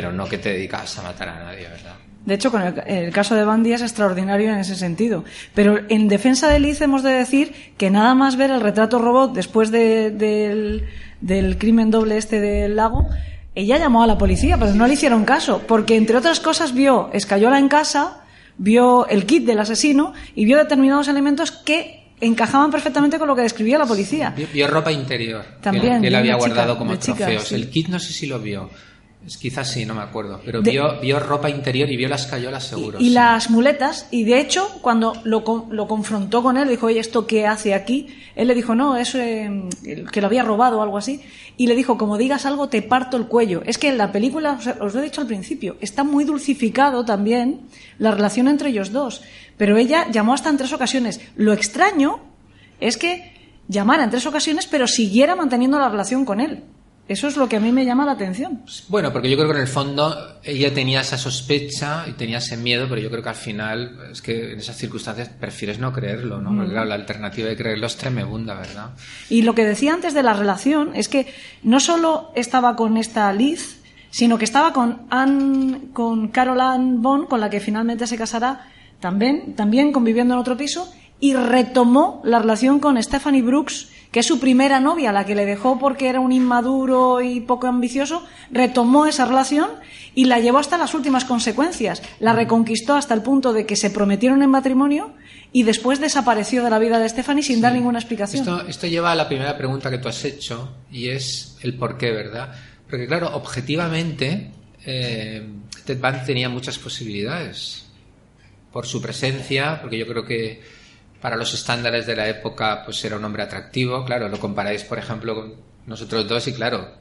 pero 0.00 0.12
no 0.12 0.26
que 0.28 0.38
te 0.38 0.50
dedicabas 0.52 0.98
a 0.98 1.02
matar 1.02 1.28
a 1.28 1.44
nadie, 1.44 1.68
¿verdad? 1.68 1.94
De 2.24 2.34
hecho, 2.34 2.50
con 2.50 2.60
el, 2.62 2.74
el 2.86 3.12
caso 3.12 3.34
de 3.36 3.44
Bandy 3.44 3.72
es 3.72 3.82
extraordinario 3.82 4.50
en 4.52 4.58
ese 4.58 4.74
sentido. 4.74 5.24
Pero 5.54 5.78
en 5.88 6.08
defensa 6.08 6.48
de 6.48 6.58
Liz 6.58 6.80
hemos 6.80 7.02
de 7.04 7.12
decir 7.12 7.52
que 7.78 7.88
nada 7.88 8.14
más 8.16 8.36
ver 8.36 8.50
el 8.50 8.60
retrato 8.60 8.98
robot 8.98 9.32
después 9.32 9.70
de- 9.70 10.10
del, 10.10 10.86
del 11.20 11.56
crimen 11.56 11.90
doble 11.92 12.16
este 12.16 12.40
del 12.40 12.74
lago, 12.74 13.06
ella 13.54 13.78
llamó 13.78 14.02
a 14.02 14.06
la 14.08 14.18
policía, 14.18 14.58
pero 14.58 14.74
no 14.74 14.86
le 14.88 14.94
hicieron 14.94 15.24
caso, 15.24 15.62
porque 15.68 15.96
entre 15.96 16.16
otras 16.16 16.40
cosas 16.40 16.74
vio 16.74 17.10
escayola 17.12 17.58
en 17.60 17.68
casa, 17.68 18.24
vio 18.58 19.06
el 19.06 19.24
kit 19.24 19.44
del 19.46 19.60
asesino 19.60 20.12
y 20.34 20.44
vio 20.46 20.58
determinados 20.58 21.06
elementos 21.08 21.52
que 21.52 22.06
encajaban 22.20 22.70
perfectamente 22.72 23.18
con 23.18 23.28
lo 23.28 23.36
que 23.36 23.42
describía 23.42 23.78
la 23.78 23.86
policía. 23.86 24.32
Vio, 24.36 24.48
vio 24.52 24.66
ropa 24.66 24.90
interior. 24.90 25.44
También, 25.62 26.00
Que 26.00 26.08
él 26.08 26.14
había 26.16 26.32
chica, 26.34 26.46
guardado 26.46 26.76
como 26.76 26.98
trofeos. 26.98 27.44
sí. 27.48 27.54
El 27.54 27.70
kit 27.70 27.88
no 27.88 28.00
sé 28.00 28.12
si 28.12 28.26
lo 28.26 28.40
vio. 28.40 28.68
Es- 29.26 29.36
Quizás 29.36 29.68
sí, 29.70 29.84
no 29.84 29.94
me 29.94 30.02
acuerdo. 30.02 30.40
Pero 30.44 30.62
De- 30.62 30.70
vio, 30.70 31.00
vio 31.00 31.18
ropa 31.18 31.50
interior 31.50 31.90
y 31.90 31.96
vio 31.96 32.08
las 32.08 32.26
cayolas 32.26 32.64
seguro. 32.64 32.98
y 33.00 33.04
sí. 33.08 33.10
las 33.10 33.50
muletas, 33.50 34.06
y 34.10 34.24
de 34.24 34.38
hecho, 34.40 34.68
cuando 34.80 35.14
lo, 35.24 35.66
lo 35.70 35.88
confrontó 35.88 36.42
con 36.42 36.56
él, 36.56 36.68
dijo, 36.68 36.86
oye, 36.86 37.00
¿esto 37.00 37.26
qué 37.26 37.46
hace 37.46 37.74
aquí? 37.74 38.06
Él 38.36 38.48
le 38.48 38.54
dijo, 38.54 38.74
no, 38.74 38.96
es 38.96 39.14
eh, 39.16 39.68
que 40.12 40.20
lo 40.20 40.26
había 40.28 40.42
robado 40.44 40.78
o 40.78 40.82
algo 40.82 40.98
así. 40.98 41.20
Y 41.56 41.66
le 41.66 41.74
dijo, 41.74 41.96
como 41.98 42.18
digas 42.18 42.46
algo, 42.46 42.68
te 42.68 42.82
parto 42.82 43.16
el 43.16 43.26
cuello. 43.26 43.62
Es 43.66 43.78
que 43.78 43.88
en 43.88 43.98
la 43.98 44.12
película, 44.12 44.52
os, 44.60 44.66
os 44.80 44.94
lo 44.94 45.00
he 45.00 45.04
dicho 45.04 45.20
al 45.22 45.26
principio, 45.26 45.76
está 45.80 46.04
muy 46.04 46.24
dulcificado 46.24 47.04
también 47.04 47.62
la 47.98 48.10
relación 48.12 48.46
entre 48.48 48.68
ellos 48.70 48.92
dos. 48.92 49.22
Pero 49.56 49.76
ella 49.78 50.06
llamó 50.12 50.34
hasta 50.34 50.50
en 50.50 50.58
tres 50.58 50.72
ocasiones. 50.72 51.20
Lo 51.34 51.52
extraño 51.52 52.20
es 52.78 52.96
que 52.98 53.32
llamara 53.68 54.04
en 54.04 54.10
tres 54.10 54.26
ocasiones, 54.26 54.66
pero 54.66 54.86
siguiera 54.86 55.34
manteniendo 55.34 55.78
la 55.78 55.88
relación 55.88 56.24
con 56.26 56.40
él. 56.40 56.62
Eso 57.08 57.28
es 57.28 57.36
lo 57.36 57.48
que 57.48 57.56
a 57.56 57.60
mí 57.60 57.70
me 57.70 57.84
llama 57.84 58.04
la 58.04 58.12
atención. 58.12 58.62
Bueno, 58.88 59.12
porque 59.12 59.30
yo 59.30 59.36
creo 59.36 59.48
que 59.48 59.54
en 59.56 59.62
el 59.62 59.68
fondo 59.68 60.40
ella 60.42 60.74
tenía 60.74 61.02
esa 61.02 61.16
sospecha 61.16 62.04
y 62.08 62.12
tenía 62.14 62.38
ese 62.38 62.56
miedo, 62.56 62.86
pero 62.88 63.00
yo 63.00 63.10
creo 63.10 63.22
que 63.22 63.28
al 63.28 63.34
final 63.36 63.96
es 64.10 64.20
que 64.20 64.52
en 64.54 64.58
esas 64.58 64.76
circunstancias 64.76 65.28
prefieres 65.28 65.78
no 65.78 65.92
creerlo, 65.92 66.40
¿no? 66.40 66.50
Porque 66.50 66.68
Mm. 66.68 66.72
claro, 66.72 66.86
la 66.86 66.94
alternativa 66.96 67.48
de 67.48 67.56
creerlo 67.56 67.86
es 67.86 67.96
tremenda, 67.96 68.54
¿verdad? 68.54 68.90
Y 69.30 69.42
lo 69.42 69.54
que 69.54 69.64
decía 69.64 69.94
antes 69.94 70.14
de 70.14 70.22
la 70.24 70.32
relación 70.32 70.96
es 70.96 71.08
que 71.08 71.32
no 71.62 71.78
solo 71.78 72.32
estaba 72.34 72.74
con 72.74 72.96
esta 72.96 73.32
Liz, 73.32 73.80
sino 74.10 74.36
que 74.38 74.44
estaba 74.44 74.72
con 74.72 75.02
Anne, 75.10 75.90
con 75.92 76.28
Carol 76.28 76.60
Ann 76.60 77.02
Bond, 77.02 77.28
con 77.28 77.40
la 77.40 77.50
que 77.50 77.60
finalmente 77.60 78.06
se 78.08 78.16
casará, 78.16 78.68
también, 78.98 79.54
también 79.54 79.92
conviviendo 79.92 80.34
en 80.34 80.40
otro 80.40 80.56
piso, 80.56 80.92
y 81.20 81.34
retomó 81.34 82.20
la 82.24 82.38
relación 82.38 82.78
con 82.80 83.02
Stephanie 83.02 83.42
Brooks, 83.42 83.88
que 84.12 84.20
es 84.20 84.26
su 84.26 84.38
primera 84.38 84.80
novia, 84.80 85.12
la 85.12 85.26
que 85.26 85.34
le 85.34 85.44
dejó 85.44 85.78
porque 85.78 86.08
era 86.08 86.20
un 86.20 86.32
inmaduro 86.32 87.20
y 87.20 87.40
poco 87.40 87.66
ambicioso, 87.66 88.24
retomó 88.50 89.06
esa 89.06 89.26
relación 89.26 89.70
y 90.14 90.24
la 90.24 90.38
llevó 90.38 90.58
hasta 90.58 90.78
las 90.78 90.94
últimas 90.94 91.24
consecuencias. 91.24 92.02
La 92.20 92.32
reconquistó 92.32 92.94
hasta 92.94 93.14
el 93.14 93.22
punto 93.22 93.52
de 93.52 93.66
que 93.66 93.76
se 93.76 93.90
prometieron 93.90 94.42
en 94.42 94.50
matrimonio 94.50 95.14
y 95.52 95.62
después 95.62 96.00
desapareció 96.00 96.62
de 96.62 96.70
la 96.70 96.78
vida 96.78 96.98
de 96.98 97.08
Stephanie 97.08 97.42
sin 97.42 97.60
dar 97.60 97.72
ninguna 97.72 97.98
explicación. 97.98 98.40
Esto, 98.40 98.66
esto 98.66 98.86
lleva 98.86 99.12
a 99.12 99.14
la 99.14 99.28
primera 99.28 99.56
pregunta 99.56 99.90
que 99.90 99.98
tú 99.98 100.08
has 100.08 100.24
hecho 100.24 100.76
y 100.90 101.08
es 101.08 101.56
el 101.62 101.74
por 101.74 101.98
qué, 101.98 102.10
¿verdad? 102.10 102.54
Porque 102.88 103.06
claro, 103.06 103.34
objetivamente, 103.34 104.50
eh, 104.84 105.46
Ted 105.84 106.00
Bundy 106.00 106.24
tenía 106.24 106.48
muchas 106.48 106.78
posibilidades 106.78 107.86
por 108.72 108.86
su 108.86 109.00
presencia, 109.00 109.80
porque 109.80 109.98
yo 109.98 110.06
creo 110.06 110.24
que 110.24 110.75
para 111.20 111.36
los 111.36 111.52
estándares 111.54 112.06
de 112.06 112.16
la 112.16 112.28
época 112.28 112.82
pues 112.84 113.04
era 113.04 113.16
un 113.16 113.24
hombre 113.24 113.42
atractivo, 113.42 114.04
claro, 114.04 114.28
lo 114.28 114.38
comparáis 114.38 114.84
por 114.84 114.98
ejemplo 114.98 115.34
con 115.34 115.54
nosotros 115.86 116.28
dos 116.28 116.46
y 116.48 116.52
claro, 116.52 116.94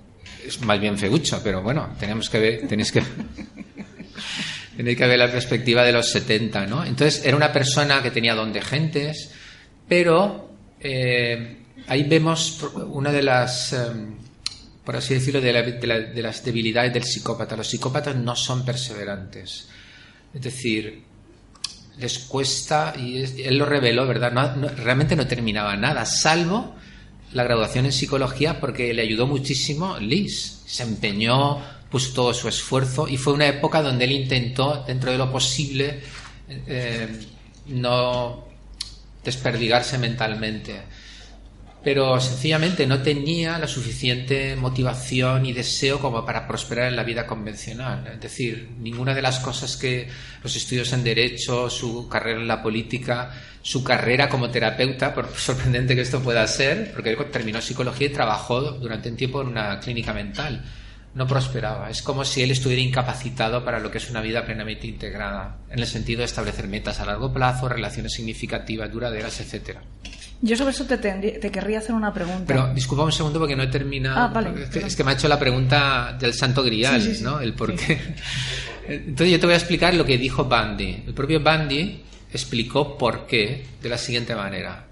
es 0.46 0.62
más 0.62 0.80
bien 0.80 0.98
feucho, 0.98 1.42
pero 1.44 1.62
bueno, 1.62 1.96
tenemos 2.00 2.30
que 2.30 2.40
ver, 2.40 2.68
tenéis 2.68 2.92
que 2.92 3.04
Tenéis 4.76 4.98
que 4.98 5.08
ver 5.08 5.20
la 5.20 5.32
perspectiva 5.32 5.84
de 5.84 5.94
los 5.94 6.10
70, 6.10 6.66
¿no? 6.68 6.84
Entonces 6.84 7.26
era 7.26 7.38
una 7.38 7.52
persona 7.52 8.02
que 8.02 8.12
tenía 8.12 8.36
don 8.36 8.52
de 8.52 8.62
gentes, 8.62 9.32
pero 9.88 10.50
eh, 10.82 11.60
ahí 11.88 12.04
vemos 12.04 12.62
una 12.88 13.12
de 13.12 13.24
las, 13.24 13.72
eh, 13.72 13.78
por 14.84 14.98
así 14.98 15.14
decirlo, 15.14 15.40
de 15.40 16.22
las 16.22 16.44
debilidades 16.44 16.94
del 16.94 17.04
psicópata. 17.06 17.56
Los 17.56 17.70
psicópatas 17.70 18.16
no 18.18 18.36
son 18.36 18.66
perseverantes. 18.66 19.70
Es 20.34 20.42
decir, 20.42 21.04
les 22.00 22.20
cuesta, 22.20 22.94
y 22.98 23.42
él 23.44 23.58
lo 23.58 23.66
reveló, 23.66 24.06
¿verdad? 24.08 24.32
No- 24.32 24.68
realmente 24.70 25.16
no 25.16 25.28
terminaba 25.28 25.76
nada, 25.76 26.06
salvo 26.06 26.76
la 27.34 27.44
graduación 27.44 27.86
en 27.86 27.92
psicología 27.92 28.60
porque 28.60 28.94
le 28.94 29.02
ayudó 29.02 29.28
muchísimo 29.28 29.98
Liz. 30.00 30.62
Se 30.66 30.84
empeñó, 30.84 31.62
puso 31.90 32.14
todo 32.14 32.34
su 32.34 32.48
esfuerzo 32.48 33.08
y 33.08 33.18
fue 33.18 33.34
una 33.34 33.48
época 33.48 33.82
donde 33.82 34.06
él 34.06 34.12
intentó, 34.14 34.84
dentro 34.88 35.12
de 35.12 35.18
lo 35.18 35.32
posible, 35.32 36.00
eh, 36.68 37.08
no 37.68 38.46
desperdigarse 39.24 39.98
mentalmente. 39.98 40.82
Pero 41.86 42.20
sencillamente 42.20 42.88
no 42.88 43.04
tenía 43.04 43.60
la 43.60 43.68
suficiente 43.68 44.56
motivación 44.56 45.46
y 45.46 45.54
deseo 45.54 46.00
como 46.00 46.26
para 46.26 46.48
prosperar 46.48 46.88
en 46.88 46.96
la 46.96 47.04
vida 47.04 47.28
convencional. 47.28 48.08
Es 48.08 48.20
decir, 48.20 48.72
ninguna 48.80 49.14
de 49.14 49.22
las 49.22 49.40
cosas 49.40 49.78
que 49.78 50.08
los 50.42 50.56
estudios 50.56 50.92
en 50.94 51.04
Derecho, 51.04 51.70
su 51.70 52.10
carrera 52.10 52.42
en 52.42 52.48
la 52.48 52.64
política, 52.64 53.32
su 53.62 53.84
carrera 53.84 54.28
como 54.30 54.50
terapeuta, 54.50 55.14
por 55.14 55.28
sorprendente 55.38 55.94
que 55.94 56.02
esto 56.02 56.24
pueda 56.24 56.48
ser, 56.48 56.92
porque 56.92 57.12
él 57.12 57.18
terminó 57.32 57.62
psicología 57.62 58.08
y 58.08 58.12
trabajó 58.12 58.62
durante 58.62 59.12
un 59.12 59.16
tiempo 59.16 59.44
en 59.44 59.50
una 59.50 59.80
clínica 59.80 60.12
mental, 60.12 60.66
no 61.14 61.28
prosperaba. 61.28 61.92
Es 61.92 62.02
como 62.02 62.26
si 62.26 62.42
él 62.42 62.50
estuviera 62.50 62.82
incapacitado 62.82 63.64
para 63.64 63.80
lo 63.80 63.92
que 63.92 64.00
es 64.00 64.10
una 64.10 64.22
vida 64.22 64.44
plenamente 64.44 64.88
integrada, 64.88 65.58
en 65.70 65.78
el 65.78 65.86
sentido 65.86 66.22
de 66.22 66.26
establecer 66.26 66.68
metas 66.68 67.00
a 67.00 67.06
largo 67.06 67.32
plazo, 67.32 67.70
relaciones 67.70 68.14
significativas, 68.14 68.92
duraderas, 68.92 69.40
etcétera. 69.40 69.84
Yo 70.42 70.56
sobre 70.56 70.72
eso 70.72 70.86
te, 70.86 70.98
tendría- 70.98 71.40
te 71.40 71.50
querría 71.52 71.80
hacer 71.80 71.96
una 71.96 72.14
pregunta. 72.14 72.44
Pero 72.46 72.74
disculpa 72.74 73.04
un 73.04 73.12
segundo 73.12 73.40
porque 73.40 73.56
no 73.56 73.64
he 73.64 73.68
terminado. 73.68 74.18
Ah, 74.20 74.28
vale, 74.28 74.50
es, 74.50 74.56
que, 74.56 74.66
perdón. 74.74 74.88
es 74.88 74.96
que 74.96 75.04
me 75.04 75.12
ha 75.12 75.14
hecho 75.14 75.28
la 75.28 75.40
pregunta 75.40 76.18
del 76.20 76.34
santo 76.34 76.62
grial, 76.64 77.02
Sí, 77.02 77.10
sí, 77.12 77.16
sí. 77.18 77.24
¿no? 77.24 77.40
El 77.40 77.54
por 77.54 77.76
qué. 77.76 78.00
Entonces 78.88 79.32
yo 79.32 79.40
te 79.40 79.46
voy 79.48 79.54
a 79.54 79.58
explicar 79.58 79.94
lo 79.96 80.06
que 80.06 80.18
dijo 80.18 80.46
Bundy. 80.46 81.04
El 81.08 81.14
propio 81.14 81.40
Bundy 81.42 82.04
explicó 82.32 82.98
por 82.98 83.26
qué 83.26 83.66
de 83.82 83.90
la 83.90 83.98
siguiente 83.98 84.36
manera. 84.36 84.86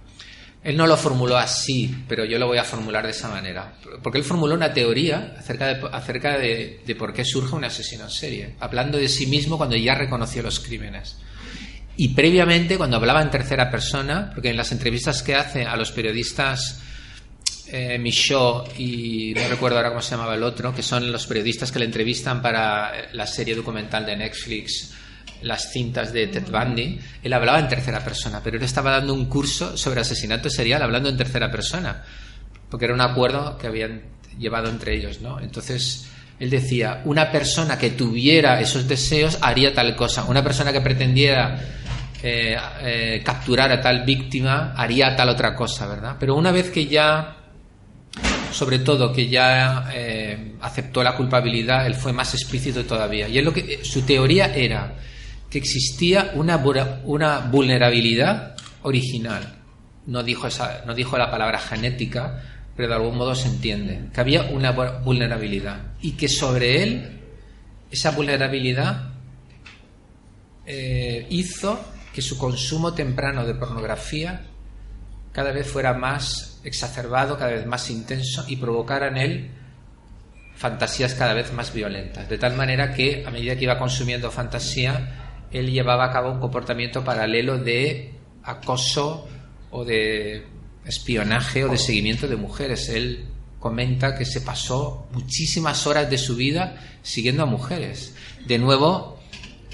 Él 0.63 0.77
no 0.77 0.87
lo 0.87 0.95
formuló 0.95 1.35
así, 1.37 1.93
pero 2.07 2.23
yo 2.23 2.39
lo 2.39 2.47
voy 2.47 2.57
a 2.57 2.63
formular 2.63 3.03
de 3.03 3.11
esa 3.11 3.27
manera. 3.27 3.73
Porque 4.01 4.17
él 4.17 4.23
formuló 4.23 4.55
una 4.55 4.73
teoría 4.73 5.35
acerca 5.37 5.67
de, 5.67 5.87
acerca 5.91 6.37
de, 6.37 6.79
de 6.85 6.95
por 6.95 7.13
qué 7.13 7.25
surge 7.25 7.53
un 7.53 7.65
asesino 7.65 8.05
en 8.05 8.09
serie, 8.09 8.55
hablando 8.61 8.97
de 8.97 9.09
sí 9.09 9.27
mismo 9.27 9.57
cuando 9.57 9.75
ya 9.75 9.93
reconoció 9.93 10.41
los 10.41 10.61
crímenes. 10.61 11.17
Y 11.95 12.09
previamente, 12.09 12.77
cuando 12.77 12.97
hablaba 12.97 13.21
en 13.21 13.29
tercera 13.29 13.69
persona, 13.69 14.31
porque 14.33 14.49
en 14.49 14.57
las 14.57 14.71
entrevistas 14.71 15.21
que 15.21 15.35
hace 15.35 15.65
a 15.65 15.75
los 15.75 15.91
periodistas 15.91 16.81
eh, 17.67 17.97
Michaud 17.97 18.67
y 18.77 19.33
no 19.35 19.47
recuerdo 19.47 19.77
ahora 19.77 19.89
cómo 19.89 20.01
se 20.01 20.11
llamaba 20.11 20.35
el 20.35 20.43
otro, 20.43 20.75
que 20.75 20.83
son 20.83 21.11
los 21.11 21.25
periodistas 21.25 21.71
que 21.71 21.79
le 21.79 21.85
entrevistan 21.85 22.41
para 22.41 23.11
la 23.13 23.25
serie 23.25 23.55
documental 23.55 24.05
de 24.05 24.15
Netflix, 24.15 24.93
las 25.41 25.71
cintas 25.71 26.13
de 26.13 26.27
Ted 26.27 26.49
Bundy, 26.51 26.99
él 27.23 27.33
hablaba 27.33 27.59
en 27.59 27.67
tercera 27.67 28.03
persona, 28.03 28.41
pero 28.43 28.57
él 28.57 28.63
estaba 28.63 28.91
dando 28.91 29.13
un 29.13 29.25
curso 29.25 29.75
sobre 29.75 30.01
asesinato 30.01 30.49
serial 30.49 30.81
hablando 30.81 31.09
en 31.09 31.17
tercera 31.17 31.49
persona, 31.49 32.03
porque 32.69 32.85
era 32.85 32.93
un 32.93 33.01
acuerdo 33.01 33.57
que 33.57 33.65
habían 33.67 34.03
llevado 34.37 34.69
entre 34.69 34.95
ellos, 34.95 35.21
¿no? 35.21 35.39
Entonces, 35.39 36.07
él 36.39 36.49
decía, 36.49 37.01
una 37.05 37.31
persona 37.31 37.77
que 37.77 37.89
tuviera 37.89 38.61
esos 38.61 38.87
deseos 38.87 39.37
haría 39.41 39.73
tal 39.73 39.95
cosa, 39.95 40.25
una 40.25 40.43
persona 40.43 40.71
que 40.71 40.81
pretendiera 40.81 41.59
eh, 42.25 42.55
eh, 42.81 43.21
capturar 43.23 43.69
a 43.73 43.81
tal 43.81 44.05
víctima 44.05 44.73
haría 44.77 45.13
tal 45.13 45.27
otra 45.27 45.53
cosa, 45.53 45.85
¿verdad? 45.87 46.15
Pero 46.17 46.35
una 46.35 46.51
vez 46.53 46.69
que 46.69 46.87
ya, 46.87 47.35
sobre 48.51 48.79
todo, 48.79 49.11
que 49.11 49.27
ya 49.27 49.89
eh, 49.93 50.55
aceptó 50.61 51.03
la 51.03 51.17
culpabilidad, 51.17 51.85
él 51.85 51.95
fue 51.95 52.13
más 52.13 52.33
explícito 52.33 52.85
todavía. 52.85 53.27
Y 53.27 53.37
es 53.39 53.43
lo 53.43 53.51
que 53.51 53.83
su 53.83 54.03
teoría 54.03 54.55
era 54.55 54.95
que 55.49 55.57
existía 55.57 56.31
una, 56.35 56.55
una 57.03 57.39
vulnerabilidad 57.39 58.55
original. 58.83 59.55
No 60.07 60.23
dijo, 60.23 60.47
esa, 60.47 60.83
no 60.85 60.93
dijo 60.95 61.17
la 61.17 61.29
palabra 61.29 61.59
genética, 61.59 62.41
pero 62.75 62.87
de 62.87 62.95
algún 62.95 63.17
modo 63.17 63.35
se 63.35 63.49
entiende. 63.49 64.09
Que 64.13 64.21
había 64.21 64.43
una 64.43 64.73
vu- 64.73 65.03
vulnerabilidad. 65.03 65.77
Y 66.01 66.13
que 66.13 66.27
sobre 66.29 66.83
él, 66.83 67.19
esa 67.91 68.11
vulnerabilidad 68.11 69.09
hizo 71.29 71.79
que 72.13 72.21
su 72.21 72.37
consumo 72.37 72.93
temprano 72.93 73.45
de 73.45 73.55
pornografía 73.55 74.45
cada 75.31 75.51
vez 75.51 75.67
fuera 75.67 75.93
más 75.93 76.61
exacerbado, 76.63 77.37
cada 77.37 77.51
vez 77.51 77.65
más 77.65 77.89
intenso 77.89 78.45
y 78.47 78.55
provocara 78.55 79.07
en 79.07 79.17
él 79.17 79.51
fantasías 80.55 81.15
cada 81.15 81.33
vez 81.33 81.51
más 81.51 81.73
violentas. 81.73 82.29
De 82.29 82.37
tal 82.37 82.55
manera 82.55 82.93
que 82.93 83.25
a 83.25 83.31
medida 83.31 83.55
que 83.55 83.63
iba 83.63 83.79
consumiendo 83.79 84.31
fantasía, 84.31 85.47
él 85.51 85.71
llevaba 85.71 86.05
a 86.05 86.11
cabo 86.11 86.31
un 86.31 86.39
comportamiento 86.39 87.03
paralelo 87.03 87.57
de 87.57 88.13
acoso 88.43 89.27
o 89.71 89.83
de 89.83 90.45
espionaje 90.85 91.65
o 91.65 91.69
de 91.69 91.77
seguimiento 91.77 92.27
de 92.27 92.35
mujeres. 92.35 92.89
Él 92.89 93.25
comenta 93.59 94.15
que 94.15 94.25
se 94.25 94.41
pasó 94.41 95.07
muchísimas 95.11 95.87
horas 95.87 96.09
de 96.09 96.17
su 96.17 96.35
vida 96.35 96.75
siguiendo 97.01 97.43
a 97.43 97.47
mujeres. 97.47 98.15
De 98.45 98.59
nuevo, 98.59 99.19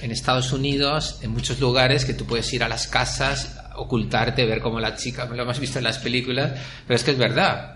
en 0.02 0.12
Estados 0.12 0.52
Unidos, 0.52 1.20
en 1.22 1.32
muchos 1.32 1.60
lugares 1.60 2.06
que 2.06 2.14
tú 2.14 2.26
puedes 2.26 2.52
ir 2.54 2.64
a 2.64 2.70
las 2.70 2.88
casas, 2.88 3.58
ocultarte, 3.76 4.46
ver 4.46 4.62
cómo 4.62 4.80
la 4.80 4.96
chica, 4.96 5.26
lo 5.26 5.42
hemos 5.42 5.60
visto 5.60 5.78
en 5.78 5.86
las 5.86 5.98
películas, 5.98 6.54
pero 6.86 6.96
es 6.96 7.04
que 7.04 7.12
es 7.12 7.18
verdad. 7.18 7.76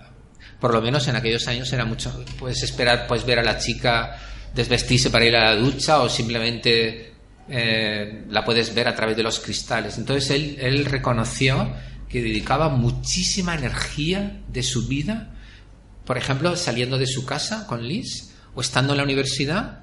por 0.59 0.73
lo 0.73 0.81
menos 0.81 1.07
en 1.07 1.15
aquellos 1.15 1.47
años 1.47 1.71
era 1.73 1.83
mucho. 1.83 2.23
Puedes 2.39 2.63
esperar, 2.63 3.05
puedes 3.05 3.25
ver 3.25 3.39
a 3.39 3.43
la 3.43 3.57
chica 3.57 4.17
desvestirse 4.55 5.09
para 5.09 5.25
ir 5.25 5.35
a 5.35 5.53
la 5.53 5.55
ducha 5.55 5.99
o 5.99 6.09
simplemente 6.09 7.13
eh, 7.49 8.23
la 8.29 8.45
puedes 8.45 8.73
ver 8.73 8.87
a 8.87 8.95
través 8.95 9.17
de 9.17 9.23
los 9.23 9.39
cristales. 9.39 9.97
Entonces 9.97 10.29
él, 10.31 10.57
él 10.59 10.85
reconoció 10.85 11.73
que 12.07 12.21
dedicaba 12.21 12.69
muchísima 12.69 13.55
energía 13.55 14.41
de 14.47 14.63
su 14.63 14.87
vida, 14.87 15.33
por 16.05 16.17
ejemplo, 16.17 16.55
saliendo 16.55 16.97
de 16.97 17.07
su 17.07 17.25
casa 17.25 17.65
con 17.67 17.85
Liz 17.87 18.33
o 18.53 18.61
estando 18.61 18.93
en 18.93 18.97
la 18.97 19.03
universidad, 19.03 19.82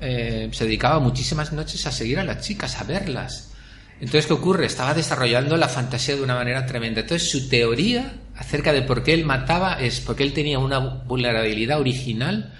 eh, 0.00 0.48
se 0.52 0.64
dedicaba 0.64 0.98
muchísimas 1.00 1.52
noches 1.52 1.86
a 1.86 1.92
seguir 1.92 2.18
a 2.18 2.24
las 2.24 2.44
chicas, 2.44 2.80
a 2.80 2.84
verlas. 2.84 3.52
Entonces, 4.00 4.26
¿qué 4.26 4.32
ocurre? 4.32 4.66
Estaba 4.66 4.92
desarrollando 4.92 5.56
la 5.56 5.68
fantasía 5.68 6.16
de 6.16 6.22
una 6.22 6.34
manera 6.34 6.66
tremenda. 6.66 7.00
Entonces, 7.00 7.30
su 7.30 7.48
teoría 7.48 8.12
acerca 8.36 8.72
de 8.72 8.82
por 8.82 9.02
qué 9.02 9.14
él 9.14 9.24
mataba 9.24 9.74
es 9.80 10.00
porque 10.00 10.24
él 10.24 10.32
tenía 10.32 10.58
una 10.58 10.78
vulnerabilidad 10.78 11.80
original 11.80 12.52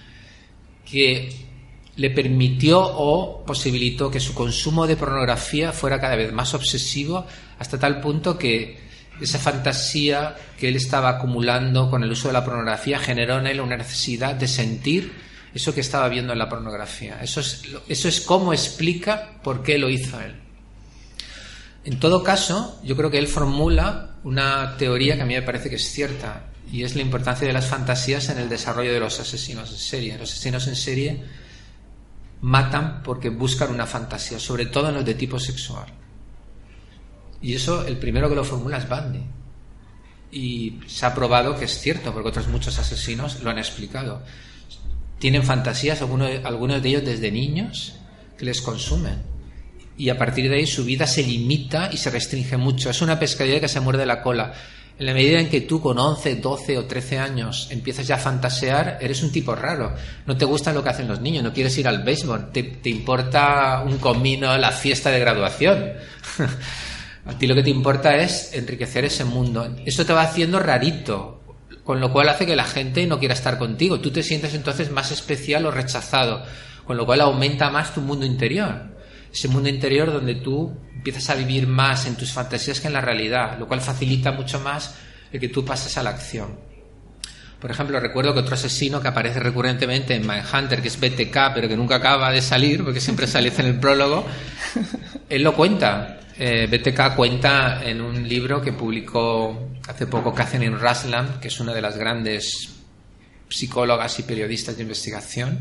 que 0.91 1.33
le 1.97 2.11
permitió 2.11 2.81
o 2.81 3.45
posibilitó 3.45 4.11
que 4.11 4.21
su 4.21 4.35
consumo 4.35 4.87
de 4.87 4.97
pornografía 4.97 5.73
fuera 5.73 6.01
cada 6.01 6.17
vez 6.17 6.33
más 6.33 6.55
obsesivo 6.55 7.27
hasta 7.59 7.79
tal 7.79 8.01
punto 8.01 8.37
que 8.37 8.79
esa 9.21 9.39
fantasía 9.39 10.37
que 10.59 10.69
él 10.69 10.77
estaba 10.77 11.09
acumulando 11.11 11.89
con 11.89 12.03
el 12.03 12.11
uso 12.11 12.29
de 12.29 12.35
la 12.35 12.45
pornografía 12.45 12.99
generó 12.99 13.39
en 13.39 13.47
él 13.47 13.61
una 13.61 13.77
necesidad 13.77 14.35
de 14.35 14.49
sentir 14.49 15.13
eso 15.55 15.73
que 15.73 15.81
estaba 15.81 16.09
viendo 16.09 16.33
en 16.33 16.39
la 16.39 16.49
pornografía. 16.49 17.21
Eso 17.23 17.41
es, 17.41 17.63
eso 17.89 18.09
es 18.09 18.21
cómo 18.21 18.53
explica 18.53 19.41
por 19.43 19.63
qué 19.63 19.79
lo 19.79 19.89
hizo 19.89 20.21
él. 20.21 20.35
En 21.85 22.01
todo 22.01 22.23
caso, 22.23 22.81
yo 22.83 22.97
creo 22.97 23.11
que 23.11 23.19
él 23.19 23.29
formula 23.29 24.17
una 24.25 24.77
teoría 24.77 25.17
que 25.17 25.23
a 25.23 25.27
mí 25.27 25.35
me 25.35 25.43
parece 25.43 25.69
que 25.69 25.77
es 25.77 25.91
cierta 25.91 26.47
y 26.73 26.83
es 26.83 26.97
la 26.97 27.03
importancia 27.03 27.47
de 27.47 27.53
las 27.53 27.67
fantasías 27.67 28.31
en 28.31 28.39
el 28.39 28.49
desarrollo 28.49 28.93
de 28.93 29.01
los 29.01 29.21
asesinos 29.21 29.71
en 29.71 29.77
serie. 29.77 30.19
Los 30.19 30.33
asesinos 30.33 30.67
en 30.67 30.77
serie 30.77 31.25
matan 32.41 33.03
porque 33.03 33.29
buscan 33.29 33.71
una 33.71 33.87
fantasía, 33.87 34.39
sobre 34.39 34.67
todo 34.67 34.89
en 34.89 34.95
los 34.95 35.05
de 35.05 35.15
tipo 35.15 35.39
sexual. 35.39 35.87
Y 37.43 37.55
eso, 37.55 37.87
el 37.87 37.99
primero 37.99 38.29
que 38.29 38.35
lo 38.35 38.45
formula 38.45 38.79
es 38.79 38.89
Bundy. 38.89 39.23
Y 40.33 40.81
se 40.87 41.07
ha 41.07 41.15
probado 41.15 41.57
que 41.57 41.67
es 41.67 41.79
cierto, 41.79 42.13
porque 42.13 42.31
otros 42.31 42.49
muchos 42.49 42.79
asesinos 42.79 43.41
lo 43.41 43.51
han 43.51 43.59
explicado. 43.59 44.23
Tienen 45.25 45.43
fantasías, 45.43 46.03
algunos, 46.03 46.31
algunos 46.45 46.83
de 46.83 46.89
ellos 46.91 47.03
desde 47.07 47.33
niños, 47.33 47.95
que 48.37 48.45
les 48.45 48.61
consumen. 48.61 49.23
Y 49.97 50.11
a 50.11 50.19
partir 50.19 50.51
de 50.51 50.57
ahí 50.57 50.67
su 50.67 50.85
vida 50.85 51.07
se 51.07 51.23
limita 51.23 51.89
y 51.91 51.97
se 51.97 52.11
restringe 52.11 52.59
mucho. 52.59 52.91
Es 52.91 53.01
una 53.01 53.19
pescadilla 53.19 53.59
que 53.59 53.69
se 53.69 53.81
muerde 53.81 54.05
la 54.05 54.21
cola. 54.21 54.53
En 54.99 55.07
la 55.07 55.15
medida 55.15 55.41
en 55.41 55.49
que 55.49 55.63
tú 55.63 55.81
con 55.81 55.99
11, 55.99 56.35
12 56.35 56.77
o 56.77 56.85
13 56.85 57.19
años 57.21 57.69
empiezas 57.71 58.07
ya 58.07 58.17
a 58.17 58.19
fantasear, 58.19 58.99
eres 59.01 59.23
un 59.23 59.33
tipo 59.33 59.55
raro. 59.55 59.95
No 60.27 60.37
te 60.37 60.45
gusta 60.45 60.75
lo 60.75 60.85
que 60.85 60.91
hacen 60.91 61.09
los 61.09 61.23
niños, 61.23 61.43
no 61.43 61.55
quieres 61.55 61.79
ir 61.79 61.89
al 61.89 62.03
béisbol, 62.03 62.53
te, 62.53 62.63
te 62.63 62.91
importa 62.91 63.83
un 63.83 63.97
comino, 63.97 64.55
la 64.59 64.73
fiesta 64.73 65.11
de 65.11 65.21
graduación. 65.21 65.91
a 67.25 67.39
ti 67.39 67.47
lo 67.47 67.55
que 67.55 67.63
te 67.63 67.71
importa 67.71 68.15
es 68.15 68.53
enriquecer 68.53 69.07
ese 69.07 69.25
mundo. 69.25 69.75
Eso 69.87 70.05
te 70.05 70.13
va 70.13 70.21
haciendo 70.21 70.59
rarito, 70.59 71.44
con 71.85 72.01
lo 72.01 72.11
cual 72.13 72.31
hace 72.31 72.47
que 72.47 72.57
la 72.57 72.65
gente 72.65 73.07
no 73.07 73.19
quiera 73.19 73.35
estar 73.35 73.59
contigo. 73.59 74.01
Tú 74.01 74.11
te 74.11 74.23
sientes 74.23 74.55
entonces 74.55 74.91
más 74.91 75.13
especial 75.13 75.67
o 75.67 75.71
rechazado, 75.71 76.43
con 76.85 76.97
lo 76.97 77.07
cual 77.07 77.21
aumenta 77.21 77.71
más 77.71 77.95
tu 77.95 78.01
mundo 78.01 78.25
interior. 78.25 78.95
Ese 79.33 79.49
mundo 79.49 79.69
interior 79.69 80.13
donde 80.13 80.37
tú 80.37 80.75
empiezas 80.95 81.29
a 81.31 81.35
vivir 81.35 81.67
más 81.67 82.07
en 82.07 82.17
tus 82.17 82.33
fantasías 82.33 82.81
que 82.81 82.87
en 82.87 82.95
la 82.95 83.01
realidad, 83.01 83.59
lo 83.59 83.69
cual 83.69 83.81
facilita 83.81 84.33
mucho 84.33 84.61
más 84.61 84.95
el 85.31 85.41
que 85.41 85.49
tú 85.49 85.65
pases 85.65 85.97
a 85.99 86.03
la 86.03 86.11
acción. 86.11 86.59
Por 87.61 87.71
ejemplo, 87.71 87.99
recuerdo 87.99 88.33
que 88.33 88.41
otro 88.41 88.55
asesino 88.55 89.01
que 89.01 89.09
aparece 89.09 89.41
recurrentemente 89.41 90.15
en 90.15 90.27
Mindhunter, 90.27 90.81
que 90.81 90.89
es 90.89 91.01
BTK, 91.01 91.55
pero 91.55 91.67
que 91.69 91.77
nunca 91.77 91.97
acaba 91.97 92.31
de 92.31 92.43
salir, 92.43 92.85
porque 92.85 93.01
siempre 93.01 93.27
sale 93.27 93.53
en 93.57 93.67
el 93.67 93.81
prólogo, 93.81 94.25
él 95.29 95.43
lo 95.43 95.55
cuenta. 95.55 96.21
Eh, 96.37 96.67
BTK 96.67 97.15
cuenta 97.15 97.85
en 97.85 98.01
un 98.01 98.27
libro 98.29 98.61
que 98.61 98.73
publicó 98.73 99.71
hace 99.89 100.07
poco 100.07 100.35
Catherine 100.35 100.77
Raslam, 100.77 101.39
que 101.41 101.49
es 101.49 101.61
una 101.61 101.73
de 101.73 101.81
las 101.81 101.97
grandes 101.97 102.75
psicólogas 103.49 104.19
y 104.19 104.25
periodistas 104.25 104.77
de 104.77 104.83
investigación, 104.83 105.61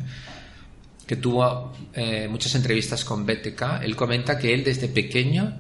que 1.06 1.16
tuvo 1.18 1.74
eh, 1.94 2.28
muchas 2.28 2.56
entrevistas 2.56 3.04
con 3.04 3.26
BTK, 3.26 3.84
él 3.84 3.96
comenta 3.96 4.38
que 4.38 4.54
él 4.54 4.64
desde 4.64 4.88
pequeño 4.88 5.60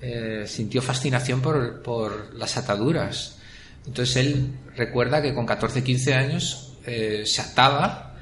eh, 0.00 0.44
sintió 0.46 0.82
fascinación 0.82 1.40
por, 1.40 2.34
las 2.34 2.56
ataduras. 2.56 3.38
Entonces 3.86 4.16
él 4.16 4.52
recuerda 4.76 5.22
que 5.22 5.32
con 5.34 5.46
14, 5.46 5.82
15 5.82 6.14
años 6.14 6.74
eh, 6.84 7.22
se 7.24 7.40
ataba 7.40 8.14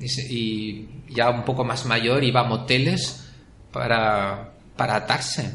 y, 0.00 0.88
ya 1.08 1.30
un 1.30 1.44
poco 1.44 1.64
más 1.64 1.84
mayor 1.86 2.22
iba 2.24 2.40
a 2.40 2.44
moteles 2.44 3.26
para, 3.72 4.53
para 4.76 4.96
atarse. 4.96 5.50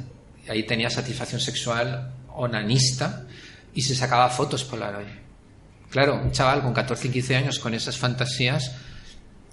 Y 0.45 0.49
ahí 0.49 0.63
tenía 0.63 0.89
satisfacción 0.89 1.41
sexual 1.41 2.13
onanista 2.33 3.25
y 3.73 3.81
se 3.81 3.95
sacaba 3.95 4.29
fotos 4.29 4.63
Polaroid. 4.63 5.07
Claro, 5.89 6.15
un 6.21 6.31
chaval 6.31 6.61
con 6.61 6.73
14, 6.73 7.11
15 7.11 7.35
años 7.35 7.59
con 7.59 7.73
esas 7.73 7.97
fantasías 7.97 8.71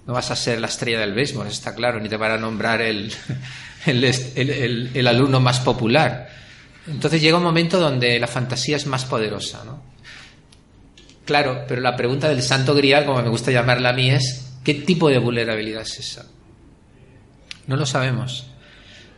no 0.05 0.13
vas 0.13 0.31
a 0.31 0.35
ser 0.35 0.61
la 0.61 0.67
estrella 0.67 1.01
del 1.01 1.13
béisbol, 1.13 1.47
está 1.47 1.75
claro, 1.75 1.99
ni 1.99 2.07
te 2.07 2.15
van 2.15 2.31
a 2.31 2.37
nombrar 2.37 2.81
el, 2.81 3.11
el, 3.85 4.03
el, 4.03 4.91
el, 4.93 5.07
alumno 5.07 5.41
más 5.41 5.59
popular. 5.59 6.29
Entonces 6.87 7.21
llega 7.21 7.37
un 7.37 7.43
momento 7.43 7.77
donde 7.79 8.17
la 8.17 8.27
fantasía 8.27 8.77
es 8.77 8.85
más 8.85 9.03
poderosa, 9.03 9.63
¿no? 9.65 9.83
Claro, 11.25 11.65
pero 11.67 11.81
la 11.81 11.97
pregunta 11.97 12.29
del 12.29 12.41
santo 12.41 12.73
grial, 12.73 13.05
como 13.05 13.21
me 13.21 13.27
gusta 13.27 13.51
llamarla 13.51 13.89
a 13.89 13.93
mí, 13.93 14.09
es 14.09 14.45
¿qué 14.63 14.75
tipo 14.75 15.09
de 15.09 15.17
vulnerabilidad 15.17 15.81
es 15.81 15.99
esa? 15.99 16.25
No 17.67 17.75
lo 17.75 17.85
sabemos. 17.85 18.47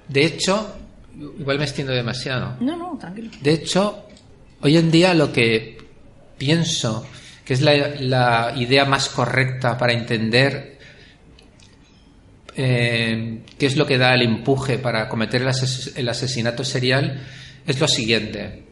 De 0.09 0.25
hecho, 0.25 0.75
igual 1.39 1.57
me 1.57 1.63
extiendo 1.63 1.93
demasiado. 1.93 2.57
No, 2.59 2.75
no, 2.75 2.97
tranquilo. 2.99 3.29
De 3.41 3.53
hecho, 3.53 4.05
hoy 4.61 4.75
en 4.75 4.91
día 4.91 5.13
lo 5.13 5.31
que 5.31 5.77
pienso 6.37 7.05
que 7.45 7.53
es 7.53 7.61
la, 7.61 7.95
la 7.99 8.53
idea 8.57 8.85
más 8.85 9.09
correcta 9.09 9.77
para 9.77 9.93
entender 9.93 10.77
eh, 12.61 13.39
qué 13.57 13.65
es 13.65 13.77
lo 13.77 13.85
que 13.85 13.97
da 13.97 14.13
el 14.13 14.21
empuje 14.21 14.77
para 14.77 15.07
cometer 15.07 15.41
el, 15.41 15.47
ases 15.47 15.93
el, 15.95 16.09
asesinato 16.09 16.65
serial, 16.65 17.25
es 17.65 17.79
lo 17.79 17.87
siguiente. 17.87 18.65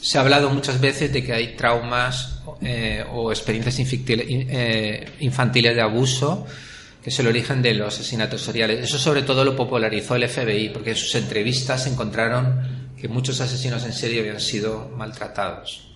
Se 0.00 0.18
ha 0.18 0.22
hablado 0.22 0.50
muchas 0.50 0.80
veces 0.80 1.12
de 1.12 1.22
que 1.22 1.32
hay 1.32 1.54
traumas 1.54 2.40
eh, 2.60 3.04
o 3.12 3.30
experiencias 3.30 3.78
eh, 3.78 5.04
infantiles 5.20 5.74
de 5.74 5.80
abuso 5.80 6.44
que 7.04 7.10
es 7.10 7.18
el 7.18 7.26
origen 7.26 7.60
de 7.60 7.74
los 7.74 7.92
asesinatos 7.92 8.40
seriales. 8.40 8.82
Eso 8.82 8.98
sobre 8.98 9.20
todo 9.20 9.44
lo 9.44 9.54
popularizó 9.54 10.16
el 10.16 10.26
FBI, 10.26 10.70
porque 10.70 10.90
en 10.90 10.96
sus 10.96 11.14
entrevistas 11.16 11.86
encontraron 11.86 12.94
que 12.98 13.08
muchos 13.08 13.38
asesinos 13.42 13.84
en 13.84 13.92
serie 13.92 14.20
habían 14.20 14.40
sido 14.40 14.88
maltratados. 14.96 15.86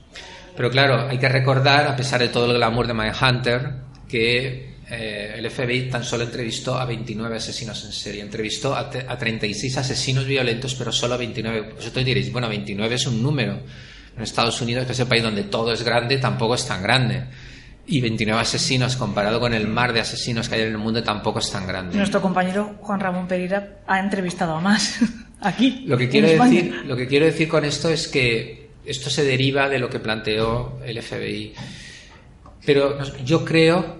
Pero 0.55 0.71
claro, 0.71 1.09
hay 1.09 1.17
que 1.17 1.31
recordar, 1.31 1.87
a 1.87 1.97
pesar 1.97 2.21
de 2.21 2.29
todo 2.29 2.45
el 2.45 2.59
glamour 2.59 2.87
de 2.87 2.93
Mindhunter, 2.93 3.73
que 4.07 4.77
eh, 4.91 5.35
el 5.39 5.51
FBI 5.51 5.89
tan 5.89 6.05
solo 6.05 6.25
entrevistó 6.25 6.79
a 6.79 6.85
29 6.85 7.37
asesinos 7.37 7.83
en 7.87 7.93
serie. 7.93 8.21
Entrevistó 8.21 8.75
a, 8.75 8.81
a 8.81 9.19
36 9.19 9.79
asesinos 9.79 10.27
violentos, 10.27 10.75
pero 10.75 10.93
solo 10.93 11.15
a 11.15 11.17
29. 11.17 11.73
Vosotros 11.75 12.05
diréis, 12.05 12.31
bueno, 12.31 12.51
29 12.51 12.95
es 12.95 13.07
un 13.07 13.23
número. 13.23 13.61
En 14.15 14.23
Estados 14.23 14.61
Unidos, 14.61 14.85
que 14.85 14.93
es 14.93 15.01
el 15.01 15.07
país 15.07 15.23
donde 15.23 15.45
todo 15.45 15.73
es 15.73 15.83
grande, 15.83 16.19
tampoco 16.19 16.55
es 16.55 16.67
tan 16.67 16.83
grande. 16.83 17.23
Y 17.91 18.03
29 18.03 18.41
asesinos, 18.41 18.97
comparado 18.97 19.41
con 19.41 19.55
el 19.55 19.67
mar 19.67 19.93
de 19.95 20.01
asesinos 20.01 20.49
que 20.49 20.57
hay 20.57 20.61
en 20.63 20.69
el 20.69 20.79
mundo, 20.79 21.03
tampoco 21.03 21.39
es 21.39 21.51
tan 21.51 21.67
grande. 21.67 21.97
Nuestro 21.97 22.21
compañero 22.21 22.75
Juan 22.81 23.01
Ramón 23.01 23.27
Pereira 23.27 23.79
ha 23.87 23.99
entrevistado 23.99 24.55
a 24.57 24.61
más 24.61 24.99
aquí. 25.41 25.85
Lo 25.87 25.97
que, 25.97 26.09
quiero 26.09 26.29
decir, 26.29 26.83
lo 26.85 26.97
que 26.97 27.07
quiero 27.09 27.25
decir 27.25 27.49
con 27.49 27.65
esto 27.65 27.89
es 27.89 28.09
que 28.09 28.69
esto 28.85 29.11
se 29.11 29.25
deriva 29.25 29.69
de 29.69 29.79
lo 29.79 29.89
que 29.89 30.01
planteó 30.01 30.81
el 30.85 31.03
FBI. 31.03 31.55
Pero 32.65 32.99
yo 33.25 33.45
creo 33.45 33.97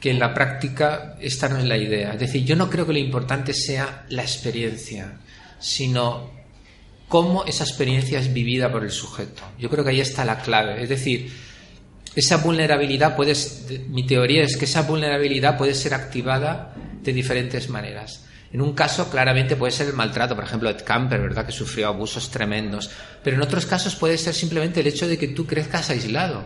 que 0.00 0.10
en 0.10 0.18
la 0.18 0.32
práctica 0.32 1.16
esta 1.20 1.48
no 1.48 1.58
es 1.58 1.64
la 1.64 1.76
idea. 1.76 2.14
Es 2.14 2.20
decir, 2.20 2.44
yo 2.44 2.56
no 2.56 2.70
creo 2.70 2.86
que 2.86 2.94
lo 2.94 2.98
importante 2.98 3.52
sea 3.52 4.06
la 4.08 4.22
experiencia, 4.22 5.18
sino 5.58 6.30
cómo 7.08 7.44
esa 7.44 7.64
experiencia 7.64 8.18
es 8.18 8.32
vivida 8.32 8.72
por 8.72 8.84
el 8.84 8.90
sujeto. 8.90 9.42
Yo 9.58 9.68
creo 9.68 9.84
que 9.84 9.90
ahí 9.90 10.00
está 10.00 10.24
la 10.24 10.38
clave. 10.38 10.82
Es 10.82 10.88
decir, 10.88 11.30
esa 12.14 12.38
vulnerabilidad 12.38 13.16
puede, 13.16 13.34
mi 13.88 14.06
teoría 14.06 14.42
es 14.42 14.56
que 14.56 14.64
esa 14.64 14.82
vulnerabilidad 14.82 15.56
puede 15.56 15.74
ser 15.74 15.94
activada 15.94 16.74
de 17.02 17.12
diferentes 17.12 17.68
maneras. 17.68 18.24
En 18.52 18.60
un 18.60 18.72
caso, 18.72 19.08
claramente 19.10 19.54
puede 19.54 19.70
ser 19.70 19.86
el 19.86 19.92
maltrato, 19.92 20.34
por 20.34 20.44
ejemplo, 20.44 20.68
Ed 20.70 20.82
Camper, 20.84 21.20
¿verdad? 21.20 21.46
Que 21.46 21.52
sufrió 21.52 21.86
abusos 21.86 22.30
tremendos. 22.30 22.90
Pero 23.22 23.36
en 23.36 23.42
otros 23.42 23.64
casos 23.64 23.94
puede 23.94 24.18
ser 24.18 24.34
simplemente 24.34 24.80
el 24.80 24.88
hecho 24.88 25.06
de 25.06 25.16
que 25.16 25.28
tú 25.28 25.46
crezcas 25.46 25.88
aislado 25.90 26.44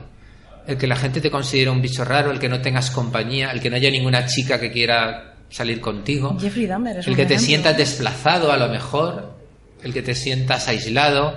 el 0.66 0.78
que 0.78 0.86
la 0.86 0.96
gente 0.96 1.20
te 1.20 1.30
considere 1.30 1.70
un 1.70 1.82
bicho 1.82 2.04
raro, 2.04 2.30
el 2.30 2.38
que 2.38 2.48
no 2.48 2.60
tengas 2.60 2.90
compañía, 2.90 3.50
el 3.50 3.60
que 3.60 3.70
no 3.70 3.76
haya 3.76 3.90
ninguna 3.90 4.26
chica 4.26 4.58
que 4.58 4.70
quiera 4.70 5.34
salir 5.50 5.80
contigo, 5.80 6.36
Jeffrey 6.40 6.66
Dahmer 6.66 6.98
es 6.98 7.06
el 7.06 7.14
que 7.14 7.26
te 7.26 7.34
ejemplo. 7.34 7.46
sientas 7.46 7.76
desplazado 7.76 8.50
a 8.50 8.56
lo 8.56 8.68
mejor, 8.68 9.36
el 9.82 9.92
que 9.92 10.02
te 10.02 10.14
sientas 10.14 10.68
aislado, 10.68 11.36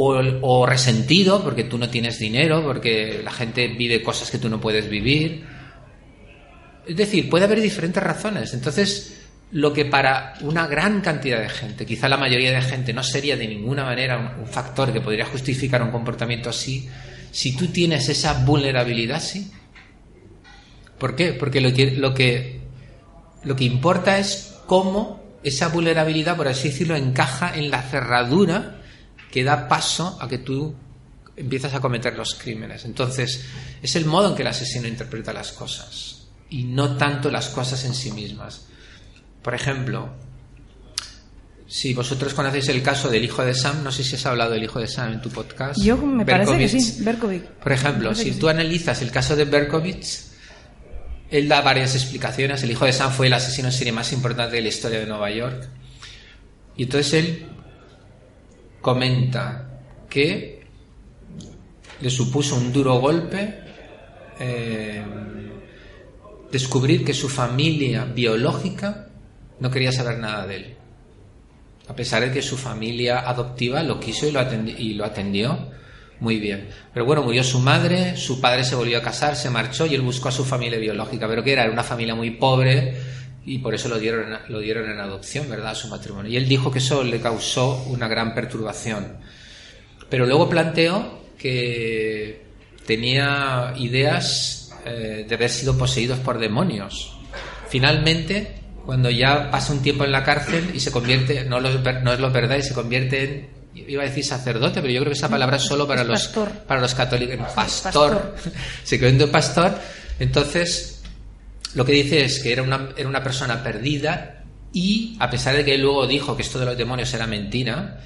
o, 0.00 0.22
o 0.42 0.64
resentido 0.64 1.42
porque 1.42 1.64
tú 1.64 1.76
no 1.76 1.90
tienes 1.90 2.20
dinero, 2.20 2.62
porque 2.62 3.20
la 3.24 3.32
gente 3.32 3.66
vive 3.66 4.00
cosas 4.02 4.30
que 4.30 4.38
tú 4.38 4.48
no 4.48 4.60
puedes 4.60 4.88
vivir. 4.88 5.44
Es 6.86 6.96
decir, 6.96 7.28
puede 7.28 7.46
haber 7.46 7.60
diferentes 7.60 8.00
razones. 8.00 8.54
Entonces, 8.54 9.18
lo 9.50 9.72
que 9.72 9.84
para 9.84 10.34
una 10.42 10.68
gran 10.68 11.00
cantidad 11.00 11.40
de 11.40 11.48
gente, 11.48 11.84
quizá 11.84 12.08
la 12.08 12.16
mayoría 12.16 12.52
de 12.52 12.62
gente, 12.62 12.92
no 12.92 13.02
sería 13.02 13.36
de 13.36 13.48
ninguna 13.48 13.84
manera 13.84 14.18
un, 14.18 14.42
un 14.42 14.46
factor 14.46 14.92
que 14.92 15.00
podría 15.00 15.26
justificar 15.26 15.82
un 15.82 15.90
comportamiento 15.90 16.48
así, 16.48 16.88
si 17.32 17.56
tú 17.56 17.66
tienes 17.66 18.08
esa 18.08 18.44
vulnerabilidad, 18.44 19.20
sí. 19.20 19.50
¿Por 20.98 21.16
qué? 21.16 21.32
Porque 21.32 21.60
lo 21.60 21.72
que, 21.72 21.90
lo 21.90 22.14
que, 22.14 22.60
lo 23.42 23.56
que 23.56 23.64
importa 23.64 24.18
es 24.18 24.54
cómo 24.66 25.20
esa 25.42 25.68
vulnerabilidad, 25.68 26.36
por 26.36 26.46
así 26.46 26.68
decirlo, 26.68 26.94
encaja 26.94 27.52
en 27.54 27.70
la 27.70 27.82
cerradura 27.82 28.77
que 29.30 29.44
da 29.44 29.68
paso 29.68 30.18
a 30.20 30.28
que 30.28 30.38
tú 30.38 30.74
empiezas 31.36 31.74
a 31.74 31.80
cometer 31.80 32.16
los 32.16 32.34
crímenes. 32.34 32.84
Entonces, 32.84 33.44
es 33.82 33.96
el 33.96 34.04
modo 34.06 34.30
en 34.30 34.34
que 34.34 34.42
el 34.42 34.48
asesino 34.48 34.88
interpreta 34.88 35.32
las 35.32 35.52
cosas 35.52 36.26
y 36.50 36.64
no 36.64 36.96
tanto 36.96 37.30
las 37.30 37.48
cosas 37.48 37.84
en 37.84 37.94
sí 37.94 38.10
mismas. 38.10 38.66
Por 39.42 39.54
ejemplo, 39.54 40.10
si 41.66 41.94
vosotros 41.94 42.34
conocéis 42.34 42.68
el 42.68 42.82
caso 42.82 43.08
del 43.08 43.24
hijo 43.24 43.44
de 43.44 43.54
Sam, 43.54 43.84
no 43.84 43.92
sé 43.92 44.02
si 44.02 44.16
has 44.16 44.26
hablado 44.26 44.52
del 44.52 44.64
hijo 44.64 44.80
de 44.80 44.88
Sam 44.88 45.12
en 45.12 45.20
tu 45.20 45.30
podcast. 45.30 45.80
Yo 45.80 45.96
me 45.98 46.24
parece 46.24 46.52
que 46.52 46.58
Berkovich. 46.58 46.82
sí, 46.82 47.04
Berkovic. 47.04 47.44
Por 47.44 47.72
ejemplo, 47.72 48.14
si 48.14 48.32
tú 48.32 48.46
sí. 48.46 48.50
analizas 48.50 49.02
el 49.02 49.10
caso 49.10 49.36
de 49.36 49.44
Berkovich, 49.44 50.20
él 51.30 51.46
da 51.46 51.60
varias 51.60 51.94
explicaciones. 51.94 52.62
El 52.62 52.70
hijo 52.70 52.86
de 52.86 52.92
Sam 52.92 53.12
fue 53.12 53.26
el 53.26 53.34
asesino 53.34 53.68
en 53.68 53.74
serie 53.74 53.92
más 53.92 54.12
importante 54.12 54.56
de 54.56 54.62
la 54.62 54.68
historia 54.68 54.98
de 54.98 55.06
Nueva 55.06 55.30
York. 55.30 55.68
Y 56.74 56.84
entonces 56.84 57.12
él 57.12 57.46
comenta 58.80 59.80
que 60.08 60.66
le 62.00 62.10
supuso 62.10 62.56
un 62.56 62.72
duro 62.72 62.98
golpe 63.00 63.60
eh, 64.38 65.02
descubrir 66.50 67.04
que 67.04 67.14
su 67.14 67.28
familia 67.28 68.04
biológica 68.04 69.08
no 69.60 69.70
quería 69.70 69.92
saber 69.92 70.18
nada 70.18 70.46
de 70.46 70.56
él. 70.56 70.76
A 71.88 71.96
pesar 71.96 72.22
de 72.22 72.30
que 72.30 72.42
su 72.42 72.56
familia 72.56 73.20
adoptiva 73.20 73.82
lo 73.82 73.98
quiso 73.98 74.26
y 74.26 74.30
lo, 74.30 74.40
y 74.52 74.94
lo 74.94 75.04
atendió 75.04 75.70
muy 76.20 76.38
bien. 76.38 76.68
Pero 76.92 77.06
bueno, 77.06 77.22
murió 77.22 77.42
su 77.42 77.60
madre, 77.60 78.16
su 78.16 78.40
padre 78.40 78.64
se 78.64 78.74
volvió 78.74 78.98
a 78.98 79.02
casar, 79.02 79.36
se 79.36 79.50
marchó 79.50 79.86
y 79.86 79.94
él 79.94 80.02
buscó 80.02 80.28
a 80.28 80.32
su 80.32 80.44
familia 80.44 80.78
biológica. 80.78 81.26
Pero 81.28 81.42
que 81.42 81.52
era 81.52 81.70
una 81.70 81.84
familia 81.84 82.14
muy 82.14 82.32
pobre 82.32 82.96
y 83.48 83.58
por 83.58 83.74
eso 83.74 83.88
lo 83.88 83.98
dieron, 83.98 84.38
lo 84.48 84.60
dieron 84.60 84.90
en 84.90 85.00
adopción, 85.00 85.48
¿verdad? 85.48 85.70
A 85.70 85.74
su 85.74 85.88
matrimonio. 85.88 86.30
Y 86.30 86.36
él 86.36 86.46
dijo 86.46 86.70
que 86.70 86.78
eso 86.78 87.02
le 87.02 87.20
causó 87.20 87.82
una 87.88 88.06
gran 88.06 88.34
perturbación. 88.34 89.16
Pero 90.10 90.26
luego 90.26 90.48
planteó 90.48 91.22
que 91.38 92.42
tenía 92.86 93.72
ideas 93.78 94.74
eh, 94.84 95.24
de 95.26 95.34
haber 95.34 95.50
sido 95.50 95.78
poseídos 95.78 96.18
por 96.18 96.38
demonios. 96.38 97.16
Finalmente, 97.68 98.54
cuando 98.84 99.10
ya 99.10 99.50
pasa 99.50 99.72
un 99.72 99.80
tiempo 99.80 100.04
en 100.04 100.12
la 100.12 100.24
cárcel 100.24 100.70
y 100.74 100.80
se 100.80 100.90
convierte, 100.90 101.44
no, 101.44 101.58
es 101.58 102.20
lo 102.20 102.30
verdad, 102.30 102.56
y 102.56 102.62
se 102.62 102.74
convierte 102.74 103.22
en, 103.22 103.48
iba 103.74 104.02
a 104.02 104.06
decir 104.06 104.24
sacerdote, 104.24 104.80
pero 104.80 104.92
yo 104.92 105.00
creo 105.00 105.12
que 105.12 105.18
esa 105.18 105.28
palabra 105.28 105.56
es 105.56 105.62
solo 105.62 105.86
para 105.86 106.02
Es 106.02 106.08
los, 106.08 106.22
pastor. 106.24 106.48
para 106.66 106.80
los 106.80 106.94
católicos, 106.94 107.36
pastor, 107.54 107.92
pastor. 107.92 108.34
se 108.84 108.98
convierte 108.98 109.24
en 109.24 109.30
pastor, 109.30 109.78
entonces 110.18 110.97
lo 111.74 111.84
que 111.84 111.92
dice 111.92 112.24
es 112.24 112.40
que 112.40 112.52
era 112.52 112.62
una, 112.62 112.90
era 112.96 113.08
una 113.08 113.22
persona 113.22 113.62
perdida 113.62 114.42
y 114.72 115.16
a 115.18 115.30
pesar 115.30 115.56
de 115.56 115.64
que 115.64 115.74
él 115.74 115.82
luego 115.82 116.06
dijo 116.06 116.36
que 116.36 116.42
esto 116.42 116.58
de 116.58 116.66
los 116.66 116.76
demonios 116.76 117.12
era 117.14 117.26
mentira, 117.26 118.00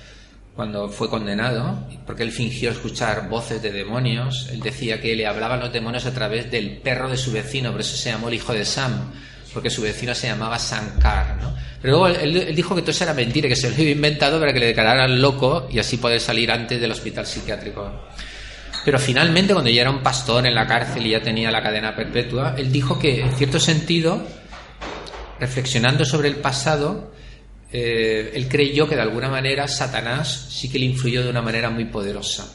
cuando 0.54 0.88
fue 0.88 1.08
condenado, 1.08 1.88
porque 2.06 2.22
él 2.22 2.30
fingió 2.30 2.70
escuchar 2.70 3.28
voces 3.28 3.62
de 3.62 3.72
demonios, 3.72 4.48
él 4.52 4.60
decía 4.60 5.00
que 5.00 5.16
le 5.16 5.26
hablaban 5.26 5.60
los 5.60 5.72
demonios 5.72 6.04
a 6.04 6.12
través 6.12 6.50
del 6.50 6.76
perro 6.78 7.08
de 7.08 7.16
su 7.16 7.32
vecino, 7.32 7.72
por 7.72 7.80
eso 7.80 7.96
se 7.96 8.10
llamó 8.10 8.28
el 8.28 8.34
hijo 8.34 8.52
de 8.52 8.64
Sam, 8.64 9.10
porque 9.54 9.70
su 9.70 9.82
vecino 9.82 10.14
se 10.14 10.26
llamaba 10.26 10.58
Sankar, 10.58 11.38
¿no? 11.40 11.54
Pero 11.80 11.98
luego 11.98 12.08
él, 12.08 12.54
dijo 12.54 12.74
que 12.74 12.82
todo 12.82 12.92
eso 12.92 13.04
era 13.04 13.14
mentira, 13.14 13.48
que 13.48 13.56
se 13.56 13.68
lo 13.68 13.74
había 13.74 13.90
inventado 13.90 14.38
para 14.38 14.52
que 14.52 14.60
le 14.60 14.66
declararan 14.66 15.20
loco 15.20 15.68
y 15.70 15.78
así 15.78 15.96
poder 15.96 16.20
salir 16.20 16.50
antes 16.50 16.80
del 16.80 16.92
hospital 16.92 17.26
psiquiátrico. 17.26 18.08
Pero 18.84 18.98
finalmente, 18.98 19.52
cuando 19.52 19.70
ya 19.70 19.82
era 19.82 19.90
un 19.90 20.02
pastor 20.02 20.46
en 20.46 20.54
la 20.54 20.66
cárcel 20.66 21.06
y 21.06 21.10
ya 21.10 21.22
tenía 21.22 21.50
la 21.50 21.62
cadena 21.62 21.94
perpetua, 21.94 22.54
él 22.58 22.72
dijo 22.72 22.98
que, 22.98 23.20
en 23.20 23.32
cierto 23.36 23.60
sentido, 23.60 24.26
reflexionando 25.38 26.04
sobre 26.04 26.28
el 26.28 26.36
pasado, 26.36 27.12
eh, 27.72 28.32
él 28.34 28.48
creyó 28.48 28.88
que 28.88 28.96
de 28.96 29.02
alguna 29.02 29.28
manera 29.28 29.68
Satanás 29.68 30.48
sí 30.50 30.68
que 30.68 30.78
le 30.78 30.86
influyó 30.86 31.22
de 31.22 31.30
una 31.30 31.42
manera 31.42 31.70
muy 31.70 31.84
poderosa. 31.84 32.52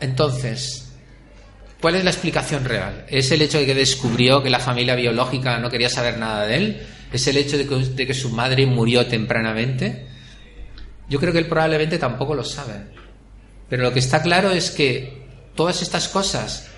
Entonces, 0.00 0.90
¿cuál 1.82 1.96
es 1.96 2.04
la 2.04 2.10
explicación 2.10 2.64
real? 2.64 3.04
¿Es 3.08 3.30
el 3.30 3.42
hecho 3.42 3.58
de 3.58 3.66
que 3.66 3.74
descubrió 3.74 4.42
que 4.42 4.50
la 4.50 4.58
familia 4.58 4.94
biológica 4.94 5.58
no 5.58 5.68
quería 5.68 5.90
saber 5.90 6.18
nada 6.18 6.46
de 6.46 6.56
él? 6.56 6.82
¿Es 7.12 7.26
el 7.28 7.36
hecho 7.36 7.58
de 7.58 7.66
que, 7.66 7.76
de 7.76 8.06
que 8.06 8.14
su 8.14 8.30
madre 8.30 8.64
murió 8.66 9.06
tempranamente? 9.06 10.06
Yo 11.08 11.20
creo 11.20 11.32
que 11.32 11.38
él 11.38 11.46
probablemente 11.46 11.98
tampoco 11.98 12.34
lo 12.34 12.42
sabe. 12.42 12.74
Pero 13.68 13.82
lo 13.82 13.92
que 13.92 13.98
está 13.98 14.22
claro 14.22 14.50
es 14.50 14.70
que 14.70 15.25
todas 15.56 15.82
estas 15.82 16.08
cosas 16.08 16.68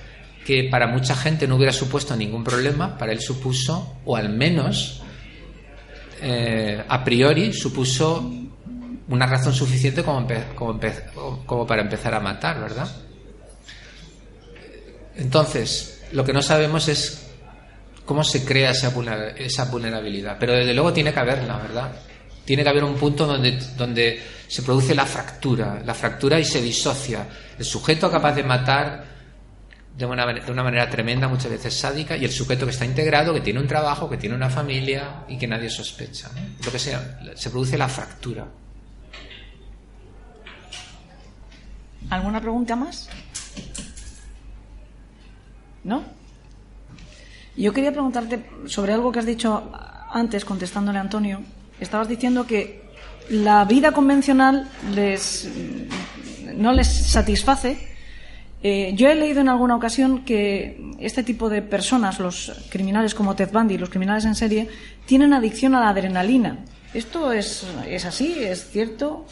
que 0.46 0.64
para 0.70 0.86
mucha 0.86 1.14
gente 1.14 1.46
no 1.46 1.56
hubiera 1.56 1.72
supuesto 1.72 2.16
ningún 2.16 2.42
problema, 2.42 2.96
para 2.96 3.12
él 3.12 3.20
supuso, 3.20 3.98
o 4.06 4.16
al 4.16 4.30
menos 4.30 5.02
eh, 6.22 6.82
a 6.88 7.05
priori 7.05 7.52
supuso 7.52 8.32
una 9.09 9.26
razón 9.26 9.52
suficiente 9.52 10.02
como, 10.02 10.26
como 11.44 11.66
para 11.66 11.82
empezar 11.82 12.14
a 12.14 12.20
matar, 12.20 12.60
¿verdad? 12.60 12.88
Entonces, 15.16 16.05
lo 16.12 16.24
que 16.24 16.32
no 16.32 16.40
sabemos 16.40 16.88
es 16.88 17.26
cómo 18.05 18.24
se 18.24 18.44
crea 18.44 18.70
esa 18.70 19.64
vulnerabilidad, 19.66 20.36
pero 20.40 20.55
desde 20.55 20.72
luego 20.72 20.92
tiene 20.92 21.12
que 21.12 21.20
haberla, 21.20 21.59
¿verdad? 21.59 21.92
Tiene 22.44 22.62
que 22.62 22.68
haber 22.70 22.84
un 22.84 22.94
punto 22.94 23.26
donde, 23.26 23.59
donde 23.76 24.22
se 24.48 24.62
produce 24.62 24.94
la 24.94 25.04
fractura, 25.04 25.82
la 25.84 25.94
fractura 25.94 26.40
y 26.40 26.44
se 26.44 26.62
disocia. 26.62 27.28
El 27.58 27.64
sujeto 27.64 28.10
capaz 28.10 28.34
de 28.34 28.42
matar 28.42 29.04
de 29.96 30.06
una, 30.06 30.26
de 30.26 30.50
una 30.50 30.62
manera 30.62 30.88
tremenda, 30.88 31.28
muchas 31.28 31.50
veces 31.50 31.74
sádica, 31.74 32.16
y 32.16 32.24
el 32.24 32.30
sujeto 32.30 32.64
que 32.64 32.70
está 32.70 32.86
integrado, 32.86 33.34
que 33.34 33.42
tiene 33.42 33.60
un 33.60 33.66
trabajo, 33.66 34.08
que 34.08 34.16
tiene 34.16 34.34
una 34.34 34.48
familia 34.48 35.24
y 35.28 35.36
que 35.36 35.46
nadie 35.46 35.68
sospecha. 35.68 36.30
Lo 36.64 36.72
que 36.72 36.78
sea, 36.78 37.20
se 37.34 37.50
produce 37.50 37.76
la 37.76 37.88
fractura. 37.88 38.46
¿Alguna 42.08 42.40
pregunta 42.40 42.74
más? 42.74 43.10
¿No? 45.84 46.04
Yo 47.56 47.72
quería 47.72 47.92
preguntarte 47.92 48.48
sobre 48.66 48.94
algo 48.94 49.12
que 49.12 49.18
has 49.18 49.26
dicho 49.26 49.70
antes, 50.10 50.44
contestándole 50.44 50.98
a 50.98 51.02
Antonio. 51.02 51.42
Estabas 51.80 52.08
diciendo 52.08 52.46
que 52.46 52.88
la 53.30 53.64
vida 53.64 53.92
convencional 53.92 54.68
les, 54.94 55.48
no 56.55 56.72
les 56.72 56.88
satisface. 56.88 57.78
Eh, 58.62 58.92
yo 58.96 59.09
he 59.09 59.14
leído 59.14 59.40
en 59.40 59.48
alguna 59.48 59.76
ocasión 59.76 60.24
que 60.24 60.92
este 60.98 61.22
tipo 61.22 61.48
de 61.48 61.62
personas, 61.62 62.18
los 62.18 62.52
criminales 62.70 63.14
como 63.14 63.36
Ted 63.36 63.50
Bundy, 63.52 63.78
los 63.78 63.90
criminales 63.90 64.24
en 64.24 64.34
serie, 64.34 64.68
tienen 65.06 65.32
adicción 65.32 65.74
a 65.74 65.80
la 65.80 65.90
adrenalina. 65.90 66.59
¿Esto 66.92 67.32
es, 67.32 67.66
es 67.86 68.05
así? 68.05 68.36
¿Es 68.40 68.70
cierto? 68.70 69.26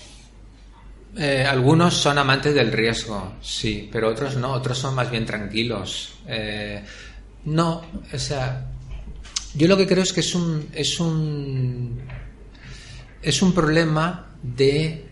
Eh, 1.16 1.44
algunos 1.48 1.94
son 1.94 2.18
amantes 2.18 2.54
del 2.54 2.70
riesgo, 2.70 3.36
sí, 3.40 3.88
pero 3.90 4.10
otros 4.10 4.36
no, 4.36 4.52
otros 4.52 4.78
son 4.78 4.94
más 4.94 5.10
bien 5.10 5.24
tranquilos. 5.24 6.18
Eh, 6.28 6.84
no, 7.46 7.82
o 8.12 8.18
sea, 8.18 8.66
yo 9.54 9.66
lo 9.66 9.76
que 9.78 9.86
creo 9.86 10.02
es 10.02 10.12
que 10.12 10.20
es 10.20 10.34
un 10.34 10.68
es 10.74 11.00
un 11.00 11.98
es 13.28 13.42
un 13.42 13.52
problema 13.52 14.36
de 14.42 15.04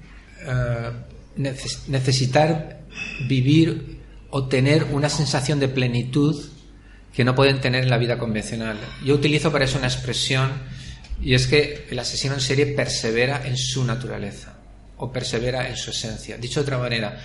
eh, 0.47 0.91
neces- 1.37 1.87
necesitar 1.89 2.81
vivir 3.29 4.01
o 4.31 4.47
tener 4.47 4.85
una 4.93 5.09
sensación 5.09 5.59
de 5.61 5.69
plenitud 5.69 6.43
que 7.13 7.25
no 7.25 7.35
pueden 7.35 7.61
tener 7.61 7.85
en 7.85 7.91
la 7.91 7.99
vida 7.99 8.19
convencional. 8.19 8.79
Yo 9.05 9.15
utilizo 9.15 9.51
para 9.53 9.65
eso 9.65 9.79
una 9.79 9.89
expresión 9.89 10.51
y 11.21 11.35
es 11.35 11.47
que 11.47 11.87
el 11.91 11.99
asesino 11.99 12.35
en 12.35 12.41
serie 12.41 12.67
persevera 12.67 13.47
en 13.47 13.57
su 13.57 13.85
naturaleza 13.85 14.55
o 14.97 15.13
persevera 15.13 15.69
en 15.69 15.77
su 15.77 15.91
esencia. 15.91 16.37
Dicho 16.39 16.61
de 16.61 16.65
otra 16.65 16.79
manera, 16.79 17.21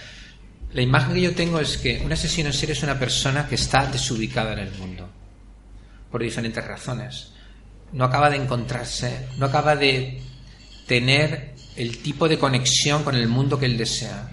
la 0.73 0.81
imagen 0.81 1.13
que 1.15 1.21
yo 1.21 1.33
tengo 1.35 1.59
es 1.59 1.77
que 1.77 2.01
un 2.03 2.11
asesino 2.11 2.49
en 2.49 2.53
serie 2.53 2.73
es 2.73 2.83
una 2.83 2.97
persona 2.99 3.47
que 3.47 3.55
está 3.55 3.85
desubicada 3.87 4.53
en 4.53 4.59
el 4.59 4.71
mundo 4.73 5.09
por 6.11 6.21
diferentes 6.21 6.63
razones. 6.65 7.31
No 7.91 8.05
acaba 8.05 8.29
de 8.29 8.37
encontrarse, 8.37 9.27
no 9.37 9.47
acaba 9.47 9.75
de 9.75 10.21
tener 10.89 11.53
el 11.77 11.99
tipo 11.99 12.27
de 12.27 12.39
conexión 12.39 13.03
con 13.03 13.15
el 13.15 13.27
mundo 13.27 13.59
que 13.59 13.67
él 13.67 13.77
desea. 13.77 14.27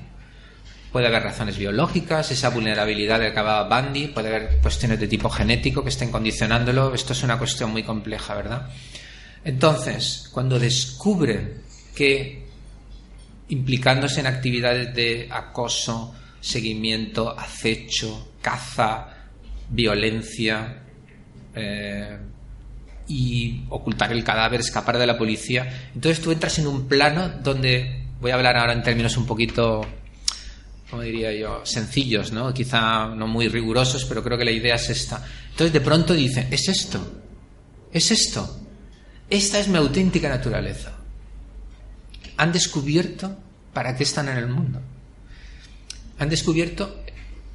Puede 0.90 1.06
haber 1.06 1.22
razones 1.22 1.58
biológicas, 1.58 2.30
esa 2.30 2.48
vulnerabilidad 2.48 3.20
que 3.20 3.38
hablaba 3.38 3.68
Bundy, 3.68 4.08
puede 4.08 4.28
haber 4.28 4.58
cuestiones 4.62 4.98
de 4.98 5.06
tipo 5.06 5.28
genético 5.28 5.82
que 5.82 5.90
estén 5.90 6.10
condicionándolo. 6.10 6.94
Esto 6.94 7.12
es 7.12 7.22
una 7.22 7.36
cuestión 7.36 7.72
muy 7.72 7.82
compleja, 7.82 8.34
¿verdad? 8.34 8.70
Entonces, 9.44 10.30
cuando 10.32 10.58
descubren 10.58 11.60
que 11.94 12.46
implicándose 13.48 14.20
en 14.20 14.26
actividades 14.26 14.94
de 14.94 15.28
acoso, 15.30 16.14
seguimiento, 16.40 17.38
acecho, 17.38 18.32
caza, 18.40 19.08
violencia 19.68 20.82
eh, 21.54 22.18
y 23.08 23.62
ocultar 23.68 24.12
el 24.12 24.24
cadáver, 24.24 24.60
escapar 24.60 24.98
de 24.98 25.06
la 25.06 25.18
policía. 25.18 25.90
Entonces 25.94 26.22
tú 26.22 26.32
entras 26.32 26.58
en 26.58 26.66
un 26.66 26.88
plano 26.88 27.28
donde, 27.42 28.04
voy 28.20 28.30
a 28.30 28.34
hablar 28.34 28.56
ahora 28.56 28.72
en 28.72 28.82
términos 28.82 29.16
un 29.16 29.26
poquito, 29.26 29.82
como 30.90 31.02
diría 31.02 31.32
yo, 31.32 31.64
sencillos, 31.64 32.32
¿no? 32.32 32.52
quizá 32.52 33.06
no 33.08 33.26
muy 33.26 33.48
rigurosos, 33.48 34.04
pero 34.04 34.22
creo 34.22 34.38
que 34.38 34.44
la 34.44 34.50
idea 34.50 34.74
es 34.74 34.90
esta. 34.90 35.24
Entonces 35.50 35.72
de 35.72 35.80
pronto 35.80 36.14
dicen, 36.14 36.48
es 36.50 36.68
esto, 36.68 37.22
es 37.92 38.10
esto, 38.10 38.60
esta 39.30 39.58
es 39.58 39.68
mi 39.68 39.76
auténtica 39.76 40.28
naturaleza. 40.28 40.92
Han 42.36 42.52
descubierto 42.52 43.36
para 43.72 43.96
qué 43.96 44.02
están 44.02 44.28
en 44.28 44.36
el 44.36 44.48
mundo. 44.48 44.80
Han 46.18 46.28
descubierto 46.28 47.02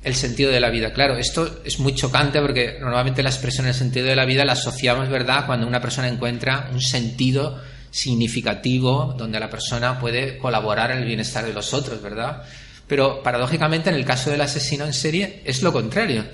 el 0.03 0.15
sentido 0.15 0.52
de 0.52 0.60
la 0.60 0.69
vida. 0.69 0.94
Claro, 0.94 1.18
esto 1.18 1.61
es 1.64 1.80
muy 1.80 1.94
chocante 1.94 2.41
porque 2.41 2.78
normalmente 2.80 3.22
la 3.22 3.30
expresión 3.30 3.68
el 3.68 3.73
sentido 3.73 4.07
de 4.07 4.15
la 4.15 4.26
vida 4.26 4.45
la 4.45 4.53
asociamos, 4.53 5.10
¿verdad?, 5.10 5.45
cuando 5.45 5.68
una 5.68 5.82
persona 5.82 6.07
encuentra 6.07 6.69
un 6.73 6.82
sentido 6.82 7.60
significativo 7.91 9.14
donde 9.18 9.40
la 9.40 9.49
persona 9.49 9.99
puede 9.99 10.38
colaborar 10.38 10.91
en 10.91 10.99
el 10.99 11.06
bienestar 11.06 11.45
de 11.45 11.53
los 11.53 11.73
otros, 11.73 12.02
¿verdad? 12.02 12.44
Pero 12.88 13.22
paradójicamente 13.22 13.90
en 13.90 13.95
el 13.95 14.06
caso 14.06 14.32
del 14.32 14.41
asesino 14.41 14.86
en 14.86 14.94
serie 14.94 15.41
es 15.45 15.61
lo 15.61 15.72
contrario. 15.72 16.26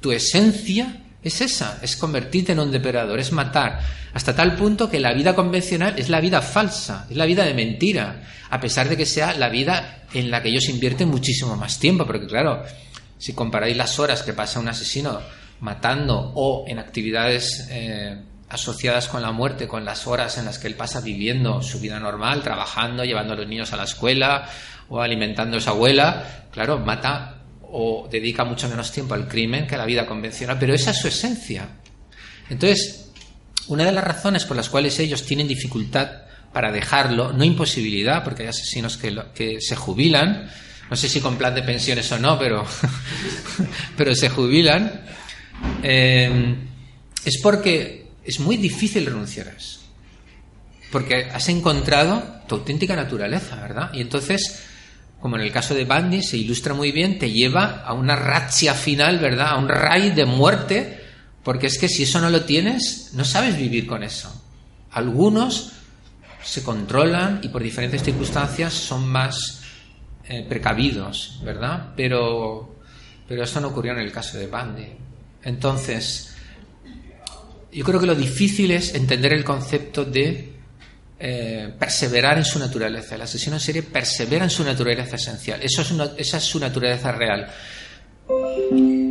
Tu 0.00 0.12
esencia 0.12 1.02
es 1.22 1.40
esa, 1.40 1.78
es 1.82 1.96
convertirte 1.96 2.52
en 2.52 2.60
un 2.60 2.70
depredador, 2.70 3.18
es 3.18 3.32
matar, 3.32 3.80
hasta 4.14 4.36
tal 4.36 4.54
punto 4.54 4.88
que 4.88 5.00
la 5.00 5.12
vida 5.12 5.34
convencional 5.34 5.98
es 5.98 6.08
la 6.08 6.20
vida 6.20 6.40
falsa, 6.40 7.06
es 7.10 7.16
la 7.16 7.26
vida 7.26 7.44
de 7.44 7.52
mentira, 7.52 8.22
a 8.48 8.60
pesar 8.60 8.88
de 8.88 8.96
que 8.96 9.04
sea 9.04 9.34
la 9.34 9.48
vida 9.48 10.04
en 10.14 10.30
la 10.30 10.42
que 10.42 10.50
ellos 10.50 10.68
invierten 10.68 11.08
muchísimo 11.08 11.56
más 11.56 11.78
tiempo, 11.78 12.06
porque 12.06 12.26
claro, 12.26 12.62
si 13.18 13.32
comparáis 13.34 13.76
las 13.76 13.98
horas 13.98 14.22
que 14.22 14.32
pasa 14.32 14.60
un 14.60 14.68
asesino 14.68 15.20
matando 15.60 16.32
o 16.34 16.64
en 16.68 16.78
actividades 16.78 17.68
eh, 17.70 18.20
asociadas 18.48 19.08
con 19.08 19.22
la 19.22 19.32
muerte, 19.32 19.66
con 19.66 19.84
las 19.84 20.06
horas 20.06 20.38
en 20.38 20.44
las 20.44 20.58
que 20.58 20.68
él 20.68 20.74
pasa 20.74 21.00
viviendo 21.00 21.62
su 21.62 21.80
vida 21.80 21.98
normal, 21.98 22.42
trabajando, 22.42 23.04
llevando 23.04 23.32
a 23.32 23.36
los 23.36 23.48
niños 23.48 23.72
a 23.72 23.76
la 23.76 23.84
escuela 23.84 24.48
o 24.88 25.00
alimentando 25.00 25.56
a 25.56 25.60
su 25.60 25.70
abuela, 25.70 26.46
claro, 26.52 26.78
mata 26.78 27.42
o 27.62 28.08
dedica 28.10 28.44
mucho 28.44 28.68
menos 28.68 28.92
tiempo 28.92 29.14
al 29.14 29.26
crimen 29.26 29.66
que 29.66 29.74
a 29.74 29.78
la 29.78 29.86
vida 29.86 30.06
convencional, 30.06 30.56
pero 30.58 30.74
esa 30.74 30.92
es 30.92 30.98
su 30.98 31.08
esencia. 31.08 31.68
Entonces, 32.48 33.10
una 33.68 33.84
de 33.84 33.92
las 33.92 34.04
razones 34.04 34.44
por 34.44 34.56
las 34.56 34.68
cuales 34.68 34.98
ellos 35.00 35.24
tienen 35.24 35.48
dificultad 35.48 36.08
para 36.52 36.70
dejarlo, 36.70 37.32
no 37.32 37.44
imposibilidad, 37.44 38.22
porque 38.22 38.44
hay 38.44 38.48
asesinos 38.48 38.96
que, 38.96 39.14
que 39.34 39.60
se 39.60 39.74
jubilan, 39.74 40.48
no 40.90 40.96
sé 40.96 41.08
si 41.08 41.20
con 41.20 41.36
plan 41.36 41.54
de 41.54 41.62
pensiones 41.62 42.10
o 42.12 42.18
no, 42.18 42.38
pero, 42.38 42.64
pero 43.96 44.14
se 44.14 44.28
jubilan, 44.28 45.02
eh, 45.82 46.56
es 47.24 47.40
porque 47.42 48.06
es 48.24 48.40
muy 48.40 48.56
difícil 48.56 49.06
renunciar 49.06 49.48
a 49.48 49.52
eso. 49.52 49.80
Porque 50.90 51.28
has 51.32 51.48
encontrado 51.48 52.42
tu 52.48 52.56
auténtica 52.56 52.94
naturaleza, 52.94 53.56
¿verdad? 53.56 53.90
Y 53.92 54.00
entonces 54.00 54.62
como 55.20 55.36
en 55.36 55.42
el 55.42 55.52
caso 55.52 55.74
de 55.74 55.84
Bundy, 55.84 56.22
se 56.22 56.36
ilustra 56.36 56.74
muy 56.74 56.92
bien, 56.92 57.18
te 57.18 57.30
lleva 57.30 57.82
a 57.84 57.94
una 57.94 58.14
razzia 58.14 58.74
final, 58.74 59.18
¿verdad? 59.18 59.48
A 59.48 59.58
un 59.58 59.68
ray 59.68 60.10
de 60.10 60.24
muerte, 60.24 61.00
porque 61.42 61.66
es 61.66 61.78
que 61.78 61.88
si 61.88 62.02
eso 62.04 62.20
no 62.20 62.30
lo 62.30 62.44
tienes, 62.44 63.10
no 63.14 63.24
sabes 63.24 63.56
vivir 63.56 63.86
con 63.86 64.02
eso. 64.02 64.30
Algunos 64.92 65.72
se 66.44 66.62
controlan 66.62 67.40
y 67.42 67.48
por 67.48 67.62
diferentes 67.62 68.02
circunstancias 68.02 68.72
son 68.72 69.08
más 69.08 69.62
eh, 70.28 70.44
precavidos, 70.48 71.40
¿verdad? 71.44 71.92
Pero, 71.96 72.76
pero 73.28 73.44
eso 73.44 73.60
no 73.60 73.68
ocurrió 73.68 73.92
en 73.92 74.00
el 74.00 74.12
caso 74.12 74.38
de 74.38 74.46
Bundy. 74.46 74.88
Entonces, 75.44 76.34
yo 77.72 77.84
creo 77.84 78.00
que 78.00 78.06
lo 78.06 78.14
difícil 78.14 78.70
es 78.70 78.94
entender 78.94 79.32
el 79.32 79.44
concepto 79.44 80.04
de 80.04 80.52
eh, 81.18 81.72
perseverar 81.78 82.38
en 82.38 82.44
su 82.44 82.58
naturaleza. 82.58 83.14
El 83.14 83.22
asesino 83.22 83.56
en 83.56 83.60
serie 83.60 83.82
persevera 83.82 84.44
en 84.44 84.50
su 84.50 84.64
naturaleza 84.64 85.16
esencial. 85.16 85.60
Esa 85.62 85.82
es 86.38 86.44
su 86.44 86.58
naturaleza 86.58 87.12
real. 87.12 87.48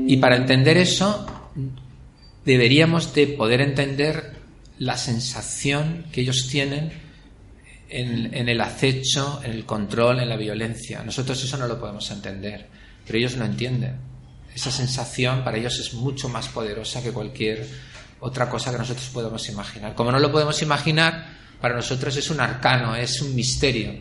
Y 0.07 0.17
para 0.17 0.35
entender 0.35 0.77
eso, 0.77 1.25
deberíamos 2.43 3.13
de 3.13 3.27
poder 3.27 3.61
entender 3.61 4.33
la 4.77 4.97
sensación 4.97 6.05
que 6.11 6.21
ellos 6.21 6.47
tienen 6.49 6.91
en, 7.89 8.33
en, 8.33 8.49
el 8.49 8.61
acecho, 8.61 9.41
en 9.43 9.51
el 9.51 9.65
control, 9.65 10.19
en 10.19 10.29
la 10.29 10.37
violencia. 10.37 11.03
Nosotros 11.03 11.43
eso 11.43 11.57
no 11.57 11.67
lo 11.67 11.79
podemos 11.79 12.09
entender, 12.11 12.67
pero 13.05 13.17
ellos 13.17 13.35
lo 13.35 13.45
entienden. 13.45 13.95
Esa 14.53 14.71
sensación 14.71 15.43
para 15.43 15.57
ellos 15.57 15.79
es 15.79 15.93
mucho 15.93 16.29
más 16.29 16.47
poderosa 16.47 17.03
que 17.03 17.11
cualquier 17.11 17.67
otra 18.19 18.49
cosa 18.49 18.71
que 18.71 18.77
nosotros 18.77 19.09
podamos 19.13 19.47
imaginar. 19.49 19.93
Como 19.95 20.11
no 20.11 20.19
lo 20.19 20.31
podemos 20.31 20.61
imaginar, 20.61 21.27
para 21.61 21.75
nosotros 21.75 22.15
es 22.15 22.29
un 22.29 22.39
arcano, 22.39 22.95
es 22.95 23.21
un 23.21 23.35
misterio. 23.35 23.93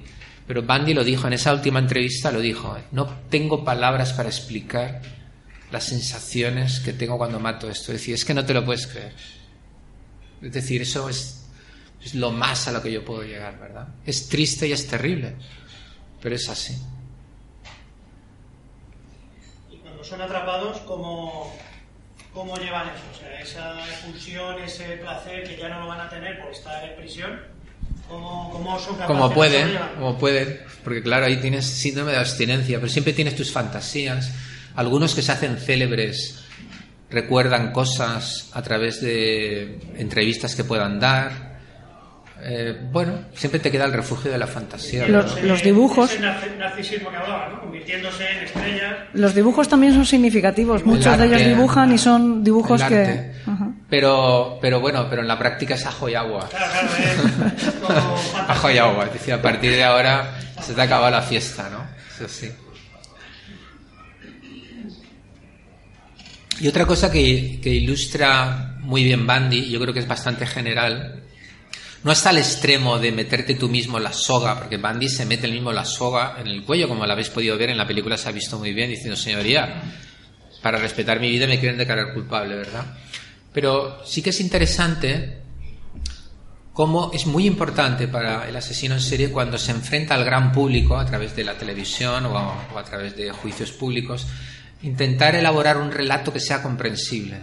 Pero 0.47 0.62
Bandy 0.62 0.94
lo 0.94 1.05
dijo 1.05 1.27
en 1.27 1.32
esa 1.32 1.52
última 1.52 1.78
entrevista, 1.78 2.31
lo 2.31 2.40
dijo, 2.40 2.77
no 2.93 3.06
tengo 3.28 3.65
palabras 3.65 4.12
para 4.12 4.28
explicar 4.28 5.01
las 5.70 5.85
sensaciones 5.85 6.81
que 6.81 6.93
tengo 6.93 7.19
cuando 7.19 7.40
mato 7.40 7.69
esto. 7.69 7.93
Es 7.93 8.01
decir, 8.01 8.15
es 8.15 8.24
que 8.24 8.35
no 8.35 8.44
te 8.44 8.55
lo 8.55 8.65
puedes 8.65 8.86
creer. 8.86 9.15
Es 10.43 10.52
decir, 10.52 10.82
eso 10.82 11.09
es, 11.09 11.44
es 12.05 12.14
lo 12.14 12.31
más 12.31 12.68
a 12.68 12.72
lo 12.72 12.82
que 12.82 12.93
yo 12.93 13.05
puedo 13.05 13.22
llegar, 13.22 13.59
¿verdad? 13.59 13.89
Es 14.05 14.28
triste 14.28 14.68
y 14.68 14.72
es 14.72 14.86
terrible, 14.86 15.35
pero 16.20 16.35
es 16.35 16.48
así. 16.48 16.76
Y 19.70 19.76
cuando 19.78 20.05
son 20.05 20.20
atrapados, 20.20 20.78
¿cómo, 20.81 21.56
cómo 22.32 22.56
llevan 22.56 22.89
eso? 22.89 23.05
O 23.12 23.18
sea, 23.18 23.40
esa 23.40 23.86
expulsión, 23.89 24.59
ese 24.60 24.97
placer 24.98 25.44
que 25.44 25.56
ya 25.56 25.68
no 25.68 25.81
lo 25.81 25.86
van 25.89 26.01
a 26.01 26.10
tener 26.10 26.40
por 26.40 26.52
estar 26.52 26.85
en 26.85 26.97
prisión, 26.97 27.55
como 28.09 29.32
pueden, 29.32 29.78
como 29.97 30.18
pueden, 30.18 30.60
porque 30.82 31.02
claro, 31.02 31.24
ahí 31.24 31.39
tienes 31.39 31.64
síndrome 31.64 32.12
de 32.12 32.18
abstinencia, 32.18 32.78
pero 32.78 32.90
siempre 32.90 33.12
tienes 33.14 33.35
tus 33.35 33.51
fantasías. 33.51 34.31
Algunos 34.76 35.14
que 35.14 35.22
se 35.22 35.32
hacen 35.32 35.56
célebres 35.56 36.44
recuerdan 37.10 37.72
cosas 37.72 38.51
a 38.52 38.62
través 38.62 39.01
de 39.01 39.78
entrevistas 39.97 40.55
que 40.55 40.64
puedan 40.64 41.01
dar. 41.01 41.53
Eh, 42.43 42.78
bueno, 42.90 43.20
siempre 43.35 43.61
te 43.61 43.70
queda 43.70 43.85
el 43.85 43.93
refugio 43.93 44.31
de 44.31 44.39
la 44.39 44.47
fantasía. 44.47 45.06
Los, 45.09 45.62
dibujos. 45.62 46.11
Los 49.12 49.35
dibujos 49.35 49.69
también 49.69 49.94
son 49.94 50.05
significativos. 50.05 50.85
Muchos 50.85 51.16
de 51.16 51.27
ellos 51.27 51.44
dibujan 51.44 51.93
y 51.93 51.98
son 51.98 52.43
dibujos 52.43 52.82
que. 52.82 53.32
Pero, 53.89 54.59
pero 54.61 54.81
bueno, 54.81 55.06
pero 55.09 55.23
en 55.23 55.28
la 55.28 55.39
práctica 55.39 55.74
es 55.74 55.86
ajo 55.86 56.09
y 56.09 56.15
agua. 56.15 56.48
ajo 58.48 58.70
y 58.70 58.78
agua. 58.78 59.05
Es 59.06 59.12
decir, 59.12 59.35
a 59.35 59.40
partir 59.40 59.70
de 59.73 59.85
ahora 59.85 60.35
se 60.61 60.74
te 60.74 60.82
acaba 60.82 61.11
la 61.11 61.23
fiesta, 61.23 61.70
¿no? 61.70 61.85
Eso 62.15 62.28
sí. 62.28 62.51
Y 66.61 66.69
otra 66.69 66.86
cosa 66.86 67.11
que, 67.11 67.59
que 67.62 67.70
ilustra 67.70 68.77
muy 68.81 69.02
bien 69.02 69.27
Bandy, 69.27 69.70
yo 69.70 69.81
creo 69.81 69.93
que 69.93 70.01
es 70.01 70.09
bastante 70.09 70.47
general, 70.47 71.24
no 72.05 72.12
está 72.12 72.31
al 72.31 72.39
extremo 72.39 72.98
de 72.98 73.12
meterte 73.12 73.55
tú 73.55 73.68
mismo 73.68 73.98
la 73.98 74.12
soga, 74.12 74.59
porque 74.59 74.76
Bandy 74.76 75.09
se 75.09 75.24
mete 75.24 75.47
el 75.47 75.52
mismo 75.52 75.72
la 75.72 75.86
soga 75.86 76.36
en 76.39 76.47
el 76.47 76.62
cuello, 76.62 76.86
como 76.86 77.06
lo 77.06 77.12
habéis 77.12 77.31
podido 77.31 77.56
ver 77.56 77.70
en 77.70 77.78
la 77.78 77.86
película, 77.86 78.18
se 78.18 78.28
ha 78.28 78.32
visto 78.32 78.59
muy 78.59 78.74
bien, 78.74 78.90
diciendo, 78.90 79.16
señoría, 79.16 79.82
para 80.62 80.78
respetar 80.78 81.18
mi 81.18 81.31
vida 81.31 81.47
me 81.47 81.59
quieren 81.59 81.78
declarar 81.78 82.12
culpable, 82.12 82.56
¿verdad? 82.56 82.85
Pero 83.55 84.05
sí 84.05 84.20
que 84.20 84.31
es 84.31 84.40
interesante 84.40 85.44
cómo 86.74 87.10
es 87.14 87.24
muy 87.26 87.47
importante 87.47 88.06
para 88.06 88.48
el 88.48 88.56
asesino 88.56 88.97
en 88.97 89.01
serie 89.01 89.31
cuando 89.31 89.56
se 89.56 89.70
enfrenta 89.70 90.14
al 90.14 90.24
gran 90.24 90.52
público 90.52 90.98
a 90.98 91.06
través 91.06 91.35
de 91.35 91.44
la 91.44 91.56
televisión 91.56 92.26
o 92.26 92.36
a, 92.36 92.85
través 92.85 93.16
de 93.16 93.31
juicios 93.31 93.72
públicos, 93.72 94.26
intentar 94.82 95.36
elaborar 95.36 95.78
un 95.78 95.90
relato 95.90 96.32
que 96.32 96.40
sea 96.40 96.62
comprensible. 96.62 97.39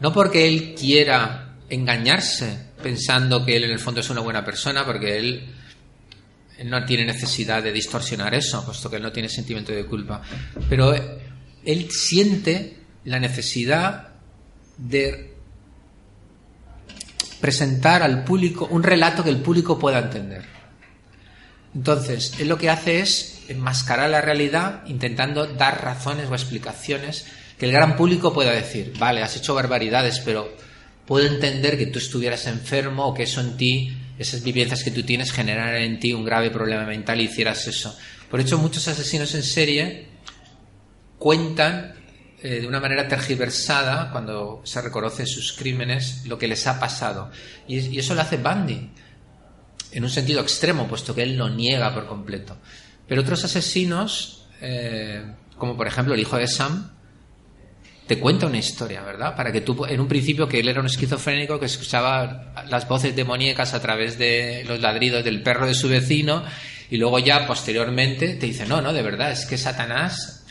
No 0.00 0.12
porque 0.12 0.46
él 0.46 0.74
quiera 0.78 1.54
engañarse 1.70 2.73
pensando 2.84 3.42
que 3.46 3.56
él 3.56 3.64
en 3.64 3.70
el 3.70 3.78
fondo 3.78 4.00
es 4.00 4.10
una 4.10 4.20
buena 4.20 4.44
persona, 4.44 4.84
porque 4.84 5.16
él, 5.16 5.54
no 6.66 6.84
tiene 6.84 7.06
necesidad 7.06 7.62
de 7.62 7.72
distorsionar 7.72 8.34
eso, 8.34 8.62
puesto 8.62 8.90
que 8.90 8.96
él 8.96 9.02
no 9.02 9.10
tiene 9.10 9.30
sentimiento 9.30 9.72
de 9.72 9.86
culpa. 9.86 10.20
Pero 10.68 10.94
él 11.64 11.90
siente 11.90 12.76
la 13.04 13.18
necesidad 13.18 14.08
de 14.76 15.32
presentar 17.40 18.02
al 18.02 18.22
público 18.22 18.68
un 18.70 18.82
relato 18.82 19.24
que 19.24 19.30
el 19.30 19.40
público 19.40 19.78
pueda 19.78 20.00
entender. 20.00 20.44
Entonces, 21.74 22.34
él 22.38 22.48
lo 22.48 22.58
que 22.58 22.68
hace 22.68 23.00
es 23.00 23.44
enmascarar 23.48 24.10
la 24.10 24.20
realidad 24.20 24.82
intentando 24.86 25.46
dar 25.46 25.82
razones 25.82 26.28
o 26.28 26.34
explicaciones 26.34 27.24
que 27.58 27.64
el 27.64 27.72
gran 27.72 27.96
público 27.96 28.34
pueda 28.34 28.52
decir, 28.52 28.92
vale, 28.98 29.22
has 29.22 29.36
hecho 29.36 29.54
barbaridades, 29.54 30.20
pero 30.20 30.63
puedo 31.06 31.26
entender 31.26 31.78
que 31.78 31.86
tú 31.86 31.98
estuvieras 31.98 32.46
enfermo 32.46 33.06
o 33.06 33.14
que 33.14 33.24
eso 33.24 33.40
en 33.40 33.56
ti 33.56 33.96
esas 34.18 34.42
vivencias 34.42 34.84
que 34.84 34.90
tú 34.90 35.02
tienes 35.02 35.32
generaran 35.32 35.82
en 35.82 35.98
ti 35.98 36.12
un 36.12 36.24
grave 36.24 36.50
problema 36.50 36.84
mental 36.84 37.20
y 37.20 37.24
hicieras 37.24 37.66
eso. 37.66 37.96
Por 38.30 38.40
hecho, 38.40 38.58
muchos 38.58 38.86
asesinos 38.88 39.34
en 39.34 39.42
serie 39.42 40.06
cuentan 41.18 41.94
eh, 42.42 42.60
de 42.60 42.66
una 42.66 42.80
manera 42.80 43.08
tergiversada, 43.08 44.10
cuando 44.10 44.60
se 44.64 44.80
reconocen 44.80 45.26
sus 45.26 45.52
crímenes, 45.52 46.26
lo 46.26 46.38
que 46.38 46.46
les 46.46 46.66
ha 46.66 46.78
pasado. 46.78 47.30
Y, 47.66 47.78
y 47.78 47.98
eso 47.98 48.14
lo 48.14 48.20
hace 48.20 48.36
Bundy, 48.36 48.90
en 49.92 50.04
un 50.04 50.10
sentido 50.10 50.40
extremo, 50.40 50.86
puesto 50.86 51.14
que 51.14 51.22
él 51.22 51.36
lo 51.36 51.48
niega 51.48 51.92
por 51.94 52.06
completo. 52.06 52.56
Pero 53.06 53.22
otros 53.22 53.44
asesinos, 53.44 54.46
eh, 54.60 55.24
como 55.56 55.76
por 55.76 55.86
ejemplo 55.86 56.14
el 56.14 56.20
hijo 56.20 56.36
de 56.36 56.48
Sam, 56.48 56.90
te 58.06 58.18
cuenta 58.18 58.46
una 58.46 58.58
historia, 58.58 59.02
¿verdad? 59.02 59.34
Para 59.34 59.50
que 59.50 59.62
tú, 59.62 59.86
en 59.86 60.00
un 60.00 60.08
principio, 60.08 60.46
que 60.46 60.60
él 60.60 60.68
era 60.68 60.80
un 60.80 60.86
esquizofrénico 60.86 61.58
que 61.58 61.66
escuchaba 61.66 62.52
las 62.68 62.86
voces 62.86 63.16
demoníacas 63.16 63.72
a 63.72 63.80
través 63.80 64.18
de 64.18 64.64
los 64.66 64.80
ladridos 64.80 65.24
del 65.24 65.42
perro 65.42 65.66
de 65.66 65.74
su 65.74 65.88
vecino, 65.88 66.44
y 66.90 66.98
luego 66.98 67.18
ya 67.18 67.46
posteriormente 67.46 68.34
te 68.34 68.46
dice, 68.46 68.66
no, 68.66 68.82
no, 68.82 68.92
de 68.92 69.02
verdad, 69.02 69.32
es 69.32 69.46
que 69.46 69.56
Satanás, 69.56 70.44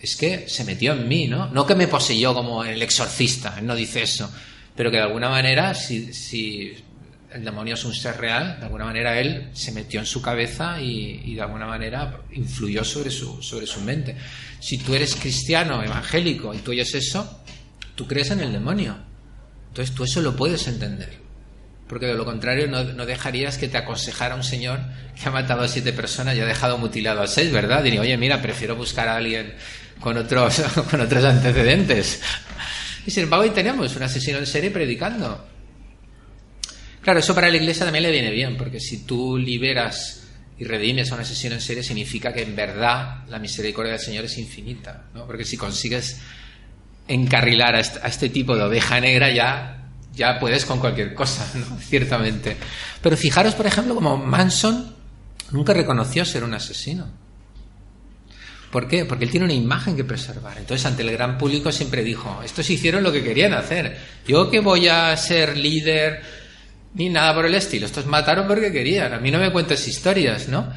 es 0.00 0.16
que 0.16 0.48
se 0.48 0.64
metió 0.64 0.92
en 0.92 1.08
mí, 1.08 1.26
¿no? 1.26 1.48
No 1.48 1.66
que 1.66 1.74
me 1.74 1.88
poseyó 1.88 2.34
como 2.34 2.64
el 2.64 2.80
exorcista, 2.82 3.56
él 3.58 3.66
no 3.66 3.74
dice 3.74 4.02
eso, 4.02 4.32
pero 4.76 4.90
que 4.90 4.98
de 4.98 5.02
alguna 5.02 5.28
manera, 5.28 5.74
si, 5.74 6.12
si 6.12 6.72
el 7.34 7.44
demonio 7.44 7.74
es 7.74 7.84
un 7.84 7.94
ser 7.94 8.16
real, 8.18 8.58
de 8.58 8.66
alguna 8.66 8.84
manera 8.84 9.18
él 9.18 9.48
se 9.52 9.72
metió 9.72 10.00
en 10.00 10.06
su 10.06 10.20
cabeza 10.20 10.80
y, 10.80 11.34
de 11.34 11.40
alguna 11.40 11.66
manera 11.66 12.20
influyó 12.32 12.84
sobre 12.84 13.10
su, 13.10 13.42
sobre 13.42 13.66
su 13.66 13.80
mente. 13.80 14.16
Si 14.60 14.78
tú 14.78 14.94
eres 14.94 15.16
cristiano, 15.16 15.82
evangélico, 15.82 16.54
y 16.54 16.58
tú 16.58 16.72
oyes 16.72 16.94
eso, 16.94 17.42
tú 17.94 18.06
crees 18.06 18.30
en 18.30 18.40
el 18.40 18.52
demonio. 18.52 18.96
Entonces 19.68 19.94
tú 19.94 20.04
eso 20.04 20.20
lo 20.20 20.36
puedes 20.36 20.66
entender. 20.68 21.20
Porque 21.88 22.06
de 22.06 22.14
lo 22.14 22.24
contrario 22.24 22.68
no, 22.68 22.84
no 22.84 23.06
dejarías 23.06 23.58
que 23.58 23.68
te 23.68 23.76
aconsejara 23.76 24.34
un 24.34 24.44
señor 24.44 24.80
que 25.20 25.28
ha 25.28 25.32
matado 25.32 25.62
a 25.62 25.68
siete 25.68 25.92
personas 25.92 26.36
y 26.36 26.40
ha 26.40 26.46
dejado 26.46 26.78
mutilado 26.78 27.22
a 27.22 27.26
seis, 27.26 27.52
¿verdad? 27.52 27.82
Diría, 27.82 28.00
oye, 28.00 28.16
mira, 28.16 28.40
prefiero 28.40 28.76
buscar 28.76 29.08
a 29.08 29.16
alguien 29.16 29.54
con 30.00 30.16
otros, 30.16 30.62
con 30.90 31.00
otros 31.00 31.24
antecedentes. 31.24 32.20
Y 33.06 33.10
sin 33.10 33.24
embargo, 33.24 33.44
hoy 33.44 33.50
tenemos 33.50 33.94
un 33.96 34.02
asesino 34.02 34.38
en 34.38 34.46
serie 34.46 34.70
predicando. 34.70 35.51
Claro, 37.02 37.18
eso 37.18 37.34
para 37.34 37.50
la 37.50 37.56
iglesia 37.56 37.84
también 37.84 38.04
le 38.04 38.12
viene 38.12 38.30
bien, 38.30 38.56
porque 38.56 38.78
si 38.78 38.98
tú 38.98 39.36
liberas 39.36 40.22
y 40.56 40.64
redimes 40.64 41.10
a 41.10 41.16
un 41.16 41.22
asesino 41.22 41.56
en 41.56 41.60
serie, 41.60 41.82
significa 41.82 42.32
que 42.32 42.42
en 42.42 42.54
verdad 42.54 43.24
la 43.28 43.40
misericordia 43.40 43.92
del 43.92 44.00
Señor 44.00 44.24
es 44.24 44.38
infinita, 44.38 45.06
¿no? 45.12 45.26
Porque 45.26 45.44
si 45.44 45.56
consigues 45.56 46.20
encarrilar 47.08 47.74
a 47.74 47.80
este, 47.80 48.28
tipo 48.28 48.56
de 48.56 48.62
oveja 48.62 49.00
negra, 49.00 49.30
ya, 49.30 49.88
ya 50.14 50.38
puedes 50.38 50.64
con 50.64 50.78
cualquier 50.78 51.12
cosa, 51.12 51.44
¿no? 51.54 51.76
Ciertamente. 51.80 52.56
Pero 53.02 53.16
fijaros, 53.16 53.56
por 53.56 53.66
ejemplo, 53.66 53.96
como 53.96 54.16
Manson 54.16 54.94
nunca 55.50 55.74
reconoció 55.74 56.24
ser 56.24 56.44
un 56.44 56.54
asesino. 56.54 57.08
¿Por 58.70 58.86
qué? 58.86 59.04
Porque 59.04 59.24
él 59.24 59.30
tiene 59.30 59.44
una 59.44 59.54
imagen 59.54 59.96
que 59.96 60.04
preservar. 60.04 60.56
Entonces, 60.56 60.86
ante 60.86 61.02
el 61.02 61.10
gran 61.10 61.36
público 61.36 61.72
siempre 61.72 62.04
dijo, 62.04 62.40
estos 62.44 62.70
hicieron 62.70 63.02
lo 63.02 63.10
que 63.10 63.24
querían 63.24 63.52
hacer. 63.52 63.98
Yo 64.26 64.48
que 64.48 64.60
voy 64.60 64.86
a 64.86 65.14
ser 65.16 65.56
líder 65.58 66.41
ni 66.94 67.08
nada 67.08 67.34
por 67.34 67.46
el 67.46 67.54
estilo. 67.54 67.86
Estos 67.86 68.06
mataron 68.06 68.46
porque 68.46 68.72
querían. 68.72 69.12
A 69.12 69.18
mí 69.18 69.30
no 69.30 69.38
me 69.38 69.50
cuentes 69.50 69.86
historias, 69.88 70.48
¿no? 70.48 70.72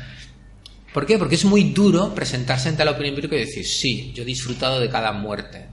¿Por 0.93 1.05
qué? 1.05 1.17
Porque 1.17 1.35
es 1.35 1.43
muy 1.43 1.73
duro 1.73 2.15
presentarse 2.15 2.69
ante 2.69 2.85
la 2.85 2.91
opinión 2.91 3.15
pública 3.15 3.35
y 3.35 3.39
decir, 3.39 3.65
sí, 3.65 4.13
yo 4.15 4.23
he 4.23 4.25
disfrutado 4.25 4.79
de 4.79 4.89
cada 4.89 5.11
muerte. 5.11 5.65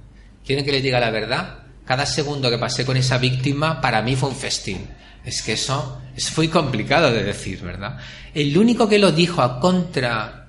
¿Quieren 0.45 0.65
que 0.65 0.73
les 0.73 0.83
diga 0.83 0.99
la 0.99 1.11
verdad? 1.11 1.59
Cada 1.85 2.07
segundo 2.07 2.51
que 2.51 2.59
pasé 2.59 2.85
con 2.85 2.97
esa 2.97 3.19
víctima 3.19 3.81
para 3.81 4.03
mí 4.03 4.17
fue 4.17 4.31
un 4.31 4.35
festín. 4.35 4.87
Es 5.25 5.43
que 5.43 5.53
eso 5.53 6.03
es 6.17 6.37
muy 6.37 6.49
complicado 6.49 7.13
de 7.13 7.23
decir, 7.23 7.61
¿verdad? 7.63 7.99
El 8.35 8.57
único 8.59 8.89
que 8.89 8.99
lo 8.99 9.13
dijo 9.13 9.43
a 9.43 9.61
contra, 9.61 10.49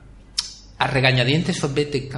a 0.80 0.88
regañadientes 0.88 1.60
fue 1.60 1.70
BTK. 1.70 2.15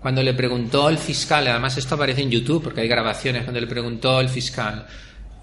Cuando 0.00 0.22
le 0.22 0.34
preguntó 0.34 0.88
el 0.90 0.98
fiscal, 0.98 1.46
además 1.46 1.76
esto 1.78 1.94
aparece 1.94 2.22
en 2.22 2.30
YouTube 2.30 2.62
porque 2.62 2.82
hay 2.82 2.88
grabaciones, 2.88 3.44
cuando 3.44 3.60
le 3.60 3.66
preguntó 3.66 4.20
el 4.20 4.28
fiscal, 4.28 4.86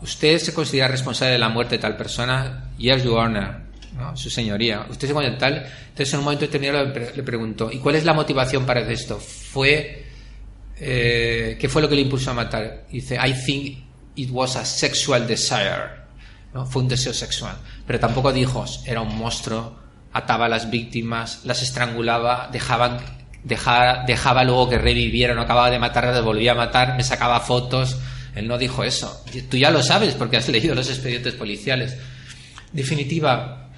¿Usted 0.02 0.38
se 0.40 0.54
considera 0.54 0.88
responsable 0.88 1.34
de 1.34 1.40
la 1.40 1.50
muerte 1.50 1.76
de 1.76 1.82
tal 1.82 1.98
persona? 1.98 2.70
Yes, 2.78 3.04
Your 3.04 3.20
Honor. 3.20 3.62
¿no? 3.98 4.16
Su 4.16 4.30
señoría. 4.30 4.86
Usted 4.90 5.08
se 5.08 5.14
considera 5.14 5.38
tal. 5.38 5.56
Entonces, 5.90 6.14
en 6.14 6.20
un 6.20 6.26
momento 6.26 6.46
determinado 6.46 6.86
le 6.86 7.24
preguntó: 7.24 7.72
¿Y 7.72 7.80
cuál 7.80 7.96
es 7.96 8.06
la 8.06 8.14
motivación 8.14 8.66
para 8.66 8.82
esto? 8.82 9.18
Fue. 9.18 10.06
Eh, 10.80 11.58
¿Qué 11.60 11.68
fue 11.68 11.82
lo 11.82 11.90
que 11.90 11.96
le 11.96 12.02
impulsó 12.02 12.32
a 12.32 12.34
matar? 12.36 12.86
Dice: 12.92 13.16
I 13.16 13.34
think 13.34 13.78
it 14.16 14.30
was 14.32 14.56
a 14.56 14.66
sexual 14.66 15.26
desire. 15.26 16.06
¿no? 16.54 16.66
Fue 16.66 16.84
un 16.84 16.88
deseo 16.88 17.14
sexual. 17.14 17.58
Pero 17.86 18.00
tampoco 18.00 18.32
dijo: 18.32 18.66
era 18.86 19.02
un 19.02 19.18
monstruo, 19.18 19.80
ataba 20.14 20.46
a 20.46 20.50
las 20.50 20.70
víctimas, 20.70 21.42
las 21.46 21.64
estrangulaba, 21.64 22.50
dejaban, 22.52 23.00
dejaba, 23.44 24.04
dejaba 24.06 24.44
luego 24.44 24.70
que 24.70 24.78
revivieran, 24.78 25.40
acababa 25.40 25.72
de 25.72 25.80
matar, 25.80 26.22
volvía 26.22 26.52
a 26.52 26.56
matar, 26.56 26.96
me 26.96 27.04
sacaba 27.04 27.40
fotos. 27.40 27.98
Él 28.38 28.48
no 28.48 28.58
dijo 28.58 28.84
eso. 28.84 29.24
Tú 29.50 29.58
ya 29.58 29.72
lo 29.72 29.82
sabes 29.82 30.14
porque 30.14 30.38
has 30.38 30.48
leído 30.48 30.76
los 30.76 30.90
expedientes 30.90 31.34
policiales. 31.34 31.94
En 31.94 32.76
definitiva, 32.76 33.70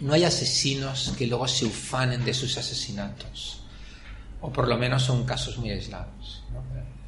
no 0.00 0.12
hay 0.12 0.24
asesinos 0.24 1.14
que 1.16 1.26
luego 1.26 1.46
se 1.46 1.66
ufanen 1.66 2.24
de 2.24 2.34
sus 2.34 2.58
asesinatos. 2.58 3.62
O 4.40 4.52
por 4.52 4.66
lo 4.66 4.76
menos 4.76 5.04
son 5.04 5.24
casos 5.24 5.58
muy 5.58 5.70
aislados. 5.70 6.42
¿no? 6.52 6.62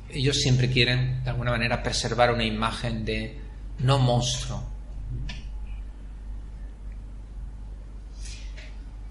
Ellos 0.08 0.36
siempre 0.36 0.70
quieren, 0.70 1.22
de 1.24 1.30
alguna 1.30 1.50
manera, 1.50 1.82
preservar 1.82 2.32
una 2.32 2.44
imagen 2.44 3.04
de 3.04 3.40
no 3.80 3.98
monstruo. 3.98 4.62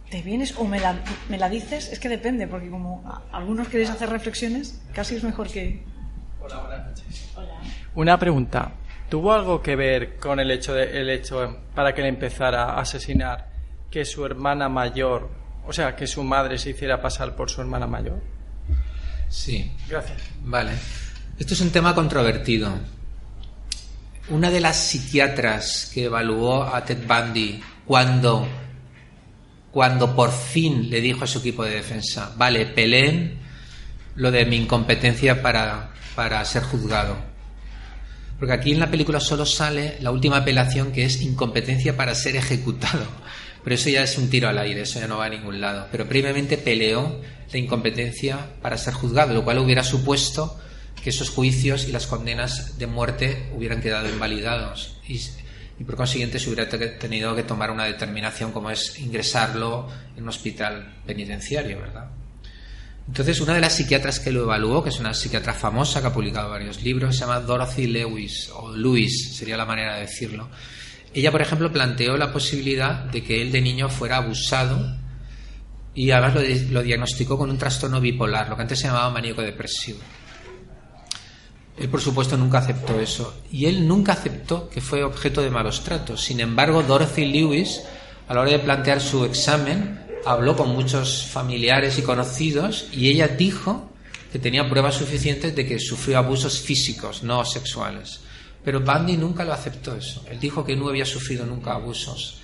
¿Te 0.10 0.22
vienes 0.22 0.56
o 0.58 0.66
me 0.66 0.80
la, 0.80 0.98
me 1.30 1.38
la 1.38 1.50
dices? 1.50 1.90
Es 1.92 2.00
que 2.00 2.10
depende, 2.10 2.48
porque 2.48 2.70
como 2.70 3.04
algunos 3.32 3.68
queréis 3.68 3.90
hacer 3.90 4.10
reflexiones, 4.10 4.82
casi 4.94 5.16
es 5.16 5.24
mejor 5.24 5.50
que... 5.50 5.84
Hola, 6.42 6.58
buenas 6.62 6.88
noches. 6.88 7.30
Hola. 7.36 7.59
Una 8.00 8.18
pregunta. 8.18 8.72
¿Tuvo 9.10 9.34
algo 9.34 9.62
que 9.62 9.76
ver 9.76 10.16
con 10.20 10.40
el 10.40 10.50
hecho, 10.52 10.74
de, 10.74 11.02
el 11.02 11.10
hecho 11.10 11.64
para 11.76 11.94
que 11.94 12.02
le 12.02 12.08
empezara 12.08 12.64
a 12.64 12.80
asesinar 12.80 13.50
que 13.92 14.06
su 14.06 14.26
hermana 14.26 14.70
mayor, 14.70 15.30
o 15.68 15.74
sea, 15.74 15.98
que 15.98 16.08
su 16.08 16.24
madre 16.24 16.58
se 16.58 16.70
hiciera 16.70 17.02
pasar 17.02 17.36
por 17.36 17.50
su 17.50 17.60
hermana 17.60 17.88
mayor? 17.88 18.22
Sí. 19.28 19.70
Gracias. 19.90 20.18
Vale. 20.46 20.72
Esto 21.38 21.54
es 21.54 21.60
un 21.60 21.72
tema 21.72 21.94
controvertido. 21.94 22.72
Una 24.30 24.50
de 24.50 24.62
las 24.62 24.78
psiquiatras 24.78 25.92
que 25.94 26.06
evaluó 26.06 26.64
a 26.74 26.86
Ted 26.86 27.06
Bundy 27.06 27.62
cuando, 27.86 28.48
cuando 29.72 30.16
por 30.16 30.32
fin 30.32 30.90
le 30.90 31.02
dijo 31.02 31.26
a 31.26 31.28
su 31.28 31.40
equipo 31.40 31.66
de 31.66 31.72
defensa, 31.72 32.34
vale, 32.38 32.66
peleen 32.66 33.40
lo 34.16 34.32
de 34.32 34.46
mi 34.46 34.56
incompetencia 34.56 35.42
para, 35.42 35.90
para 36.16 36.46
ser 36.46 36.64
juzgado. 36.64 37.29
Porque 38.40 38.54
aquí 38.54 38.72
en 38.72 38.80
la 38.80 38.90
película 38.90 39.20
solo 39.20 39.46
sale 39.46 39.98
la 40.00 40.12
última 40.12 40.38
apelación 40.38 40.92
que 40.92 41.04
es 41.04 41.22
incompetencia 41.22 41.98
para 41.98 42.16
ser 42.16 42.38
ejecutado. 42.38 43.06
Pero 43.64 43.76
eso 43.76 43.90
ya 43.90 44.04
es 44.04 44.18
un 44.18 44.30
tiro 44.30 44.48
al 44.48 44.58
aire, 44.58 44.82
eso 44.82 45.00
ya 45.00 45.08
no 45.08 45.18
va 45.18 45.26
a 45.26 45.30
ningún 45.30 45.60
lado. 45.60 45.88
Pero 45.92 46.08
previamente 46.08 46.58
peleó 46.58 47.20
la 47.52 47.58
incompetencia 47.58 48.40
para 48.62 48.78
ser 48.78 48.94
juzgado, 48.94 49.34
lo 49.34 49.44
cual 49.44 49.60
hubiera 49.60 49.84
supuesto 49.84 50.58
que 51.04 51.10
esos 51.10 51.30
juicios 51.30 51.88
y 51.88 51.92
las 51.92 52.08
condenas 52.08 52.78
de 52.78 52.88
muerte 52.88 53.50
hubieran 53.56 53.82
quedado 53.82 54.08
invalidados. 54.08 54.98
Y, 55.08 55.20
y 55.78 55.84
por 55.84 55.98
consiguiente 55.98 56.40
se 56.40 56.50
hubiera 56.50 56.70
tenido 56.70 57.36
que 57.36 57.44
tomar 57.44 57.72
una 57.72 57.86
determinación 57.86 58.54
como 58.54 58.72
es 58.72 58.98
ingresarlo 59.00 59.90
en 60.16 60.24
un 60.24 60.30
hospital 60.30 61.02
penitenciario, 61.06 61.80
¿verdad? 61.80 62.10
Entonces, 63.10 63.42
una 63.42 63.56
de 63.56 63.60
las 63.60 63.74
psiquiatras 63.74 64.20
que 64.20 64.32
lo 64.32 64.44
evaluó, 64.44 64.84
que 64.84 64.90
es 64.90 65.00
una 65.00 65.16
psiquiatra 65.16 65.54
famosa 65.54 66.00
que 66.00 66.08
ha 66.08 66.14
publicado 66.14 66.52
varios 66.52 66.84
libros, 66.84 67.16
se 67.16 67.22
llama 67.22 67.40
Dorothy 67.40 67.88
Lewis, 67.88 68.52
o 68.54 68.72
Lewis 68.72 69.36
sería 69.36 69.58
la 69.58 69.66
manera 69.66 69.96
de 69.96 70.02
decirlo. 70.02 70.48
Ella, 71.12 71.32
por 71.32 71.42
ejemplo, 71.42 71.72
planteó 71.72 72.16
la 72.18 72.32
posibilidad 72.32 73.06
de 73.06 73.24
que 73.24 73.42
él 73.42 73.52
de 73.52 73.62
niño 73.62 73.90
fuera 73.90 74.18
abusado 74.18 74.96
y 75.96 76.12
además 76.12 76.36
lo, 76.36 76.42
lo 76.72 76.84
diagnosticó 76.84 77.36
con 77.36 77.50
un 77.50 77.58
trastorno 77.58 78.00
bipolar, 78.00 78.48
lo 78.48 78.56
que 78.56 78.62
antes 78.62 78.78
se 78.78 78.86
llamaba 78.86 79.10
maníaco 79.10 79.42
depresivo. 79.42 80.00
Él, 81.80 81.90
por 81.90 82.02
supuesto, 82.02 82.38
nunca 82.38 82.60
aceptó 82.60 83.00
eso. 83.00 83.42
Y 83.52 83.66
él 83.66 83.88
nunca 83.88 84.14
aceptó 84.14 84.70
que 84.70 84.82
fue 84.82 85.04
objeto 85.04 85.42
de 85.42 85.50
malos 85.50 85.84
tratos. 85.84 86.24
Sin 86.24 86.42
embargo, 86.42 86.84
Dorothy 86.84 87.26
Lewis, 87.26 87.82
a 88.28 88.36
la 88.36 88.42
hora 88.42 88.52
de 88.52 88.60
plantear 88.60 89.02
su 89.02 89.26
examen, 89.26 90.00
habló 90.26 90.56
con 90.56 90.70
muchos 90.70 91.26
familiares 91.26 91.98
y 91.98 92.02
conocidos 92.02 92.88
y 92.92 93.10
ella 93.10 93.28
dijo 93.28 93.92
que 94.32 94.40
tenía 94.40 94.70
pruebas 94.70 94.96
suficientes 94.96 95.56
de 95.56 95.66
que 95.66 95.80
sufrió 95.80 96.20
abusos 96.20 96.60
físicos, 96.60 97.24
no 97.24 97.44
sexuales. 97.46 98.22
Pero 98.64 98.82
Bundy 98.82 99.18
nunca 99.18 99.44
lo 99.44 99.54
aceptó 99.54 99.96
eso. 99.96 100.24
Él 100.30 100.40
dijo 100.40 100.64
que 100.64 100.76
no 100.76 100.90
había 100.90 101.06
sufrido 101.06 101.46
nunca 101.46 101.74
abusos. 101.74 102.42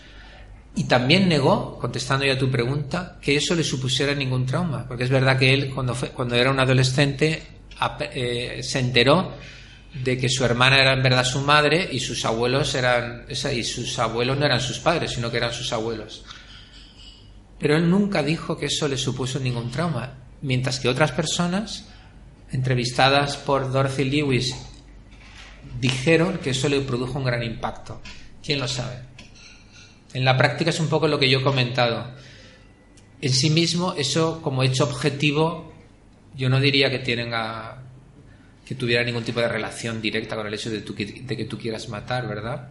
Y 0.76 0.86
también 0.86 1.30
negó, 1.30 1.78
contestando 1.80 2.26
ya 2.26 2.34
a 2.34 2.38
tu 2.38 2.50
pregunta, 2.50 3.18
que 3.22 3.36
eso 3.36 3.56
le 3.56 3.64
supusiera 3.64 4.14
ningún 4.16 4.46
trauma. 4.46 4.86
Porque 4.88 5.04
es 5.04 5.10
verdad 5.10 5.38
que 5.38 5.54
él, 5.54 5.72
cuando, 5.74 5.94
fue, 5.94 6.10
cuando 6.10 6.36
era 6.36 6.50
un 6.50 6.60
adolescente, 6.60 7.44
eh, 8.14 8.60
se 8.64 8.80
enteró 8.80 9.34
de 10.04 10.18
que 10.18 10.28
su 10.28 10.44
hermana 10.44 10.80
era 10.80 10.94
en 10.94 11.04
verdad 11.04 11.24
su 11.24 11.40
madre 11.42 11.88
y 11.90 12.00
sus 12.00 12.26
abuelos 12.26 12.76
eran 12.76 13.26
y 13.30 13.64
sus 13.64 13.98
abuelos 14.00 14.38
no 14.38 14.46
eran 14.46 14.60
sus 14.60 14.80
padres, 14.80 15.12
sino 15.12 15.32
que 15.32 15.38
eran 15.38 15.54
sus 15.54 15.72
abuelos. 15.72 16.26
Pero 17.60 17.78
él 17.78 17.90
nunca 17.90 18.22
dijo 18.24 18.58
que 18.58 18.66
eso 18.68 18.88
le 18.88 18.98
supuso 18.98 19.40
ningún 19.40 19.72
trauma, 19.72 20.14
mientras 20.42 20.80
que 20.80 20.90
otras 20.90 21.12
personas 21.12 21.88
entrevistadas 22.52 23.38
por 23.38 23.72
Dorothy 23.72 24.04
Lewis 24.06 24.56
dijeron 25.80 26.38
que 26.40 26.52
eso 26.52 26.70
le 26.70 26.82
produjo 26.82 27.18
un 27.20 27.26
gran 27.26 27.44
impacto. 27.44 28.02
¿Quién 28.44 28.60
lo 28.60 28.68
sabe? 28.68 28.98
En 30.14 30.24
la 30.24 30.38
práctica 30.38 30.70
es 30.70 30.80
un 30.80 30.88
poco 30.88 31.08
lo 31.08 31.20
que 31.20 31.30
yo 31.30 31.40
he 31.40 31.44
comentado. 31.44 32.12
En 33.22 33.34
sí 33.34 33.50
mismo, 33.50 33.94
eso 33.98 34.42
como 34.42 34.64
hecho 34.64 34.84
objetivo, 34.84 35.74
yo 36.36 36.50
no 36.50 36.60
diría 36.60 36.90
que 36.90 37.00
tenga 37.00 37.82
que 38.66 38.76
tuviera 38.76 39.04
ningún 39.04 39.24
tipo 39.24 39.40
de 39.40 39.48
relación 39.48 40.02
directa 40.02 40.36
con 40.36 40.48
el 40.48 40.54
hecho 40.56 40.72
de, 40.72 40.82
tu- 40.82 40.96
de 40.96 41.38
que 41.38 41.46
tú 41.46 41.56
quieras 41.58 41.88
matar, 41.88 42.28
¿verdad? 42.28 42.70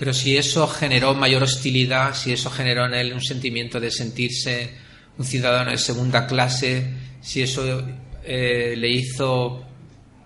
Pero 0.00 0.14
si 0.14 0.34
eso 0.34 0.66
generó 0.66 1.12
mayor 1.12 1.42
hostilidad, 1.42 2.14
si 2.14 2.32
eso 2.32 2.48
generó 2.48 2.86
en 2.86 2.94
él 2.94 3.12
un 3.12 3.20
sentimiento 3.20 3.78
de 3.78 3.90
sentirse 3.90 4.70
un 5.18 5.26
ciudadano 5.26 5.72
de 5.72 5.76
segunda 5.76 6.26
clase, 6.26 6.90
si 7.20 7.42
eso 7.42 7.86
eh, 8.24 8.76
le 8.78 8.88
hizo 8.88 9.62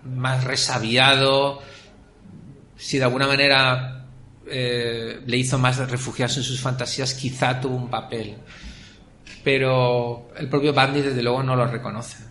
más 0.05 0.45
resabiado, 0.45 1.61
si 2.77 2.99
de 2.99 3.03
alguna 3.03 3.27
manera 3.27 4.07
eh, 4.47 5.19
le 5.25 5.35
hizo 5.35 5.59
más 5.59 5.77
refugiarse 5.89 6.39
en 6.39 6.45
sus 6.45 6.61
fantasías, 6.61 7.13
quizá 7.13 7.59
tuvo 7.59 7.75
un 7.75 7.89
papel. 7.89 8.37
Pero 9.43 10.29
el 10.37 10.47
propio 10.47 10.71
Bundy, 10.71 11.01
desde 11.01 11.21
luego, 11.21 11.43
no 11.43 11.53
lo 11.53 11.67
reconoce. 11.67 12.23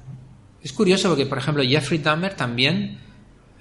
Es 0.63 0.73
curioso 0.73 1.11
porque, 1.11 1.27
por 1.27 1.37
ejemplo, 1.37 1.63
Jeffrey 1.63 1.99
Dahmer 1.99 2.33
también, 2.33 3.01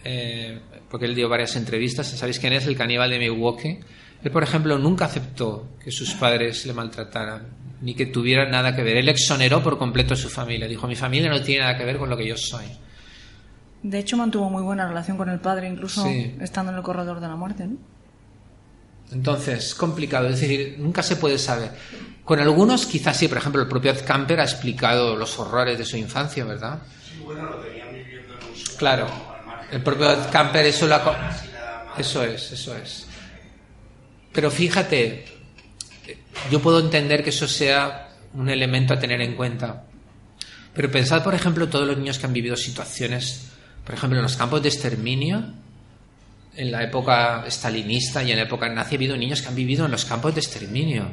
eh, 0.05 0.61
porque 0.93 1.07
él 1.07 1.15
dio 1.15 1.27
varias 1.27 1.55
entrevistas, 1.55 2.05
¿sabéis 2.05 2.37
quién 2.37 2.53
es? 2.53 2.67
El 2.67 2.77
caníbal 2.77 3.09
de 3.09 3.17
Milwaukee. 3.17 3.79
Él, 4.23 4.29
por 4.29 4.43
ejemplo, 4.43 4.77
nunca 4.77 5.05
aceptó 5.05 5.69
que 5.83 5.89
sus 5.89 6.13
padres 6.13 6.67
le 6.67 6.73
maltrataran, 6.73 7.47
ni 7.81 7.95
que 7.95 8.05
tuvieran 8.05 8.51
nada 8.51 8.75
que 8.75 8.83
ver. 8.83 8.97
Él 8.97 9.09
exoneró 9.09 9.63
por 9.63 9.79
completo 9.79 10.13
a 10.13 10.17
su 10.17 10.29
familia. 10.29 10.67
Dijo, 10.67 10.85
mi 10.87 10.95
familia 10.95 11.31
no 11.31 11.41
tiene 11.41 11.61
nada 11.63 11.75
que 11.79 11.83
ver 11.83 11.97
con 11.97 12.11
lo 12.11 12.15
que 12.15 12.27
yo 12.27 12.37
soy. 12.37 12.65
De 13.81 13.97
hecho, 13.97 14.17
mantuvo 14.17 14.51
muy 14.51 14.61
buena 14.61 14.87
relación 14.87 15.17
con 15.17 15.29
el 15.29 15.39
padre, 15.39 15.67
incluso 15.67 16.05
Sí. 16.05 16.35
estando 16.39 16.71
en 16.71 16.77
el 16.77 16.83
corredor 16.83 17.19
de 17.19 17.27
la 17.27 17.35
muerte, 17.37 17.65
¿no? 17.65 17.77
Entonces, 19.11 19.65
es 19.65 19.73
complicado, 19.75 20.27
es 20.27 20.39
decir, 20.41 20.75
nunca 20.77 21.01
se 21.01 21.15
puede 21.15 21.39
saber. 21.39 21.71
Con 22.23 22.39
algunos 22.39 22.85
quizás 22.85 23.17
sí, 23.17 23.27
por 23.27 23.39
ejemplo, 23.39 23.63
el 23.63 23.67
propio 23.67 23.89
Ed 23.89 24.05
Camper 24.05 24.39
ha 24.41 24.43
explicado 24.43 25.15
los 25.15 25.39
horrores 25.39 25.75
de 25.75 25.85
su 25.85 25.97
infancia, 25.97 26.45
¿verdad? 26.45 26.83
bueno, 27.25 27.49
lo 27.49 27.55
tenían 27.57 27.91
viviendo 27.91 28.33
en 28.37 28.45
un 28.47 28.77
Claro, 28.77 29.07
el 29.73 29.81
propio 29.81 30.07
Camper 30.31 30.67
eso 30.67 30.87
lo 30.87 30.95
ha... 30.95 31.31
Eso 31.97 32.23
es, 32.23 32.51
eso 32.51 32.75
es. 32.77 33.07
Pero 34.31 34.51
fíjate, 34.51 35.25
yo 36.51 36.61
puedo 36.61 36.79
entender 36.79 37.23
que 37.23 37.31
eso 37.31 37.47
sea 37.47 38.09
un 38.33 38.49
elemento 38.49 38.93
a 38.93 38.99
tener 38.99 39.21
en 39.21 39.35
cuenta. 39.35 39.85
Pero 40.73 40.91
pensad, 40.91 41.23
por 41.23 41.35
ejemplo, 41.35 41.69
todos 41.69 41.87
los 41.87 41.97
niños 41.97 42.19
que 42.19 42.25
han 42.25 42.33
vivido 42.33 42.55
situaciones, 42.55 43.47
por 43.83 43.95
ejemplo, 43.95 44.17
en 44.19 44.23
los 44.23 44.35
campos 44.35 44.61
de 44.61 44.69
exterminio, 44.69 45.53
en 46.55 46.71
la 46.71 46.83
época 46.83 47.43
stalinista 47.47 48.23
y 48.23 48.31
en 48.31 48.37
la 48.37 48.43
época 48.43 48.69
nazi, 48.69 48.95
ha 48.95 48.97
habido 48.97 49.17
niños 49.17 49.41
que 49.41 49.47
han 49.47 49.55
vivido 49.55 49.85
en 49.85 49.91
los 49.91 50.05
campos 50.05 50.35
de 50.35 50.41
exterminio. 50.41 51.07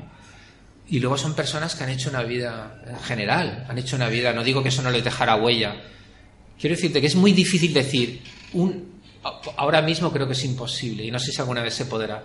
Y 0.88 0.98
luego 0.98 1.16
son 1.16 1.34
personas 1.34 1.74
que 1.74 1.84
han 1.84 1.90
hecho 1.90 2.10
una 2.10 2.22
vida, 2.22 2.82
en 2.86 3.00
general, 3.00 3.66
han 3.68 3.78
hecho 3.78 3.96
una 3.96 4.08
vida, 4.08 4.32
no 4.32 4.44
digo 4.44 4.62
que 4.62 4.70
eso 4.70 4.82
no 4.82 4.90
les 4.90 5.04
dejara 5.04 5.36
huella. 5.36 5.76
Quiero 6.58 6.76
decirte 6.76 7.00
que 7.00 7.06
es 7.06 7.16
muy 7.16 7.32
difícil 7.32 7.72
decir, 7.72 8.22
un, 8.54 9.00
ahora 9.56 9.82
mismo 9.82 10.12
creo 10.12 10.26
que 10.26 10.32
es 10.34 10.44
imposible, 10.44 11.04
y 11.04 11.10
no 11.10 11.18
sé 11.18 11.32
si 11.32 11.40
alguna 11.40 11.62
vez 11.62 11.74
se 11.74 11.84
podrá, 11.86 12.24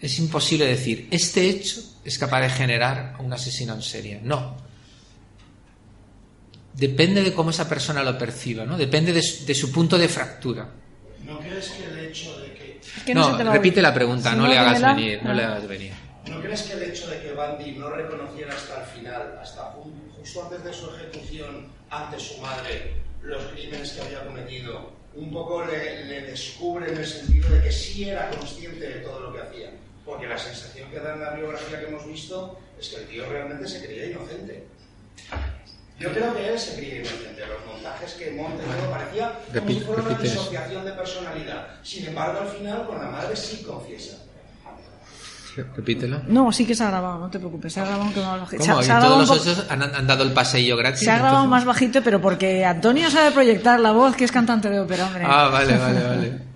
es 0.00 0.18
imposible 0.18 0.66
decir, 0.66 1.08
este 1.10 1.48
hecho 1.48 1.80
es 2.04 2.18
capaz 2.18 2.40
de 2.42 2.50
generar 2.50 3.16
un 3.20 3.32
asesino 3.32 3.74
en 3.74 3.82
serie. 3.82 4.20
No. 4.22 4.56
Depende 6.74 7.22
de 7.22 7.32
cómo 7.34 7.50
esa 7.50 7.68
persona 7.68 8.02
lo 8.02 8.16
perciba, 8.16 8.64
¿no? 8.64 8.78
Depende 8.78 9.12
de 9.12 9.22
su, 9.22 9.44
de 9.44 9.54
su 9.54 9.70
punto 9.70 9.98
de 9.98 10.08
fractura. 10.08 10.68
¿No 11.24 11.38
crees 11.38 11.68
que 11.68 11.84
el 11.84 11.98
hecho 12.06 12.36
de 12.40 12.54
que... 12.54 12.80
Que 13.04 13.14
no 13.14 13.20
No, 13.30 13.38
se 13.38 13.44
te 13.44 13.50
repite 13.50 13.82
la 13.82 13.92
pregunta, 13.92 14.30
Si 14.30 14.36
no 14.36 14.42
no, 14.44 14.48
le 14.48 14.58
hagas 14.58 14.76
dímela. 14.78 14.94
venir, 14.94 15.22
no 15.22 15.30
Ah. 15.30 15.34
le 15.34 15.44
hagas 15.44 15.68
venir. 15.68 15.92
¿No 16.28 16.40
crees 16.40 16.62
que 16.62 16.72
el 16.72 16.82
hecho 16.84 17.06
de 17.08 17.20
que 17.20 17.32
Bundy 17.34 17.72
no 17.72 17.90
reconociera 17.90 18.54
hasta 18.54 18.80
el 18.80 18.86
final, 18.98 19.38
hasta 19.42 19.60
ju- 19.74 19.92
justo 20.18 20.42
antes 20.44 20.64
de 20.64 20.72
su 20.72 20.88
ejecución 20.96 21.66
ante 21.90 22.18
su 22.18 22.38
madre, 22.38 22.94
los 23.22 23.42
crímenes 23.52 23.92
que 23.92 24.00
había 24.00 24.24
cometido, 24.24 24.92
un 25.14 25.32
poco 25.32 25.64
le, 25.64 26.04
le 26.06 26.22
descubre 26.22 26.90
en 26.90 26.98
el 26.98 27.06
sentido 27.06 27.48
de 27.50 27.62
que 27.62 27.72
sí 27.72 28.08
era 28.08 28.30
consciente 28.30 28.86
de 28.86 29.00
todo 29.00 29.20
lo 29.20 29.32
que 29.32 29.40
hacía? 29.40 29.70
Porque 30.04 30.26
la 30.26 30.38
sensación 30.38 30.90
que 30.90 30.98
da 30.98 31.14
en 31.14 31.20
la 31.20 31.30
biografía 31.32 31.80
que 31.80 31.86
hemos 31.86 32.06
visto 32.06 32.58
es 32.78 32.88
que 32.88 32.96
el 32.96 33.06
tío 33.06 33.26
realmente 33.28 33.68
se 33.68 33.84
creía 33.84 34.06
inocente. 34.06 34.64
Yo 35.98 36.10
creo 36.12 36.34
que 36.34 36.48
él 36.48 36.58
se 36.58 36.74
creía 36.76 36.96
inocente. 36.96 37.46
Los 37.46 37.64
montajes 37.66 38.14
que 38.14 38.32
monta 38.32 38.64
todo 38.64 38.90
parecía 38.90 39.38
como 39.54 39.68
si 39.68 39.80
fuera 39.80 40.02
una 40.02 40.18
disociación 40.18 40.84
de 40.84 40.92
personalidad. 40.92 41.78
Sin 41.84 42.06
embargo, 42.06 42.40
al 42.40 42.48
final, 42.48 42.86
con 42.86 42.98
la 42.98 43.06
madre 43.08 43.36
sí 43.36 43.62
confiesa. 43.62 44.18
Repítelo. 45.76 46.22
No, 46.28 46.50
sí 46.52 46.64
que 46.64 46.74
se 46.74 46.82
ha 46.84 46.88
grabado, 46.88 47.18
no 47.18 47.30
te 47.30 47.38
preocupes. 47.38 47.72
Se 47.72 47.80
ha 47.80 47.84
grabado 47.84 48.04
aunque 48.04 48.20
más 48.20 48.40
bajito. 48.40 48.62
¿Cómo? 48.64 48.72
Se, 48.74 48.78
¿Y 48.78 48.82
ha- 48.82 48.82
se 48.86 48.92
ha 48.92 48.96
grabado 49.00 49.24
todos 49.26 49.46
los 49.46 49.70
han, 49.70 49.82
han 49.82 50.06
dado 50.06 50.24
el 50.24 50.32
paseillo 50.32 50.76
gratis? 50.76 51.00
se 51.00 51.10
ha 51.10 51.14
grabado 51.18 51.44
entonces? 51.44 51.50
más 51.50 51.64
bajito, 51.64 52.02
pero 52.02 52.20
porque 52.20 52.64
Antonio 52.64 53.10
sabe 53.10 53.30
proyectar 53.32 53.78
la 53.80 53.92
voz, 53.92 54.16
que 54.16 54.24
es 54.24 54.32
cantante 54.32 54.70
de 54.70 54.80
ópera, 54.80 55.06
hombre. 55.06 55.24
Ah, 55.26 55.48
vale, 55.48 55.76
vale, 55.76 56.02
vale. 56.02 56.32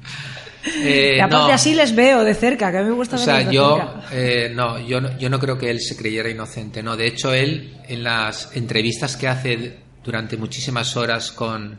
Eh, 0.82 1.14
y 1.18 1.20
aparte 1.20 1.47
no. 1.47 1.55
así 1.55 1.74
les 1.77 1.94
veo 1.94 2.24
de 2.24 2.35
cerca, 2.35 2.73
que 2.73 2.78
a 2.78 2.82
mí 2.82 2.89
me 2.89 2.94
gusta 2.97 3.14
O 3.14 3.18
sea, 3.20 3.48
yo, 3.52 4.01
eh, 4.10 4.51
no, 4.52 4.81
yo 4.81 5.01
no, 5.01 5.16
yo 5.16 5.31
no 5.31 5.39
creo 5.39 5.56
que 5.56 5.70
él 5.70 5.81
se 5.81 5.97
creyera 5.97 6.28
inocente, 6.28 6.82
no. 6.82 6.97
De 6.97 7.06
hecho, 7.06 7.32
él, 7.32 7.77
en 7.86 8.02
las 8.02 8.51
entrevistas 8.56 9.16
que 9.16 9.28
hace 9.28 9.77
durante 10.02 10.36
muchísimas 10.36 10.97
horas 10.97 11.31
con 11.31 11.78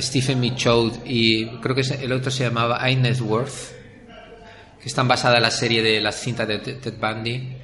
Stephen 0.00 0.38
Michaud 0.38 0.92
y 1.04 1.46
creo 1.58 1.74
que 1.74 1.82
el 2.00 2.12
otro 2.12 2.30
se 2.30 2.44
llamaba 2.44 2.88
Inez 2.88 3.20
Worth, 3.20 3.73
que 4.84 4.90
están 4.90 5.08
basadas 5.08 5.38
en 5.38 5.44
la 5.44 5.50
serie 5.50 5.82
de 5.82 5.98
las 5.98 6.20
cintas 6.20 6.46
de 6.46 6.58
Ted 6.58 6.98
Bundy, 7.00 7.56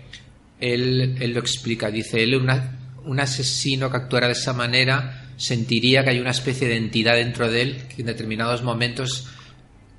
él, 0.59 1.19
él 1.21 1.33
lo 1.35 1.41
explica. 1.41 1.91
Dice, 1.91 2.23
él, 2.23 2.35
un 2.35 3.21
asesino 3.21 3.91
que 3.91 3.99
actuara 3.99 4.27
de 4.27 4.33
esa 4.33 4.55
manera, 4.55 5.29
sentiría 5.37 6.03
que 6.03 6.09
hay 6.09 6.19
una 6.19 6.31
especie 6.31 6.67
de 6.67 6.79
entidad 6.79 7.17
dentro 7.17 7.51
de 7.51 7.61
él 7.61 7.83
que 7.95 8.01
en 8.01 8.07
determinados 8.07 8.63
momentos 8.63 9.29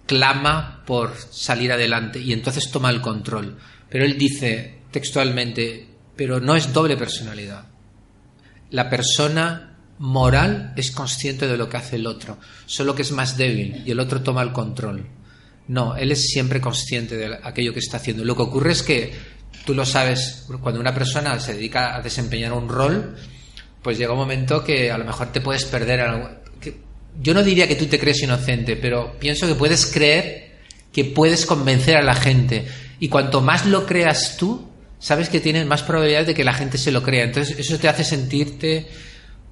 clama 0.08 0.82
por 0.84 1.16
salir 1.16 1.72
adelante 1.72 2.18
y 2.18 2.34
entonces 2.34 2.72
toma 2.72 2.90
el 2.90 3.02
control. 3.02 3.56
Pero 3.88 4.04
él 4.04 4.18
dice 4.18 4.80
textualmente, 4.90 5.90
pero 6.16 6.40
no 6.40 6.56
es 6.56 6.74
doble 6.74 6.98
personalidad. 6.98 7.68
La 8.72 8.90
persona 8.90 9.78
moral 10.00 10.74
es 10.76 10.90
consciente 10.90 11.48
de 11.48 11.58
lo 11.58 11.70
que 11.70 11.78
hace 11.78 11.98
el 11.98 12.08
otro, 12.08 12.40
solo 12.66 12.96
que 12.96 13.04
es 13.04 13.12
más 13.12 13.38
débil 13.38 13.84
y 13.86 13.92
el 13.92 14.00
otro 14.00 14.24
toma 14.24 14.42
el 14.42 14.54
control. 14.54 15.21
No, 15.72 15.96
él 15.96 16.12
es 16.12 16.28
siempre 16.28 16.60
consciente 16.60 17.16
de 17.16 17.34
aquello 17.44 17.72
que 17.72 17.80
está 17.80 17.96
haciendo. 17.96 18.26
Lo 18.26 18.36
que 18.36 18.42
ocurre 18.42 18.74
es 18.74 18.84
que 18.84 19.14
tú 19.66 19.74
lo 19.74 19.86
sabes, 19.86 20.46
cuando 20.62 20.82
una 20.82 20.94
persona 20.94 21.40
se 21.40 21.54
dedica 21.54 21.96
a 21.96 22.02
desempeñar 22.02 22.52
un 22.52 22.68
rol, 22.68 23.16
pues 23.82 23.98
llega 23.98 24.12
un 24.12 24.18
momento 24.18 24.66
que 24.66 24.92
a 24.92 24.98
lo 24.98 25.06
mejor 25.06 25.32
te 25.32 25.40
puedes 25.40 25.64
perder. 25.64 26.02
yo 27.22 27.34
no 27.34 27.42
diría 27.42 27.70
que 27.70 27.76
tú 27.76 27.86
te 27.86 27.98
crees 27.98 28.22
inocente, 28.22 28.76
pero 28.76 29.18
pienso 29.18 29.48
que 29.48 29.56
puedes 29.56 29.86
creer 29.86 30.58
que 30.92 31.06
puedes 31.06 31.46
convencer 31.46 31.96
a 31.96 32.02
la 32.02 32.16
gente. 32.16 32.68
Y 33.00 33.08
cuanto 33.08 33.40
más 33.40 33.66
lo 33.66 33.86
creas 33.86 34.36
tú, 34.36 34.68
sabes 35.00 35.30
que 35.30 35.40
tienes 35.40 35.66
más 35.66 35.84
probabilidad 35.84 36.26
de 36.26 36.34
que 36.34 36.44
la 36.44 36.54
gente 36.54 36.78
se 36.78 36.92
lo 36.92 37.02
crea. 37.02 37.24
Entonces 37.24 37.58
eso 37.58 37.80
te 37.80 37.88
hace 37.88 38.04
sentirte 38.04 38.88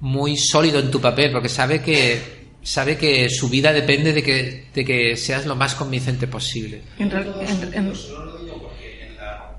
muy 0.00 0.36
sólido 0.36 0.80
en 0.80 0.90
tu 0.90 1.00
papel, 1.00 1.32
porque 1.32 1.48
sabe 1.48 1.80
que 1.80 2.39
sabe 2.62 2.96
que 2.98 3.28
su 3.30 3.48
vida 3.48 3.72
depende 3.72 4.12
de 4.12 4.22
que, 4.22 4.66
de 4.74 4.84
que 4.84 5.16
seas 5.16 5.46
lo 5.46 5.56
más 5.56 5.74
convincente 5.74 6.26
posible. 6.26 6.82
En 6.98 7.10
real- 7.10 7.34
en- 7.40 7.74
en- 7.74 7.94
Solo 7.96 8.24
lo 8.26 8.38
digo 8.44 8.62
porque 8.62 9.06
en 9.06 9.16
la 9.16 9.52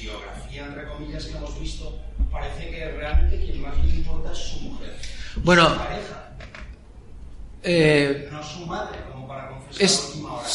biografía, 0.00 0.66
entre 0.66 0.84
comillas, 0.88 1.24
que 1.26 1.36
hemos 1.36 1.60
visto, 1.60 2.00
parece 2.30 2.70
que 2.70 2.90
realmente 2.92 3.44
quien 3.44 3.62
más 3.62 3.76
le 3.84 3.94
importa 3.94 4.32
es 4.32 4.38
su 4.38 4.60
mujer. 4.60 4.94
Bueno, 5.36 5.68
Su 5.70 5.76
pareja, 5.76 6.30
eh, 7.62 8.28
no 8.30 8.42
su 8.42 8.66
madre, 8.66 8.98
como 9.12 9.26
para 9.28 9.48
confesar 9.50 9.82
es 9.84 10.00
a 10.00 10.06
última 10.08 10.32
hora. 10.34 10.48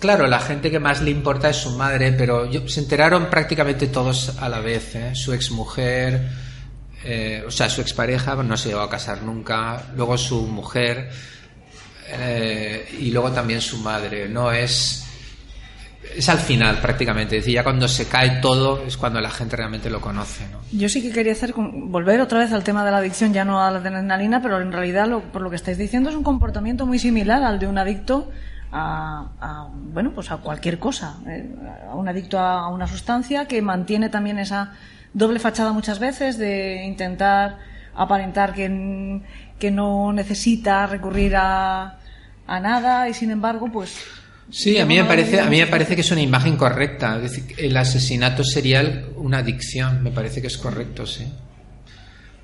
claro, 0.00 0.26
la 0.26 0.40
gente 0.40 0.70
que 0.70 0.78
más 0.78 1.00
le 1.02 1.10
importa 1.10 1.50
es 1.50 1.56
su 1.56 1.70
madre, 1.70 2.12
pero 2.12 2.50
yo- 2.50 2.68
se 2.68 2.80
enteraron 2.80 3.28
prácticamente 3.30 3.86
todos 3.88 4.36
a 4.40 4.48
la 4.48 4.60
vez, 4.60 4.94
¿eh? 4.94 5.14
su 5.14 5.32
exmujer, 5.32 6.28
eh, 7.04 7.42
o 7.46 7.50
sea, 7.50 7.68
su 7.68 7.80
expareja 7.80 8.34
no 8.36 8.56
se 8.56 8.68
llegó 8.70 8.80
a 8.80 8.90
casar 8.90 9.22
nunca, 9.22 9.90
luego 9.96 10.16
su 10.18 10.42
mujer 10.46 11.10
eh, 12.08 12.86
y 13.00 13.10
luego 13.10 13.30
también 13.32 13.60
su 13.60 13.78
madre. 13.78 14.28
No 14.28 14.50
es 14.52 14.98
es 16.16 16.28
al 16.28 16.38
final 16.38 16.78
prácticamente. 16.78 17.36
Es 17.38 17.42
decir, 17.44 17.54
ya 17.54 17.62
cuando 17.64 17.88
se 17.88 18.06
cae 18.06 18.40
todo 18.42 18.82
es 18.86 18.96
cuando 18.98 19.18
la 19.20 19.30
gente 19.30 19.56
realmente 19.56 19.88
lo 19.88 20.00
conoce. 20.00 20.46
¿no? 20.50 20.58
Yo 20.70 20.88
sí 20.90 21.00
que 21.00 21.10
quería 21.10 21.32
hacer 21.32 21.54
volver 21.56 22.20
otra 22.20 22.40
vez 22.40 22.52
al 22.52 22.64
tema 22.64 22.84
de 22.84 22.90
la 22.90 22.98
adicción, 22.98 23.32
ya 23.32 23.44
no 23.46 23.62
a 23.62 23.70
la 23.70 23.78
adrenalina, 23.78 24.42
pero 24.42 24.60
en 24.60 24.72
realidad 24.72 25.06
lo- 25.06 25.20
por 25.22 25.40
lo 25.40 25.48
que 25.48 25.56
estáis 25.56 25.78
diciendo 25.78 26.10
es 26.10 26.16
un 26.16 26.22
comportamiento 26.24 26.84
muy 26.86 26.98
similar 26.98 27.42
al 27.42 27.58
de 27.58 27.66
un 27.66 27.78
adicto 27.78 28.30
a, 28.72 29.68
bueno 29.92 30.12
pues 30.14 30.30
a 30.30 30.38
cualquier 30.38 30.78
cosa, 30.78 31.16
eh, 31.26 31.48
a 31.90 31.94
un 31.94 32.08
adicto 32.08 32.38
a, 32.38 32.60
a 32.60 32.68
una 32.68 32.86
sustancia 32.86 33.46
que 33.46 33.62
mantiene 33.62 34.08
también 34.10 34.38
esa 34.38 34.72
doble 35.14 35.38
fachada 35.38 35.72
muchas 35.72 35.98
veces 35.98 36.36
de 36.36 36.84
intentar 36.84 37.58
aparentar 37.94 38.54
que, 38.54 39.20
que 39.62 39.70
no 39.70 40.12
necesita 40.12 40.86
recurrir 40.88 41.36
a, 41.36 41.98
a 42.48 42.60
nada 42.60 43.08
y 43.08 43.14
sin 43.14 43.30
embargo 43.30 43.70
pues 43.72 43.94
Sí, 44.50 44.76
a 44.78 44.84
mí 44.84 44.96
me 44.96 45.04
parece, 45.04 45.40
a 45.40 45.46
mí 45.46 45.58
me 45.60 45.66
parece 45.68 45.94
que 45.94 46.00
es 46.02 46.10
una 46.10 46.20
imagen 46.20 46.56
correcta. 46.56 47.16
Es 47.16 47.22
decir, 47.30 47.54
el 47.56 47.74
asesinato 47.76 48.42
serial, 48.44 49.06
una 49.16 49.38
adicción, 49.38 50.02
me 50.02 50.10
parece 50.10 50.42
que 50.42 50.48
es 50.48 50.58
correcto, 50.58 51.06
sí. 51.06 51.24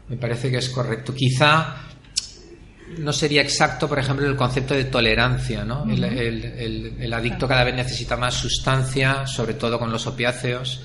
Me 0.09 0.17
parece 0.17 0.49
que 0.51 0.57
es 0.59 0.71
correcto. 0.71 1.13
Quizá 1.13 1.77
no 2.99 3.13
sería 3.13 3.43
exacto, 3.43 3.89
por 3.89 3.99
ejemplo, 3.99 4.27
el 4.27 4.37
concepto 4.37 4.73
de 4.75 4.85
tolerancia, 4.85 5.65
¿no? 5.65 5.83
El, 5.91 6.05
Ujú. 6.05 6.15
el- 6.19 6.45
el- 6.45 6.97
el 7.01 7.13
adicto 7.13 7.47
cada 7.47 7.65
vez 7.65 7.75
necesita 7.75 8.17
más 8.17 8.35
sustancia, 8.35 9.27
sobre 9.27 9.55
todo 9.55 9.79
con 9.79 9.91
los 9.93 10.07
opiáceos, 10.07 10.81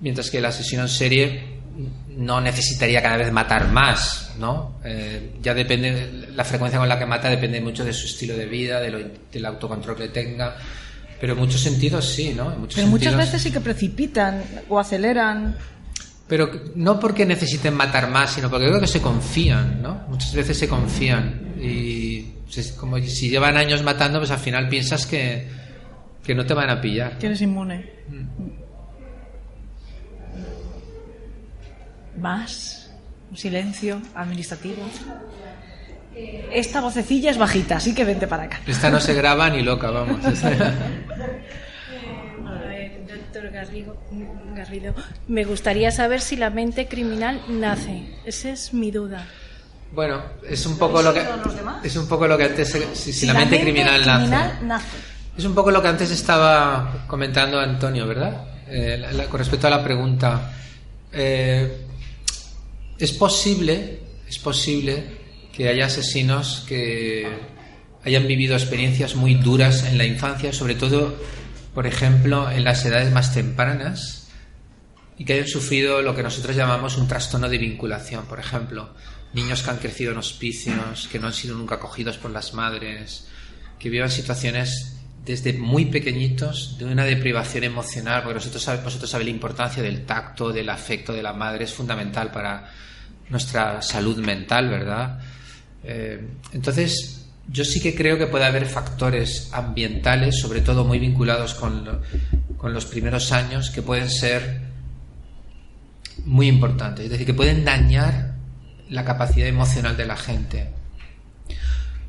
mientras 0.00 0.30
que 0.30 0.38
el 0.38 0.44
asesino 0.44 0.82
en 0.82 0.88
serie 0.88 1.53
no 2.16 2.40
necesitaría 2.40 3.02
cada 3.02 3.16
vez 3.16 3.30
matar 3.32 3.68
más, 3.70 4.32
¿no? 4.38 4.78
Eh, 4.84 5.34
ya 5.42 5.54
depende, 5.54 6.26
la 6.34 6.44
frecuencia 6.44 6.78
con 6.78 6.88
la 6.88 6.98
que 6.98 7.06
mata 7.06 7.28
depende 7.28 7.60
mucho 7.60 7.84
de 7.84 7.92
su 7.92 8.06
estilo 8.06 8.36
de 8.36 8.46
vida, 8.46 8.80
de 8.80 8.90
lo- 8.90 9.08
del 9.32 9.46
autocontrol 9.46 9.96
que 9.96 10.08
tenga, 10.08 10.56
pero 11.20 11.32
en 11.34 11.38
muchos 11.40 11.60
sentidos 11.60 12.04
sí, 12.08 12.32
¿no? 12.34 12.52
En 12.52 12.60
muchos 12.60 12.76
pero 12.76 12.86
muchas 12.88 13.16
veces 13.16 13.42
sí 13.42 13.50
que 13.50 13.60
precipitan 13.60 14.42
o 14.68 14.78
aceleran 14.78 15.56
Pero 16.28 16.50
no 16.74 16.98
porque 16.98 17.26
necesiten 17.26 17.74
matar 17.74 18.08
más, 18.08 18.32
sino 18.32 18.48
porque 18.48 18.66
creo 18.66 18.80
que 18.80 18.86
se 18.86 19.00
confían, 19.02 19.82
¿no? 19.82 20.04
Muchas 20.08 20.34
veces 20.34 20.56
se 20.58 20.68
confían 20.68 21.54
y 21.60 22.32
es 22.56 22.72
como 22.72 22.98
si 22.98 23.28
llevan 23.30 23.56
años 23.56 23.82
matando, 23.82 24.20
pues 24.20 24.30
al 24.30 24.38
final 24.38 24.68
piensas 24.68 25.06
que, 25.06 25.48
que 26.24 26.34
no 26.34 26.46
te 26.46 26.54
van 26.54 26.70
a 26.70 26.80
pillar. 26.80 27.18
que 27.18 27.26
eres 27.26 27.40
inmune. 27.42 27.90
Más. 32.18 32.90
Un 33.30 33.36
silencio 33.36 34.00
administrativo. 34.14 34.82
Esta 36.52 36.80
vocecilla 36.80 37.30
es 37.30 37.38
bajita, 37.38 37.76
así 37.78 37.94
que 37.94 38.04
vente 38.04 38.26
para 38.28 38.44
acá. 38.44 38.60
Esta 38.66 38.88
no 38.90 39.00
se 39.00 39.14
graba 39.14 39.50
ni 39.50 39.62
loca, 39.62 39.90
vamos. 39.90 40.18
A 42.46 42.58
ver, 42.68 43.00
doctor 43.08 43.50
Garrigo, 43.50 43.96
Garrido, 44.54 44.94
me 45.28 45.44
gustaría 45.44 45.90
saber 45.90 46.20
si 46.20 46.36
la 46.36 46.50
mente 46.50 46.86
criminal 46.86 47.40
nace. 47.48 48.14
Esa 48.24 48.50
es 48.50 48.72
mi 48.72 48.90
duda. 48.90 49.26
Bueno, 49.92 50.22
es 50.48 50.64
un 50.66 50.76
poco 50.78 51.02
lo 51.02 51.12
que 51.14 51.24
es 51.84 51.96
un 51.96 52.06
poco 52.08 52.26
lo 52.26 52.36
que 52.36 52.44
antes 52.44 52.68
si, 52.94 53.12
si 53.12 53.26
la, 53.26 53.34
mente, 53.34 53.60
criminal, 53.60 54.04
nace. 54.04 54.64
nace. 54.64 54.86
Es 55.36 55.44
un 55.44 55.54
poco 55.54 55.70
lo 55.70 55.80
que 55.82 55.88
antes 55.88 56.10
estaba 56.10 57.04
comentando 57.06 57.58
Antonio, 57.58 58.06
¿verdad? 58.06 58.44
Eh, 58.68 58.96
la- 59.00 59.12
la- 59.12 59.24
con 59.26 59.38
respecto 59.38 59.66
a 59.66 59.70
la 59.70 59.82
pregunta. 59.82 60.52
Eh, 61.12 61.86
es 62.98 63.12
posible, 63.12 64.00
es 64.28 64.38
posible 64.38 65.04
que 65.52 65.68
haya 65.68 65.86
asesinos 65.86 66.64
que 66.68 67.28
hayan 68.04 68.26
vivido 68.26 68.54
experiencias 68.54 69.14
muy 69.14 69.34
duras 69.34 69.84
en 69.84 69.98
la 69.98 70.04
infancia, 70.04 70.52
sobre 70.52 70.74
todo, 70.74 71.16
por 71.74 71.86
ejemplo, 71.86 72.50
en 72.50 72.64
las 72.64 72.84
edades 72.84 73.12
más 73.12 73.32
tempranas, 73.32 74.28
y 75.16 75.24
que 75.24 75.34
hayan 75.34 75.48
sufrido 75.48 76.02
lo 76.02 76.14
que 76.14 76.22
nosotros 76.22 76.56
llamamos 76.56 76.96
un 76.96 77.08
trastorno 77.08 77.48
de 77.48 77.58
vinculación, 77.58 78.26
por 78.26 78.40
ejemplo, 78.40 78.94
niños 79.32 79.62
que 79.62 79.70
han 79.70 79.78
crecido 79.78 80.12
en 80.12 80.18
hospicios, 80.18 81.08
que 81.10 81.18
no 81.18 81.28
han 81.28 81.32
sido 81.32 81.56
nunca 81.56 81.76
acogidos 81.76 82.18
por 82.18 82.30
las 82.30 82.52
madres, 82.52 83.26
que 83.78 83.90
vivan 83.90 84.10
situaciones 84.10 84.93
desde 85.24 85.54
muy 85.54 85.86
pequeñitos 85.86 86.76
de 86.78 86.84
una 86.84 87.04
deprivación 87.04 87.64
emocional, 87.64 88.22
porque 88.22 88.34
nosotros 88.34 88.84
vosotros 88.84 89.10
sabéis 89.10 89.30
la 89.30 89.34
importancia 89.34 89.82
del 89.82 90.04
tacto, 90.04 90.52
del 90.52 90.68
afecto 90.68 91.12
de 91.12 91.22
la 91.22 91.32
madre, 91.32 91.64
es 91.64 91.72
fundamental 91.72 92.30
para 92.30 92.70
nuestra 93.30 93.80
salud 93.80 94.18
mental, 94.18 94.68
¿verdad? 94.68 95.18
Eh, 95.82 96.20
entonces, 96.52 97.26
yo 97.48 97.64
sí 97.64 97.80
que 97.80 97.94
creo 97.94 98.18
que 98.18 98.26
puede 98.26 98.44
haber 98.44 98.66
factores 98.66 99.48
ambientales, 99.52 100.38
sobre 100.38 100.60
todo 100.60 100.84
muy 100.84 100.98
vinculados 100.98 101.54
con, 101.54 102.00
con 102.56 102.74
los 102.74 102.84
primeros 102.84 103.32
años, 103.32 103.70
que 103.70 103.82
pueden 103.82 104.10
ser 104.10 104.60
muy 106.24 106.48
importantes, 106.48 107.06
es 107.06 107.10
decir, 107.10 107.26
que 107.26 107.34
pueden 107.34 107.64
dañar 107.64 108.34
la 108.90 109.04
capacidad 109.04 109.48
emocional 109.48 109.96
de 109.96 110.06
la 110.06 110.16
gente. 110.16 110.83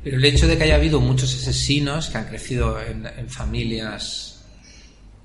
Pero 0.06 0.18
el 0.18 0.24
hecho 0.24 0.46
de 0.46 0.56
que 0.56 0.62
haya 0.62 0.76
habido 0.76 1.00
muchos 1.00 1.34
asesinos 1.34 2.10
que 2.10 2.18
han 2.18 2.26
crecido 2.26 2.78
en, 2.80 3.28
familias 3.28 4.44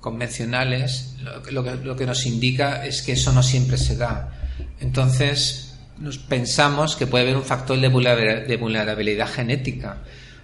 convencionales, 0.00 1.14
lo, 1.52 1.62
que- 1.62 2.04
nos 2.04 2.26
indica 2.26 2.84
es 2.84 3.00
que 3.02 3.12
eso 3.12 3.32
no 3.32 3.44
siempre 3.44 3.76
se 3.76 3.94
da. 3.96 4.32
Entonces, 4.80 5.78
nos 5.98 6.18
pensamos 6.18 6.96
que 6.96 7.06
puede 7.06 7.22
haber 7.22 7.36
un 7.36 7.44
factor 7.44 7.78
de 7.80 7.88
vulnera- 7.88 8.40
de 8.44 8.56
vulnerabilidad 8.56 9.28
genética, 9.28 9.98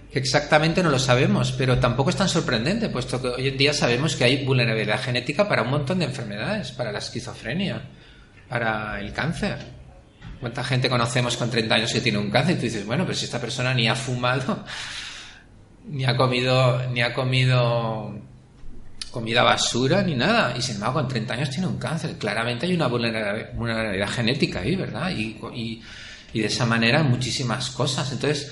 que 0.09 0.19
exactamente 0.19 0.81
no 0.83 0.89
lo 0.89 0.99
sabemos, 0.99 1.51
pero 1.51 1.79
tampoco 1.79 2.09
es 2.09 2.15
tan 2.15 2.29
sorprendente, 2.29 2.87
puesto 2.87 3.21
que 3.21 3.27
hoy 3.27 3.49
en 3.49 3.57
día 3.57 3.73
sabemos 3.73 4.15
que 4.15 4.23
hay 4.23 4.45
vulnerabilidad 4.45 5.01
genética 5.03 5.49
para 5.49 5.63
un 5.63 5.69
montón 5.71 5.99
de 5.99 6.05
enfermedades, 6.05 6.71
para 6.71 6.93
la 6.93 6.99
esquizofrenia, 6.99 7.81
para 8.47 9.01
el 9.01 9.11
cáncer. 9.11 9.57
¿Cuánta 10.39 10.63
gente 10.63 10.89
conocemos 10.89 11.35
con 11.37 11.49
30 11.51 11.75
años 11.75 11.91
que 11.93 12.01
tiene 12.01 12.17
un 12.17 12.29
cáncer? 12.31 12.55
Y 12.55 12.59
tú 12.59 12.63
dices, 12.63 12.85
bueno, 12.85 13.03
pero 13.05 13.17
si 13.17 13.25
esta 13.25 13.41
persona 13.41 13.73
ni 13.73 13.87
ha 13.87 13.95
fumado, 13.95 14.63
ni 15.89 16.05
ha 16.05 16.15
comido, 16.15 16.89
ni 16.91 17.01
ha 17.01 17.13
comido 17.13 18.15
comida 19.11 19.43
basura, 19.43 20.01
ni 20.03 20.15
nada. 20.15 20.53
Y 20.57 20.61
sin 20.61 20.75
embargo, 20.75 20.95
con 20.99 21.07
30 21.07 21.33
años 21.33 21.49
tiene 21.49 21.67
un 21.67 21.77
cáncer. 21.77 22.15
Claramente 22.17 22.65
hay 22.67 22.73
una 22.75 22.87
vulnerabilidad, 22.87 24.09
genética 24.09 24.59
ahí, 24.59 24.75
¿verdad? 24.75 25.09
Y, 25.11 25.37
y- 25.53 25.81
de 26.31 26.45
esa 26.45 26.65
manera 26.65 27.01
muchísimas 27.03 27.71
cosas. 27.71 28.11
Entonces, 28.11 28.51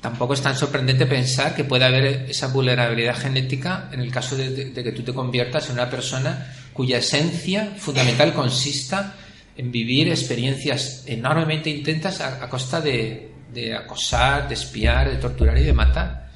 tampoco 0.00 0.34
es 0.34 0.42
tan 0.42 0.56
sorprendente 0.56 1.06
pensar 1.06 1.54
que 1.54 1.62
puede 1.64 1.84
haber 1.84 2.28
esa 2.28 2.48
vulnerabilidad 2.48 3.16
genética 3.16 3.88
en 3.92 4.00
el 4.00 4.10
caso 4.10 4.36
de, 4.36 4.50
de- 4.50 4.70
de 4.70 4.82
que 4.84 4.90
tú 4.92 5.02
te 5.02 5.14
conviertas 5.14 5.66
en 5.68 5.74
una 5.74 5.88
persona 5.88 6.52
cuya 6.72 6.98
esencia 6.98 7.72
fundamental 7.78 8.34
consista 8.34 9.14
en 9.56 9.70
vivir 9.70 10.08
experiencias 10.08 11.04
enormemente 11.06 11.70
intensas 11.70 12.20
a, 12.20 12.48
costa 12.48 12.80
de, 12.80 13.30
acosar, 13.78 14.48
de 14.48 14.54
espiar, 14.54 15.10
de 15.10 15.16
torturar 15.16 15.56
y 15.58 15.64
de 15.64 15.72
matar, 15.72 16.28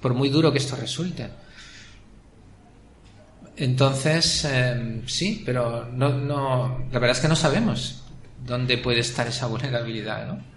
por 0.00 0.14
muy 0.14 0.28
duro 0.28 0.52
que 0.52 0.58
esto 0.58 0.76
resulte. 0.76 1.28
Entonces, 3.58 4.46
eh, 4.50 5.02
sí, 5.06 5.42
pero 5.44 5.86
no, 5.86 6.10
no, 6.10 6.86
la 6.92 6.98
verdad 6.98 7.16
es 7.16 7.20
que 7.20 7.28
no 7.28 7.36
sabemos 7.36 8.02
dónde 8.44 8.78
puede 8.78 9.00
estar 9.00 9.26
esa 9.26 9.46
vulnerabilidad, 9.46 10.26
¿no? 10.26 10.56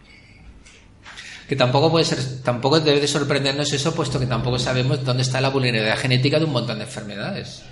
Que 1.47 1.55
tampoco 1.55 1.89
puede 1.89 2.05
ser, 2.05 2.43
tampoco 2.43 2.79
debe 2.79 2.99
de 2.99 3.07
sorprendernos 3.07 3.73
eso, 3.73 3.95
puesto 3.95 4.19
que 4.19 4.27
tampoco 4.27 4.59
sabemos 4.59 5.03
dónde 5.03 5.23
está 5.23 5.41
la 5.41 5.49
vulnerabilidad 5.49 5.97
genética 5.97 6.37
de 6.37 6.45
un 6.45 6.51
montón 6.51 6.77
de 6.77 6.83
enfermedades. 6.83 7.63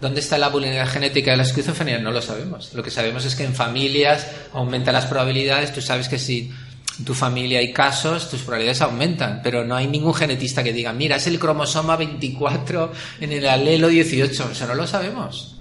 ¿Dónde 0.00 0.20
está 0.20 0.38
la 0.38 0.48
vulnerabilidad 0.48 0.92
genética 0.92 1.32
de 1.32 1.38
la 1.38 1.42
esquizofrenia? 1.42 1.98
No 1.98 2.12
lo 2.12 2.22
sabemos. 2.22 2.72
Lo 2.74 2.82
que 2.84 2.90
sabemos 2.90 3.24
es 3.24 3.34
que 3.34 3.44
en 3.44 3.54
familias 3.54 4.28
aumenta 4.52 4.92
las 4.92 5.06
probabilidades. 5.06 5.72
Tú 5.72 5.80
sabes 5.80 6.08
que 6.08 6.20
si 6.20 6.52
en 6.98 7.04
tu 7.04 7.14
familia 7.14 7.58
hay 7.58 7.72
casos, 7.72 8.30
tus 8.30 8.42
probabilidades 8.42 8.80
aumentan, 8.82 9.40
pero 9.42 9.64
no 9.64 9.74
hay 9.74 9.88
ningún 9.88 10.14
genetista 10.14 10.62
que 10.62 10.72
diga, 10.72 10.92
mira, 10.92 11.16
es 11.16 11.26
el 11.26 11.38
cromosoma 11.38 11.96
24 11.96 12.92
en 13.20 13.32
el 13.32 13.48
alelo 13.48 13.88
18. 13.88 14.50
Eso 14.52 14.66
no 14.66 14.74
lo 14.74 14.86
sabemos. 14.86 15.56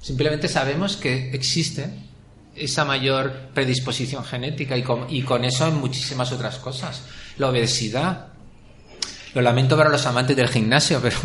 Simplemente 0.00 0.48
sabemos 0.48 0.96
que 0.96 1.30
existe 1.32 1.90
esa 2.54 2.84
mayor 2.84 3.50
predisposición 3.54 4.24
genética 4.24 4.76
y 4.76 4.82
con, 4.82 5.06
y 5.08 5.22
con 5.22 5.44
eso 5.44 5.66
en 5.66 5.76
muchísimas 5.76 6.32
otras 6.32 6.56
cosas. 6.56 7.02
La 7.38 7.48
obesidad. 7.48 8.26
Lo 9.32 9.40
lamento 9.42 9.76
para 9.76 9.88
los 9.90 10.04
amantes 10.06 10.36
del 10.36 10.48
gimnasio, 10.48 11.00
pero 11.02 11.16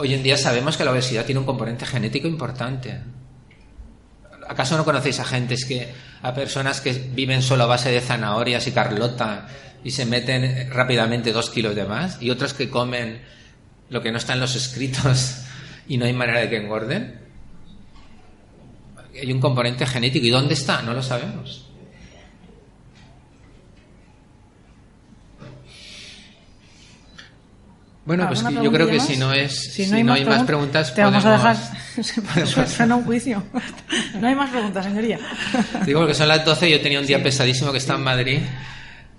hoy 0.00 0.14
en 0.14 0.22
día 0.22 0.38
sabemos 0.38 0.78
que 0.78 0.84
la 0.84 0.92
obesidad 0.92 1.26
tiene 1.26 1.40
un 1.40 1.44
componente 1.44 1.84
genético 1.84 2.26
importante. 2.26 3.00
¿Acaso 4.48 4.76
no 4.78 4.84
conocéis 4.84 5.20
a 5.20 5.24
gentes 5.24 5.66
que, 5.66 5.92
a 6.22 6.34
personas 6.34 6.80
que 6.80 6.92
viven 6.92 7.42
solo 7.42 7.64
a 7.64 7.66
base 7.66 7.90
de 7.90 8.00
zanahorias 8.00 8.66
y 8.66 8.72
carlota 8.72 9.46
y 9.84 9.90
se 9.90 10.06
meten 10.06 10.70
rápidamente 10.70 11.32
dos 11.32 11.50
kilos 11.50 11.74
de 11.74 11.84
más? 11.84 12.20
Y 12.20 12.30
otros 12.30 12.54
que 12.54 12.70
comen 12.70 13.20
lo 13.90 14.00
que 14.00 14.10
no 14.10 14.16
está 14.16 14.32
en 14.32 14.40
los 14.40 14.56
escritos 14.56 15.42
y 15.86 15.98
no 15.98 16.06
hay 16.06 16.14
manera 16.14 16.40
de 16.40 16.48
que 16.48 16.56
engorden. 16.56 17.20
Hay 19.20 19.30
un 19.30 19.40
componente 19.40 19.86
genético. 19.86 20.24
¿Y 20.24 20.30
dónde 20.30 20.54
está? 20.54 20.80
No 20.80 20.94
lo 20.94 21.02
sabemos. 21.02 21.69
Bueno, 28.04 28.26
pues 28.28 28.40
¿Alguna 28.40 28.62
yo 28.64 28.72
creo 28.72 28.86
que 28.86 28.92
preguntilla 28.94 29.14
si 29.14 29.20
más? 29.20 29.28
no, 29.28 29.34
es, 29.34 29.72
Si 29.74 29.86
no 29.86 29.96
hay 29.96 30.02
no 30.02 30.12
más 30.12 30.20
hay 30.20 30.26
más 30.26 30.42
preguntas, 30.44 30.94
Te 30.94 31.02
vamos 31.02 31.24
a 31.24 31.32
dejar. 31.32 31.56
Suena 32.68 32.96
un 32.96 33.04
juicio. 33.04 33.42
No 34.20 34.26
hay 34.26 34.34
más 34.34 34.50
preguntas, 34.50 34.84
señoría. 34.84 35.18
Digo 35.84 36.00
porque 36.00 36.14
son 36.14 36.28
las 36.28 36.44
12 36.44 36.68
y 36.68 36.72
yo 36.72 36.80
tenía 36.80 36.98
un 36.98 37.06
día 37.06 37.22
pesadísimo 37.22 37.72
que 37.72 37.78
está 37.78 37.94
en 37.94 38.02
Madrid. 38.02 38.40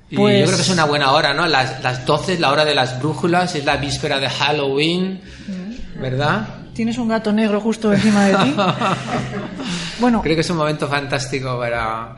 Y 0.10 0.16
Pues- 0.16 0.40
yo 0.40 0.46
creo 0.48 0.58
que 0.58 0.64
es 0.64 0.70
una 0.70 0.86
buena 0.86 1.12
hora, 1.12 1.34
¿no? 1.34 1.48
Las, 1.48 1.82
las 1.84 2.06
12 2.06 2.34
es 2.34 2.40
la 2.40 2.52
hora 2.52 2.66
de 2.66 2.76
las 2.76 3.00
brújulas, 3.00 3.56
es 3.56 3.64
la 3.66 3.78
víspera 3.78 4.20
de 4.20 4.30
Halloween, 4.30 5.22
¿verdad? 6.02 6.48
Tienes 6.74 6.98
un 6.98 7.08
gato 7.08 7.32
negro 7.32 7.62
justo 7.62 7.94
encima 7.94 8.26
de 8.26 8.36
ti. 8.36 8.56
Bueno, 10.00 10.22
Creo 10.24 10.36
que 10.36 10.42
es 10.42 10.50
un 10.50 10.58
momento 10.58 10.88
fantástico 10.88 11.60
para... 11.60 12.16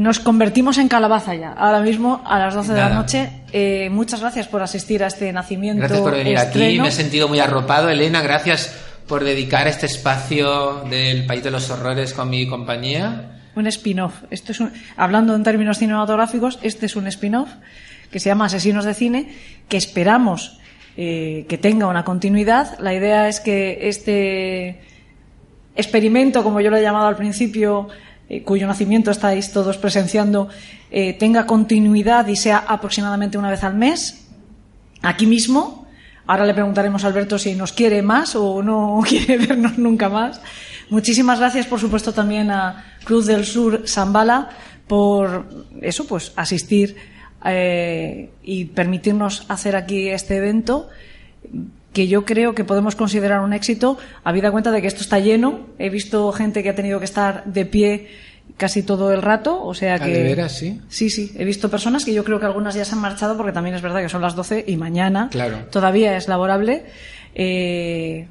nos 0.00 0.18
convertimos 0.18 0.78
en 0.78 0.88
calabaza 0.88 1.34
ya. 1.34 1.52
Ahora 1.52 1.80
mismo, 1.80 2.22
a 2.24 2.38
las 2.38 2.54
12 2.54 2.72
de 2.72 2.80
la 2.80 2.88
noche. 2.88 3.30
Eh, 3.52 3.88
muchas 3.90 4.20
gracias 4.20 4.48
por 4.48 4.62
asistir 4.62 5.04
a 5.04 5.08
este 5.08 5.30
nacimiento. 5.32 5.80
Gracias 5.80 6.00
por 6.00 6.12
venir 6.14 6.38
aquí, 6.38 6.78
me 6.80 6.88
he 6.88 6.92
sentido 6.92 7.28
muy 7.28 7.38
arropado. 7.38 7.90
Elena, 7.90 8.22
gracias 8.22 8.74
por 9.06 9.24
dedicar 9.24 9.68
este 9.68 9.86
espacio 9.86 10.84
del 10.88 11.26
País 11.26 11.42
de 11.44 11.50
los 11.50 11.68
Horrores 11.70 12.14
con 12.14 12.30
mi 12.30 12.46
compañía. 12.48 13.32
Un 13.56 13.66
spin-off. 13.66 14.22
Esto 14.30 14.52
es 14.52 14.60
un- 14.60 14.72
hablando 14.96 15.34
en 15.34 15.42
términos 15.42 15.78
cinematográficos, 15.78 16.58
este 16.62 16.86
es 16.86 16.96
un 16.96 17.06
spin-off 17.08 17.50
que 18.10 18.20
se 18.20 18.30
llama 18.30 18.46
Asesinos 18.46 18.84
de 18.86 18.94
Cine, 18.94 19.28
que 19.68 19.76
esperamos 19.76 20.58
eh, 20.96 21.44
que 21.48 21.58
tenga 21.58 21.86
una 21.88 22.04
continuidad. 22.04 22.78
La 22.78 22.94
idea 22.94 23.28
es 23.28 23.40
que 23.40 23.88
este 23.88 24.80
experimento, 25.76 26.42
como 26.42 26.60
yo 26.60 26.70
lo 26.70 26.76
he 26.76 26.82
llamado 26.82 27.06
al 27.06 27.16
principio, 27.16 27.88
eh, 28.30 28.42
cuyo 28.42 28.66
nacimiento 28.66 29.10
estáis 29.10 29.52
todos 29.52 29.76
presenciando, 29.76 30.48
eh, 30.90 31.12
tenga 31.14 31.46
continuidad 31.46 32.26
y 32.28 32.36
sea 32.36 32.64
aproximadamente 32.66 33.36
una 33.36 33.50
vez 33.50 33.64
al 33.64 33.74
mes, 33.74 34.28
aquí 35.02 35.26
mismo. 35.26 35.86
Ahora 36.26 36.46
le 36.46 36.54
preguntaremos 36.54 37.02
a 37.02 37.08
Alberto 37.08 37.38
si 37.38 37.54
nos 37.54 37.72
quiere 37.72 38.02
más 38.02 38.36
o 38.36 38.62
no 38.62 39.02
quiere 39.08 39.36
vernos 39.36 39.76
nunca 39.76 40.08
más. 40.08 40.40
Muchísimas 40.88 41.40
gracias, 41.40 41.66
por 41.66 41.80
supuesto, 41.80 42.12
también 42.12 42.50
a 42.50 42.84
Cruz 43.04 43.26
del 43.26 43.44
Sur 43.44 43.82
Zambala 43.86 44.50
por 44.90 45.46
eso, 45.82 46.04
pues 46.04 46.32
asistir 46.34 46.96
eh, 47.44 48.30
y 48.42 48.64
permitirnos 48.64 49.44
hacer 49.48 49.76
aquí 49.76 50.08
este 50.08 50.36
evento 50.36 50.88
que 51.92 52.06
yo 52.08 52.24
creo 52.24 52.54
que 52.54 52.64
podemos 52.64 52.94
considerar 52.94 53.40
un 53.40 53.52
éxito, 53.52 53.98
habida 54.22 54.50
cuenta 54.52 54.70
de 54.70 54.80
que 54.80 54.86
esto 54.88 55.00
está 55.00 55.18
lleno. 55.18 55.66
He 55.78 55.90
visto 55.90 56.30
gente 56.32 56.62
que 56.62 56.70
ha 56.70 56.74
tenido 56.74 56.98
que 57.00 57.04
estar 57.04 57.44
de 57.46 57.66
pie 57.66 58.08
casi 58.56 58.82
todo 58.82 59.12
el 59.12 59.22
rato, 59.22 59.62
o 59.64 59.74
sea 59.74 59.98
que... 59.98 60.10
¿de 60.10 60.22
veras, 60.22 60.56
sí? 60.58 60.80
Sí, 60.88 61.08
sí. 61.10 61.32
He 61.36 61.44
visto 61.44 61.70
personas 61.70 62.04
que 62.04 62.12
yo 62.12 62.24
creo 62.24 62.38
que 62.38 62.46
algunas 62.46 62.74
ya 62.74 62.84
se 62.84 62.94
han 62.94 63.00
marchado 63.00 63.36
porque 63.36 63.52
también 63.52 63.74
es 63.76 63.82
verdad 63.82 64.02
que 64.02 64.08
son 64.08 64.22
las 64.22 64.34
12 64.36 64.64
y 64.66 64.76
mañana 64.76 65.28
Claro. 65.30 65.66
todavía 65.70 66.16
es 66.16 66.28
laborable. 66.28 66.84
Eh, 67.34 68.26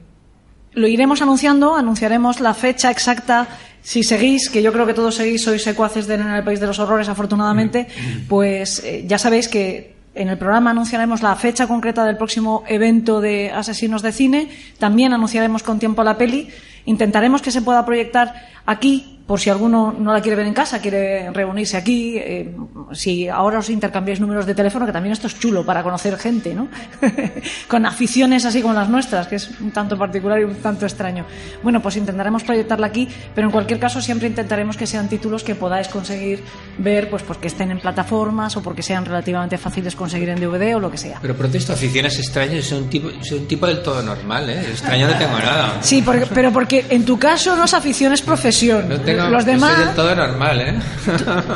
lo 0.74 0.88
iremos 0.88 1.22
anunciando, 1.22 1.76
anunciaremos 1.76 2.40
la 2.42 2.54
fecha 2.54 2.92
exacta. 2.92 3.48
Si 3.82 4.04
seguís, 4.04 4.50
que 4.50 4.62
yo 4.62 4.72
creo 4.74 4.86
que 4.86 4.94
todos 4.94 5.16
seguís, 5.16 5.42
sois 5.44 5.64
secuaces 5.64 6.06
de 6.06 6.16
En 6.16 6.28
el 6.30 6.44
País 6.44 6.60
de 6.60 6.68
los 6.68 6.80
Horrores, 6.80 7.08
afortunadamente, 7.10 7.88
pues 8.28 8.84
eh, 8.84 9.04
ya 9.08 9.18
sabéis 9.18 9.48
que 9.48 9.96
en 10.20 10.28
el 10.28 10.38
programa 10.38 10.72
anunciaremos 10.72 11.22
la 11.22 11.36
fecha 11.38 11.66
concreta 11.66 12.04
del 12.04 12.18
próximo 12.18 12.64
evento 12.68 13.22
de 13.22 13.52
Asesinos 13.52 14.02
de 14.02 14.12
Cine. 14.12 14.50
También 14.78 15.14
anunciaremos 15.14 15.64
con 15.64 15.80
tiempo 15.80 16.04
la 16.04 16.18
peli. 16.18 16.50
Intentaremos 16.86 17.42
que 17.42 17.52
se 17.52 17.62
pueda 17.62 17.86
proyectar 17.86 18.34
aquí, 18.66 19.19
por 19.30 19.40
si 19.40 19.52
alguno 19.52 19.94
no 19.96 20.12
la 20.12 20.22
quiere 20.24 20.36
ver 20.38 20.48
en 20.48 20.56
casa, 20.56 20.82
quiere 20.82 21.30
reunirse 21.30 21.78
aquí. 21.78 22.18
eh, 22.18 22.56
si 22.94 23.28
ahora 23.30 23.60
os 23.60 23.70
intercambiáis 23.70 24.20
números 24.20 24.48
de 24.48 24.56
teléfono, 24.56 24.88
que 24.88 24.92
también 24.92 25.14
esto 25.14 25.28
es 25.28 25.38
chulo 25.40 25.64
para 25.64 25.84
conocer 25.84 26.18
gente, 26.18 26.56
¿no? 26.56 26.68
Con 27.68 27.86
aficiones 27.86 28.44
así 28.46 28.64
como 28.64 28.74
las 28.74 28.90
nuestras, 28.90 29.28
que 29.28 29.36
es 29.36 29.52
un 29.62 29.70
tanto 29.70 29.96
particular 30.00 30.40
y 30.40 30.46
un 30.46 30.56
tanto 30.56 30.88
extraño. 30.88 31.26
Bueno, 31.62 31.80
pues 31.80 31.96
intentaremos 31.98 32.42
proyectarla 32.44 32.88
aquí, 32.88 33.08
pero 33.36 33.46
en 33.46 33.52
cualquier 33.52 33.80
caso 33.80 34.02
siempre 34.02 34.28
intentaremos 34.30 34.76
que 34.78 34.88
sean 34.88 35.08
títulos 35.08 35.44
que 35.44 35.54
podáis 35.54 35.88
conseguir 35.90 36.44
ver, 36.80 37.08
pues 37.12 37.22
porque 37.22 37.50
estén 37.50 37.70
en 37.70 37.80
plataformas 37.80 38.58
o 38.58 38.64
porque 38.64 38.82
sean 38.82 39.06
relativamente 39.06 39.60
fáciles 39.60 39.96
conseguir 39.96 40.30
en 40.30 40.40
DVD 40.40 40.76
o 40.76 40.80
lo 40.80 40.90
que 40.90 40.98
sea. 40.98 41.20
Pero 41.22 41.36
protesto, 41.36 41.74
aficiones 41.74 42.18
extrañas, 42.18 42.66
soy 42.66 42.80
un 42.80 42.90
tipo, 42.90 43.10
soy 43.22 43.38
un 43.38 43.48
tipo 43.48 43.68
del 43.68 43.84
todo 43.84 44.02
normal, 44.02 44.50
¿eh? 44.50 44.62
Extraño 44.72 45.06
no 45.08 45.14
tengo 45.20 45.38
nada. 45.38 45.78
Sí, 45.82 46.02
porque- 46.02 46.26
pero 46.34 46.52
porque 46.52 46.86
en 46.90 47.06
tu 47.06 47.20
caso 47.20 47.56
no 47.56 47.66
es 47.66 47.74
afición, 47.76 48.12
es 48.14 48.24
profesión. 48.24 48.90
No 48.90 49.00
tengo, 49.02 49.19
Los 49.28 49.46
yo 49.46 49.52
demás, 49.52 49.76
soy 49.76 49.86
del 49.86 49.96
todo 49.96 50.16
normal, 50.16 50.62
¿eh? 50.62 50.76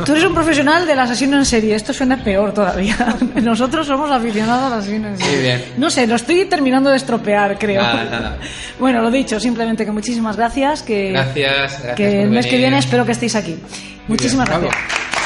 tú 0.05 0.11
eres 0.11 0.23
un 0.25 0.33
profesional 0.33 0.85
del 0.85 0.99
asesino 0.99 1.37
en 1.37 1.45
serie. 1.45 1.75
Esto 1.75 1.93
suena 1.93 2.17
peor 2.23 2.53
todavía. 2.53 2.95
Nosotros 3.41 3.87
somos 3.87 4.09
aficionados 4.11 4.71
al 4.71 4.79
asesino 4.79 5.07
en 5.09 5.17
serie. 5.17 5.33
Muy 5.33 5.41
bien. 5.43 5.63
No 5.77 5.89
sé, 5.89 6.07
lo 6.07 6.15
estoy 6.15 6.45
terminando 6.45 6.89
de 6.89 6.97
estropear, 6.97 7.57
creo. 7.57 7.81
Nada, 7.81 8.03
nada. 8.05 8.37
Bueno, 8.79 9.01
lo 9.01 9.11
dicho, 9.11 9.39
simplemente 9.39 9.85
que 9.85 9.91
muchísimas 9.91 10.35
gracias. 10.35 10.81
Que, 10.81 11.11
Gracias, 11.11 11.53
gracias 11.83 11.95
que 11.95 12.23
el 12.23 12.29
mes 12.31 12.45
que 12.45 12.51
venir. 12.53 12.65
viene 12.65 12.79
espero 12.79 13.05
que 13.05 13.11
estéis 13.13 13.35
aquí. 13.35 13.57
Muchísimas 14.07 14.49
bravo. 14.49 14.63
gracias. 14.67 15.22